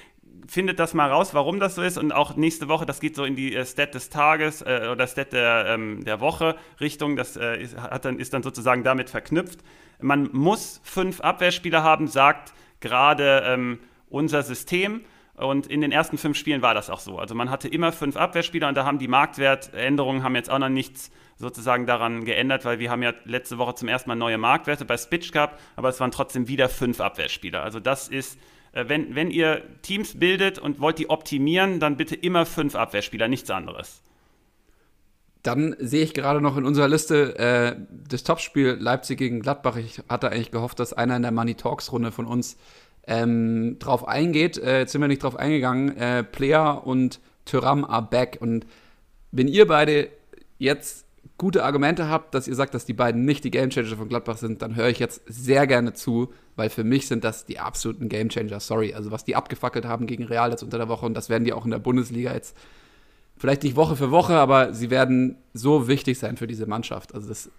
findet 0.47 0.79
das 0.79 0.93
mal 0.93 1.09
raus, 1.09 1.33
warum 1.33 1.59
das 1.59 1.75
so 1.75 1.81
ist. 1.81 1.97
Und 1.97 2.11
auch 2.11 2.35
nächste 2.35 2.67
Woche, 2.67 2.85
das 2.85 2.99
geht 2.99 3.15
so 3.15 3.23
in 3.23 3.35
die 3.35 3.55
äh, 3.55 3.65
Stat 3.65 3.93
des 3.93 4.09
Tages 4.09 4.61
äh, 4.61 4.89
oder 4.91 5.07
Stat 5.07 5.33
der, 5.33 5.65
ähm, 5.67 6.03
der 6.03 6.19
Woche 6.19 6.55
Richtung. 6.79 7.15
Das 7.15 7.35
äh, 7.35 7.61
ist, 7.61 7.77
hat 7.77 8.05
dann, 8.05 8.19
ist 8.19 8.33
dann 8.33 8.43
sozusagen 8.43 8.83
damit 8.83 9.09
verknüpft. 9.09 9.59
Man 9.99 10.29
muss 10.31 10.81
fünf 10.83 11.21
Abwehrspieler 11.21 11.83
haben, 11.83 12.07
sagt 12.07 12.53
gerade 12.79 13.43
ähm, 13.45 13.79
unser 14.09 14.43
System. 14.43 15.01
Und 15.35 15.67
in 15.67 15.81
den 15.81 15.91
ersten 15.91 16.17
fünf 16.17 16.35
Spielen 16.35 16.63
war 16.63 16.73
das 16.73 16.89
auch 16.89 16.99
so. 16.99 17.19
Also 17.19 17.35
man 17.35 17.51
hatte 17.51 17.67
immer 17.67 17.91
fünf 17.91 18.17
Abwehrspieler 18.17 18.67
und 18.67 18.75
da 18.75 18.85
haben 18.85 18.97
die 18.97 19.07
Marktwertänderungen 19.07 20.23
haben 20.23 20.35
jetzt 20.35 20.49
auch 20.49 20.57
noch 20.57 20.69
nichts 20.69 21.11
sozusagen 21.38 21.85
daran 21.85 22.25
geändert, 22.25 22.65
weil 22.65 22.79
wir 22.79 22.89
haben 22.89 23.03
ja 23.03 23.13
letzte 23.23 23.59
Woche 23.59 23.75
zum 23.75 23.88
ersten 23.88 24.09
Mal 24.09 24.15
neue 24.15 24.39
Marktwerte 24.39 24.85
bei 24.85 24.97
Spitch 24.97 25.31
gehabt, 25.31 25.61
aber 25.75 25.89
es 25.89 25.99
waren 25.99 26.09
trotzdem 26.09 26.47
wieder 26.47 26.69
fünf 26.69 26.99
Abwehrspieler. 26.99 27.61
Also 27.61 27.79
das 27.79 28.07
ist 28.07 28.39
wenn, 28.88 29.15
wenn 29.15 29.32
ihr 29.32 29.63
Teams 29.82 30.19
bildet 30.19 30.59
und 30.59 30.80
wollt 30.80 30.99
die 30.99 31.09
optimieren, 31.09 31.80
dann 31.80 31.97
bitte 31.97 32.15
immer 32.15 32.45
fünf 32.45 32.75
Abwehrspieler, 32.75 33.28
nichts 33.28 33.49
anderes. 33.49 34.01
Dann 35.43 35.75
sehe 35.80 36.03
ich 36.03 36.13
gerade 36.13 36.41
noch 36.41 36.57
in 36.57 36.65
unserer 36.65 36.88
Liste 36.88 37.38
äh, 37.39 37.75
das 38.09 38.23
Topspiel 38.23 38.78
Leipzig 38.80 39.17
gegen 39.17 39.39
Gladbach. 39.39 39.78
Ich 39.78 40.01
hatte 40.09 40.30
eigentlich 40.30 40.51
gehofft, 40.51 40.80
dass 40.80 40.93
einer 40.93 41.15
in 41.15 41.21
der 41.21 41.32
Money 41.32 41.55
Talks 41.55 41.91
Runde 41.91 42.11
von 42.11 42.25
uns 42.25 42.57
ähm, 43.07 43.78
drauf 43.80 44.07
eingeht. 44.07 44.57
Äh, 44.57 44.80
jetzt 44.80 44.91
sind 44.91 45.01
wir 45.01 45.07
nicht 45.07 45.23
drauf 45.23 45.38
eingegangen. 45.38 45.95
Äh, 45.97 46.23
Player 46.23 46.86
und 46.86 47.19
Tyram 47.45 47.86
are 47.86 48.01
back. 48.01 48.38
Und 48.41 48.65
wenn 49.32 49.47
ihr 49.47 49.67
beide 49.67 50.09
jetzt 50.57 51.07
gute 51.38 51.63
Argumente 51.63 52.09
habt, 52.09 52.33
dass 52.33 52.47
ihr 52.47 52.55
sagt, 52.55 52.73
dass 52.73 52.85
die 52.85 52.93
beiden 52.93 53.25
nicht 53.25 53.43
die 53.43 53.51
Gamechanger 53.51 53.95
von 53.95 54.09
Gladbach 54.09 54.38
sind, 54.38 54.61
dann 54.61 54.75
höre 54.75 54.89
ich 54.89 54.99
jetzt 54.99 55.21
sehr 55.27 55.67
gerne 55.67 55.93
zu, 55.93 56.33
weil 56.55 56.69
für 56.69 56.83
mich 56.83 57.07
sind 57.07 57.23
das 57.23 57.45
die 57.45 57.59
absoluten 57.59 58.09
Gamechanger. 58.09 58.59
Sorry, 58.59 58.93
also 58.93 59.11
was 59.11 59.23
die 59.23 59.35
abgefackelt 59.35 59.85
haben 59.85 60.07
gegen 60.07 60.23
Real 60.23 60.49
jetzt 60.49 60.63
unter 60.63 60.77
der 60.77 60.89
Woche 60.89 61.05
und 61.05 61.13
das 61.13 61.29
werden 61.29 61.43
die 61.43 61.53
auch 61.53 61.65
in 61.65 61.71
der 61.71 61.79
Bundesliga 61.79 62.33
jetzt 62.33 62.57
vielleicht 63.38 63.63
nicht 63.63 63.75
Woche 63.75 63.95
für 63.95 64.09
Woche, 64.09 64.35
aber 64.35 64.73
sie 64.73 64.89
werden 64.89 65.38
so 65.53 65.88
wichtig 65.88 66.17
sein 66.17 66.38
für 66.38 66.47
diese 66.47 66.65
Mannschaft. 66.65 67.13
Also 67.13 67.29
das 67.29 67.51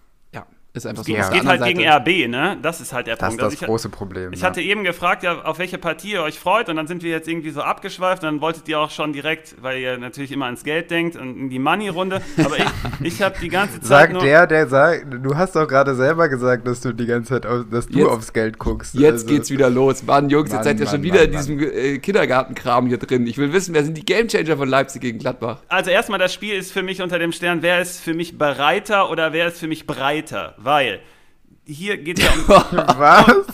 ist 0.71 0.85
einfach 0.85 1.03
so. 1.03 1.15
Es 1.15 1.31
geht 1.31 1.45
halt 1.45 1.61
Seite. 1.61 1.73
gegen 1.73 1.89
RB, 1.89 2.29
ne? 2.29 2.57
Das 2.61 2.79
ist 2.79 2.93
halt 2.93 3.07
der 3.07 3.15
das 3.15 3.27
Punkt. 3.27 3.41
Das 3.41 3.53
ist 3.53 3.61
das 3.61 3.63
also 3.63 3.71
große 3.71 3.89
Problem. 3.89 4.33
Ich 4.33 4.41
ja. 4.41 4.47
hatte 4.47 4.61
eben 4.61 4.83
gefragt, 4.83 5.23
ja, 5.23 5.41
auf 5.41 5.57
welche 5.57 5.79
Partie 5.79 6.11
ihr 6.11 6.21
euch 6.21 6.39
freut 6.39 6.69
und 6.69 6.75
dann 6.75 6.85
sind 6.85 7.01
wir 7.01 7.09
jetzt 7.09 7.27
irgendwie 7.27 7.49
so 7.49 7.61
abgeschweift 7.61 8.23
und 8.23 8.27
dann 8.27 8.41
wolltet 8.41 8.67
ihr 8.69 8.79
auch 8.79 8.91
schon 8.91 9.11
direkt, 9.11 9.55
weil 9.61 9.79
ihr 9.79 9.97
natürlich 9.97 10.31
immer 10.31 10.45
ans 10.45 10.63
Geld 10.63 10.91
denkt 10.91 11.15
und 11.15 11.37
in 11.37 11.49
die 11.49 11.57
Money-Runde. 11.57 12.21
Aber 12.37 12.57
ich, 12.57 12.65
ich 13.01 13.21
habe 13.23 13.35
die 13.41 13.49
ganze 13.49 13.79
Zeit. 13.79 13.87
Sagt 13.87 14.13
nur 14.13 14.21
der, 14.21 14.45
der 14.45 14.67
sagt, 14.67 15.07
du 15.11 15.35
hast 15.35 15.55
doch 15.55 15.67
gerade 15.67 15.95
selber 15.95 16.29
gesagt, 16.29 16.67
dass 16.67 16.81
du 16.81 16.93
die 16.93 17.07
ganze 17.07 17.33
Zeit, 17.33 17.47
auf, 17.47 17.65
dass 17.71 17.87
du 17.87 17.99
jetzt, 17.99 18.07
aufs 18.07 18.31
Geld 18.31 18.59
guckst. 18.59 18.93
Jetzt 18.93 19.23
also. 19.23 19.25
geht's 19.25 19.49
wieder 19.49 19.71
los. 19.71 20.03
Mann, 20.03 20.29
Jungs, 20.29 20.49
Mann, 20.49 20.59
jetzt 20.59 20.65
seid 20.65 20.79
ihr 20.79 20.85
schon 20.85 21.01
wieder 21.01 21.21
Mann, 21.21 21.25
in 21.25 21.31
diesem 21.31 21.59
äh, 21.59 21.97
Kindergartenkram 21.97 22.85
hier 22.85 22.99
drin. 22.99 23.25
Ich 23.25 23.39
will 23.39 23.51
wissen, 23.53 23.73
wer 23.73 23.83
sind 23.83 23.97
die 23.97 24.05
Gamechanger 24.05 24.55
von 24.55 24.69
Leipzig 24.69 25.01
gegen 25.01 25.17
Gladbach? 25.17 25.57
Also 25.67 25.89
erstmal, 25.89 26.19
das 26.19 26.31
Spiel 26.31 26.53
ist 26.53 26.71
für 26.71 26.83
mich 26.83 27.01
unter 27.01 27.17
dem 27.17 27.31
Stern, 27.31 27.63
wer 27.63 27.81
ist 27.81 28.01
für 28.01 28.13
mich 28.13 28.37
bereiter 28.37 29.09
oder 29.09 29.33
wer 29.33 29.47
ist 29.47 29.59
für 29.59 29.67
mich 29.67 29.87
breiter? 29.87 30.53
Weil 30.63 31.01
hier 31.65 31.97
geht 31.97 32.19
es 32.19 32.25
ja 32.25 32.31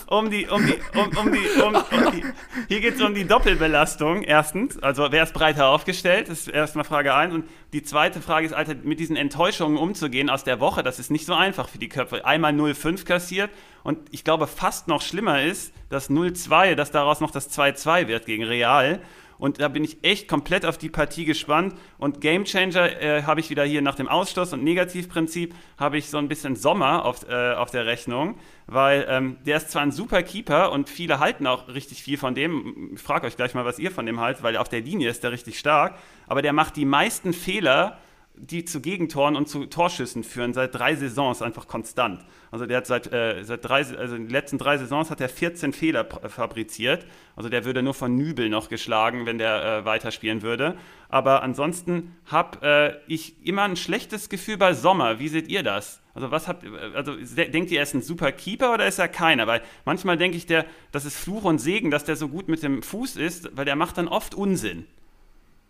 um, 0.08 0.26
um, 0.26 0.30
die, 0.30 0.48
um 0.48 0.66
die, 0.66 0.76
um, 0.98 1.18
um 1.18 1.32
die, 1.32 1.62
um, 1.62 1.76
um 1.76 2.12
die, 2.12 2.24
hier 2.70 2.80
geht 2.80 2.96
es 2.96 3.02
um 3.02 3.14
die 3.14 3.26
Doppelbelastung, 3.26 4.24
erstens. 4.24 4.82
Also, 4.82 5.08
wer 5.12 5.24
ist 5.24 5.34
breiter 5.34 5.68
aufgestellt? 5.68 6.30
Das 6.30 6.40
ist 6.42 6.48
erstmal 6.48 6.86
Frage 6.86 7.14
1. 7.14 7.34
Und 7.34 7.46
die 7.74 7.84
zweite 7.84 8.22
Frage 8.22 8.46
ist, 8.46 8.54
Alter, 8.54 8.76
mit 8.84 9.00
diesen 9.00 9.18
Enttäuschungen 9.18 9.78
umzugehen 9.78 10.30
aus 10.30 10.44
der 10.44 10.60
Woche, 10.60 10.82
das 10.82 11.00
ist 11.00 11.12
nicht 11.12 11.26
so 11.26 11.34
einfach 11.34 11.68
für 11.68 11.78
die 11.78 11.90
Köpfe. 11.90 12.26
Einmal 12.26 12.54
0-5 12.54 13.06
kassiert 13.06 13.52
und 13.84 14.00
ich 14.12 14.24
glaube, 14.24 14.48
fast 14.48 14.88
noch 14.88 15.02
schlimmer 15.02 15.44
ist, 15.44 15.74
dass 15.90 16.10
0-2, 16.10 16.76
dass 16.76 16.92
daraus 16.92 17.20
noch 17.20 17.32
das 17.32 17.56
2-2 17.56 18.08
wird 18.08 18.26
gegen 18.26 18.44
Real. 18.44 19.02
Und 19.38 19.60
da 19.60 19.68
bin 19.68 19.84
ich 19.84 20.04
echt 20.04 20.28
komplett 20.28 20.66
auf 20.66 20.78
die 20.78 20.90
Partie 20.90 21.26
gespannt. 21.26 21.76
Und 21.98 22.22
Gamechanger 22.22 23.02
äh, 23.02 23.24
habe 23.24 23.40
ich 23.40 23.50
wieder 23.50 23.64
hier 23.64 23.82
nach 23.82 23.96
dem 23.96 24.08
Ausschluss 24.08 24.54
und 24.54 24.64
Negativprinzip 24.64 25.54
habe 25.78 25.98
ich 25.98 26.10
so 26.10 26.18
ein 26.18 26.28
bisschen 26.28 26.56
Sommer 26.56 27.06
auf, 27.06 27.28
äh, 27.30 27.54
auf 27.54 27.72
der 27.72 27.86
Rechnung, 27.86 28.38
weil 28.68 29.06
ähm, 29.10 29.38
der 29.46 29.58
ist 29.58 29.72
zwar 29.72 29.82
ein 29.82 29.92
super 29.92 30.24
Keeper 30.24 30.72
und 30.72 30.90
viele 30.90 31.20
halten 31.20 31.48
auch 31.48 31.68
richtig 31.68 32.02
viel 32.02 32.18
von 32.18 32.36
dem. 32.36 32.92
Ich 32.96 33.02
frage 33.02 33.28
euch 33.28 33.36
gleich 33.36 33.54
mal, 33.54 33.66
was 33.66 33.80
ihr 33.80 33.92
von 33.92 34.06
dem 34.06 34.20
haltet, 34.20 34.44
weil 34.44 34.58
auf 34.58 34.70
der 34.70 34.82
Linie 34.82 35.10
ist 35.10 35.24
der 35.24 35.32
richtig 35.32 35.60
stark. 35.60 35.98
Aber 36.28 36.42
der 36.42 36.54
macht 36.54 36.76
die 36.76 36.86
meisten 36.86 37.34
Fehler 37.34 37.98
die 38.38 38.66
zu 38.66 38.82
Gegentoren 38.82 39.36
und 39.36 39.48
zu 39.48 39.66
Torschüssen 39.66 40.24
führen, 40.24 40.54
seit 40.54 40.76
drei 40.76 40.96
Saisons 40.96 41.42
einfach 41.42 41.68
konstant. 41.68 42.26
Also 42.52 42.66
der 42.66 42.78
hat 42.78 42.88
seit, 42.88 43.12
äh, 43.12 43.44
seit 43.44 43.66
drei, 43.66 43.78
also 43.78 44.16
in 44.16 44.24
den 44.24 44.30
letzten 44.30 44.58
drei 44.58 44.78
Saisons 44.78 45.10
hat 45.10 45.22
er 45.22 45.30
14 45.30 45.74
Fehler 45.74 46.06
fabriziert. 46.06 47.06
Also 47.36 47.50
der 47.50 47.66
würde 47.66 47.84
nur 47.84 47.94
von 47.94 48.16
Nübel 48.16 48.50
noch 48.50 48.70
geschlagen, 48.70 49.26
wenn 49.26 49.38
der 49.38 49.64
äh, 49.64 49.86
weiterspielen 49.86 50.42
würde. 50.42 50.78
Aber 51.10 51.44
ansonsten 51.44 52.16
habe 52.26 53.02
äh, 53.08 53.14
ich 53.14 53.46
immer 53.46 53.64
ein 53.64 53.76
schlechtes 53.76 54.30
Gefühl 54.30 54.58
bei 54.58 54.74
Sommer. 54.74 55.20
Wie 55.20 55.28
seht 55.28 55.48
ihr 55.48 55.64
das? 55.64 56.02
Also 56.14 56.32
was 56.32 56.48
habt 56.48 56.66
also 56.94 57.16
denkt 57.16 57.72
ihr, 57.72 57.80
er 57.80 57.84
ist 57.84 57.94
ein 57.94 58.02
super 58.02 58.32
Keeper 58.32 58.74
oder 58.74 58.88
ist 58.88 59.00
er 59.00 59.10
keiner? 59.10 59.48
Weil 59.48 59.62
manchmal 59.84 60.18
denke 60.18 60.38
ich, 60.38 60.46
der, 60.46 60.66
das 60.92 61.06
ist 61.06 61.18
Fluch 61.18 61.44
und 61.44 61.60
Segen, 61.60 61.92
dass 61.92 62.06
der 62.06 62.16
so 62.16 62.30
gut 62.30 62.48
mit 62.48 62.64
dem 62.64 62.82
Fuß 62.82 63.18
ist, 63.18 63.50
weil 63.56 63.66
der 63.66 63.76
macht 63.76 63.98
dann 63.98 64.08
oft 64.08 64.34
Unsinn. 64.34 64.86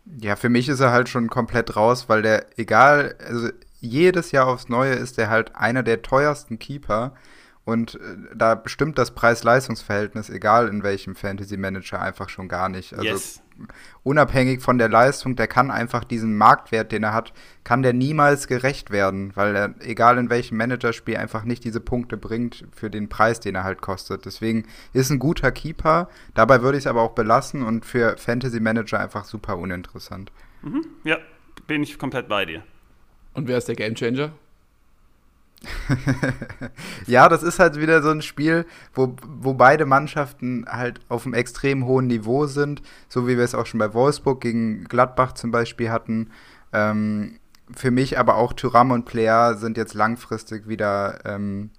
Ja, 0.06 0.36
für 0.36 0.49
mich 0.49 0.70
ist 0.70 0.80
er 0.80 0.91
halt 0.91 1.10
schon 1.10 1.30
komplett 1.30 1.76
raus, 1.76 2.08
weil 2.08 2.22
der, 2.22 2.45
egal, 2.58 3.16
also 3.28 3.49
jedes 3.80 4.32
Jahr 4.32 4.47
aufs 4.47 4.70
Neue 4.70 4.93
ist 4.93 5.18
er 5.18 5.30
halt 5.30 5.56
einer 5.56 5.84
der 5.84 6.01
teuersten 6.01 6.60
Keeper. 6.60 7.14
Und 7.66 7.95
äh, 7.95 7.99
da 8.36 8.53
bestimmt 8.53 8.97
das 8.99 9.11
Preis-Leistungs-Verhältnis, 9.11 10.30
egal 10.30 10.68
in 10.68 10.84
welchem 10.84 11.16
Fantasy-Manager, 11.16 11.99
einfach 11.99 12.30
schon 12.30 12.47
gar 12.47 12.70
nicht. 12.70 12.93
Also 12.93 13.03
yes. 13.03 13.41
unabhängig 14.03 14.61
von 14.61 14.78
der 14.78 14.88
Leistung, 14.88 15.36
der 15.36 15.47
kann 15.47 15.72
einfach 15.72 16.03
diesen 16.03 16.38
Marktwert, 16.38 16.91
den 16.91 17.01
er 17.01 17.13
hat, 17.13 17.34
kann 17.63 17.82
der 17.82 17.93
niemals 17.93 18.47
gerecht 18.47 18.91
werden, 18.91 19.32
weil 19.36 19.55
er, 19.55 19.74
egal 19.80 20.20
in 20.20 20.30
welchem 20.30 20.57
Managerspiel, 20.57 21.18
einfach 21.18 21.43
nicht 21.43 21.63
diese 21.63 21.80
Punkte 21.80 22.18
bringt 22.18 22.66
für 22.72 22.91
den 22.91 23.09
Preis, 23.09 23.39
den 23.39 23.55
er 23.55 23.63
halt 23.63 23.82
kostet. 23.82 24.26
Deswegen 24.26 24.66
ist 24.93 25.09
ein 25.09 25.18
guter 25.18 25.51
Keeper. 25.51 26.07
Dabei 26.36 26.61
würde 26.61 26.78
ich 26.78 26.84
es 26.84 26.88
aber 26.88 27.01
auch 27.01 27.16
belassen 27.16 27.63
und 27.63 27.84
für 27.84 28.16
Fantasy-Manager 28.18 28.99
einfach 28.99 29.26
super 29.26 29.57
uninteressant. 29.57 30.32
Mhm. 30.61 30.86
Ja, 31.03 31.18
bin 31.66 31.82
ich 31.82 31.97
komplett 31.97 32.28
bei 32.28 32.45
dir. 32.45 32.61
Und 33.34 33.47
wer 33.47 33.57
ist 33.57 33.68
der 33.68 33.76
Gamechanger? 33.76 34.34
ja, 37.07 37.30
das 37.30 37.43
ist 37.43 37.59
halt 37.59 37.80
wieder 37.80 38.01
so 38.01 38.09
ein 38.09 38.22
Spiel, 38.22 38.66
wo, 38.93 39.16
wo 39.28 39.53
beide 39.53 39.86
Mannschaften 39.86 40.66
halt 40.68 40.99
auf 41.09 41.26
einem 41.26 41.34
extrem 41.34 41.86
hohen 41.86 42.07
Niveau 42.07 42.45
sind, 42.45 42.82
so 43.09 43.28
wie 43.28 43.38
wir 43.38 43.43
es 43.43 43.55
auch 43.55 43.66
schon 43.66 43.80
bei 43.80 43.93
Wolfsburg 43.93 44.41
gegen 44.41 44.86
Gladbach 44.86 45.34
zum 45.34 45.51
Beispiel 45.51 45.89
hatten. 45.89 46.32
Ähm, 46.74 47.39
für 47.74 47.91
mich 47.91 48.20
aber 48.20 48.36
auch 48.36 48.53
Thuram 48.53 48.91
und 48.91 49.05
Player 49.05 49.55
sind 49.55 49.78
jetzt 49.78 49.93
langfristig 49.93 50.68
wieder 50.68 51.20
ähm, 51.26 51.72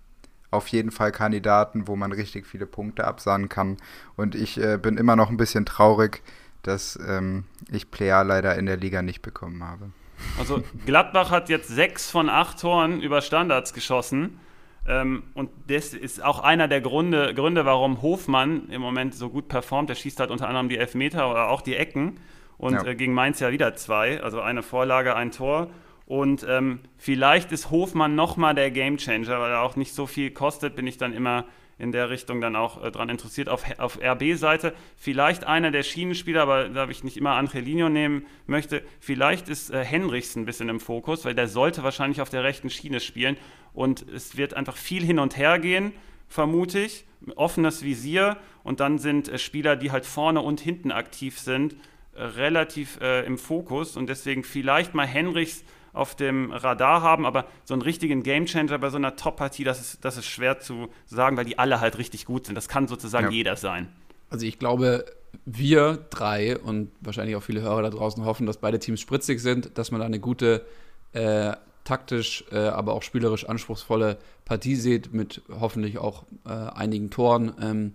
auf 0.51 0.69
jeden 0.69 0.91
Fall 0.91 1.13
Kandidaten, 1.13 1.87
wo 1.87 1.97
man 1.97 2.13
richtig 2.13 2.47
viele 2.47 2.67
Punkte 2.67 3.05
absahnen 3.05 3.49
kann. 3.49 3.77
Und 4.17 4.35
ich 4.35 4.61
äh, 4.61 4.79
bin 4.79 4.97
immer 4.97 5.17
noch 5.17 5.31
ein 5.31 5.37
bisschen 5.37 5.67
traurig, 5.67 6.23
dass 6.63 6.99
ähm, 7.07 7.45
ich 7.71 7.91
Player 7.91 8.25
leider 8.25 8.57
in 8.57 8.67
der 8.67 8.77
Liga 8.77 9.03
nicht 9.03 9.23
bekommen 9.23 9.63
habe. 9.63 9.91
Also 10.39 10.63
Gladbach 10.85 11.31
hat 11.31 11.49
jetzt 11.49 11.69
sechs 11.69 12.11
von 12.11 12.29
acht 12.29 12.61
Toren 12.61 13.01
über 13.01 13.23
Standards 13.23 13.73
geschossen. 13.73 14.41
Ähm, 14.89 15.25
und 15.35 15.51
das 15.69 15.95
ist 15.95 16.23
auch 16.23 16.41
einer 16.41 16.69
der 16.69 16.81
Gründe, 16.81 17.35
Gründe, 17.35 17.65
warum 17.65 18.03
Hofmann 18.03 18.69
im 18.71 18.81
Moment 18.81 19.15
so 19.15 19.29
gut 19.29 19.49
performt. 19.49 19.91
Er 19.91 19.97
schießt 19.97 20.21
halt 20.21 20.31
unter 20.31 20.49
anderem 20.49 20.69
die 20.69 20.79
Elfmeter 20.79 21.31
oder 21.31 21.49
auch 21.49 21.61
die 21.61 21.75
Ecken. 21.75 22.21
Und 22.59 22.75
ja. 22.75 22.85
äh, 22.85 22.95
gegen 22.95 23.13
Mainz 23.13 23.41
ja 23.41 23.51
wieder 23.51 23.75
zwei. 23.75 24.23
Also 24.23 24.41
eine 24.41 24.63
Vorlage, 24.63 25.17
ein 25.17 25.33
Tor. 25.33 25.69
Und 26.07 26.47
ähm, 26.49 26.81
vielleicht 26.99 27.51
ist 27.51 27.71
Hofmann 27.71 28.15
nochmal 28.15 28.55
der 28.55 28.71
Gamechanger, 28.71 29.41
weil 29.41 29.51
er 29.51 29.63
auch 29.63 29.77
nicht 29.77 29.93
so 29.93 30.07
viel 30.07 30.31
kostet, 30.31 30.77
bin 30.77 30.87
ich 30.87 30.99
dann 30.99 31.13
immer 31.13 31.45
in 31.79 31.93
der 31.93 32.11
Richtung 32.11 32.41
dann 32.41 32.57
auch 32.57 32.83
äh, 32.83 32.91
dran 32.91 33.09
interessiert. 33.09 33.49
Auf, 33.49 33.65
auf 33.79 33.99
RB-Seite 34.03 34.75
vielleicht 34.97 35.45
einer 35.45 35.71
der 35.71 35.83
Schienenspieler, 35.83 36.43
aber 36.43 36.69
da 36.69 36.89
ich 36.89 37.05
nicht 37.05 37.17
immer 37.17 37.33
Angelino 37.33 37.89
nehmen 37.89 38.27
möchte, 38.47 38.83
vielleicht 39.01 39.49
ist 39.49 39.71
äh, 39.71 39.85
Henrichs 39.85 40.37
ein 40.37 40.47
bisschen 40.47 40.69
im 40.69 40.81
Fokus, 40.81 41.25
weil 41.25 41.35
der 41.35 41.49
sollte 41.49 41.83
wahrscheinlich 41.83 42.21
auf 42.21 42.31
der 42.31 42.45
rechten 42.45 42.71
Schiene 42.71 43.01
spielen 43.01 43.37
und 43.75 44.09
es 44.09 44.37
wird 44.37 44.55
einfach 44.55 44.77
viel 44.77 45.05
hin 45.05 45.19
und 45.19 45.37
her 45.37 45.59
gehen, 45.59 45.93
vermute 46.29 46.81
ich. 46.81 47.05
Offenes 47.35 47.83
Visier 47.83 48.37
und 48.63 48.81
dann 48.81 48.99
sind 48.99 49.29
äh, 49.29 49.39
Spieler, 49.39 49.77
die 49.77 49.91
halt 49.91 50.07
vorne 50.07 50.41
und 50.41 50.61
hinten 50.61 50.93
aktiv 50.93 51.39
sind, 51.39 51.77
äh, 52.15 52.23
relativ 52.23 52.99
äh, 53.01 53.25
im 53.27 53.37
Fokus 53.37 53.97
und 53.97 54.09
deswegen 54.09 54.45
vielleicht 54.45 54.95
mal 54.95 55.07
Henrichs 55.07 55.65
auf 55.97 56.15
dem 56.15 56.53
Radar 56.53 57.03
haben, 57.03 57.27
aber 57.27 57.47
so 57.65 57.75
einen 57.75 57.83
richtigen 57.83 58.23
Gamechanger 58.23 58.79
bei 58.79 58.91
so 58.91 58.97
einer 58.97 59.17
Top-Partie, 59.17 59.65
das 59.65 59.81
ist, 59.81 60.05
das 60.05 60.17
ist 60.17 60.27
schwer 60.27 60.61
zu 60.61 60.89
sagen, 61.07 61.37
weil 61.37 61.45
die 61.45 61.59
alle 61.59 61.81
halt 61.81 61.99
richtig 61.99 62.27
gut 62.27 62.47
sind. 62.47 62.55
Das 62.55 62.69
kann 62.69 62.87
sozusagen 62.87 63.27
ja. 63.27 63.33
jeder 63.33 63.57
sein. 63.57 63.89
Also 64.31 64.47
ich 64.47 64.59
glaube, 64.59 65.07
wir 65.45 65.99
drei 66.11 66.59
und 66.59 66.91
wahrscheinlich 67.01 67.37
auch 67.37 67.43
viele 67.43 67.63
Hörer 67.63 67.83
da 67.83 67.91
draußen 67.91 68.25
hoffen, 68.25 68.47
dass 68.47 68.59
beide 68.59 68.79
Teams 68.79 69.01
spritzig 69.01 69.41
sind, 69.41 69.79
dass 69.79 69.91
man 69.91 70.01
da 70.01 70.07
eine 70.07 70.21
gute 70.21 70.67
äh, 71.13 71.53
taktisch, 71.85 72.45
äh, 72.51 72.59
aber 72.59 72.93
auch 72.93 73.03
spielerisch 73.03 73.49
anspruchsvolle 73.49 74.19
Partie 74.45 74.77
sieht, 74.77 75.13
mit 75.13 75.43
hoffentlich 75.49 75.99
auch 75.99 76.25
äh, 76.45 76.51
einigen 76.51 77.11
Toren. 77.11 77.55
Ähm, 77.61 77.93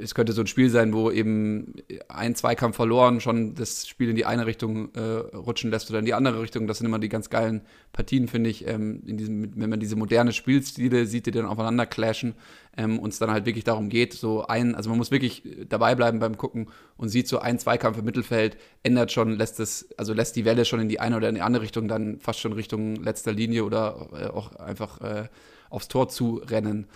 es 0.00 0.14
könnte 0.14 0.32
so 0.32 0.42
ein 0.42 0.46
Spiel 0.46 0.70
sein, 0.70 0.92
wo 0.92 1.10
eben 1.10 1.74
ein 2.08 2.36
Zweikampf 2.36 2.76
verloren 2.76 3.20
schon 3.20 3.54
das 3.54 3.88
Spiel 3.88 4.08
in 4.08 4.14
die 4.14 4.24
eine 4.24 4.46
Richtung 4.46 4.94
äh, 4.94 5.00
rutschen 5.00 5.72
lässt 5.72 5.90
oder 5.90 5.98
in 5.98 6.04
die 6.04 6.14
andere 6.14 6.40
Richtung. 6.40 6.68
Das 6.68 6.78
sind 6.78 6.86
immer 6.86 7.00
die 7.00 7.08
ganz 7.08 7.30
geilen 7.30 7.62
Partien, 7.92 8.28
finde 8.28 8.48
ich, 8.48 8.66
ähm, 8.68 9.00
diesem, 9.04 9.60
wenn 9.60 9.68
man 9.68 9.80
diese 9.80 9.96
moderne 9.96 10.32
Spielstile 10.32 11.06
sieht, 11.06 11.26
die 11.26 11.32
dann 11.32 11.46
aufeinander 11.46 11.84
clashen 11.84 12.34
ähm, 12.76 13.00
und 13.00 13.12
es 13.12 13.18
dann 13.18 13.30
halt 13.30 13.44
wirklich 13.44 13.64
darum 13.64 13.88
geht, 13.88 14.12
so 14.12 14.46
ein, 14.46 14.76
also 14.76 14.88
man 14.88 14.98
muss 14.98 15.10
wirklich 15.10 15.42
dabei 15.68 15.96
bleiben 15.96 16.20
beim 16.20 16.36
Gucken 16.36 16.68
und 16.96 17.08
sieht 17.08 17.26
so 17.26 17.40
ein 17.40 17.58
Zweikampf 17.58 17.98
im 17.98 18.04
Mittelfeld, 18.04 18.56
ändert 18.84 19.10
schon, 19.10 19.32
lässt 19.32 19.58
es, 19.58 19.88
also 19.96 20.12
lässt 20.12 20.36
die 20.36 20.44
Welle 20.44 20.64
schon 20.64 20.78
in 20.78 20.88
die 20.88 21.00
eine 21.00 21.16
oder 21.16 21.28
in 21.28 21.34
die 21.34 21.42
andere 21.42 21.64
Richtung, 21.64 21.88
dann 21.88 22.20
fast 22.20 22.38
schon 22.38 22.52
Richtung 22.52 22.96
letzter 22.96 23.32
Linie 23.32 23.64
oder 23.64 24.08
äh, 24.12 24.26
auch 24.26 24.54
einfach 24.54 25.00
äh, 25.00 25.28
aufs 25.70 25.88
Tor 25.88 26.08
zu 26.08 26.36
rennen 26.36 26.86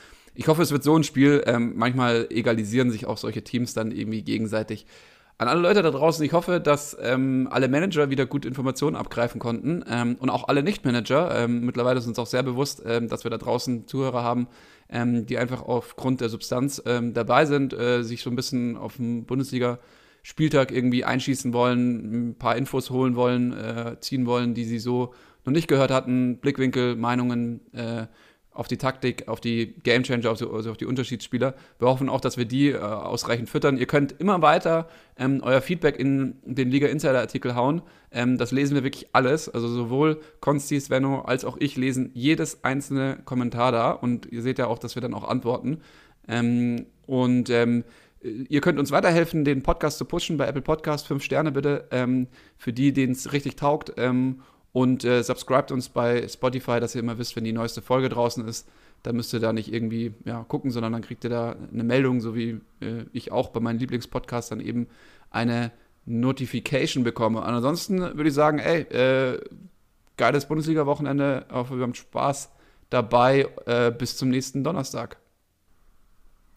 ich 0.41 0.49
hoffe, 0.49 0.63
es 0.63 0.73
wird 0.73 0.83
so 0.83 0.97
ein 0.97 1.05
Spiel. 1.05 1.43
Ähm, 1.45 1.75
manchmal 1.77 2.27
egalisieren 2.31 2.91
sich 2.91 3.05
auch 3.05 3.19
solche 3.19 3.45
Teams 3.45 3.75
dann 3.75 3.93
irgendwie 3.93 4.23
gegenseitig. 4.23 4.87
An 5.37 5.49
alle 5.49 5.61
Leute 5.61 5.83
da 5.83 5.91
draußen, 5.91 6.25
ich 6.25 6.33
hoffe, 6.33 6.61
dass 6.61 6.97
ähm, 6.99 7.47
alle 7.51 7.69
Manager 7.69 8.09
wieder 8.09 8.25
gut 8.25 8.47
Informationen 8.47 8.97
abgreifen 8.97 9.39
konnten 9.39 9.85
ähm, 9.87 10.17
und 10.19 10.31
auch 10.31 10.49
alle 10.49 10.63
Nicht-Manager. 10.63 11.45
Ähm, 11.45 11.67
mittlerweile 11.67 11.99
ist 11.99 12.07
uns 12.07 12.19
auch 12.19 12.27
sehr 12.27 12.43
bewusst, 12.43 12.83
ähm, 12.87 13.09
dass 13.09 13.25
wir 13.25 13.31
da 13.31 13.37
draußen 13.37 13.87
Zuhörer 13.87 14.23
haben, 14.23 14.49
ähm, 14.89 15.27
die 15.27 15.37
einfach 15.37 15.61
aufgrund 15.61 16.23
der 16.23 16.31
Substanz 16.31 16.83
dabei 16.83 17.45
sind, 17.45 17.75
äh, 17.75 18.03
sich 18.03 18.23
so 18.23 18.31
ein 18.31 18.37
bisschen 18.37 18.79
auf 18.79 18.97
dem 18.97 19.27
Bundesliga-Spieltag 19.27 20.73
irgendwie 20.73 21.05
einschießen 21.05 21.53
wollen, 21.53 22.31
ein 22.31 22.39
paar 22.39 22.57
Infos 22.57 22.89
holen 22.89 23.15
wollen, 23.15 23.53
äh, 23.53 23.97
ziehen 24.01 24.25
wollen, 24.25 24.55
die 24.55 24.65
sie 24.65 24.79
so 24.79 25.13
noch 25.45 25.53
nicht 25.53 25.69
gehört 25.69 25.91
hatten, 25.91 26.39
Blickwinkel, 26.39 26.97
Meinungen. 26.97 27.61
Äh, 27.75 28.07
auf 28.53 28.69
die 28.69 28.79
Taktik, 28.79 29.29
auf 29.29 29.41
die 29.41 29.75
Gamechanger, 29.83 30.29
also 30.29 30.71
auf 30.71 30.77
die 30.77 30.85
Unterschiedsspieler. 30.85 31.55
Wir 31.79 31.89
hoffen 31.89 32.09
auch, 32.09 32.21
dass 32.21 32.37
wir 32.37 32.45
die 32.45 32.71
äh, 32.71 32.79
ausreichend 32.79 33.49
füttern. 33.49 33.79
Ihr 33.79 33.87
könnt 33.87 34.13
immer 34.21 34.43
weiter 34.43 34.89
ähm, 35.17 35.41
euer 35.43 35.61
Feedback 35.61 35.99
in 35.99 36.37
den 36.45 36.71
Liga 36.71 36.89
Insider 36.89 37.21
Artikel 37.21 37.55
hauen. 37.55 37.83
Ähm, 38.11 38.39
das 38.39 38.51
lesen 38.51 38.75
wir 38.75 38.83
wirklich 38.83 39.09
alles. 39.13 39.49
Also 39.49 39.69
sowohl 39.69 40.21
Konsti, 40.41 40.81
Svenno 40.81 41.21
als 41.21 41.45
auch 41.45 41.57
ich 41.61 41.77
lesen 41.77 42.11
jedes 42.15 42.65
einzelne 42.65 43.21
Kommentar 43.25 43.71
da 43.73 43.93
und 43.93 44.27
ihr 44.27 44.43
seht 44.43 44.59
ja 44.59 44.67
auch, 44.67 44.79
dass 44.79 44.97
wir 44.97 45.03
dann 45.03 45.15
auch 45.15 45.29
antworten. 45.29 45.81
Ähm, 46.27 46.87
und 47.07 47.51
ähm, 47.51 47.85
Ihr 48.23 48.61
könnt 48.61 48.79
uns 48.79 48.91
weiterhelfen, 48.91 49.47
den 49.47 49.63
Podcast 49.63 49.97
zu 49.97 50.05
pushen 50.05 50.37
bei 50.37 50.47
Apple 50.47 50.61
Podcast. 50.61 51.07
Fünf 51.07 51.25
Sterne 51.25 51.53
bitte 51.53 51.89
ähm, 51.91 52.27
für 52.59 52.71
die, 52.71 52.93
denen 52.93 53.13
es 53.13 53.33
richtig 53.33 53.57
taugt. 53.57 53.95
Und 54.73 55.05
äh, 55.05 55.23
subscribt 55.23 55.73
uns 55.73 55.89
bei 55.89 56.27
Spotify, 56.29 56.79
dass 56.79 56.95
ihr 56.95 57.01
immer 57.01 57.19
wisst, 57.19 57.35
wenn 57.37 57.45
die 57.45 57.53
neueste 57.53 57.83
Folge 57.83 58.09
draußen 58.09 58.47
ist. 58.47 58.69
Dann 59.03 59.17
müsst 59.17 59.33
ihr 59.33 59.41
da 59.41 59.53
nicht 59.53 59.73
irgendwie 59.73 60.15
ja, 60.25 60.45
gucken, 60.45 60.71
sondern 60.71 60.93
dann 60.93 61.03
kriegt 61.03 61.25
ihr 61.25 61.31
da 61.31 61.57
eine 61.73 61.85
Meldung, 61.85 62.21
so 62.21 62.35
wie 62.35 62.61
äh, 62.81 63.05
ich 63.13 63.33
auch 63.33 63.49
bei 63.49 63.61
meinen 63.61 63.79
Lieblingspodcasts 63.79 64.51
dann 64.51 64.61
eben 64.61 64.87
eine 65.31 65.73
Notification 66.07 67.03
bekomme. 67.03 67.39
Und 67.39 67.47
ansonsten 67.47 68.01
würde 68.01 68.29
ich 68.29 68.35
sagen, 68.35 68.59
ey, 68.59 68.83
äh, 68.83 69.41
geiles 70.17 70.47
Bundesliga-Wochenende, 70.47 71.47
auch 71.51 71.71
wir 71.71 71.83
haben 71.83 71.95
Spaß 71.95 72.51
dabei. 72.91 73.49
Äh, 73.67 73.91
bis 73.91 74.17
zum 74.17 74.29
nächsten 74.29 74.63
Donnerstag. 74.63 75.17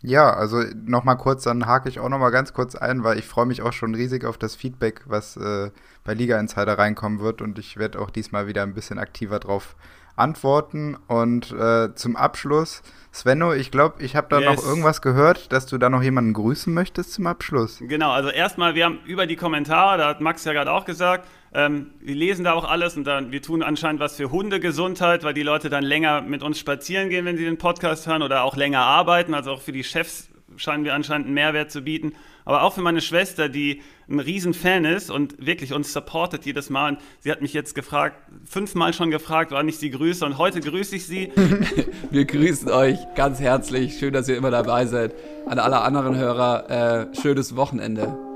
Ja, 0.06 0.34
also 0.34 0.62
nochmal 0.86 1.18
kurz, 1.18 1.44
dann 1.44 1.66
hake 1.66 1.88
ich 1.88 2.00
auch 2.00 2.10
nochmal 2.10 2.32
ganz 2.32 2.54
kurz 2.54 2.76
ein, 2.76 3.06
weil 3.06 3.18
ich 3.18 3.26
freue 3.26 3.46
mich 3.46 3.62
auch 3.62 3.72
schon 3.72 3.96
riesig 3.96 4.26
auf 4.26 4.38
das 4.38 4.54
Feedback, 4.54 5.02
was 5.06 5.38
äh, 5.38 5.72
bei 6.04 6.14
Liga 6.14 6.38
Insider 6.40 6.78
reinkommen 6.78 7.22
wird 7.22 7.42
und 7.42 7.58
ich 7.58 7.78
werde 7.78 8.00
auch 8.00 8.10
diesmal 8.10 8.46
wieder 8.46 8.64
ein 8.64 8.74
bisschen 8.74 9.00
aktiver 9.00 9.40
drauf 9.40 9.76
antworten. 10.16 10.98
Und 11.08 11.52
äh, 11.54 11.96
zum 11.96 12.16
Abschluss, 12.16 12.82
Svenno, 13.14 13.54
ich 13.54 13.72
glaube, 13.72 14.04
ich 14.04 14.16
habe 14.16 14.28
da 14.30 14.40
yes. 14.40 14.56
noch 14.56 14.68
irgendwas 14.68 15.02
gehört, 15.02 15.52
dass 15.52 15.66
du 15.68 15.78
da 15.78 15.90
noch 15.90 16.04
jemanden 16.04 16.34
grüßen 16.34 16.74
möchtest 16.74 17.14
zum 17.14 17.26
Abschluss. 17.26 17.80
Genau, 17.80 18.12
also 18.12 18.30
erstmal, 18.30 18.76
wir 18.76 18.86
haben 18.86 19.00
über 19.06 19.26
die 19.26 19.36
Kommentare, 19.36 19.98
da 19.98 20.08
hat 20.10 20.22
Max 20.22 20.44
ja 20.44 20.54
gerade 20.54 20.72
auch 20.72 20.86
gesagt, 20.86 21.28
ähm, 21.54 21.92
wir 22.00 22.16
lesen 22.16 22.46
da 22.46 22.54
auch 22.54 22.64
alles 22.64 22.98
und 22.98 23.06
dann, 23.06 23.32
wir 23.32 23.42
tun 23.42 23.62
anscheinend 23.62 24.00
was 24.02 24.16
für 24.16 24.32
Hundegesundheit, 24.32 25.24
weil 25.24 25.34
die 25.34 25.44
Leute 25.44 25.70
dann 25.70 25.84
länger 25.84 26.22
mit 26.22 26.42
uns 26.42 26.58
spazieren 26.58 27.10
gehen, 27.10 27.26
wenn 27.26 27.38
sie 27.38 27.46
den 27.46 27.58
Podcast 27.58 28.08
hören 28.08 28.24
oder 28.24 28.44
auch 28.44 28.56
länger 28.56 28.80
arbeiten. 28.80 29.34
Also 29.34 29.52
auch 29.52 29.62
für 29.62 29.72
die 29.72 29.84
Chefs 29.84 30.30
scheinen 30.58 30.84
wir 30.84 30.94
anscheinend 30.94 31.28
einen 31.28 31.36
Mehrwert 31.36 31.72
zu 31.72 31.82
bieten. 31.82 32.14
Aber 32.46 32.64
auch 32.64 32.74
für 32.74 32.82
meine 32.82 33.02
Schwester, 33.02 33.50
die 33.50 33.82
ein 34.10 34.20
Riesenfan 34.20 34.84
ist 34.84 35.10
und 35.10 35.46
wirklich 35.46 35.74
uns 35.74 35.94
supportet 35.94 36.46
jedes 36.46 36.70
Mal. 36.70 36.94
Und 36.94 37.00
sie 37.20 37.32
hat 37.32 37.42
mich 37.42 37.54
jetzt 37.54 37.76
gefragt, 37.76 38.18
fünfmal 38.46 38.94
schon 38.94 39.12
gefragt, 39.12 39.52
wann 39.52 39.68
ich 39.68 39.78
sie 39.78 39.92
grüße. 39.92 40.26
Und 40.26 40.38
heute 40.38 40.60
grüße 40.60 40.96
ich 40.96 41.06
sie. 41.06 41.32
wir 42.12 42.26
grüßen 42.26 42.70
euch 42.70 42.98
ganz 43.16 43.40
herzlich. 43.40 43.98
Schön, 43.98 44.14
dass 44.14 44.28
ihr 44.28 44.36
immer 44.36 44.52
dabei 44.52 44.86
seid. 44.88 45.14
An 45.46 45.60
alle 45.60 45.82
anderen 45.82 46.18
Hörer, 46.18 47.10
äh, 47.12 47.16
schönes 47.22 47.56
Wochenende. 47.56 48.33